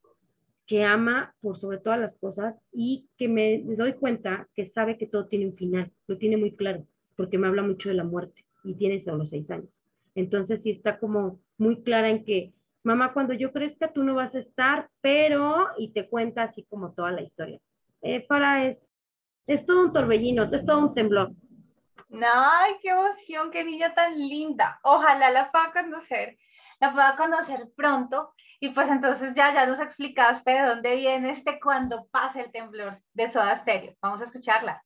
que 0.68 0.84
ama 0.84 1.36
por 1.42 1.60
sobre 1.60 1.80
todas 1.80 2.00
las 2.00 2.16
cosas 2.18 2.56
y 2.72 3.10
que 3.18 3.28
me 3.28 3.62
doy 3.76 3.94
cuenta 3.94 4.48
que 4.56 4.66
sabe 4.66 4.98
que 4.98 5.08
todo 5.08 5.28
tiene 5.28 5.48
un 5.48 5.56
final, 5.56 5.92
lo 6.08 6.18
tiene 6.18 6.38
muy 6.38 6.56
claro, 6.56 6.88
porque 7.18 7.38
me 7.38 7.48
habla 7.48 7.62
mucho 7.62 7.90
de 7.90 7.96
la 7.96 8.04
muerte 8.04 8.46
y 8.64 8.76
tiene 8.76 9.00
solo 9.02 9.26
seis 9.26 9.52
años. 9.52 9.84
Entonces 10.16 10.62
sí 10.62 10.72
está 10.72 11.00
como 11.00 11.40
muy 11.58 11.82
clara 11.84 12.10
en 12.10 12.24
que, 12.24 12.54
mamá, 12.84 13.14
cuando 13.14 13.34
yo 13.34 13.52
crezca 13.52 13.92
tú 13.92 14.04
no 14.04 14.16
vas 14.16 14.36
a 14.36 14.40
estar, 14.40 14.90
pero, 15.02 15.68
y 15.78 15.92
te 15.92 16.08
cuenta 16.08 16.44
así 16.44 16.64
como 16.64 16.94
toda 16.94 17.12
la 17.12 17.22
historia. 17.22 17.60
Eh, 18.02 18.26
para 18.26 18.66
es, 18.66 18.92
es 19.48 19.66
todo 19.66 19.86
un 19.86 19.94
torbellino, 19.94 20.44
es 20.54 20.66
todo 20.66 20.80
un 20.80 20.94
temblor. 20.94 21.32
¡Ay, 22.12 22.74
qué 22.82 22.90
emoción! 22.90 23.52
¡Qué 23.52 23.64
niña 23.64 23.94
tan 23.94 24.18
linda! 24.18 24.80
Ojalá 24.84 25.32
la 25.32 25.52
pueda 25.52 25.72
conocer 25.72 26.38
la 26.82 26.92
pueda 26.92 27.16
conocer 27.16 27.70
pronto. 27.76 28.34
Y 28.60 28.70
pues 28.70 28.90
entonces 28.90 29.34
ya, 29.34 29.54
ya 29.54 29.66
nos 29.66 29.80
explicaste 29.80 30.52
de 30.52 30.68
dónde 30.68 30.96
viene 30.96 31.32
este 31.32 31.60
cuando 31.60 32.08
pasa 32.08 32.42
el 32.42 32.52
temblor 32.52 33.02
de 33.14 33.28
Soda 33.28 33.56
Stereo. 33.56 33.96
Vamos 34.02 34.22
a 34.22 34.26
escucharla. 34.26 34.84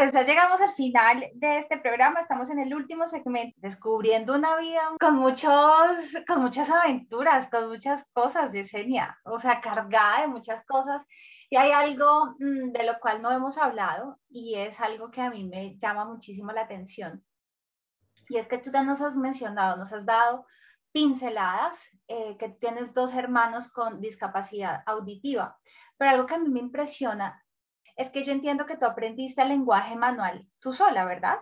Señores, 0.00 0.14
ya 0.14 0.24
llegamos 0.24 0.60
al 0.62 0.72
final 0.72 1.26
de 1.34 1.58
este 1.58 1.76
programa, 1.76 2.20
estamos 2.20 2.48
en 2.48 2.58
el 2.58 2.74
último 2.74 3.06
segmento, 3.06 3.54
descubriendo 3.60 4.34
una 4.34 4.56
vida 4.56 4.80
con, 4.98 5.16
muchos, 5.16 5.52
con 6.26 6.40
muchas 6.40 6.70
aventuras, 6.70 7.50
con 7.50 7.68
muchas 7.68 8.06
cosas, 8.14 8.50
Yesenia, 8.50 9.18
o 9.24 9.38
sea, 9.38 9.60
cargada 9.60 10.22
de 10.22 10.28
muchas 10.28 10.64
cosas. 10.64 11.04
Y 11.50 11.56
hay 11.56 11.72
algo 11.72 12.34
mm, 12.38 12.72
de 12.72 12.84
lo 12.84 12.98
cual 12.98 13.20
no 13.20 13.30
hemos 13.30 13.58
hablado 13.58 14.18
y 14.30 14.54
es 14.54 14.80
algo 14.80 15.10
que 15.10 15.20
a 15.20 15.28
mí 15.28 15.44
me 15.44 15.76
llama 15.76 16.06
muchísimo 16.06 16.50
la 16.50 16.62
atención. 16.62 17.22
Y 18.30 18.38
es 18.38 18.48
que 18.48 18.56
tú 18.56 18.70
ya 18.72 18.82
nos 18.82 19.02
has 19.02 19.16
mencionado, 19.16 19.76
nos 19.76 19.92
has 19.92 20.06
dado 20.06 20.46
pinceladas, 20.92 21.78
eh, 22.08 22.38
que 22.38 22.48
tienes 22.48 22.94
dos 22.94 23.12
hermanos 23.12 23.70
con 23.70 24.00
discapacidad 24.00 24.82
auditiva. 24.86 25.58
Pero 25.98 26.10
algo 26.12 26.26
que 26.26 26.36
a 26.36 26.38
mí 26.38 26.48
me 26.48 26.60
impresiona 26.60 27.44
es 28.00 28.10
que 28.10 28.24
yo 28.24 28.32
entiendo 28.32 28.64
que 28.64 28.78
tú 28.78 28.86
aprendiste 28.86 29.42
el 29.42 29.48
lenguaje 29.48 29.94
manual 29.94 30.46
tú 30.58 30.72
sola, 30.72 31.04
¿verdad? 31.04 31.36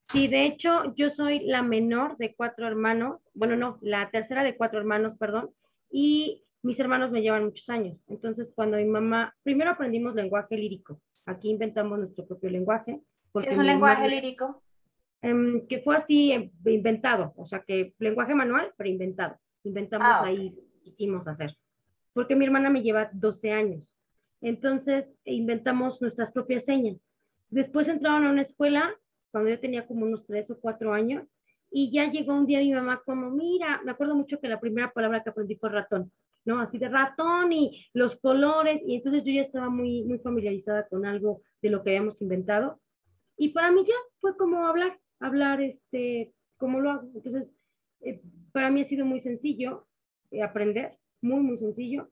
Sí, 0.00 0.26
de 0.26 0.44
hecho, 0.46 0.94
yo 0.96 1.10
soy 1.10 1.40
la 1.40 1.62
menor 1.62 2.16
de 2.16 2.34
cuatro 2.34 2.66
hermanos, 2.66 3.20
bueno, 3.34 3.54
no, 3.56 3.78
la 3.82 4.10
tercera 4.10 4.42
de 4.42 4.56
cuatro 4.56 4.78
hermanos, 4.78 5.16
perdón, 5.18 5.50
y 5.90 6.44
mis 6.62 6.80
hermanos 6.80 7.10
me 7.10 7.20
llevan 7.20 7.44
muchos 7.44 7.68
años. 7.68 7.98
Entonces, 8.08 8.52
cuando 8.54 8.78
mi 8.78 8.86
mamá, 8.86 9.34
primero 9.42 9.70
aprendimos 9.70 10.14
lenguaje 10.14 10.56
lírico, 10.56 11.00
aquí 11.26 11.50
inventamos 11.50 11.98
nuestro 11.98 12.26
propio 12.26 12.50
lenguaje. 12.50 13.00
¿Qué 13.34 13.50
es 13.50 13.58
un 13.58 13.66
lenguaje 13.66 14.08
lírico? 14.08 14.62
Em, 15.20 15.66
que 15.66 15.80
fue 15.80 15.96
así 15.96 16.32
em, 16.32 16.50
inventado, 16.66 17.32
o 17.36 17.46
sea, 17.46 17.60
que 17.66 17.94
lenguaje 17.98 18.34
manual, 18.34 18.72
pero 18.76 18.88
inventado. 18.90 19.38
Inventamos 19.62 20.06
Ah, 20.10 20.20
ok. 20.20 20.26
ahí, 20.26 20.58
hicimos 20.84 21.26
hacer. 21.26 21.54
Porque 22.12 22.36
mi 22.36 22.44
hermana 22.44 22.70
me 22.70 22.82
lleva 22.82 23.10
12 23.12 23.52
años. 23.52 23.93
Entonces, 24.44 25.10
inventamos 25.24 26.02
nuestras 26.02 26.30
propias 26.30 26.66
señas. 26.66 26.98
Después 27.48 27.88
entraron 27.88 28.26
a 28.26 28.30
una 28.30 28.42
escuela 28.42 28.94
cuando 29.30 29.48
yo 29.48 29.58
tenía 29.58 29.86
como 29.86 30.04
unos 30.04 30.26
3 30.26 30.50
o 30.50 30.60
4 30.60 30.92
años 30.92 31.26
y 31.70 31.90
ya 31.90 32.10
llegó 32.10 32.34
un 32.34 32.44
día 32.44 32.58
mi 32.58 32.74
mamá 32.74 33.02
como, 33.06 33.30
mira, 33.30 33.80
me 33.84 33.92
acuerdo 33.92 34.14
mucho 34.14 34.38
que 34.38 34.48
la 34.48 34.60
primera 34.60 34.92
palabra 34.92 35.22
que 35.22 35.30
aprendí 35.30 35.56
fue 35.56 35.70
ratón, 35.70 36.12
¿no? 36.44 36.60
Así 36.60 36.76
de 36.76 36.90
ratón 36.90 37.52
y 37.52 37.86
los 37.94 38.16
colores 38.16 38.82
y 38.86 38.96
entonces 38.96 39.24
yo 39.24 39.32
ya 39.32 39.40
estaba 39.40 39.70
muy, 39.70 40.04
muy 40.04 40.18
familiarizada 40.18 40.86
con 40.88 41.06
algo 41.06 41.40
de 41.62 41.70
lo 41.70 41.82
que 41.82 41.90
habíamos 41.90 42.20
inventado 42.20 42.82
y 43.38 43.48
para 43.48 43.72
mí 43.72 43.82
ya 43.86 43.94
fue 44.20 44.36
como 44.36 44.66
hablar, 44.66 45.00
hablar 45.20 45.62
este, 45.62 46.34
como 46.58 46.80
lo 46.80 46.90
hago. 46.90 47.10
Entonces, 47.14 47.48
eh, 48.02 48.20
para 48.52 48.70
mí 48.70 48.82
ha 48.82 48.84
sido 48.84 49.06
muy 49.06 49.20
sencillo 49.20 49.86
eh, 50.30 50.42
aprender, 50.42 50.98
muy, 51.22 51.40
muy 51.40 51.56
sencillo. 51.56 52.10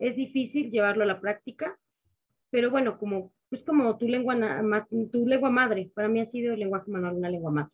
Es 0.00 0.16
difícil 0.16 0.72
llevarlo 0.72 1.04
a 1.04 1.06
la 1.06 1.20
práctica, 1.20 1.78
pero 2.50 2.70
bueno, 2.72 2.98
como, 2.98 3.32
es 3.52 3.62
como 3.64 3.96
tu 3.98 4.08
lengua, 4.08 4.34
tu 5.12 5.26
lengua 5.26 5.50
madre. 5.50 5.92
Para 5.94 6.08
mí 6.08 6.20
ha 6.20 6.26
sido 6.26 6.54
el 6.54 6.60
lenguaje 6.60 6.90
manual 6.90 7.14
una 7.16 7.30
lengua 7.30 7.52
madre. 7.52 7.70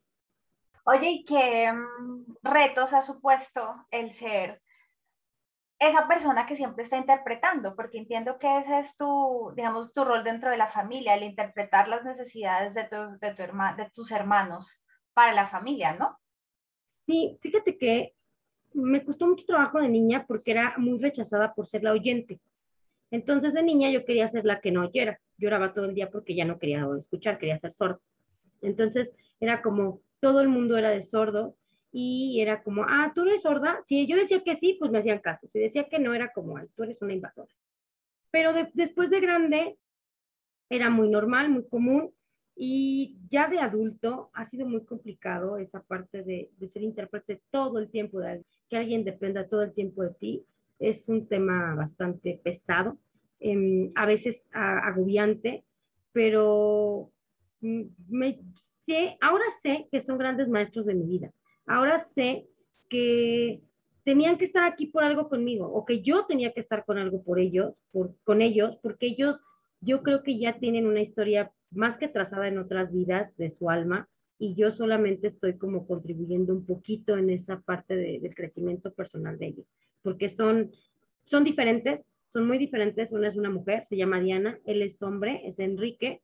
Oye, 0.85 1.11
¿y 1.11 1.25
qué 1.25 1.73
mm, 1.73 2.37
retos 2.43 2.93
ha 2.93 3.03
supuesto 3.03 3.87
el 3.91 4.13
ser 4.13 4.63
esa 5.79 6.07
persona 6.09 6.47
que 6.47 6.57
siempre 6.57 6.85
está 6.85 6.97
interpretando? 6.99 7.75
Porque 7.77 7.99
entiendo 7.99 8.39
que 8.39 8.59
ese 8.59 8.79
es 8.81 8.97
tu, 8.97 9.53
digamos, 9.57 9.93
tu 9.93 10.05
rol 10.05 10.25
dentro 10.25 10.51
de 10.51 10.57
la 10.57 10.69
familia, 10.69 11.15
el 11.15 11.23
interpretar 11.25 11.89
las 11.89 12.05
necesidades 12.05 12.75
de, 12.75 12.85
tu, 12.85 12.97
de, 13.21 13.35
tu 13.35 13.43
herma- 13.43 13.77
de 13.77 13.91
tus 13.91 14.11
hermanos 14.11 14.71
para 15.15 15.33
la 15.33 15.47
familia, 15.47 15.95
¿no? 15.95 16.19
Sí, 16.87 17.39
fíjate 17.43 17.79
que 17.79 18.15
me 18.77 19.05
costó 19.05 19.27
mucho 19.27 19.45
trabajo 19.47 19.81
de 19.81 19.89
niña 19.89 20.25
porque 20.27 20.53
era 20.53 20.75
muy 20.79 20.99
rechazada 21.01 21.55
por 21.55 21.67
ser 21.67 21.83
la 21.83 21.93
oyente. 21.93 22.39
Entonces 23.11 23.55
de 23.55 23.63
niña 23.63 23.91
yo 23.91 24.05
quería 24.05 24.29
ser 24.29 24.45
la 24.45 24.61
que 24.61 24.71
no 24.71 24.83
oyera. 24.83 25.21
Lloraba 25.39 25.73
todo 25.75 25.87
el 25.87 25.95
día 25.95 26.11
porque 26.11 26.35
ya 26.35 26.45
no 26.45 26.59
quería 26.59 26.87
escuchar, 26.99 27.39
quería 27.39 27.59
ser 27.59 27.73
sordo. 27.73 28.01
Entonces 28.63 29.13
era 29.41 29.63
como 29.63 30.01
todo 30.21 30.41
el 30.41 30.49
mundo 30.49 30.77
era 30.77 30.91
de 30.91 31.03
sordos 31.03 31.55
y 31.93 32.41
era 32.41 32.63
como, 32.63 32.85
ah, 32.89 33.13
tú 33.15 33.23
eres 33.23 33.43
sorda. 33.43 33.81
Si 33.83 34.07
yo 34.07 34.17
decía 34.17 34.43
que 34.43 34.57
sí, 34.57 34.77
pues 34.79 34.91
me 34.91 34.99
hacían 34.99 35.21
caso. 35.21 35.47
Si 35.49 35.59
decía 35.59 35.85
que 35.89 35.99
no, 35.99 36.15
era 36.15 36.33
como, 36.33 36.57
"Ay, 36.57 36.67
tú 36.75 36.83
eres 36.83 37.01
una 37.01 37.13
invasora. 37.15 37.53
Pero 38.31 38.53
de- 38.53 38.71
después 38.75 39.09
de 39.11 39.21
grande 39.21 39.79
era 40.69 40.91
muy 40.91 41.09
normal, 41.09 41.49
muy 41.51 41.67
común 41.69 42.13
y 42.57 43.19
ya 43.31 43.49
de 43.49 43.61
adulto 43.61 44.31
ha 44.33 44.47
sido 44.47 44.67
muy 44.67 44.85
complicado 44.85 45.59
esa 45.59 45.83
parte 45.83 46.23
de, 46.23 46.51
de 46.59 46.69
ser 46.69 46.83
intérprete 46.83 47.43
todo 47.51 47.79
el 47.79 47.91
tiempo, 47.91 48.21
de, 48.21 48.43
que 48.71 48.79
alguien 48.79 49.05
dependa 49.05 49.47
todo 49.47 49.63
el 49.63 49.75
tiempo 49.75 50.03
de 50.03 50.15
ti. 50.15 50.47
Es 50.79 51.07
un 51.09 51.29
tema 51.29 51.75
bastante 51.75 52.41
pesado, 52.43 52.99
em, 53.41 53.93
a 53.95 54.07
veces 54.07 54.49
a- 54.53 54.89
agobiante, 54.89 55.65
pero 56.13 57.11
mm, 57.61 57.83
me, 58.09 58.41
sé, 58.79 59.19
ahora 59.21 59.45
sé 59.63 59.87
que 59.91 60.01
son 60.01 60.17
grandes 60.17 60.49
maestros 60.49 60.87
de 60.87 60.95
mi 60.95 61.05
vida. 61.07 61.33
Ahora 61.67 61.99
sé 61.99 62.47
que 62.89 63.61
tenían 64.05 64.39
que 64.39 64.45
estar 64.47 64.65
aquí 64.65 64.87
por 64.87 65.05
algo 65.05 65.29
conmigo 65.29 65.67
o 65.67 65.85
que 65.85 66.01
yo 66.01 66.25
tenía 66.27 66.53
que 66.53 66.61
estar 66.61 66.85
con 66.87 66.97
algo 66.97 67.23
por 67.23 67.39
ellos, 67.39 67.75
por, 67.93 68.15
con 68.25 68.41
ellos, 68.41 68.79
porque 68.83 69.07
ellos 69.09 69.37
yo 69.81 70.03
creo 70.03 70.23
que 70.23 70.39
ya 70.39 70.59
tienen 70.59 70.87
una 70.87 71.03
historia 71.03 71.53
más 71.77 71.99
que 71.99 72.09
trazada 72.09 72.49
en 72.49 72.59
otras 72.59 72.93
vidas 72.93 73.37
de 73.37 73.51
su 73.51 73.71
alma 73.71 74.09
y 74.39 74.55
yo 74.55 74.71
solamente 74.71 75.29
estoy 75.29 75.57
como 75.57 75.87
contribuyendo 75.87 76.53
un 76.53 76.67
poquito 76.67 77.17
en 77.17 77.31
esa 77.31 77.61
parte 77.61 77.97
de, 77.97 78.21
del 78.21 78.35
crecimiento 78.35 78.93
personal 78.93 79.39
de 79.39 79.47
ellos, 79.47 79.67
porque 80.03 80.29
son, 80.29 80.71
son 81.25 81.45
diferentes, 81.45 82.05
son 82.33 82.47
muy 82.47 82.59
diferentes. 82.59 83.13
Una 83.13 83.29
es 83.29 83.37
una 83.37 83.51
mujer, 83.51 83.85
se 83.87 83.97
llama 83.97 84.21
Diana, 84.21 84.59
él 84.67 84.83
es 84.83 85.03
hombre, 85.03 85.41
es 85.45 85.59
Enrique, 85.59 86.21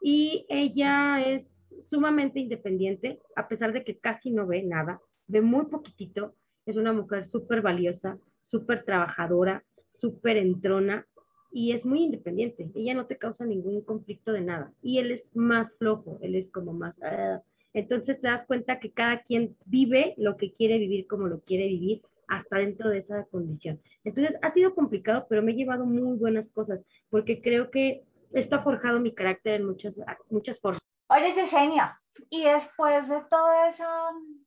y 0.00 0.44
ella 0.48 1.22
es 1.24 1.60
sumamente 1.80 2.40
independiente, 2.40 3.20
a 3.36 3.46
pesar 3.48 3.72
de 3.72 3.84
que 3.84 3.98
casi 3.98 4.30
no 4.30 4.46
ve 4.46 4.62
nada, 4.62 5.00
ve 5.28 5.40
muy 5.40 5.66
poquitito, 5.66 6.34
es 6.66 6.76
una 6.76 6.92
mujer 6.92 7.24
súper 7.24 7.62
valiosa, 7.62 8.18
súper 8.40 8.84
trabajadora, 8.84 9.64
súper 9.92 10.36
entrona, 10.36 11.06
y 11.52 11.72
es 11.72 11.84
muy 11.84 12.02
independiente. 12.04 12.70
Ella 12.74 12.94
no 12.94 13.06
te 13.06 13.18
causa 13.18 13.44
ningún 13.44 13.82
conflicto 13.82 14.32
de 14.32 14.40
nada. 14.40 14.72
Y 14.82 14.98
él 14.98 15.12
es 15.12 15.34
más 15.36 15.76
flojo, 15.76 16.18
él 16.22 16.34
es 16.34 16.50
como 16.50 16.72
más... 16.72 16.94
ah. 17.02 17.42
Entonces 17.74 18.20
te 18.20 18.28
das 18.28 18.44
cuenta 18.44 18.80
que 18.80 18.92
cada 18.92 19.22
quien 19.22 19.56
vive 19.64 20.14
lo 20.18 20.36
que 20.36 20.52
quiere 20.52 20.78
vivir 20.78 21.06
como 21.06 21.26
lo 21.26 21.40
quiere 21.40 21.68
vivir 21.68 22.02
hasta 22.28 22.58
dentro 22.58 22.90
de 22.90 22.98
esa 22.98 23.24
condición. 23.26 23.80
Entonces 24.04 24.36
ha 24.42 24.48
sido 24.50 24.74
complicado, 24.74 25.26
pero 25.28 25.42
me 25.42 25.52
he 25.52 25.54
llevado 25.54 25.86
muy 25.86 26.18
buenas 26.18 26.48
cosas 26.50 26.84
porque 27.08 27.40
creo 27.40 27.70
que 27.70 28.04
esto 28.32 28.56
ha 28.56 28.62
forjado 28.62 29.00
mi 29.00 29.14
carácter 29.14 29.54
en 29.54 29.66
muchas, 29.66 30.00
muchas 30.30 30.60
formas. 30.60 30.80
Oye, 31.08 31.34
Yesenia, 31.34 32.00
y 32.30 32.44
después 32.44 33.08
de 33.08 33.20
todo 33.30 33.52
eso, 33.68 33.84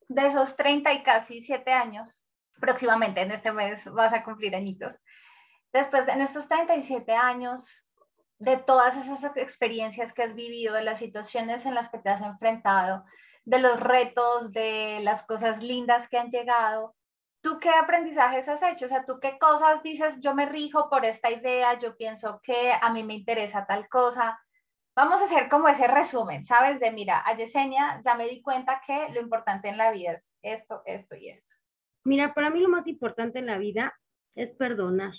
de 0.08 0.28
esos 0.28 0.56
30 0.56 0.94
y 0.94 1.04
casi 1.04 1.42
7 1.42 1.72
años, 1.72 2.22
próximamente 2.60 3.22
en 3.22 3.32
este 3.32 3.52
mes 3.52 3.84
vas 3.92 4.14
a 4.14 4.24
cumplir 4.24 4.56
añitos, 4.56 4.94
después 5.76 6.06
de 6.06 6.14
en 6.14 6.22
estos 6.22 6.48
37 6.48 7.14
años, 7.14 7.84
de 8.40 8.56
todas 8.56 8.96
esas 8.96 9.36
experiencias 9.36 10.14
que 10.14 10.24
has 10.24 10.34
vivido, 10.34 10.74
de 10.74 10.84
las 10.84 11.00
situaciones 11.00 11.66
en 11.66 11.76
las 11.76 11.90
que 11.90 12.00
te 12.00 12.10
has 12.10 12.22
enfrentado, 12.22 13.04
de 13.44 13.60
los 13.60 13.80
retos, 13.80 14.52
de 14.52 15.00
las 15.04 15.26
cosas 15.26 15.62
lindas 15.62 16.08
que 16.08 16.18
han 16.18 16.30
llegado, 16.30 16.96
¿tú 17.42 17.60
qué 17.60 17.70
aprendizajes 17.70 18.48
has 18.48 18.64
hecho? 18.64 18.86
O 18.86 18.88
sea, 18.88 19.04
¿tú 19.04 19.20
qué 19.22 19.38
cosas 19.38 19.84
dices, 19.84 20.16
yo 20.22 20.34
me 20.34 20.46
rijo 20.46 20.90
por 20.90 21.04
esta 21.04 21.30
idea, 21.30 21.78
yo 21.78 21.98
pienso 21.98 22.40
que 22.42 22.72
a 22.72 22.92
mí 22.94 23.04
me 23.04 23.14
interesa 23.14 23.66
tal 23.66 23.90
cosa? 23.90 24.40
Vamos 24.96 25.22
a 25.22 25.26
hacer 25.26 25.50
como 25.50 25.68
ese 25.68 25.88
resumen, 25.88 26.46
¿sabes? 26.46 26.80
De 26.80 26.92
mira, 26.92 27.22
a 27.26 27.36
Yesenia 27.36 28.02
ya 28.02 28.16
me 28.16 28.30
di 28.30 28.42
cuenta 28.42 28.82
que 28.88 29.10
lo 29.10 29.20
importante 29.20 29.68
en 29.68 29.78
la 29.78 29.92
vida 29.92 30.14
es 30.14 30.40
esto, 30.42 30.82
esto 30.86 31.18
y 31.18 31.30
esto. 31.32 31.54
Mira, 32.06 32.34
para 32.34 32.50
mí 32.50 32.62
lo 32.62 32.70
más 32.70 32.88
importante 32.88 33.40
en 33.40 33.48
la 33.48 33.58
vida 33.58 33.94
es 34.36 34.52
perdonar. 34.52 35.12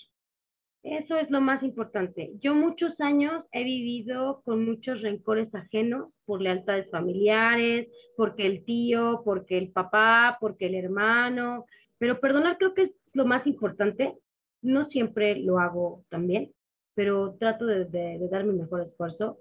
Eso 0.87 1.19
es 1.19 1.33
lo 1.33 1.41
más 1.41 1.65
importante. 1.65 2.31
Yo 2.39 2.55
muchos 2.55 3.01
años 3.01 3.45
he 3.51 3.65
vivido 3.65 4.41
con 4.45 4.65
muchos 4.65 5.03
rencores 5.03 5.53
ajenos 5.57 6.17
por 6.25 6.41
lealtades 6.41 6.93
familiares, 6.93 7.89
porque 8.17 8.47
el 8.47 8.65
tío, 8.65 9.23
porque 9.25 9.59
el 9.59 9.73
papá, 9.73 10.39
porque 10.41 10.67
el 10.67 10.77
hermano, 10.77 11.67
pero 11.99 12.21
perdonar 12.21 12.57
creo 12.57 12.73
que 12.73 12.83
es 12.83 13.01
lo 13.15 13.27
más 13.27 13.49
importante. 13.49 14.17
No 14.63 14.85
siempre 14.85 15.35
lo 15.35 15.59
hago 15.59 16.05
también, 16.09 16.53
pero 16.95 17.35
trato 17.35 17.67
de, 17.67 17.87
de, 17.87 18.29
dar 18.31 18.45
mi 18.45 18.57
mejor 18.57 18.83
esfuerzo. 18.83 19.41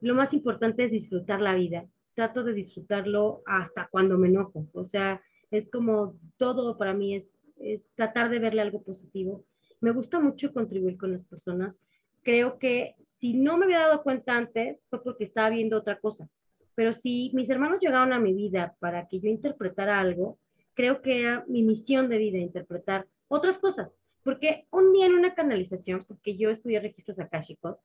Lo 0.00 0.16
más 0.16 0.32
importante 0.32 0.86
es 0.86 0.90
disfrutar 0.90 1.40
la 1.40 1.54
vida. 1.54 1.86
Trato 2.16 2.42
de 2.42 2.52
disfrutarlo 2.52 3.42
hasta 3.46 3.86
cuando 3.92 4.18
me 4.18 4.26
enojo. 4.26 4.66
O 4.72 4.84
sea, 4.86 5.22
es 5.52 5.70
como 5.70 6.16
todo 6.36 6.76
para 6.76 6.94
mí 6.94 7.14
es, 7.14 7.32
es 7.58 7.86
tratar 7.94 8.28
de 8.28 8.40
verle 8.40 8.62
algo 8.62 8.82
positivo 8.82 9.44
me 9.80 9.92
gusta 9.92 10.20
mucho 10.20 10.52
contribuir 10.52 10.96
con 10.96 11.12
las 11.12 11.24
personas. 11.24 11.74
Creo 12.22 12.58
que 12.58 12.96
si 13.16 13.34
no 13.34 13.56
me 13.56 13.64
había 13.64 13.80
dado 13.80 14.02
cuenta 14.02 14.36
antes 14.36 14.78
fue 14.88 15.02
porque 15.02 15.24
estaba 15.24 15.50
viendo 15.50 15.76
otra 15.76 15.98
cosa. 15.98 16.28
Pero 16.74 16.92
si 16.92 17.30
mis 17.34 17.50
hermanos 17.50 17.80
llegaron 17.80 18.12
a 18.12 18.20
mi 18.20 18.32
vida 18.32 18.74
para 18.78 19.06
que 19.08 19.20
yo 19.20 19.28
interpretara 19.28 20.00
algo, 20.00 20.38
creo 20.74 21.02
que 21.02 21.20
era 21.20 21.44
mi 21.48 21.62
misión 21.62 22.08
de 22.08 22.18
vida 22.18 22.38
interpretar 22.38 23.06
otras 23.28 23.58
cosas. 23.58 23.90
Porque 24.22 24.66
un 24.70 24.92
día 24.92 25.06
en 25.06 25.14
una 25.14 25.34
canalización, 25.34 26.04
porque 26.06 26.36
yo 26.36 26.50
estudié 26.50 26.80
registros 26.80 27.18
akáshicos, 27.18 27.76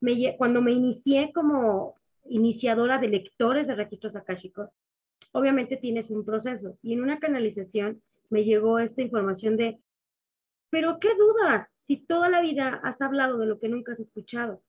me, 0.00 0.36
cuando 0.36 0.62
me 0.62 0.72
inicié 0.72 1.32
como 1.32 1.94
iniciadora 2.28 2.98
de 2.98 3.08
lectores 3.08 3.66
de 3.66 3.74
registros 3.74 4.16
akáshicos, 4.16 4.70
obviamente 5.32 5.76
tienes 5.76 6.10
un 6.10 6.24
proceso 6.24 6.76
y 6.82 6.92
en 6.92 7.02
una 7.02 7.18
canalización 7.18 8.02
me 8.30 8.44
llegó 8.44 8.78
esta 8.78 9.02
información 9.02 9.56
de, 9.56 9.78
pero 10.70 10.98
¿qué 11.00 11.14
dudas 11.14 11.68
si 11.74 11.98
toda 11.98 12.28
la 12.28 12.40
vida 12.40 12.80
has 12.84 13.00
hablado 13.02 13.38
de 13.38 13.46
lo 13.46 13.58
que 13.58 13.68
nunca 13.68 13.92
has 13.92 14.00
escuchado? 14.00 14.62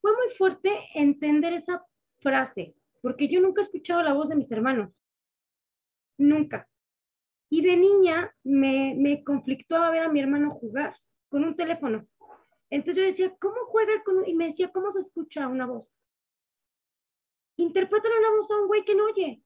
Fue 0.00 0.12
muy 0.12 0.34
fuerte 0.36 0.70
entender 0.94 1.52
esa 1.52 1.84
frase, 2.20 2.74
porque 3.02 3.28
yo 3.28 3.40
nunca 3.40 3.60
he 3.60 3.64
escuchado 3.64 4.02
la 4.02 4.12
voz 4.12 4.28
de 4.28 4.36
mis 4.36 4.50
hermanos, 4.52 4.92
nunca. 6.16 6.68
Y 7.50 7.62
de 7.62 7.76
niña 7.76 8.34
me, 8.44 8.94
me 8.96 9.24
conflictó 9.24 9.80
ver 9.90 10.02
a 10.02 10.08
mi 10.08 10.20
hermano 10.20 10.50
jugar 10.50 10.96
con 11.28 11.44
un 11.44 11.56
teléfono. 11.56 12.06
Entonces 12.70 12.96
yo 12.96 13.06
decía, 13.06 13.36
¿cómo 13.40 13.56
juega 13.66 14.02
con...? 14.04 14.26
Y 14.26 14.34
me 14.34 14.46
decía, 14.46 14.70
¿cómo 14.70 14.92
se 14.92 15.00
escucha 15.00 15.48
una 15.48 15.66
voz? 15.66 15.88
Interpretan 17.56 18.12
una 18.18 18.30
voz 18.36 18.50
a 18.50 18.60
un 18.60 18.66
güey 18.68 18.84
que 18.84 18.94
no 18.94 19.04
oye. 19.06 19.42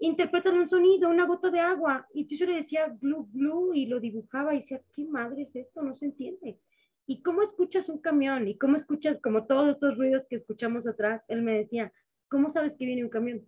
Interpretan 0.00 0.56
un 0.56 0.68
sonido, 0.68 1.10
una 1.10 1.26
gota 1.26 1.50
de 1.50 1.60
agua. 1.60 2.06
Y 2.14 2.26
yo 2.36 2.46
le 2.46 2.56
decía, 2.56 2.88
glu, 3.00 3.28
glu, 3.32 3.74
y 3.74 3.86
lo 3.86 4.00
dibujaba 4.00 4.54
y 4.54 4.58
decía, 4.58 4.80
¿qué 4.94 5.04
madre 5.04 5.42
es 5.42 5.54
esto? 5.54 5.82
No 5.82 5.94
se 5.94 6.06
entiende. 6.06 6.58
¿Y 7.06 7.22
cómo 7.22 7.42
escuchas 7.42 7.88
un 7.88 7.98
camión? 7.98 8.48
¿Y 8.48 8.56
cómo 8.56 8.76
escuchas 8.76 9.20
como 9.20 9.44
todos 9.44 9.68
estos 9.68 9.98
ruidos 9.98 10.24
que 10.28 10.36
escuchamos 10.36 10.86
atrás? 10.86 11.22
Él 11.28 11.42
me 11.42 11.58
decía, 11.58 11.92
¿cómo 12.28 12.50
sabes 12.50 12.74
que 12.74 12.86
viene 12.86 13.04
un 13.04 13.10
camión? 13.10 13.46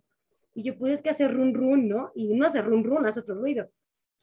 Y 0.53 0.63
yo, 0.63 0.77
pues 0.77 0.93
es 0.93 1.01
que 1.01 1.09
hace 1.09 1.27
run 1.27 1.53
run, 1.53 1.87
¿no? 1.87 2.11
Y 2.13 2.33
no 2.35 2.45
hace 2.45 2.61
run 2.61 2.83
run, 2.83 3.07
hace 3.07 3.21
otro 3.21 3.35
ruido. 3.35 3.69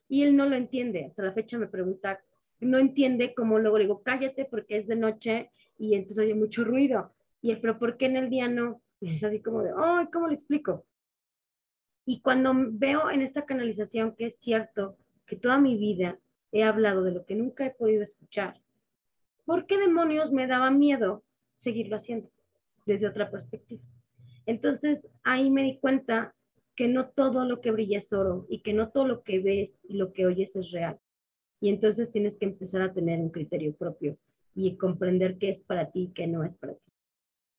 Y 0.09 0.23
él 0.23 0.37
no 0.37 0.49
lo 0.49 0.55
entiende. 0.55 1.07
Hasta 1.07 1.23
la 1.23 1.33
fecha 1.33 1.59
me 1.59 1.67
pregunta, 1.67 2.21
no 2.61 2.79
entiende 2.79 3.35
cómo 3.35 3.59
luego 3.59 3.79
le 3.79 3.85
digo, 3.85 4.03
cállate 4.03 4.45
porque 4.45 4.77
es 4.77 4.87
de 4.87 4.97
noche 4.97 5.51
y 5.79 5.95
entonces 5.95 6.25
oye 6.25 6.35
mucho 6.35 6.63
ruido. 6.63 7.13
Y 7.43 7.51
él, 7.51 7.59
pero 7.61 7.79
¿por 7.79 7.97
qué 7.97 8.07
en 8.07 8.19
el 8.19 8.31
día 8.31 8.47
no? 8.47 8.83
Y 9.01 9.17
es 9.17 9.25
así 9.25 9.41
como 9.41 9.63
de, 9.63 9.73
ay, 9.77 10.07
¿cómo 10.13 10.29
le 10.29 10.35
explico? 10.35 10.85
Y 12.05 12.21
cuando 12.21 12.53
veo 12.55 13.11
en 13.11 13.23
esta 13.23 13.45
canalización 13.45 14.15
que 14.17 14.27
es 14.27 14.41
cierto 14.41 14.97
que 15.27 15.37
toda 15.37 15.59
mi 15.59 15.77
vida 15.77 16.19
he 16.53 16.65
hablado 16.65 17.03
de 17.05 17.13
lo 17.13 17.25
que 17.25 17.35
nunca 17.35 17.67
he 17.67 17.71
podido 17.71 18.03
escuchar, 18.03 18.61
¿por 19.45 19.67
qué 19.67 19.79
demonios 19.79 20.33
me 20.33 20.47
daba 20.47 20.71
miedo 20.71 21.23
seguirlo 21.59 21.97
haciendo 21.97 22.31
desde 22.87 23.09
otra 23.09 23.31
perspectiva? 23.31 23.83
Entonces 24.47 25.09
ahí 25.23 25.51
me 25.51 25.63
di 25.63 25.79
cuenta 25.79 26.35
que 26.75 26.89
no 26.89 27.11
todo 27.11 27.45
lo 27.45 27.61
que 27.61 27.71
brilla 27.71 27.99
es 27.99 28.13
oro 28.13 28.47
y 28.49 28.63
que 28.63 28.73
no 28.73 28.91
todo 28.91 29.07
lo 29.07 29.23
que 29.23 29.41
ves 29.41 29.79
y 29.89 29.95
lo 29.95 30.13
que 30.13 30.27
oyes 30.27 30.57
es 30.57 30.71
real. 30.71 30.99
Y 31.61 31.69
entonces 31.69 32.11
tienes 32.11 32.39
que 32.39 32.47
empezar 32.47 32.81
a 32.83 32.93
tener 32.93 33.21
un 33.21 33.31
criterio 33.31 33.75
propio 33.75 34.17
y 34.55 34.77
comprender 34.77 35.37
qué 35.39 35.51
es 35.51 35.63
para 35.63 35.91
ti 35.91 36.05
y 36.05 36.13
qué 36.13 36.27
no 36.27 36.43
es 36.43 36.55
para 36.57 36.75
ti. 36.75 36.90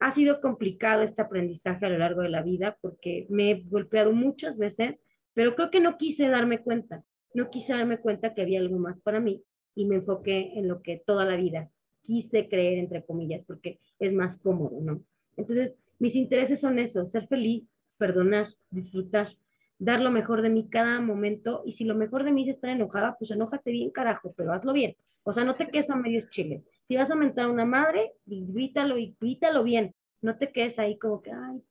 Ha 0.02 0.12
sido 0.14 0.42
complicado 0.42 1.04
este 1.04 1.22
aprendizaje 1.22 1.86
a 1.86 1.90
lo 1.90 2.00
largo 2.00 2.24
de 2.24 2.30
la 2.30 2.42
vida 2.42 2.76
porque 2.82 3.28
me 3.30 3.52
he 3.52 3.64
golpeado 3.70 4.12
muchas 4.12 4.58
veces, 4.58 5.00
pero 5.36 5.54
creo 5.54 5.70
que 5.70 5.80
no 5.80 6.00
quise 6.00 6.28
darme 6.28 6.58
cuenta. 6.58 7.04
No 7.36 7.52
quise 7.52 7.74
darme 7.74 8.00
cuenta 8.00 8.34
que 8.34 8.42
había 8.42 8.60
algo 8.60 8.80
más 8.80 9.00
para 9.00 9.20
mí 9.20 9.44
y 9.76 9.86
me 9.86 9.98
enfoqué 9.98 10.54
en 10.56 10.68
lo 10.68 10.82
que 10.82 11.04
toda 11.06 11.24
la 11.24 11.36
vida 11.36 11.70
quise 12.02 12.50
creer, 12.50 12.80
entre 12.80 13.06
comillas, 13.06 13.44
porque 13.46 13.78
es 14.00 14.12
más 14.12 14.40
cómodo, 14.40 14.82
¿no? 14.82 15.04
Entonces, 15.38 15.76
mis 16.00 16.16
intereses 16.16 16.60
son 16.60 16.80
eso, 16.80 17.06
ser 17.06 17.28
feliz, 17.28 17.64
perdonar, 18.00 18.48
disfrutar, 18.72 19.38
dar 19.78 20.02
lo 20.02 20.10
mejor 20.10 20.42
de 20.42 20.50
mí 20.50 20.68
cada 20.68 21.00
momento. 21.00 21.62
Y 21.64 21.74
si 21.74 21.84
lo 21.84 21.94
mejor 21.94 22.24
de 22.24 22.32
mí 22.32 22.50
es 22.50 22.56
estar 22.56 22.72
enojada, 22.72 23.18
pues 23.20 23.30
enójate 23.30 23.70
bien, 23.70 23.92
carajo, 23.92 24.34
pero 24.36 24.52
hazlo 24.52 24.74
bien. 24.74 24.96
O 25.22 25.32
sea, 25.32 25.44
no 25.44 25.54
te 25.54 25.68
quedes 25.68 25.92
a 25.92 25.96
medios 25.96 26.28
chiles. 26.32 26.64
Si 26.92 26.98
vas 26.98 27.10
a 27.10 27.16
mentar 27.16 27.46
a 27.46 27.50
una 27.50 27.64
madre, 27.64 28.12
grítalo 28.26 28.98
y 28.98 29.16
grítalo 29.18 29.64
bien. 29.64 29.96
No 30.22 30.38
te 30.38 30.52
quedes 30.52 30.78
ahí 30.78 31.00
como 31.00 31.22
que, 31.22 31.32
ay, 31.32 31.64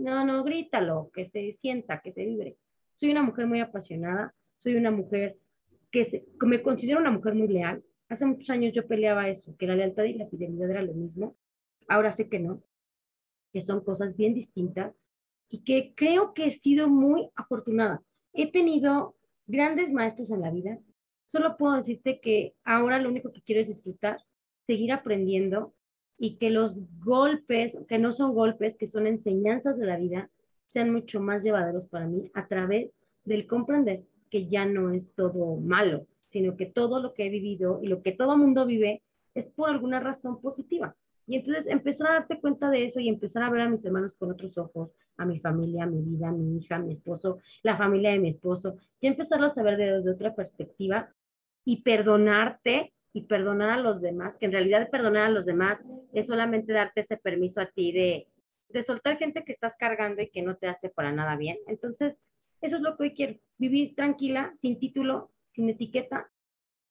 no, 0.00 0.24
no, 0.24 0.42
grítalo, 0.42 1.12
que 1.14 1.28
se 1.28 1.56
sienta, 1.60 2.00
que 2.00 2.12
se 2.12 2.24
vibre. 2.24 2.56
Soy 2.96 3.12
una 3.12 3.22
mujer 3.22 3.46
muy 3.46 3.60
apasionada, 3.60 4.34
soy 4.58 4.74
una 4.74 4.90
mujer 4.90 5.36
que 5.92 6.04
se, 6.06 6.24
me 6.40 6.60
considero 6.60 6.98
una 6.98 7.12
mujer 7.12 7.36
muy 7.36 7.46
leal. 7.46 7.84
Hace 8.08 8.26
muchos 8.26 8.50
años 8.50 8.72
yo 8.74 8.84
peleaba 8.88 9.28
eso, 9.28 9.56
que 9.56 9.68
la 9.68 9.76
lealtad 9.76 10.02
y 10.02 10.14
la 10.14 10.26
fidelidad 10.26 10.68
era 10.68 10.82
lo 10.82 10.92
mismo. 10.92 11.36
Ahora 11.86 12.10
sé 12.10 12.28
que 12.28 12.40
no, 12.40 12.60
que 13.52 13.62
son 13.62 13.84
cosas 13.84 14.16
bien 14.16 14.34
distintas 14.34 14.92
y 15.50 15.62
que 15.62 15.94
creo 15.94 16.34
que 16.34 16.46
he 16.46 16.50
sido 16.50 16.88
muy 16.88 17.28
afortunada. 17.36 18.02
He 18.32 18.50
tenido 18.50 19.14
grandes 19.46 19.92
maestros 19.92 20.30
en 20.30 20.40
la 20.40 20.50
vida. 20.50 20.80
Solo 21.26 21.56
puedo 21.56 21.76
decirte 21.76 22.18
que 22.20 22.56
ahora 22.64 22.98
lo 22.98 23.08
único 23.08 23.30
que 23.30 23.42
quiero 23.42 23.60
es 23.60 23.68
disfrutar, 23.68 24.18
seguir 24.66 24.92
aprendiendo 24.92 25.74
y 26.18 26.36
que 26.36 26.50
los 26.50 26.76
golpes, 27.00 27.76
que 27.88 27.98
no 27.98 28.12
son 28.12 28.34
golpes, 28.34 28.76
que 28.76 28.88
son 28.88 29.06
enseñanzas 29.06 29.78
de 29.78 29.86
la 29.86 29.96
vida, 29.96 30.30
sean 30.68 30.92
mucho 30.92 31.20
más 31.20 31.42
llevaderos 31.42 31.88
para 31.88 32.06
mí 32.06 32.30
a 32.34 32.46
través 32.46 32.90
del 33.24 33.46
comprender 33.46 34.02
que 34.30 34.48
ya 34.48 34.66
no 34.66 34.92
es 34.92 35.12
todo 35.14 35.56
malo, 35.56 36.06
sino 36.30 36.56
que 36.56 36.66
todo 36.66 37.00
lo 37.00 37.14
que 37.14 37.26
he 37.26 37.30
vivido 37.30 37.80
y 37.82 37.86
lo 37.86 38.02
que 38.02 38.12
todo 38.12 38.36
mundo 38.36 38.66
vive 38.66 39.02
es 39.34 39.48
por 39.48 39.70
alguna 39.70 40.00
razón 40.00 40.40
positiva. 40.40 40.96
Y 41.26 41.36
entonces 41.36 41.66
empezar 41.66 42.08
a 42.08 42.14
darte 42.14 42.40
cuenta 42.40 42.70
de 42.70 42.86
eso 42.86 43.00
y 43.00 43.08
empezar 43.08 43.42
a 43.42 43.50
ver 43.50 43.62
a 43.62 43.68
mis 43.68 43.84
hermanos 43.84 44.14
con 44.16 44.30
otros 44.30 44.58
ojos, 44.58 44.90
a 45.16 45.24
mi 45.24 45.38
familia, 45.38 45.84
a 45.84 45.86
mi 45.86 46.02
vida, 46.02 46.28
a 46.28 46.32
mi 46.32 46.58
hija, 46.58 46.76
a 46.76 46.80
mi 46.80 46.94
esposo, 46.94 47.38
la 47.62 47.76
familia 47.76 48.10
de 48.10 48.18
mi 48.18 48.30
esposo, 48.30 48.76
y 49.00 49.06
empezarlos 49.06 49.56
a 49.56 49.62
ver 49.62 49.76
desde 49.76 50.10
otra 50.10 50.34
perspectiva 50.34 51.08
y 51.64 51.82
perdonarte 51.82 52.93
y 53.14 53.22
perdonar 53.22 53.70
a 53.70 53.80
los 53.80 54.02
demás, 54.02 54.36
que 54.36 54.46
en 54.46 54.52
realidad 54.52 54.90
perdonar 54.90 55.26
a 55.26 55.30
los 55.30 55.46
demás 55.46 55.78
es 56.12 56.26
solamente 56.26 56.72
darte 56.72 57.00
ese 57.00 57.16
permiso 57.16 57.60
a 57.60 57.66
ti 57.66 57.92
de, 57.92 58.26
de 58.68 58.82
soltar 58.82 59.16
gente 59.16 59.44
que 59.44 59.52
estás 59.52 59.74
cargando 59.78 60.20
y 60.20 60.30
que 60.30 60.42
no 60.42 60.56
te 60.56 60.66
hace 60.66 60.90
para 60.90 61.12
nada 61.12 61.36
bien. 61.36 61.56
Entonces, 61.68 62.16
eso 62.60 62.76
es 62.76 62.82
lo 62.82 62.96
que 62.96 63.04
hoy 63.04 63.14
quiero, 63.14 63.38
vivir 63.56 63.94
tranquila, 63.94 64.52
sin 64.60 64.80
título, 64.80 65.30
sin 65.52 65.68
etiqueta, 65.68 66.28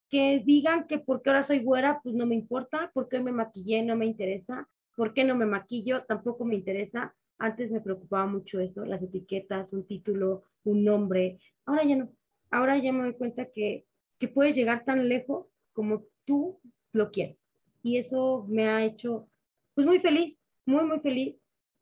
que 0.10 0.41
digan 0.45 0.88
que 0.88 0.98
porque 0.98 1.30
ahora 1.30 1.44
soy 1.44 1.60
güera, 1.60 2.00
pues 2.02 2.16
no 2.16 2.26
me 2.26 2.36
importa, 2.36 2.90
porque 2.94 3.20
me 3.20 3.34
maquillé, 3.34 3.84
no 3.84 3.98
me 3.98 4.06
interesa, 4.06 4.70
porque 4.95 5.26
no 5.26 5.36
me 5.36 5.45
maquillo, 5.45 6.06
tampoco 6.06 6.45
me 6.45 6.56
interesa. 6.56 7.14
Antes 7.38 7.70
me 7.70 7.82
preocupaba 7.82 8.28
mucho 8.28 8.62
eso, 8.62 8.86
las 8.86 9.04
etiquetas, 9.04 9.74
un 9.74 9.86
título, 9.86 10.44
un 10.64 10.86
nombre. 10.86 11.40
Ahora 11.66 11.84
ya 11.84 11.98
no. 11.98 12.10
Ahora 12.50 12.78
ya 12.78 12.94
me 12.94 13.04
doy 13.04 13.14
cuenta 13.16 13.48
que, 13.48 13.86
que 14.20 14.30
puedes 14.30 14.56
llegar 14.56 14.86
tan 14.86 15.10
lejos 15.10 15.48
como 15.74 16.06
tú 16.26 16.60
lo 16.91 17.12
quieres. 17.12 17.45
Y 17.82 17.98
eso 17.98 18.45
me 18.50 18.70
ha 18.70 18.86
hecho 18.86 19.28
pues 19.74 19.88
muy 19.88 20.00
feliz, 20.00 20.38
muy, 20.66 20.84
muy 20.86 21.00
feliz, 21.00 21.36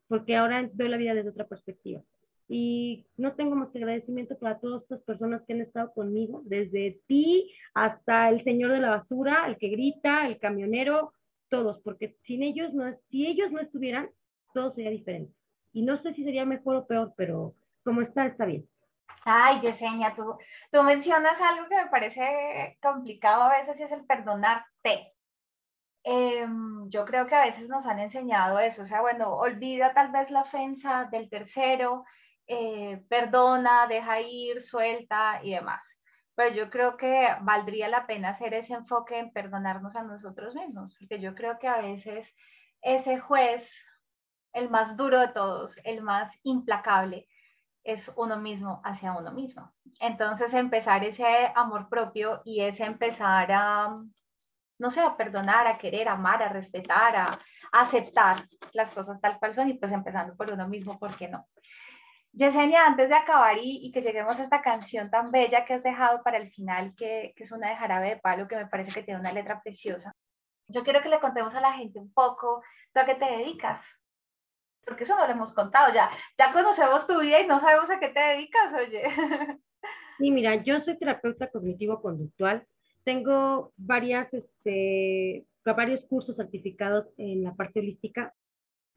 porque 0.08 0.36
ahora 0.36 0.68
veo 0.72 0.88
la 0.88 0.96
vida 0.96 1.14
desde 1.14 1.30
otra 1.30 1.46
perspectiva. 1.46 2.02
Y 2.48 3.06
no 3.16 3.34
tengo 3.34 3.54
más 3.56 3.70
que 3.70 3.78
agradecimiento 3.78 4.38
para 4.38 4.58
todas 4.58 4.82
estas 4.82 5.02
personas 5.02 5.42
que 5.46 5.54
han 5.54 5.60
estado 5.60 5.92
conmigo, 5.92 6.42
desde 6.44 7.00
ti 7.06 7.50
hasta 7.72 8.28
el 8.28 8.42
señor 8.42 8.72
de 8.72 8.80
la 8.80 8.90
basura, 8.90 9.46
el 9.46 9.56
que 9.56 9.68
grita, 9.68 10.26
el 10.26 10.38
camionero, 10.38 11.12
todos, 11.48 11.80
porque 11.80 12.16
sin 12.22 12.42
ellos 12.42 12.74
no, 12.74 12.84
si 13.08 13.26
ellos 13.26 13.52
no 13.52 13.60
estuvieran, 13.60 14.10
todo 14.52 14.70
sería 14.70 14.90
diferente. 14.90 15.32
Y 15.72 15.82
no 15.82 15.96
sé 15.96 16.12
si 16.12 16.24
sería 16.24 16.44
mejor 16.44 16.76
o 16.76 16.86
peor, 16.86 17.14
pero 17.16 17.54
como 17.84 18.02
está, 18.02 18.26
está 18.26 18.44
bien. 18.44 18.68
Ay, 19.24 19.60
Yesenia, 19.60 20.14
tú, 20.14 20.36
tú 20.70 20.82
mencionas 20.82 21.40
algo 21.40 21.68
que 21.68 21.76
me 21.76 21.90
parece 21.90 22.78
complicado 22.82 23.42
a 23.44 23.58
veces 23.58 23.78
y 23.78 23.84
es 23.84 23.92
el 23.92 24.04
perdonarte. 24.04 25.14
Em, 26.04 26.90
yo 26.90 27.04
creo 27.04 27.26
que 27.28 27.34
a 27.36 27.44
veces 27.44 27.68
nos 27.68 27.86
han 27.86 28.00
enseñado 28.00 28.58
eso, 28.58 28.82
o 28.82 28.86
sea, 28.86 29.00
bueno, 29.00 29.34
olvida 29.36 29.94
tal 29.94 30.10
vez 30.10 30.30
la 30.32 30.42
ofensa 30.42 31.08
del 31.12 31.30
tercero, 31.30 32.04
eh, 32.48 33.04
perdona, 33.08 33.86
deja 33.86 34.20
ir, 34.20 34.60
suelta 34.60 35.40
y 35.44 35.52
demás. 35.54 35.86
Pero 36.34 36.54
yo 36.54 36.70
creo 36.70 36.96
que 36.96 37.28
valdría 37.42 37.88
la 37.88 38.06
pena 38.06 38.30
hacer 38.30 38.54
ese 38.54 38.74
enfoque 38.74 39.18
en 39.18 39.32
perdonarnos 39.32 39.94
a 39.96 40.02
nosotros 40.02 40.54
mismos, 40.54 40.96
porque 40.98 41.20
yo 41.20 41.34
creo 41.34 41.58
que 41.58 41.68
a 41.68 41.80
veces 41.80 42.34
ese 42.80 43.20
juez, 43.20 43.70
el 44.52 44.70
más 44.70 44.96
duro 44.96 45.20
de 45.20 45.28
todos, 45.28 45.78
el 45.84 46.02
más 46.02 46.38
implacable, 46.42 47.28
es 47.84 48.12
uno 48.16 48.36
mismo 48.38 48.80
hacia 48.84 49.12
uno 49.12 49.32
mismo. 49.32 49.72
Entonces 50.00 50.54
empezar 50.54 51.04
ese 51.04 51.52
amor 51.54 51.88
propio 51.88 52.42
y 52.44 52.60
ese 52.60 52.84
empezar 52.84 53.50
a, 53.52 54.00
no 54.78 54.90
sé, 54.90 55.00
a 55.00 55.16
perdonar, 55.16 55.66
a 55.66 55.78
querer, 55.78 56.08
a 56.08 56.12
amar, 56.12 56.42
a 56.42 56.48
respetar, 56.48 57.16
a, 57.16 57.38
aceptar 57.72 58.46
las 58.74 58.90
cosas 58.90 59.18
tal 59.20 59.38
cual 59.38 59.54
son 59.54 59.70
y 59.70 59.74
pues 59.74 59.92
empezando 59.92 60.36
por 60.36 60.52
uno 60.52 60.68
mismo, 60.68 60.98
¿por 60.98 61.16
qué 61.16 61.28
no? 61.28 61.46
Yesenia, 62.32 62.86
antes 62.86 63.08
de 63.08 63.14
acabar 63.14 63.56
y, 63.60 63.90
que 63.92 64.02
lleguemos 64.02 64.38
a 64.38 64.42
esta 64.42 64.62
canción 64.62 65.10
tan 65.10 65.30
bella 65.30 65.64
que 65.64 65.74
has 65.74 65.82
dejado 65.82 66.22
para 66.22 66.38
el 66.38 66.50
final, 66.50 66.94
que, 66.96 67.34
es 67.36 67.52
una 67.52 67.68
de 67.68 67.76
jarabe 67.76 68.08
de 68.08 68.16
palo, 68.16 68.48
que 68.48 68.56
me 68.56 68.66
parece 68.66 68.92
que 68.92 69.02
tiene 69.02 69.20
una 69.20 69.32
letra 69.32 69.60
preciosa, 69.62 70.12
yo 70.68 70.84
quiero 70.84 71.02
que 71.02 71.10
le 71.10 71.20
contemos 71.20 71.54
a 71.54 71.60
la 71.60 71.72
gente 71.72 71.98
un 71.98 72.12
poco, 72.12 72.62
¿tú 72.92 73.00
a 73.00 73.04
qué 73.04 73.14
te 73.14 73.26
dedicas? 73.26 73.80
Porque 74.84 75.04
eso 75.04 75.16
no 75.16 75.26
lo 75.26 75.32
hemos 75.32 75.52
contado, 75.52 75.92
ya, 75.94 76.10
ya 76.38 76.52
conocemos 76.52 77.06
tu 77.06 77.20
vida 77.20 77.40
y 77.40 77.46
no 77.46 77.58
sabemos 77.58 77.90
a 77.90 78.00
qué 78.00 78.08
te 78.08 78.20
dedicas, 78.20 78.72
oye. 78.74 79.02
Sí, 80.18 80.30
mira, 80.30 80.54
yo 80.62 80.78
soy 80.78 80.96
terapeuta 80.98 81.50
cognitivo-conductual, 81.50 82.64
tengo 83.02 83.72
varias 83.76 84.34
este, 84.34 85.46
varios 85.64 86.04
cursos 86.04 86.36
certificados 86.36 87.10
en 87.16 87.42
la 87.42 87.54
parte 87.54 87.80
holística, 87.80 88.34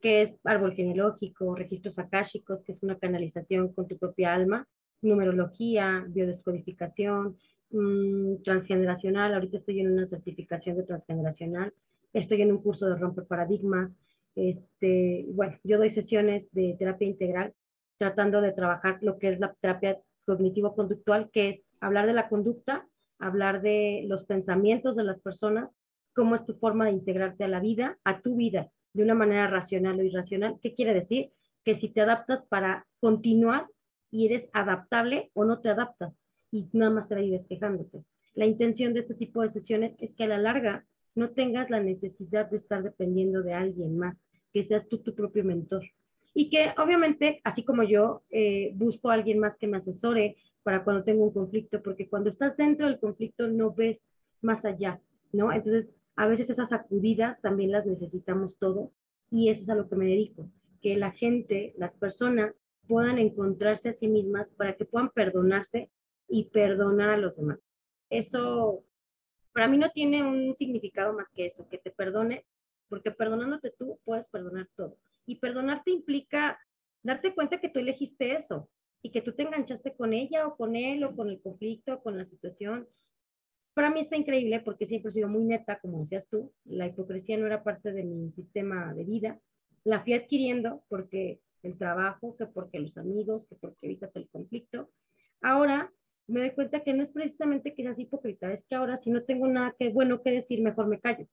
que 0.00 0.22
es 0.22 0.38
árbol 0.44 0.74
genealógico, 0.74 1.54
registros 1.54 1.98
akáshicos, 1.98 2.62
que 2.62 2.72
es 2.72 2.82
una 2.82 2.98
canalización 2.98 3.72
con 3.72 3.88
tu 3.88 3.96
propia 3.98 4.34
alma, 4.34 4.68
numerología, 5.02 6.04
biodescodificación, 6.08 7.36
mmm, 7.70 8.42
transgeneracional. 8.42 9.34
Ahorita 9.34 9.58
estoy 9.58 9.80
en 9.80 9.92
una 9.92 10.04
certificación 10.04 10.76
de 10.76 10.82
transgeneracional. 10.84 11.72
Estoy 12.12 12.42
en 12.42 12.52
un 12.52 12.62
curso 12.62 12.86
de 12.86 12.96
romper 12.96 13.26
paradigmas. 13.26 13.96
Este, 14.36 15.24
bueno, 15.30 15.58
yo 15.64 15.78
doy 15.78 15.90
sesiones 15.90 16.48
de 16.52 16.76
terapia 16.78 17.08
integral 17.08 17.54
tratando 17.98 18.42
de 18.42 18.52
trabajar 18.52 18.98
lo 19.00 19.18
que 19.18 19.30
es 19.30 19.40
la 19.40 19.54
terapia 19.54 19.98
cognitivo-conductual, 20.26 21.30
que 21.30 21.48
es 21.48 21.62
hablar 21.80 22.06
de 22.06 22.12
la 22.12 22.28
conducta, 22.28 22.86
hablar 23.18 23.62
de 23.62 24.04
los 24.06 24.24
pensamientos 24.24 24.96
de 24.96 25.04
las 25.04 25.20
personas, 25.20 25.70
cómo 26.14 26.34
es 26.34 26.44
tu 26.44 26.54
forma 26.54 26.84
de 26.84 26.92
integrarte 26.92 27.44
a 27.44 27.48
la 27.48 27.60
vida, 27.60 27.98
a 28.04 28.20
tu 28.20 28.36
vida, 28.36 28.70
de 28.92 29.02
una 29.02 29.14
manera 29.14 29.46
racional 29.46 29.98
o 29.98 30.02
irracional. 30.02 30.58
¿Qué 30.60 30.74
quiere 30.74 30.94
decir? 30.94 31.30
Que 31.64 31.74
si 31.74 31.88
te 31.88 32.02
adaptas 32.02 32.44
para 32.44 32.86
continuar 33.00 33.66
y 34.10 34.26
eres 34.26 34.48
adaptable 34.52 35.30
o 35.34 35.44
no 35.44 35.60
te 35.60 35.70
adaptas 35.70 36.14
y 36.50 36.68
nada 36.72 36.90
más 36.90 37.08
te 37.08 37.14
vives 37.14 37.46
quejándote. 37.46 38.04
La 38.34 38.46
intención 38.46 38.92
de 38.92 39.00
este 39.00 39.14
tipo 39.14 39.42
de 39.42 39.50
sesiones 39.50 39.94
es 39.98 40.14
que 40.14 40.24
a 40.24 40.28
la 40.28 40.38
larga 40.38 40.86
no 41.14 41.30
tengas 41.30 41.70
la 41.70 41.80
necesidad 41.80 42.50
de 42.50 42.58
estar 42.58 42.82
dependiendo 42.82 43.42
de 43.42 43.54
alguien 43.54 43.96
más, 43.96 44.16
que 44.52 44.62
seas 44.62 44.88
tú 44.88 44.98
tu 44.98 45.14
propio 45.14 45.44
mentor. 45.44 45.82
Y 46.34 46.50
que 46.50 46.74
obviamente, 46.78 47.40
así 47.44 47.64
como 47.64 47.82
yo, 47.82 48.22
eh, 48.30 48.72
busco 48.74 49.10
a 49.10 49.14
alguien 49.14 49.38
más 49.38 49.56
que 49.56 49.66
me 49.66 49.78
asesore 49.78 50.36
para 50.62 50.84
cuando 50.84 51.04
tengo 51.04 51.24
un 51.24 51.32
conflicto, 51.32 51.82
porque 51.82 52.08
cuando 52.08 52.28
estás 52.28 52.56
dentro 52.56 52.86
del 52.86 52.98
conflicto 52.98 53.46
no 53.46 53.72
ves 53.72 54.02
más 54.42 54.64
allá, 54.64 55.00
¿no? 55.32 55.52
Entonces, 55.52 55.88
a 56.16 56.26
veces 56.26 56.50
esas 56.50 56.70
sacudidas 56.70 57.40
también 57.40 57.70
las 57.72 57.86
necesitamos 57.86 58.58
todos 58.58 58.90
y 59.30 59.48
eso 59.48 59.62
es 59.62 59.68
a 59.68 59.74
lo 59.74 59.88
que 59.88 59.96
me 59.96 60.06
dedico, 60.06 60.50
que 60.80 60.96
la 60.96 61.12
gente, 61.12 61.74
las 61.76 61.92
personas 61.94 62.60
puedan 62.86 63.18
encontrarse 63.18 63.90
a 63.90 63.94
sí 63.94 64.08
mismas 64.08 64.48
para 64.56 64.76
que 64.76 64.84
puedan 64.84 65.10
perdonarse 65.10 65.90
y 66.28 66.44
perdonar 66.50 67.10
a 67.10 67.18
los 67.18 67.36
demás. 67.36 67.66
Eso 68.10 68.84
para 69.52 69.68
mí 69.68 69.78
no 69.78 69.90
tiene 69.90 70.22
un 70.22 70.54
significado 70.54 71.14
más 71.14 71.28
que 71.34 71.46
eso, 71.46 71.66
que 71.68 71.78
te 71.78 71.90
perdones, 71.90 72.44
porque 72.88 73.10
perdonándote 73.10 73.72
tú 73.78 74.00
puedes 74.04 74.26
perdonar 74.28 74.68
todo. 74.76 74.98
Y 75.26 75.36
perdonarte 75.36 75.90
implica 75.90 76.58
darte 77.02 77.34
cuenta 77.34 77.60
que 77.60 77.68
tú 77.68 77.78
elegiste 77.78 78.34
eso 78.34 78.68
y 79.02 79.10
que 79.10 79.22
tú 79.22 79.32
te 79.32 79.42
enganchaste 79.42 79.94
con 79.94 80.12
ella 80.12 80.46
o 80.46 80.56
con 80.56 80.76
él 80.76 81.04
o 81.04 81.14
con 81.14 81.30
el 81.30 81.40
conflicto, 81.40 81.94
o 81.94 82.02
con 82.02 82.16
la 82.16 82.24
situación. 82.24 82.88
Para 83.74 83.90
mí 83.90 84.00
está 84.00 84.16
increíble 84.16 84.60
porque 84.60 84.86
siempre 84.86 85.10
he 85.10 85.12
sido 85.12 85.28
muy 85.28 85.44
neta, 85.44 85.78
como 85.80 86.00
decías 86.00 86.26
tú. 86.28 86.52
La 86.64 86.86
hipocresía 86.86 87.36
no 87.36 87.46
era 87.46 87.62
parte 87.62 87.92
de 87.92 88.04
mi 88.04 88.32
sistema 88.32 88.94
de 88.94 89.04
vida. 89.04 89.40
La 89.84 90.02
fui 90.02 90.14
adquiriendo 90.14 90.82
porque 90.88 91.40
el 91.62 91.76
trabajo, 91.76 92.36
que 92.36 92.46
porque 92.46 92.80
los 92.80 92.96
amigos, 92.96 93.46
que 93.46 93.56
porque 93.56 93.86
evitas 93.86 94.14
el 94.16 94.28
conflicto. 94.28 94.90
Ahora 95.42 95.92
me 96.26 96.40
doy 96.40 96.50
cuenta 96.52 96.82
que 96.82 96.92
no 96.92 97.02
es 97.02 97.10
precisamente 97.10 97.74
que 97.74 97.82
seas 97.82 97.98
hipócrita, 97.98 98.52
es 98.52 98.64
que 98.64 98.74
ahora 98.74 98.96
si 98.96 99.10
no 99.10 99.22
tengo 99.22 99.46
nada 99.46 99.74
que 99.78 99.90
bueno 99.90 100.22
que 100.22 100.30
decir, 100.30 100.60
mejor 100.62 100.88
me 100.88 101.00
callo. 101.00 101.26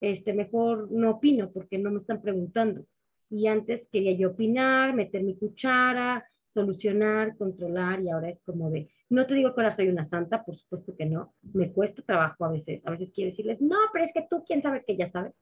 Este, 0.00 0.32
mejor 0.32 0.90
no 0.90 1.10
opino 1.10 1.50
porque 1.50 1.78
no 1.78 1.90
me 1.90 1.98
están 1.98 2.22
preguntando. 2.22 2.84
Y 3.30 3.46
antes 3.46 3.88
quería 3.90 4.12
yo 4.12 4.30
opinar, 4.30 4.94
meter 4.94 5.22
mi 5.22 5.36
cuchara, 5.36 6.24
solucionar, 6.48 7.36
controlar, 7.36 8.00
y 8.02 8.10
ahora 8.10 8.30
es 8.30 8.40
como 8.42 8.70
de, 8.70 8.88
no 9.10 9.26
te 9.26 9.34
digo 9.34 9.54
que 9.54 9.60
ahora 9.60 9.72
soy 9.72 9.88
una 9.88 10.04
santa, 10.04 10.44
por 10.44 10.56
supuesto 10.56 10.96
que 10.96 11.06
no, 11.06 11.34
me 11.52 11.72
cuesta 11.72 12.02
trabajo 12.02 12.44
a 12.44 12.50
veces, 12.52 12.80
a 12.86 12.90
veces 12.90 13.10
quiero 13.14 13.30
decirles, 13.30 13.60
no, 13.60 13.76
pero 13.92 14.04
es 14.04 14.12
que 14.12 14.26
tú, 14.28 14.44
quién 14.46 14.62
sabe 14.62 14.84
que 14.84 14.96
ya 14.96 15.10
sabes. 15.10 15.34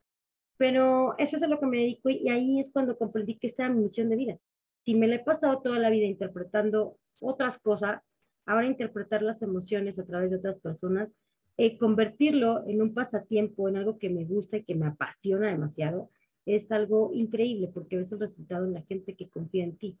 Pero 0.57 1.17
eso 1.17 1.37
es 1.37 1.43
a 1.43 1.47
lo 1.47 1.59
que 1.59 1.67
me 1.67 1.77
dedico 1.77 2.09
y 2.09 2.29
ahí 2.29 2.59
es 2.59 2.71
cuando 2.71 2.97
comprendí 2.97 3.37
que 3.37 3.47
esta 3.47 3.65
era 3.65 3.73
mi 3.73 3.83
misión 3.83 4.09
de 4.09 4.15
vida. 4.15 4.37
Si 4.83 4.95
me 4.95 5.07
la 5.07 5.15
he 5.15 5.23
pasado 5.23 5.61
toda 5.61 5.79
la 5.79 5.89
vida 5.89 6.05
interpretando 6.05 6.97
otras 7.19 7.59
cosas, 7.59 8.01
ahora 8.45 8.65
interpretar 8.65 9.21
las 9.21 9.41
emociones 9.41 9.99
a 9.99 10.05
través 10.05 10.31
de 10.31 10.37
otras 10.37 10.59
personas, 10.59 11.13
eh, 11.57 11.77
convertirlo 11.77 12.65
en 12.67 12.81
un 12.81 12.93
pasatiempo, 12.93 13.67
en 13.67 13.77
algo 13.77 13.97
que 13.97 14.09
me 14.09 14.25
gusta 14.25 14.57
y 14.57 14.63
que 14.63 14.75
me 14.75 14.87
apasiona 14.87 15.47
demasiado, 15.47 16.11
es 16.45 16.71
algo 16.71 17.11
increíble 17.13 17.69
porque 17.73 17.97
ves 17.97 18.11
el 18.11 18.19
resultado 18.19 18.65
en 18.65 18.73
la 18.73 18.83
gente 18.83 19.15
que 19.15 19.27
confía 19.27 19.63
en 19.63 19.77
ti, 19.77 19.97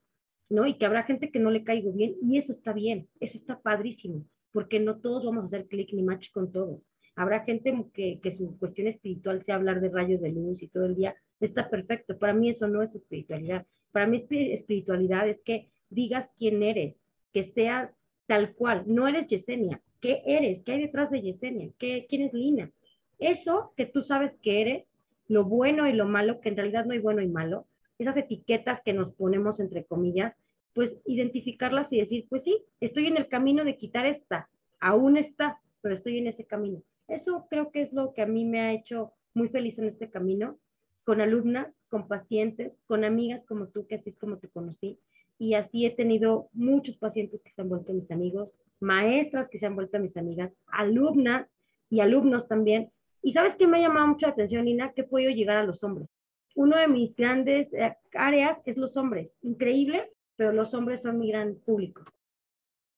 ¿no? 0.49 0.65
Y 0.65 0.77
que 0.77 0.85
habrá 0.85 1.03
gente 1.03 1.31
que 1.31 1.39
no 1.39 1.51
le 1.51 1.63
caigo 1.63 1.91
bien 1.91 2.15
y 2.21 2.37
eso 2.37 2.51
está 2.51 2.73
bien, 2.73 3.07
eso 3.19 3.37
está 3.37 3.59
padrísimo, 3.59 4.23
porque 4.51 4.79
no 4.79 4.99
todos 4.99 5.25
vamos 5.25 5.43
a 5.43 5.47
hacer 5.47 5.67
clic 5.67 5.91
ni 5.93 6.03
match 6.03 6.31
con 6.31 6.51
todos. 6.51 6.81
Habrá 7.15 7.43
gente 7.43 7.73
que, 7.93 8.19
que 8.21 8.37
su 8.37 8.57
cuestión 8.59 8.87
espiritual 8.87 9.43
sea 9.43 9.55
hablar 9.55 9.81
de 9.81 9.89
rayos 9.89 10.21
de 10.21 10.31
luz 10.31 10.61
y 10.61 10.67
todo 10.67 10.85
el 10.85 10.95
día, 10.95 11.15
está 11.39 11.69
perfecto. 11.69 12.17
Para 12.17 12.33
mí 12.33 12.49
eso 12.49 12.67
no 12.67 12.83
es 12.83 12.93
espiritualidad. 12.93 13.65
Para 13.91 14.05
mí 14.05 14.25
espiritualidad 14.29 15.27
es 15.27 15.41
que 15.41 15.69
digas 15.89 16.29
quién 16.37 16.61
eres, 16.61 16.95
que 17.33 17.43
seas 17.43 17.91
tal 18.27 18.53
cual, 18.53 18.83
no 18.85 19.07
eres 19.07 19.27
Yesenia. 19.27 19.81
¿Qué 20.01 20.21
eres? 20.25 20.63
¿Qué 20.63 20.73
hay 20.73 20.81
detrás 20.81 21.09
de 21.11 21.21
Yesenia? 21.21 21.69
¿Qué, 21.77 22.05
¿Quién 22.09 22.23
es 22.23 22.33
Lina? 22.33 22.71
Eso 23.19 23.73
que 23.75 23.85
tú 23.85 24.03
sabes 24.03 24.37
que 24.41 24.61
eres, 24.61 24.85
lo 25.27 25.43
bueno 25.43 25.87
y 25.87 25.93
lo 25.93 26.05
malo, 26.05 26.39
que 26.39 26.49
en 26.49 26.57
realidad 26.57 26.85
no 26.85 26.93
hay 26.93 26.99
bueno 26.99 27.21
y 27.21 27.27
malo, 27.27 27.65
esas 27.99 28.17
etiquetas 28.17 28.81
que 28.81 28.93
nos 28.93 29.13
ponemos 29.13 29.59
entre 29.59 29.83
comillas, 29.83 30.35
pues 30.73 30.97
identificarlas 31.05 31.91
y 31.91 31.99
decir, 31.99 32.27
pues 32.29 32.43
sí, 32.43 32.63
estoy 32.79 33.07
en 33.07 33.17
el 33.17 33.27
camino 33.27 33.65
de 33.65 33.77
quitar 33.77 34.05
esta, 34.05 34.49
aún 34.79 35.17
está, 35.17 35.59
pero 35.81 35.95
estoy 35.95 36.19
en 36.19 36.27
ese 36.27 36.45
camino. 36.45 36.83
Eso 37.07 37.47
creo 37.49 37.71
que 37.71 37.81
es 37.81 37.93
lo 37.93 38.13
que 38.13 38.21
a 38.21 38.27
mí 38.27 38.45
me 38.45 38.61
ha 38.61 38.73
hecho 38.73 39.13
muy 39.33 39.49
feliz 39.49 39.79
en 39.79 39.85
este 39.85 40.09
camino, 40.09 40.59
con 41.03 41.21
alumnas, 41.21 41.75
con 41.89 42.07
pacientes, 42.07 42.73
con 42.85 43.03
amigas 43.03 43.45
como 43.45 43.67
tú, 43.69 43.87
que 43.87 43.95
así 43.95 44.09
es 44.11 44.17
como 44.17 44.37
te 44.37 44.49
conocí, 44.49 44.99
y 45.39 45.53
así 45.53 45.85
he 45.85 45.91
tenido 45.91 46.49
muchos 46.53 46.97
pacientes 46.97 47.41
que 47.43 47.51
se 47.51 47.61
han 47.61 47.69
vuelto 47.69 47.93
mis 47.93 48.09
amigos, 48.11 48.55
maestras 48.79 49.49
que 49.49 49.59
se 49.59 49.65
han 49.65 49.75
vuelto 49.75 49.99
mis 49.99 50.17
amigas, 50.17 50.51
alumnas 50.67 51.53
y 51.89 51.99
alumnos 51.99 52.47
también. 52.47 52.91
Y 53.21 53.33
sabes 53.33 53.55
qué 53.55 53.67
me 53.67 53.77
ha 53.77 53.81
llamado 53.81 54.07
mucho 54.07 54.27
la 54.27 54.33
atención, 54.33 54.65
Nina, 54.65 54.93
que 54.93 55.03
podido 55.03 55.31
llegar 55.31 55.57
a 55.57 55.63
los 55.63 55.83
hombres. 55.83 56.09
Uno 56.55 56.77
de 56.77 56.87
mis 56.87 57.15
grandes 57.15 57.73
eh, 57.73 57.95
áreas 58.13 58.59
es 58.65 58.77
los 58.77 58.97
hombres. 58.97 59.31
Increíble, 59.41 60.11
pero 60.35 60.51
los 60.51 60.73
hombres 60.73 61.01
son 61.01 61.19
mi 61.19 61.29
gran 61.29 61.55
público. 61.55 62.03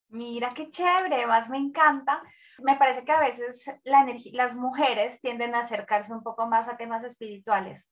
Mira 0.08 0.52
qué 0.54 0.70
chévere, 0.70 1.26
más 1.26 1.48
me 1.50 1.58
encanta. 1.58 2.22
Me 2.58 2.76
parece 2.76 3.04
que 3.04 3.12
a 3.12 3.20
veces 3.20 3.64
la 3.84 4.06
las 4.32 4.54
mujeres 4.54 5.20
tienden 5.20 5.54
a 5.54 5.60
acercarse 5.60 6.12
un 6.12 6.22
poco 6.22 6.46
más 6.46 6.68
a 6.68 6.76
temas 6.76 7.04
espirituales. 7.04 7.88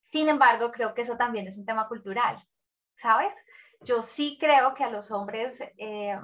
Sin 0.00 0.28
embargo, 0.28 0.70
creo 0.70 0.94
que 0.94 1.02
eso 1.02 1.16
también 1.16 1.46
es 1.46 1.58
un 1.58 1.66
tema 1.66 1.88
cultural, 1.88 2.38
¿sabes? 2.94 3.34
Yo 3.82 4.02
sí 4.02 4.36
creo 4.40 4.74
que 4.74 4.84
a 4.84 4.90
los 4.90 5.10
hombres 5.10 5.60
eh, 5.78 6.18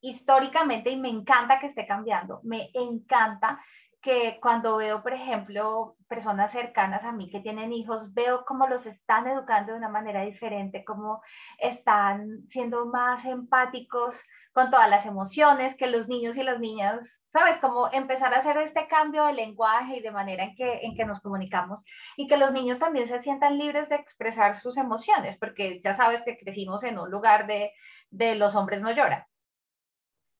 históricamente, 0.00 0.90
y 0.90 1.00
me 1.00 1.08
encanta 1.08 1.58
que 1.58 1.66
esté 1.66 1.86
cambiando, 1.86 2.40
me 2.44 2.70
encanta 2.74 3.60
que 4.06 4.38
cuando 4.40 4.76
veo, 4.76 5.02
por 5.02 5.12
ejemplo, 5.12 5.96
personas 6.06 6.52
cercanas 6.52 7.02
a 7.02 7.10
mí 7.10 7.28
que 7.28 7.40
tienen 7.40 7.72
hijos, 7.72 8.14
veo 8.14 8.44
cómo 8.44 8.68
los 8.68 8.86
están 8.86 9.26
educando 9.26 9.72
de 9.72 9.78
una 9.78 9.88
manera 9.88 10.22
diferente, 10.22 10.84
cómo 10.84 11.22
están 11.58 12.48
siendo 12.48 12.86
más 12.86 13.24
empáticos 13.24 14.22
con 14.52 14.70
todas 14.70 14.88
las 14.88 15.06
emociones, 15.06 15.74
que 15.74 15.88
los 15.88 16.06
niños 16.06 16.36
y 16.36 16.44
las 16.44 16.60
niñas, 16.60 17.20
¿sabes? 17.26 17.58
Como 17.58 17.90
empezar 17.92 18.32
a 18.32 18.38
hacer 18.38 18.56
este 18.58 18.86
cambio 18.86 19.26
de 19.26 19.32
lenguaje 19.32 19.96
y 19.96 20.02
de 20.02 20.12
manera 20.12 20.44
en 20.44 20.54
que, 20.54 20.82
en 20.82 20.94
que 20.94 21.04
nos 21.04 21.20
comunicamos 21.20 21.84
y 22.16 22.28
que 22.28 22.36
los 22.36 22.52
niños 22.52 22.78
también 22.78 23.08
se 23.08 23.20
sientan 23.20 23.58
libres 23.58 23.88
de 23.88 23.96
expresar 23.96 24.54
sus 24.54 24.76
emociones, 24.76 25.36
porque 25.36 25.80
ya 25.82 25.94
sabes 25.94 26.22
que 26.22 26.38
crecimos 26.38 26.84
en 26.84 27.00
un 27.00 27.10
lugar 27.10 27.48
de, 27.48 27.72
de 28.10 28.36
los 28.36 28.54
hombres 28.54 28.82
no 28.82 28.92
lloran. 28.92 29.24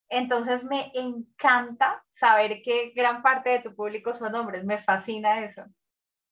Entonces 0.08 0.64
me 0.64 0.92
encanta 0.94 2.04
saber 2.12 2.62
que 2.62 2.92
gran 2.94 3.22
parte 3.22 3.50
de 3.50 3.60
tu 3.60 3.74
público 3.74 4.12
son 4.12 4.34
hombres, 4.34 4.64
me 4.64 4.78
fascina 4.78 5.44
eso. 5.44 5.64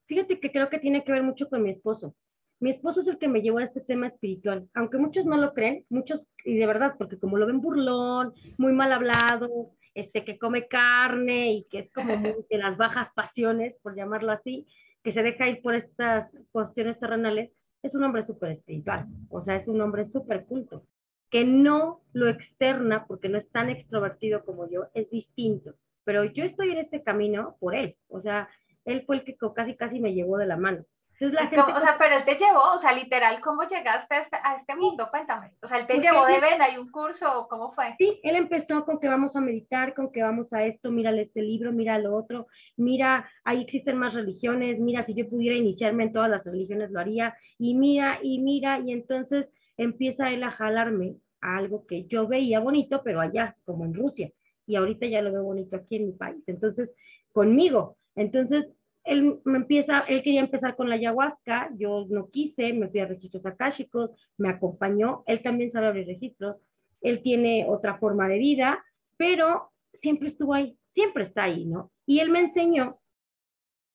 Fíjate 0.06 0.38
que 0.38 0.52
creo 0.52 0.68
que 0.68 0.78
tiene 0.78 1.02
que 1.02 1.12
ver 1.12 1.22
mucho 1.22 1.48
con 1.48 1.62
mi 1.62 1.70
esposo. 1.70 2.14
Mi 2.60 2.70
esposo 2.70 3.00
es 3.00 3.08
el 3.08 3.18
que 3.18 3.28
me 3.28 3.42
llevó 3.42 3.58
a 3.58 3.64
este 3.64 3.80
tema 3.80 4.06
espiritual, 4.06 4.68
aunque 4.74 4.98
muchos 4.98 5.26
no 5.26 5.36
lo 5.36 5.52
creen, 5.54 5.84
muchos, 5.88 6.24
y 6.44 6.56
de 6.56 6.66
verdad, 6.66 6.94
porque 6.96 7.18
como 7.18 7.36
lo 7.36 7.46
ven 7.46 7.60
burlón, 7.60 8.32
muy 8.58 8.72
mal 8.72 8.92
hablado, 8.92 9.72
este, 9.94 10.24
que 10.24 10.38
come 10.38 10.68
carne 10.68 11.52
y 11.52 11.64
que 11.64 11.80
es 11.80 11.92
como 11.92 12.06
de 12.50 12.58
las 12.58 12.76
bajas 12.76 13.10
pasiones, 13.14 13.76
por 13.82 13.96
llamarlo 13.96 14.30
así, 14.30 14.66
que 15.02 15.12
se 15.12 15.22
deja 15.22 15.48
ir 15.48 15.62
por 15.62 15.74
estas 15.74 16.38
cuestiones 16.52 16.98
terrenales, 16.98 17.50
es 17.82 17.94
un 17.94 18.04
hombre 18.04 18.22
súper 18.22 18.52
espiritual, 18.52 19.06
o 19.28 19.42
sea, 19.42 19.56
es 19.56 19.66
un 19.68 19.80
hombre 19.80 20.04
súper 20.04 20.46
culto 20.46 20.86
que 21.34 21.44
no 21.44 22.00
lo 22.12 22.28
externa, 22.28 23.06
porque 23.08 23.28
no 23.28 23.38
es 23.38 23.50
tan 23.50 23.68
extrovertido 23.68 24.44
como 24.44 24.70
yo, 24.70 24.84
es 24.94 25.10
distinto. 25.10 25.74
Pero 26.04 26.22
yo 26.22 26.44
estoy 26.44 26.70
en 26.70 26.78
este 26.78 27.02
camino 27.02 27.56
por 27.58 27.74
él, 27.74 27.96
o 28.06 28.20
sea, 28.20 28.48
él 28.84 29.02
fue 29.04 29.16
el 29.16 29.24
que 29.24 29.36
casi 29.52 29.74
casi 29.74 29.98
me 29.98 30.14
llevó 30.14 30.38
de 30.38 30.46
la 30.46 30.56
mano. 30.56 30.84
o 31.20 31.80
sea, 31.80 31.96
pero 31.98 32.18
él 32.18 32.24
te 32.24 32.36
llevó, 32.36 32.74
o 32.76 32.78
sea, 32.78 32.92
literal, 32.92 33.40
¿cómo 33.40 33.64
llegaste 33.64 34.14
a 34.14 34.20
este, 34.20 34.36
a 34.40 34.54
este 34.54 34.76
mundo? 34.76 35.08
Cuéntame. 35.10 35.50
O 35.60 35.66
sea, 35.66 35.78
él 35.78 35.88
te 35.88 35.98
llevó 35.98 36.24
de 36.24 36.38
ven, 36.38 36.62
hay 36.62 36.78
un 36.78 36.88
curso, 36.92 37.48
¿cómo 37.50 37.72
fue? 37.72 37.96
Sí, 37.98 38.20
él 38.22 38.36
empezó 38.36 38.84
con 38.84 39.00
que 39.00 39.08
vamos 39.08 39.34
a 39.34 39.40
meditar, 39.40 39.92
con 39.92 40.12
que 40.12 40.22
vamos 40.22 40.52
a 40.52 40.62
esto, 40.64 40.92
mírale 40.92 41.22
este 41.22 41.42
libro, 41.42 41.72
mira 41.72 41.98
lo 41.98 42.14
otro, 42.14 42.46
mira, 42.76 43.28
ahí 43.42 43.60
existen 43.60 43.96
más 43.96 44.14
religiones, 44.14 44.78
mira, 44.78 45.02
si 45.02 45.14
yo 45.14 45.28
pudiera 45.28 45.56
iniciarme 45.56 46.04
en 46.04 46.12
todas 46.12 46.30
las 46.30 46.46
religiones 46.46 46.92
lo 46.92 47.00
haría, 47.00 47.36
y 47.58 47.74
mira, 47.74 48.20
y 48.22 48.38
mira, 48.38 48.78
y 48.78 48.92
entonces 48.92 49.48
empieza 49.76 50.30
él 50.30 50.44
a 50.44 50.52
jalarme 50.52 51.16
a 51.44 51.58
algo 51.58 51.86
que 51.86 52.06
yo 52.06 52.26
veía 52.26 52.58
bonito, 52.58 53.02
pero 53.04 53.20
allá, 53.20 53.56
como 53.64 53.84
en 53.84 53.94
Rusia, 53.94 54.32
y 54.66 54.76
ahorita 54.76 55.06
ya 55.06 55.20
lo 55.22 55.30
veo 55.30 55.44
bonito 55.44 55.76
aquí 55.76 55.96
en 55.96 56.06
mi 56.06 56.12
país. 56.12 56.48
Entonces, 56.48 56.94
conmigo. 57.32 57.98
Entonces, 58.16 58.70
él 59.04 59.40
me 59.44 59.58
empieza, 59.58 60.00
él 60.00 60.22
quería 60.22 60.40
empezar 60.40 60.74
con 60.76 60.88
la 60.88 60.94
ayahuasca, 60.94 61.70
yo 61.76 62.06
no 62.08 62.30
quise, 62.30 62.72
me 62.72 62.88
fui 62.88 63.00
a 63.00 63.06
registros 63.06 63.44
akáshicos, 63.44 64.12
me 64.38 64.48
acompañó, 64.48 65.22
él 65.26 65.42
también 65.42 65.70
sabe 65.70 65.88
abrir 65.88 66.06
registros, 66.06 66.56
él 67.02 67.20
tiene 67.22 67.66
otra 67.68 67.98
forma 67.98 68.28
de 68.28 68.38
vida, 68.38 68.82
pero 69.18 69.70
siempre 69.92 70.28
estuvo 70.28 70.54
ahí, 70.54 70.78
siempre 70.90 71.24
está 71.24 71.44
ahí, 71.44 71.66
¿no? 71.66 71.92
Y 72.06 72.20
él 72.20 72.30
me 72.30 72.40
enseñó 72.40 72.96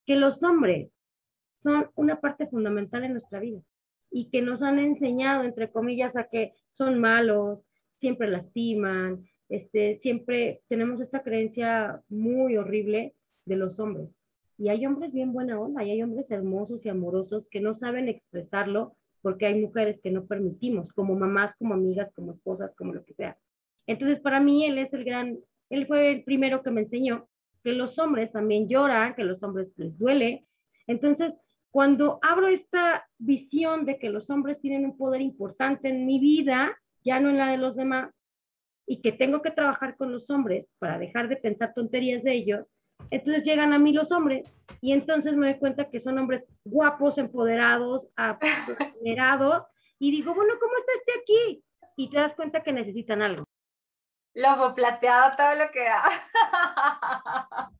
que 0.06 0.14
los 0.14 0.44
hombres 0.44 0.96
son 1.60 1.90
una 1.96 2.20
parte 2.20 2.46
fundamental 2.46 3.02
en 3.02 3.12
nuestra 3.12 3.40
vida 3.40 3.60
y 4.10 4.28
que 4.30 4.42
nos 4.42 4.62
han 4.62 4.78
enseñado, 4.78 5.44
entre 5.44 5.70
comillas, 5.70 6.16
a 6.16 6.24
que 6.24 6.54
son 6.68 6.98
malos, 6.98 7.64
siempre 7.98 8.28
lastiman, 8.28 9.24
este, 9.48 9.98
siempre 9.98 10.62
tenemos 10.68 11.00
esta 11.00 11.22
creencia 11.22 12.02
muy 12.08 12.56
horrible 12.56 13.14
de 13.44 13.56
los 13.56 13.78
hombres. 13.78 14.08
Y 14.58 14.68
hay 14.68 14.84
hombres 14.86 15.12
bien 15.12 15.32
buena 15.32 15.58
onda, 15.58 15.84
y 15.84 15.90
hay 15.90 16.02
hombres 16.02 16.30
hermosos 16.30 16.84
y 16.84 16.88
amorosos 16.88 17.48
que 17.48 17.60
no 17.60 17.74
saben 17.74 18.08
expresarlo 18.08 18.96
porque 19.22 19.46
hay 19.46 19.60
mujeres 19.60 20.00
que 20.00 20.10
no 20.10 20.26
permitimos, 20.26 20.92
como 20.92 21.14
mamás, 21.14 21.54
como 21.58 21.74
amigas, 21.74 22.12
como 22.14 22.32
esposas, 22.32 22.74
como 22.74 22.94
lo 22.94 23.04
que 23.04 23.14
sea. 23.14 23.38
Entonces, 23.86 24.20
para 24.20 24.40
mí, 24.40 24.64
él 24.64 24.78
es 24.78 24.92
el 24.92 25.04
gran, 25.04 25.38
él 25.68 25.86
fue 25.86 26.12
el 26.12 26.24
primero 26.24 26.62
que 26.62 26.70
me 26.70 26.82
enseñó 26.82 27.28
que 27.62 27.72
los 27.72 27.98
hombres 27.98 28.32
también 28.32 28.68
lloran, 28.68 29.14
que 29.14 29.24
los 29.24 29.42
hombres 29.42 29.72
les 29.76 29.98
duele. 29.98 30.46
Entonces, 30.86 31.34
cuando 31.70 32.18
abro 32.22 32.48
esta 32.48 33.06
visión 33.18 33.84
de 33.84 33.98
que 33.98 34.10
los 34.10 34.28
hombres 34.30 34.60
tienen 34.60 34.84
un 34.84 34.96
poder 34.96 35.20
importante 35.20 35.88
en 35.88 36.06
mi 36.06 36.18
vida, 36.18 36.76
ya 37.04 37.20
no 37.20 37.30
en 37.30 37.38
la 37.38 37.50
de 37.50 37.58
los 37.58 37.76
demás, 37.76 38.12
y 38.86 39.00
que 39.00 39.12
tengo 39.12 39.40
que 39.40 39.52
trabajar 39.52 39.96
con 39.96 40.10
los 40.10 40.30
hombres 40.30 40.68
para 40.78 40.98
dejar 40.98 41.28
de 41.28 41.36
pensar 41.36 41.72
tonterías 41.74 42.24
de 42.24 42.34
ellos, 42.34 42.66
entonces 43.10 43.44
llegan 43.44 43.72
a 43.72 43.78
mí 43.78 43.92
los 43.92 44.12
hombres 44.12 44.44
y 44.80 44.92
entonces 44.92 45.34
me 45.34 45.46
doy 45.46 45.58
cuenta 45.58 45.88
que 45.88 46.00
son 46.00 46.18
hombres 46.18 46.44
guapos, 46.64 47.18
empoderados, 47.18 48.08
apoderados 48.16 49.64
y 49.98 50.10
digo, 50.10 50.34
bueno, 50.34 50.54
¿cómo 50.60 50.72
está 50.76 50.92
este 50.98 51.20
aquí? 51.20 51.64
Y 51.96 52.10
te 52.10 52.16
das 52.16 52.34
cuenta 52.34 52.62
que 52.62 52.72
necesitan 52.72 53.22
algo. 53.22 53.44
Lobo 54.34 54.74
plateado, 54.74 55.36
todo 55.36 55.54
lo 55.54 55.70
que 55.70 55.84
da. 55.84 57.70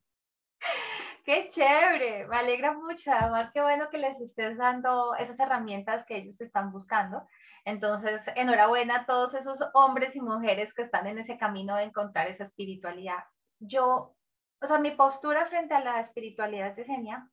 Qué 1.23 1.47
chévere, 1.49 2.27
me 2.27 2.37
alegra 2.37 2.73
mucho. 2.73 3.11
Además, 3.11 3.51
qué 3.53 3.61
bueno 3.61 3.89
que 3.89 3.97
les 3.97 4.19
estés 4.19 4.57
dando 4.57 5.15
esas 5.15 5.39
herramientas 5.39 6.05
que 6.05 6.17
ellos 6.17 6.39
están 6.41 6.71
buscando. 6.71 7.27
Entonces, 7.63 8.23
enhorabuena 8.35 9.01
a 9.01 9.05
todos 9.05 9.33
esos 9.35 9.59
hombres 9.73 10.15
y 10.15 10.21
mujeres 10.21 10.73
que 10.73 10.81
están 10.81 11.07
en 11.07 11.19
ese 11.19 11.37
camino 11.37 11.75
de 11.75 11.83
encontrar 11.83 12.27
esa 12.27 12.43
espiritualidad. 12.43 13.23
Yo 13.59 14.15
o 14.61 14.67
sea, 14.67 14.77
mi 14.77 14.91
postura 14.91 15.45
frente 15.45 15.73
a 15.73 15.83
la 15.83 15.99
espiritualidad 15.99 16.75
de 16.75 16.85
Senia 16.85 17.27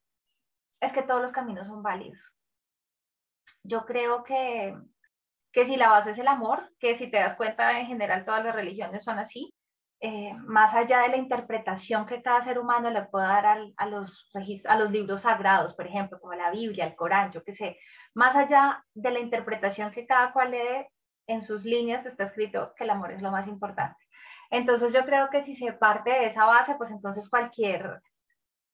es 0.80 0.92
que 0.92 1.02
todos 1.02 1.20
los 1.20 1.32
caminos 1.32 1.66
son 1.66 1.82
válidos. 1.82 2.32
Yo 3.62 3.84
creo 3.84 4.24
que, 4.24 4.74
que 5.52 5.66
si 5.66 5.76
la 5.76 5.90
base 5.90 6.12
es 6.12 6.18
el 6.18 6.28
amor, 6.28 6.72
que 6.78 6.96
si 6.96 7.10
te 7.10 7.18
das 7.18 7.34
cuenta 7.34 7.78
en 7.78 7.86
general 7.86 8.24
todas 8.24 8.42
las 8.42 8.54
religiones 8.54 9.04
son 9.04 9.18
así, 9.18 9.54
eh, 10.00 10.32
más 10.46 10.74
allá 10.74 11.00
de 11.00 11.08
la 11.08 11.16
interpretación 11.16 12.06
que 12.06 12.22
cada 12.22 12.40
ser 12.42 12.58
humano 12.58 12.90
le 12.90 13.02
pueda 13.06 13.28
dar 13.28 13.46
a, 13.76 13.86
los, 13.86 14.28
a 14.66 14.78
los 14.78 14.90
libros 14.92 15.22
sagrados, 15.22 15.74
por 15.74 15.86
ejemplo, 15.86 16.20
como 16.20 16.34
la 16.34 16.50
Biblia, 16.50 16.86
el 16.86 16.94
Corán, 16.94 17.32
yo 17.32 17.42
qué 17.42 17.52
sé, 17.52 17.78
más 18.14 18.36
allá 18.36 18.84
de 18.94 19.10
la 19.10 19.18
interpretación 19.18 19.90
que 19.90 20.06
cada 20.06 20.32
cual 20.32 20.52
lee, 20.52 20.86
en 21.26 21.42
sus 21.42 21.64
líneas 21.64 22.06
está 22.06 22.24
escrito 22.24 22.72
que 22.74 22.84
el 22.84 22.90
amor 22.90 23.12
es 23.12 23.22
lo 23.22 23.30
más 23.30 23.46
importante. 23.48 23.98
Entonces 24.50 24.92
yo 24.94 25.04
creo 25.04 25.28
que 25.30 25.42
si 25.42 25.54
se 25.54 25.72
parte 25.72 26.10
de 26.10 26.26
esa 26.26 26.46
base, 26.46 26.74
pues 26.76 26.90
entonces 26.90 27.28
cualquier, 27.28 28.00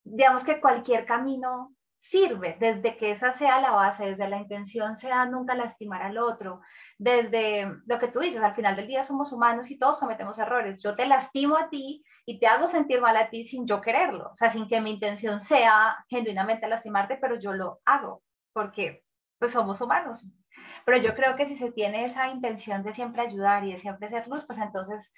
digamos 0.05 0.45
que 0.45 0.61
cualquier 0.61 1.05
camino 1.05 1.74
sirve, 2.05 2.57
desde 2.61 2.99
que 2.99 3.13
esa 3.13 3.33
sea 3.33 3.61
la 3.63 3.71
base, 3.71 4.05
desde 4.05 4.29
la 4.29 4.37
intención 4.39 4.95
sea 4.95 5.25
nunca 5.25 5.55
lastimar 5.55 6.03
al 6.03 6.19
otro, 6.19 6.61
desde 6.99 7.67
lo 7.87 7.99
que 7.99 8.09
tú 8.09 8.21
dices, 8.21 8.43
al 8.43 8.55
final 8.55 8.77
del 8.77 8.89
día 8.89 9.03
somos 9.03 9.33
humanos 9.33 9.71
y 9.71 9.79
todos 9.79 9.99
cometemos 9.99 10.39
errores. 10.39 10.83
Yo 10.83 10.95
te 10.95 11.07
lastimo 11.07 11.57
a 11.57 11.71
ti 11.71 12.05
y 12.27 12.39
te 12.39 12.47
hago 12.47 12.69
sentir 12.69 13.01
mal 13.01 13.17
a 13.17 13.31
ti 13.31 13.45
sin 13.45 13.67
yo 13.67 13.81
quererlo, 13.81 14.33
o 14.33 14.37
sea, 14.37 14.51
sin 14.51 14.69
que 14.69 14.83
mi 14.83 14.91
intención 14.91 15.41
sea 15.41 15.97
genuinamente 16.11 16.69
lastimarte, 16.69 17.17
pero 17.17 17.41
yo 17.41 17.55
lo 17.55 17.81
hago 17.87 18.23
porque 18.53 19.03
pues 19.39 19.53
somos 19.53 19.81
humanos. 19.81 20.27
Pero 20.85 20.99
yo 20.99 21.15
creo 21.15 21.37
que 21.37 21.47
si 21.47 21.57
se 21.57 21.73
tiene 21.73 22.05
esa 22.05 22.29
intención 22.29 22.83
de 22.83 22.93
siempre 22.93 23.23
ayudar 23.23 23.65
y 23.65 23.73
de 23.73 23.81
siempre 23.81 24.11
ser 24.11 24.29
luz, 24.29 24.45
pues 24.47 24.59
entonces 24.59 25.11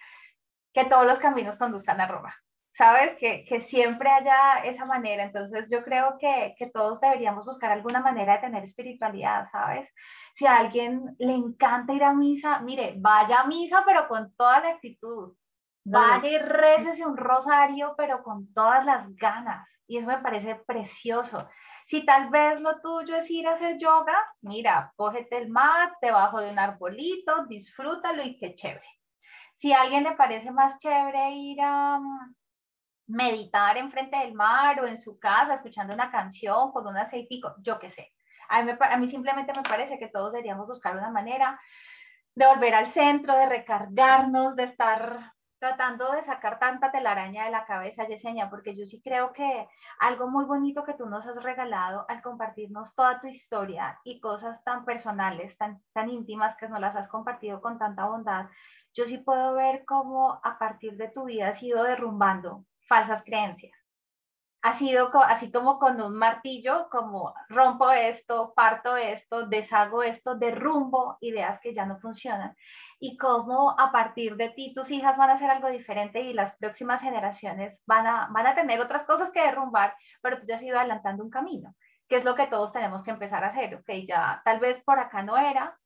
que 0.72 0.84
todos 0.84 1.04
los 1.04 1.18
caminos 1.18 1.56
conduzcan 1.56 2.00
a 2.00 2.06
Roma. 2.06 2.32
¿Sabes? 2.76 3.16
Que, 3.16 3.46
que 3.46 3.60
siempre 3.60 4.10
haya 4.10 4.58
esa 4.64 4.84
manera. 4.84 5.24
Entonces 5.24 5.70
yo 5.70 5.82
creo 5.82 6.18
que, 6.18 6.54
que 6.58 6.66
todos 6.66 7.00
deberíamos 7.00 7.46
buscar 7.46 7.72
alguna 7.72 8.00
manera 8.00 8.34
de 8.34 8.40
tener 8.40 8.64
espiritualidad, 8.64 9.46
¿sabes? 9.50 9.90
Si 10.34 10.44
a 10.44 10.58
alguien 10.58 11.16
le 11.18 11.32
encanta 11.32 11.94
ir 11.94 12.04
a 12.04 12.12
misa, 12.12 12.60
mire, 12.60 12.92
vaya 12.98 13.40
a 13.40 13.46
misa, 13.46 13.82
pero 13.86 14.06
con 14.08 14.30
toda 14.34 14.60
la 14.60 14.68
actitud. 14.72 15.34
Vaya 15.84 16.28
y 16.28 16.36
récese 16.36 17.06
un 17.06 17.16
rosario, 17.16 17.94
pero 17.96 18.22
con 18.22 18.52
todas 18.52 18.84
las 18.84 19.08
ganas. 19.16 19.66
Y 19.86 19.96
eso 19.96 20.08
me 20.08 20.18
parece 20.18 20.56
precioso. 20.56 21.48
Si 21.86 22.04
tal 22.04 22.28
vez 22.28 22.60
lo 22.60 22.78
tuyo 22.82 23.16
es 23.16 23.30
ir 23.30 23.48
a 23.48 23.52
hacer 23.52 23.78
yoga, 23.78 24.18
mira, 24.42 24.92
cógete 24.96 25.38
el 25.38 25.48
mat 25.48 25.94
debajo 26.02 26.40
de 26.40 26.50
un 26.50 26.58
arbolito, 26.58 27.46
disfrútalo 27.46 28.22
y 28.22 28.36
qué 28.36 28.54
chévere. 28.54 29.00
Si 29.54 29.72
a 29.72 29.80
alguien 29.80 30.04
le 30.04 30.12
parece 30.12 30.50
más 30.50 30.76
chévere 30.78 31.30
ir 31.30 31.58
a 31.62 32.00
meditar 33.06 33.76
enfrente 33.76 34.16
del 34.18 34.34
mar 34.34 34.80
o 34.80 34.86
en 34.86 34.98
su 34.98 35.18
casa 35.18 35.54
escuchando 35.54 35.94
una 35.94 36.10
canción 36.10 36.72
con 36.72 36.86
un 36.86 36.96
aceitico, 36.96 37.54
yo 37.58 37.78
qué 37.78 37.90
sé. 37.90 38.12
A 38.48 38.62
mí, 38.62 38.72
mí 38.98 39.08
simplemente 39.08 39.52
me 39.52 39.62
parece 39.62 39.98
que 39.98 40.08
todos 40.08 40.32
deberíamos 40.32 40.66
buscar 40.66 40.96
una 40.96 41.10
manera 41.10 41.60
de 42.34 42.46
volver 42.46 42.74
al 42.74 42.86
centro, 42.86 43.36
de 43.36 43.46
recargarnos, 43.46 44.56
de 44.56 44.64
estar 44.64 45.32
tratando 45.58 46.12
de 46.12 46.22
sacar 46.22 46.58
tanta 46.58 46.92
telaraña 46.92 47.44
de 47.44 47.50
la 47.50 47.64
cabeza, 47.64 48.04
Yesenia, 48.04 48.50
porque 48.50 48.76
yo 48.76 48.84
sí 48.84 49.00
creo 49.02 49.32
que 49.32 49.66
algo 49.98 50.28
muy 50.28 50.44
bonito 50.44 50.84
que 50.84 50.94
tú 50.94 51.06
nos 51.06 51.26
has 51.26 51.42
regalado 51.42 52.04
al 52.08 52.22
compartirnos 52.22 52.94
toda 52.94 53.20
tu 53.20 53.26
historia 53.26 53.98
y 54.04 54.20
cosas 54.20 54.62
tan 54.64 54.84
personales, 54.84 55.56
tan, 55.56 55.82
tan 55.92 56.10
íntimas 56.10 56.56
que 56.56 56.68
nos 56.68 56.80
las 56.80 56.94
has 56.94 57.08
compartido 57.08 57.60
con 57.60 57.78
tanta 57.78 58.04
bondad, 58.04 58.46
yo 58.92 59.06
sí 59.06 59.18
puedo 59.18 59.54
ver 59.54 59.84
cómo 59.86 60.40
a 60.44 60.58
partir 60.58 60.96
de 60.96 61.08
tu 61.08 61.24
vida 61.24 61.48
has 61.48 61.62
ido 61.62 61.82
derrumbando 61.82 62.64
falsas 62.86 63.22
creencias. 63.22 63.76
Ha 64.62 64.72
sido 64.72 65.10
así 65.22 65.52
como 65.52 65.78
con 65.78 66.00
un 66.00 66.16
martillo, 66.16 66.88
como 66.90 67.32
rompo 67.48 67.88
esto, 67.92 68.52
parto 68.56 68.96
esto, 68.96 69.46
deshago 69.46 70.02
esto, 70.02 70.34
derrumbo 70.34 71.18
ideas 71.20 71.60
que 71.60 71.72
ya 71.72 71.86
no 71.86 71.98
funcionan. 71.98 72.56
Y 72.98 73.16
cómo 73.16 73.78
a 73.78 73.92
partir 73.92 74.36
de 74.36 74.48
ti 74.50 74.74
tus 74.74 74.90
hijas 74.90 75.16
van 75.16 75.30
a 75.30 75.34
hacer 75.34 75.50
algo 75.50 75.68
diferente 75.68 76.20
y 76.20 76.32
las 76.32 76.56
próximas 76.56 77.00
generaciones 77.00 77.80
van 77.86 78.08
a, 78.08 78.28
van 78.32 78.48
a 78.48 78.56
tener 78.56 78.80
otras 78.80 79.04
cosas 79.04 79.30
que 79.30 79.40
derrumbar, 79.42 79.94
pero 80.20 80.38
tú 80.38 80.46
ya 80.48 80.56
has 80.56 80.62
ido 80.62 80.78
adelantando 80.78 81.22
un 81.22 81.30
camino, 81.30 81.76
que 82.08 82.16
es 82.16 82.24
lo 82.24 82.34
que 82.34 82.48
todos 82.48 82.72
tenemos 82.72 83.04
que 83.04 83.12
empezar 83.12 83.44
a 83.44 83.48
hacer. 83.48 83.76
Ok, 83.76 83.88
ya 84.04 84.42
tal 84.44 84.58
vez 84.58 84.82
por 84.82 84.98
acá 84.98 85.22
no 85.22 85.36
era, 85.36 85.78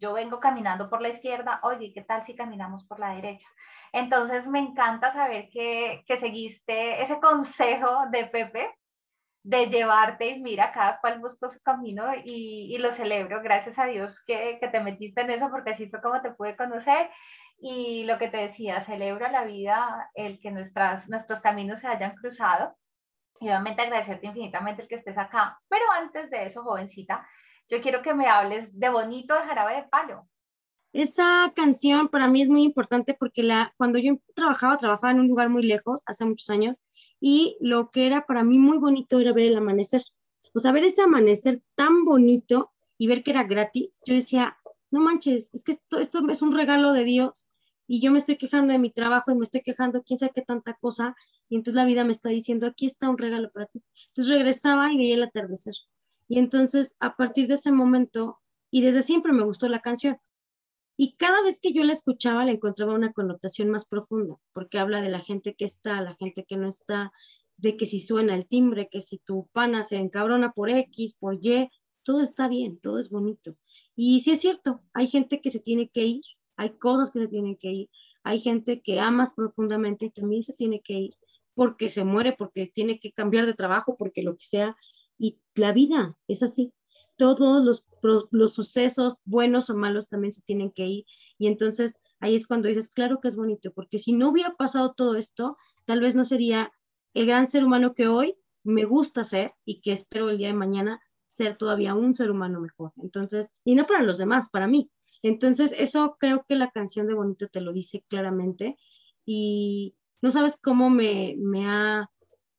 yo 0.00 0.14
vengo 0.14 0.40
caminando 0.40 0.88
por 0.88 1.02
la 1.02 1.10
izquierda, 1.10 1.60
oye, 1.62 1.92
¿qué 1.94 2.02
tal 2.02 2.22
si 2.24 2.34
caminamos 2.34 2.84
por 2.84 2.98
la 2.98 3.14
derecha? 3.14 3.48
Entonces 3.92 4.46
me 4.48 4.58
encanta 4.58 5.10
saber 5.10 5.48
que, 5.50 6.02
que 6.06 6.16
seguiste 6.16 7.02
ese 7.02 7.20
consejo 7.20 8.06
de 8.10 8.24
Pepe 8.26 8.74
de 9.42 9.66
llevarte 9.68 10.28
y 10.28 10.40
mira, 10.40 10.72
cada 10.72 11.00
cual 11.00 11.20
buscó 11.20 11.48
su 11.48 11.60
camino 11.60 12.06
y, 12.24 12.74
y 12.74 12.78
lo 12.78 12.92
celebro, 12.92 13.42
gracias 13.42 13.78
a 13.78 13.86
Dios 13.86 14.22
que, 14.26 14.58
que, 14.60 14.68
te 14.68 14.80
metiste 14.80 15.22
en 15.22 15.30
eso 15.30 15.50
porque 15.50 15.70
así 15.70 15.88
fue 15.88 16.02
como 16.02 16.20
te 16.20 16.32
pude 16.32 16.56
conocer. 16.56 17.10
Y 17.58 18.04
lo 18.04 18.18
que 18.18 18.28
te 18.28 18.38
decía, 18.38 18.80
celebro 18.80 19.28
la 19.28 19.44
vida, 19.44 20.10
el 20.14 20.40
que 20.40 20.50
nuestras, 20.50 21.08
nuestros 21.08 21.40
caminos 21.40 21.80
se 21.80 21.88
hayan 21.88 22.14
cruzado. 22.16 22.74
Y 23.38 23.48
obviamente 23.48 23.82
agradecerte 23.82 24.26
infinitamente 24.26 24.82
el 24.82 24.88
que 24.88 24.96
estés 24.96 25.16
acá, 25.16 25.58
pero 25.68 25.84
antes 25.92 26.30
de 26.30 26.44
eso, 26.44 26.62
jovencita, 26.62 27.26
yo 27.70 27.80
quiero 27.80 28.02
que 28.02 28.14
me 28.14 28.26
hables 28.26 28.78
de 28.78 28.88
Bonito 28.88 29.34
de 29.34 29.42
Jarabe 29.42 29.76
de 29.76 29.82
Palo. 29.84 30.28
Esa 30.92 31.52
canción 31.54 32.08
para 32.08 32.26
mí 32.28 32.42
es 32.42 32.48
muy 32.48 32.64
importante 32.64 33.14
porque 33.14 33.44
la, 33.44 33.72
cuando 33.76 33.98
yo 34.00 34.18
trabajaba, 34.34 34.76
trabajaba 34.76 35.12
en 35.12 35.20
un 35.20 35.28
lugar 35.28 35.48
muy 35.48 35.62
lejos, 35.62 36.02
hace 36.06 36.24
muchos 36.24 36.50
años, 36.50 36.82
y 37.20 37.56
lo 37.60 37.90
que 37.90 38.06
era 38.06 38.26
para 38.26 38.42
mí 38.42 38.58
muy 38.58 38.78
bonito 38.78 39.20
era 39.20 39.32
ver 39.32 39.46
el 39.46 39.56
amanecer. 39.56 40.02
O 40.52 40.58
sea, 40.58 40.72
ver 40.72 40.82
ese 40.82 41.02
amanecer 41.02 41.62
tan 41.76 42.04
bonito 42.04 42.72
y 42.98 43.06
ver 43.06 43.22
que 43.22 43.30
era 43.30 43.44
gratis, 43.44 44.00
yo 44.04 44.14
decía, 44.14 44.58
no 44.90 45.00
manches, 45.00 45.54
es 45.54 45.62
que 45.62 45.72
esto, 45.72 46.00
esto 46.00 46.28
es 46.28 46.42
un 46.42 46.52
regalo 46.52 46.92
de 46.92 47.04
Dios 47.04 47.46
y 47.86 48.00
yo 48.00 48.10
me 48.10 48.18
estoy 48.18 48.36
quejando 48.36 48.72
de 48.72 48.80
mi 48.80 48.90
trabajo 48.90 49.30
y 49.30 49.36
me 49.36 49.44
estoy 49.44 49.62
quejando 49.62 50.02
quién 50.02 50.18
sabe 50.18 50.32
qué 50.34 50.42
tanta 50.42 50.74
cosa 50.74 51.14
y 51.48 51.54
entonces 51.54 51.76
la 51.76 51.84
vida 51.84 52.02
me 52.02 52.12
está 52.12 52.30
diciendo, 52.30 52.66
aquí 52.66 52.86
está 52.86 53.08
un 53.08 53.18
regalo 53.18 53.52
para 53.52 53.66
ti. 53.66 53.80
Entonces 54.08 54.34
regresaba 54.34 54.92
y 54.92 54.96
veía 54.96 55.14
el 55.14 55.22
atardecer. 55.22 55.74
Y 56.30 56.38
entonces 56.38 56.96
a 57.00 57.16
partir 57.16 57.48
de 57.48 57.54
ese 57.54 57.72
momento, 57.72 58.38
y 58.70 58.82
desde 58.82 59.02
siempre 59.02 59.32
me 59.32 59.42
gustó 59.42 59.68
la 59.68 59.80
canción, 59.80 60.16
y 60.96 61.16
cada 61.16 61.42
vez 61.42 61.58
que 61.58 61.72
yo 61.72 61.82
la 61.82 61.92
escuchaba 61.92 62.44
le 62.44 62.52
encontraba 62.52 62.94
una 62.94 63.12
connotación 63.12 63.68
más 63.68 63.84
profunda, 63.84 64.36
porque 64.52 64.78
habla 64.78 65.02
de 65.02 65.08
la 65.08 65.18
gente 65.18 65.56
que 65.56 65.64
está, 65.64 66.00
la 66.00 66.14
gente 66.14 66.44
que 66.44 66.56
no 66.56 66.68
está, 66.68 67.10
de 67.56 67.76
que 67.76 67.86
si 67.86 67.98
suena 67.98 68.36
el 68.36 68.46
timbre, 68.46 68.88
que 68.88 69.00
si 69.00 69.18
tu 69.18 69.48
pana 69.52 69.82
se 69.82 69.96
encabrona 69.96 70.52
por 70.52 70.70
X, 70.70 71.16
por 71.18 71.34
Y, 71.42 71.68
todo 72.04 72.20
está 72.20 72.46
bien, 72.46 72.78
todo 72.78 73.00
es 73.00 73.10
bonito. 73.10 73.56
Y 73.96 74.20
sí 74.20 74.30
es 74.30 74.40
cierto, 74.40 74.82
hay 74.92 75.08
gente 75.08 75.40
que 75.40 75.50
se 75.50 75.58
tiene 75.58 75.88
que 75.88 76.04
ir, 76.04 76.22
hay 76.56 76.70
cosas 76.78 77.10
que 77.10 77.18
se 77.18 77.26
tienen 77.26 77.56
que 77.56 77.72
ir, 77.72 77.90
hay 78.22 78.38
gente 78.38 78.82
que 78.82 79.00
amas 79.00 79.34
profundamente 79.34 80.06
y 80.06 80.10
también 80.10 80.44
se 80.44 80.54
tiene 80.54 80.80
que 80.80 80.92
ir 80.92 81.14
porque 81.54 81.90
se 81.90 82.04
muere, 82.04 82.34
porque 82.38 82.70
tiene 82.72 83.00
que 83.00 83.10
cambiar 83.10 83.46
de 83.46 83.54
trabajo, 83.54 83.96
porque 83.98 84.22
lo 84.22 84.36
que 84.36 84.44
sea. 84.44 84.76
Y 85.20 85.38
la 85.54 85.72
vida 85.72 86.16
es 86.28 86.42
así. 86.42 86.72
Todos 87.16 87.62
los, 87.62 87.84
los 88.30 88.54
sucesos, 88.54 89.20
buenos 89.26 89.68
o 89.68 89.76
malos, 89.76 90.08
también 90.08 90.32
se 90.32 90.40
tienen 90.40 90.70
que 90.70 90.86
ir. 90.86 91.04
Y 91.36 91.46
entonces 91.46 92.02
ahí 92.20 92.34
es 92.34 92.46
cuando 92.46 92.68
dices, 92.68 92.88
claro 92.88 93.20
que 93.20 93.28
es 93.28 93.36
bonito, 93.36 93.70
porque 93.72 93.98
si 93.98 94.12
no 94.12 94.30
hubiera 94.30 94.56
pasado 94.56 94.94
todo 94.94 95.16
esto, 95.16 95.56
tal 95.84 96.00
vez 96.00 96.14
no 96.14 96.24
sería 96.24 96.72
el 97.12 97.26
gran 97.26 97.46
ser 97.46 97.64
humano 97.64 97.94
que 97.94 98.08
hoy 98.08 98.36
me 98.64 98.84
gusta 98.84 99.22
ser 99.24 99.52
y 99.66 99.82
que 99.82 99.92
espero 99.92 100.30
el 100.30 100.38
día 100.38 100.48
de 100.48 100.54
mañana 100.54 101.00
ser 101.26 101.56
todavía 101.56 101.94
un 101.94 102.14
ser 102.14 102.30
humano 102.30 102.60
mejor. 102.60 102.92
Entonces, 102.96 103.52
y 103.64 103.74
no 103.74 103.86
para 103.86 104.02
los 104.02 104.16
demás, 104.16 104.48
para 104.50 104.66
mí. 104.66 104.90
Entonces, 105.22 105.74
eso 105.76 106.16
creo 106.18 106.44
que 106.48 106.56
la 106.56 106.70
canción 106.70 107.06
de 107.06 107.14
Bonito 107.14 107.48
te 107.48 107.60
lo 107.60 107.72
dice 107.72 108.04
claramente. 108.08 108.78
Y, 109.26 109.94
no 110.22 110.30
sabes 110.30 110.58
cómo 110.60 110.90
me, 110.90 111.34
me 111.38 111.66
ha, 111.66 112.10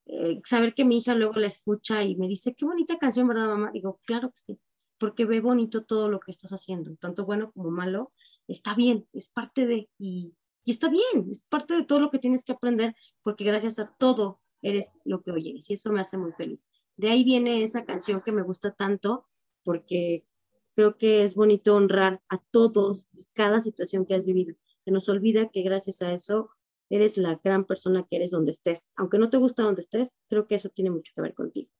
eh, 0.05 0.41
saber 0.43 0.73
que 0.73 0.85
mi 0.85 0.97
hija 0.97 1.15
luego 1.15 1.33
la 1.39 1.47
escucha 1.47 2.03
y 2.03 2.15
me 2.15 2.27
dice, 2.27 2.55
qué 2.55 2.65
bonita 2.65 2.97
canción, 2.97 3.27
¿verdad, 3.27 3.47
mamá? 3.47 3.71
Digo, 3.71 3.99
claro 4.05 4.29
que 4.31 4.39
sí, 4.39 4.59
porque 4.97 5.25
ve 5.25 5.41
bonito 5.41 5.83
todo 5.83 6.09
lo 6.09 6.19
que 6.19 6.31
estás 6.31 6.51
haciendo, 6.51 6.95
tanto 6.97 7.25
bueno 7.25 7.51
como 7.51 7.71
malo, 7.71 8.11
está 8.47 8.75
bien, 8.75 9.07
es 9.13 9.29
parte 9.29 9.65
de, 9.65 9.89
y, 9.97 10.33
y 10.63 10.71
está 10.71 10.89
bien, 10.89 11.27
es 11.29 11.45
parte 11.47 11.75
de 11.75 11.83
todo 11.83 11.99
lo 11.99 12.09
que 12.09 12.19
tienes 12.19 12.43
que 12.45 12.53
aprender, 12.53 12.95
porque 13.21 13.43
gracias 13.43 13.79
a 13.79 13.93
todo 13.97 14.37
eres 14.61 14.93
lo 15.05 15.19
que 15.19 15.31
hoy 15.31 15.49
eres, 15.49 15.69
y 15.69 15.73
eso 15.73 15.91
me 15.91 16.01
hace 16.01 16.17
muy 16.17 16.31
feliz. 16.33 16.69
De 16.97 17.09
ahí 17.09 17.23
viene 17.23 17.63
esa 17.63 17.85
canción 17.85 18.21
que 18.21 18.31
me 18.31 18.43
gusta 18.43 18.71
tanto, 18.71 19.25
porque 19.63 20.25
creo 20.73 20.97
que 20.97 21.23
es 21.23 21.35
bonito 21.35 21.75
honrar 21.75 22.21
a 22.29 22.37
todos 22.51 23.07
y 23.13 23.25
cada 23.33 23.59
situación 23.59 24.05
que 24.05 24.15
has 24.15 24.25
vivido. 24.25 24.55
Se 24.77 24.91
nos 24.91 25.09
olvida 25.09 25.49
que 25.49 25.61
gracias 25.61 26.01
a 26.01 26.11
eso 26.11 26.49
eres 26.91 27.17
la 27.17 27.39
gran 27.43 27.65
persona 27.65 28.05
que 28.09 28.17
eres 28.17 28.31
donde 28.31 28.51
estés. 28.51 28.91
Aunque 28.95 29.17
no 29.17 29.29
te 29.29 29.37
gusta 29.37 29.63
donde 29.63 29.81
estés, 29.81 30.13
creo 30.27 30.47
que 30.47 30.55
eso 30.55 30.69
tiene 30.69 30.91
mucho 30.91 31.11
que 31.15 31.21
ver 31.21 31.33
contigo. 31.33 31.71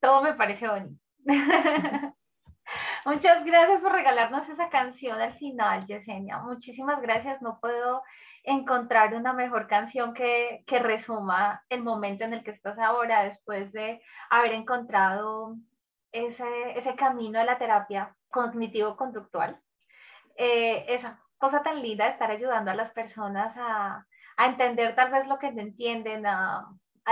Todo 0.00 0.22
me 0.22 0.34
parece 0.34 0.68
bonito. 0.68 1.00
Muchas 3.04 3.44
gracias 3.44 3.80
por 3.80 3.92
regalarnos 3.92 4.48
esa 4.48 4.68
canción 4.68 5.20
al 5.20 5.34
final, 5.34 5.84
Yesenia. 5.86 6.38
Muchísimas 6.38 7.00
gracias. 7.02 7.42
No 7.42 7.58
puedo 7.60 8.02
encontrar 8.44 9.14
una 9.14 9.32
mejor 9.32 9.66
canción 9.66 10.14
que, 10.14 10.62
que 10.66 10.78
resuma 10.78 11.64
el 11.68 11.82
momento 11.82 12.24
en 12.24 12.34
el 12.34 12.44
que 12.44 12.52
estás 12.52 12.78
ahora, 12.78 13.24
después 13.24 13.72
de 13.72 14.00
haber 14.30 14.52
encontrado 14.52 15.56
ese, 16.12 16.78
ese 16.78 16.94
camino 16.94 17.38
de 17.38 17.44
la 17.44 17.58
terapia 17.58 18.14
cognitivo-conductual. 18.28 19.60
Eh, 20.36 20.86
esa 20.88 21.20
cosa 21.38 21.62
tan 21.62 21.82
linda 21.82 22.04
de 22.04 22.12
estar 22.12 22.30
ayudando 22.30 22.70
a 22.70 22.74
las 22.74 22.90
personas 22.90 23.54
a, 23.56 24.06
a 24.40 24.46
entender 24.46 24.94
tal 24.94 25.10
vez 25.10 25.26
lo 25.26 25.38
que 25.38 25.48
entienden, 25.48 26.24
a, 26.24 26.66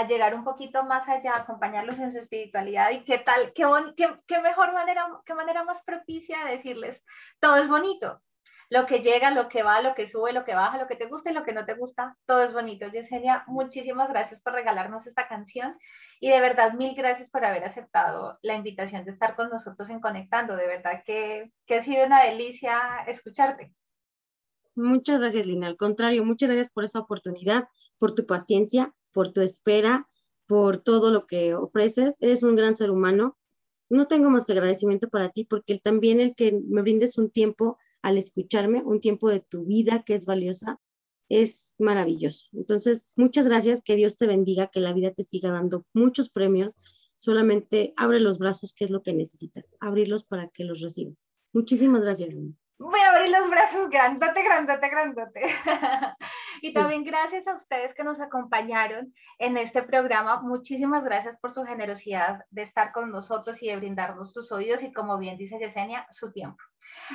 llegar 0.08 0.34
un 0.34 0.44
poquito 0.44 0.84
más 0.84 1.08
allá, 1.08 1.36
acompañarlos 1.36 1.98
en 1.98 2.12
su 2.12 2.18
espiritualidad 2.18 2.90
y 2.90 3.04
qué 3.04 3.18
tal, 3.18 3.52
qué, 3.52 3.64
qué, 3.96 4.08
qué 4.26 4.40
mejor 4.40 4.72
manera, 4.72 5.06
qué 5.26 5.34
manera 5.34 5.64
más 5.64 5.82
propicia 5.82 6.44
de 6.44 6.52
decirles, 6.52 7.02
todo 7.40 7.56
es 7.56 7.68
bonito, 7.68 8.22
lo 8.70 8.86
que 8.86 9.00
llega, 9.00 9.30
lo 9.30 9.48
que 9.48 9.62
va, 9.62 9.82
lo 9.82 9.94
que 9.94 10.06
sube, 10.06 10.32
lo 10.32 10.44
que 10.44 10.54
baja, 10.54 10.78
lo 10.78 10.86
que 10.86 10.96
te 10.96 11.06
gusta 11.06 11.30
y 11.30 11.34
lo 11.34 11.42
que 11.42 11.52
no 11.52 11.66
te 11.66 11.74
gusta, 11.74 12.16
todo 12.24 12.42
es 12.42 12.52
bonito. 12.54 12.88
Yesenia, 12.88 13.44
muchísimas 13.46 14.08
gracias 14.08 14.40
por 14.40 14.54
regalarnos 14.54 15.06
esta 15.06 15.28
canción 15.28 15.76
y 16.20 16.30
de 16.30 16.40
verdad 16.40 16.72
mil 16.72 16.94
gracias 16.94 17.28
por 17.28 17.44
haber 17.44 17.64
aceptado 17.64 18.38
la 18.40 18.54
invitación 18.54 19.04
de 19.04 19.10
estar 19.10 19.36
con 19.36 19.50
nosotros 19.50 19.90
en 19.90 20.00
Conectando. 20.00 20.56
De 20.56 20.66
verdad 20.66 21.02
que, 21.04 21.50
que 21.66 21.76
ha 21.76 21.82
sido 21.82 22.06
una 22.06 22.22
delicia 22.22 23.04
escucharte. 23.06 23.72
Muchas 24.78 25.18
gracias, 25.18 25.44
Lina. 25.44 25.66
Al 25.66 25.76
contrario, 25.76 26.24
muchas 26.24 26.48
gracias 26.48 26.70
por 26.72 26.84
esa 26.84 27.00
oportunidad, 27.00 27.64
por 27.98 28.12
tu 28.14 28.26
paciencia, 28.26 28.94
por 29.12 29.32
tu 29.32 29.40
espera, 29.40 30.06
por 30.46 30.78
todo 30.78 31.10
lo 31.10 31.26
que 31.26 31.56
ofreces. 31.56 32.16
Eres 32.20 32.44
un 32.44 32.54
gran 32.54 32.76
ser 32.76 32.92
humano. 32.92 33.36
No 33.90 34.06
tengo 34.06 34.30
más 34.30 34.44
que 34.44 34.52
agradecimiento 34.52 35.08
para 35.08 35.30
ti 35.30 35.42
porque 35.42 35.80
también 35.80 36.20
el 36.20 36.36
que 36.36 36.52
me 36.52 36.82
brindes 36.82 37.18
un 37.18 37.28
tiempo 37.28 37.76
al 38.02 38.18
escucharme, 38.18 38.84
un 38.84 39.00
tiempo 39.00 39.28
de 39.28 39.40
tu 39.40 39.64
vida 39.64 40.04
que 40.06 40.14
es 40.14 40.26
valiosa, 40.26 40.78
es 41.28 41.74
maravilloso. 41.80 42.46
Entonces, 42.52 43.10
muchas 43.16 43.48
gracias, 43.48 43.82
que 43.82 43.96
Dios 43.96 44.16
te 44.16 44.28
bendiga, 44.28 44.68
que 44.68 44.78
la 44.78 44.92
vida 44.92 45.10
te 45.10 45.24
siga 45.24 45.50
dando 45.50 45.86
muchos 45.92 46.30
premios. 46.30 46.76
Solamente 47.16 47.94
abre 47.96 48.20
los 48.20 48.38
brazos, 48.38 48.72
que 48.72 48.84
es 48.84 48.92
lo 48.92 49.02
que 49.02 49.12
necesitas, 49.12 49.72
abrirlos 49.80 50.22
para 50.22 50.50
que 50.50 50.62
los 50.62 50.80
recibas. 50.80 51.24
Muchísimas 51.52 52.02
gracias. 52.02 52.32
Lina 52.32 52.54
voy 52.78 53.00
a 53.00 53.12
abrir 53.12 53.30
los 53.30 53.50
brazos 53.50 53.90
grandote, 53.90 54.42
grandote, 54.42 54.88
grandote. 54.88 55.40
y 56.62 56.72
también 56.72 57.04
gracias 57.04 57.46
a 57.46 57.54
ustedes 57.54 57.94
que 57.94 58.04
nos 58.04 58.20
acompañaron 58.20 59.12
en 59.38 59.56
este 59.56 59.82
programa. 59.82 60.40
Muchísimas 60.40 61.04
gracias 61.04 61.36
por 61.40 61.52
su 61.52 61.64
generosidad 61.64 62.44
de 62.50 62.62
estar 62.62 62.92
con 62.92 63.10
nosotros 63.10 63.62
y 63.62 63.68
de 63.68 63.76
brindarnos 63.76 64.32
sus 64.32 64.52
oídos 64.52 64.82
y 64.82 64.92
como 64.92 65.18
bien 65.18 65.36
dice 65.36 65.58
Yesenia, 65.58 66.06
su 66.10 66.32
tiempo. 66.32 66.62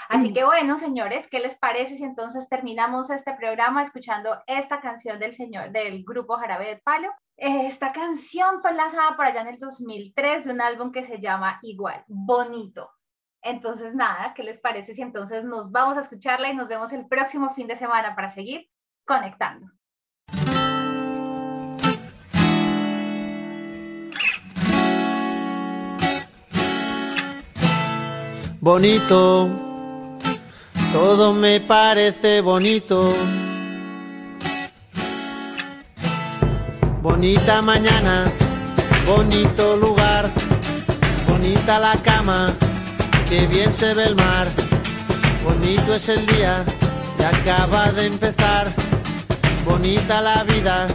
Así 0.09 0.33
que 0.33 0.43
bueno, 0.43 0.77
señores, 0.77 1.27
¿qué 1.29 1.39
les 1.39 1.57
parece 1.57 1.95
si 1.95 2.03
entonces 2.03 2.47
terminamos 2.47 3.09
este 3.09 3.33
programa 3.33 3.81
escuchando 3.81 4.37
esta 4.45 4.79
canción 4.79 5.19
del 5.19 5.33
señor 5.33 5.71
del 5.71 6.03
grupo 6.03 6.37
Jarabe 6.37 6.67
de 6.67 6.77
Palo? 6.77 7.09
Esta 7.37 7.91
canción 7.91 8.61
fue 8.61 8.73
lanzada 8.73 9.15
por 9.15 9.25
allá 9.25 9.41
en 9.41 9.47
el 9.47 9.59
2003 9.59 10.45
de 10.45 10.51
un 10.51 10.61
álbum 10.61 10.91
que 10.91 11.03
se 11.03 11.19
llama 11.19 11.59
Igual, 11.63 12.03
Bonito. 12.07 12.91
Entonces, 13.43 13.93
nada, 13.93 14.33
¿qué 14.33 14.41
les 14.41 14.57
parece 14.57 14.93
si 14.93 15.01
entonces 15.01 15.43
nos 15.43 15.69
vamos 15.69 15.97
a 15.97 15.99
escucharla 15.99 16.49
y 16.49 16.55
nos 16.55 16.69
vemos 16.69 16.93
el 16.93 17.05
próximo 17.07 17.53
fin 17.53 17.67
de 17.67 17.75
semana 17.75 18.15
para 18.15 18.29
seguir 18.29 18.69
conectando? 19.05 19.67
Bonito, 28.61 29.49
todo 30.93 31.33
me 31.33 31.59
parece 31.59 32.39
bonito. 32.39 33.13
Bonita 37.01 37.61
mañana, 37.61 38.31
bonito 39.05 39.75
lugar, 39.75 40.29
bonita 41.27 41.77
la 41.77 41.97
cama 42.01 42.55
Qué 43.33 43.47
bien 43.47 43.73
se 43.73 43.95
ve 43.95 44.05
el 44.05 44.15
mar, 44.15 44.47
bonito 45.43 45.95
es 45.95 46.07
el 46.07 46.23
día 46.27 46.63
que 47.17 47.25
acaba 47.25 47.91
de 47.91 48.05
empezar, 48.05 48.71
bonita 49.65 50.21
la 50.21 50.43
vida. 50.43 50.87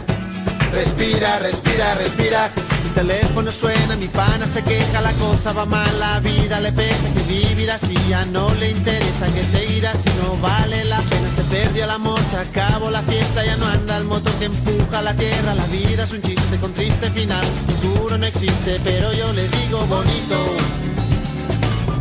Respira, 0.71 1.37
respira, 1.39 1.95
respira. 1.95 2.49
Mi 2.85 2.91
teléfono 2.91 3.51
suena, 3.51 3.97
mi 3.97 4.07
pana 4.07 4.47
se 4.47 4.63
queja, 4.63 5.01
la 5.01 5.11
cosa 5.15 5.51
va 5.51 5.65
mal, 5.65 5.99
la 5.99 6.21
vida 6.21 6.61
le 6.61 6.71
pesa, 6.71 7.13
que 7.13 7.23
vivir 7.23 7.71
así 7.71 7.93
ya 8.07 8.23
no 8.27 8.49
le 8.55 8.69
interesa, 8.69 9.25
que 9.33 9.43
seguir 9.43 9.85
así 9.85 10.09
no 10.23 10.37
vale 10.37 10.85
la 10.85 11.01
pena, 11.01 11.29
se 11.35 11.43
perdió 11.43 11.83
el 11.83 11.91
amor, 11.91 12.21
se 12.31 12.37
acabó 12.37 12.89
la 12.89 13.01
fiesta, 13.01 13.43
ya 13.43 13.57
no 13.57 13.65
anda 13.65 13.97
el 13.97 14.05
motor 14.05 14.31
que 14.35 14.45
empuja 14.45 15.01
la 15.01 15.13
tierra, 15.13 15.55
la 15.55 15.65
vida 15.65 16.05
es 16.05 16.13
un 16.13 16.21
chiste 16.21 16.55
con 16.61 16.71
triste 16.71 17.09
final, 17.09 17.45
futuro 17.67 18.17
no 18.17 18.25
existe, 18.25 18.79
pero 18.85 19.11
yo 19.11 19.33
le 19.33 19.45
digo 19.49 19.85
bonito 19.87 20.78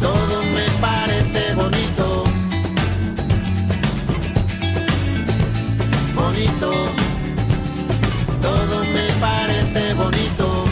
todo 0.01 0.43
me 0.55 0.67
parece 0.81 1.55
bonito. 1.55 2.25
Bonito, 6.15 6.71
todo 8.43 8.85
me 8.95 9.07
parece 9.21 9.95
bonito. 9.95 10.65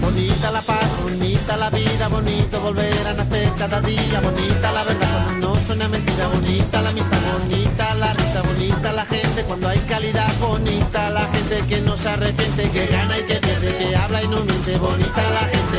Bonita 0.00 0.50
la 0.50 0.62
paz, 0.62 0.88
bonita 1.02 1.56
la 1.56 1.70
vida, 1.70 2.08
bonito 2.08 2.60
volver 2.60 3.06
a 3.06 3.12
nacer 3.14 3.52
cada 3.58 3.80
día, 3.80 4.20
bonita 4.20 4.72
la 4.72 4.84
verdad 4.84 5.30
no 5.40 5.54
suena 5.66 5.88
mentira, 5.88 6.28
bonita 6.28 6.82
la 6.82 6.90
amistad, 6.90 7.18
bonita 7.42 7.94
la 7.94 8.12
risa, 8.14 8.42
bonita 8.42 8.92
la 8.92 9.04
gente 9.06 9.42
cuando 9.44 9.68
hay 9.68 9.78
calidad, 9.80 10.32
bonita 10.40 11.10
la 11.10 11.26
gente 11.32 11.62
que 11.68 11.80
no 11.80 11.89
se 12.00 12.08
arrepiente, 12.08 12.70
que 12.70 12.86
gana 12.86 13.18
y 13.18 13.22
que 13.24 13.34
pierde, 13.34 13.76
que 13.76 13.94
habla 13.94 14.22
y 14.22 14.28
no 14.28 14.42
miente, 14.44 14.76
bonita 14.78 15.22
la 15.34 15.40
gente, 15.40 15.69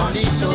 Bonito. 0.00 0.50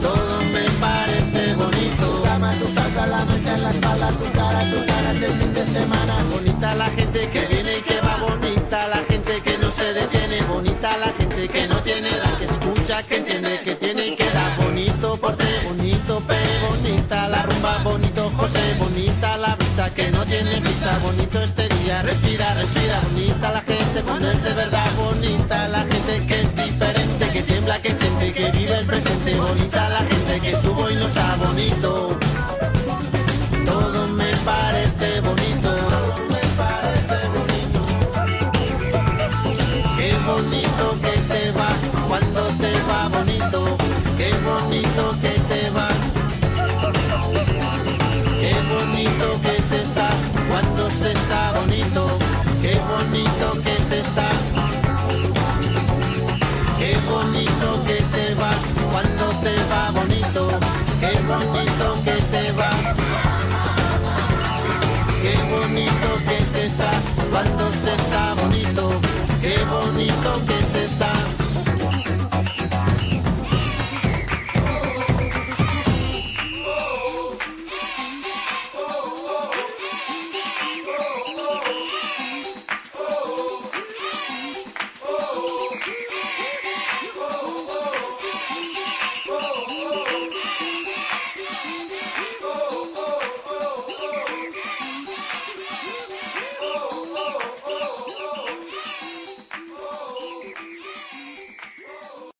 Todo 0.00 0.42
me 0.52 0.64
parece 0.80 1.54
bonito. 1.54 2.04
Tu 2.06 2.22
cama, 2.22 2.54
tu 2.60 2.66
salsa, 2.74 3.06
la 3.06 3.24
mancha 3.24 3.54
en 3.54 3.62
la 3.62 3.70
espalda, 3.70 4.08
tu 4.10 4.32
cara, 4.38 4.70
tus 4.70 4.86
ganas 4.86 5.22
el 5.22 5.32
fin 5.32 5.54
de 5.54 5.66
semana. 5.66 6.14
Bonita 6.32 6.74
la 6.74 6.86
gente 6.86 7.28
que 7.30 7.46
viene 7.46 7.78
y 7.78 7.82
que 7.82 8.00
va. 8.00 8.16
Bonita 8.28 8.88
la 8.88 8.98
gente 9.08 9.40
que 9.42 9.58
no 9.58 9.70
se 9.70 9.92
detiene. 9.92 10.42
Bonita 10.42 10.96
la 10.98 11.10
gente 11.18 11.48
que 11.48 11.66
no 11.68 11.76
tiene 11.82 12.08
edad, 12.08 12.38
que 12.38 12.44
escucha, 12.44 13.02
que 13.02 13.16
entiende, 13.16 13.60
que 13.64 13.74
tiene 13.74 14.06
y 14.08 14.16
que 14.16 14.24
da. 14.30 14.56
Bonito 14.58 15.16
porte, 15.16 15.44
bonito 15.66 16.22
pero 16.26 16.68
bonita 16.68 17.28
la 17.28 17.42
rumba, 17.42 17.78
bonito 17.82 18.30
José, 18.36 18.74
bonita 18.78 19.36
la 19.38 19.54
brisa 19.54 19.92
que 19.94 20.10
no 20.10 20.24
tiene 20.24 20.60
brisa, 20.60 20.98
bonito 21.02 21.40
este 21.42 21.68
día, 21.68 22.02
respira, 22.02 22.54
respira, 22.54 23.00
bonita 23.10 23.52
la 23.52 23.60
gente 23.60 24.02
cuando 24.02 24.30
es 24.30 24.42
de 24.42 24.52
verdad, 24.54 24.84
tiembla, 27.64 27.80
que 27.80 27.94
siente, 27.94 28.32
que 28.32 28.50
vive 28.50 28.78
el 28.78 28.86
presente, 28.86 29.34
bonita 29.36 29.88
la 29.88 29.98
gente. 29.98 30.13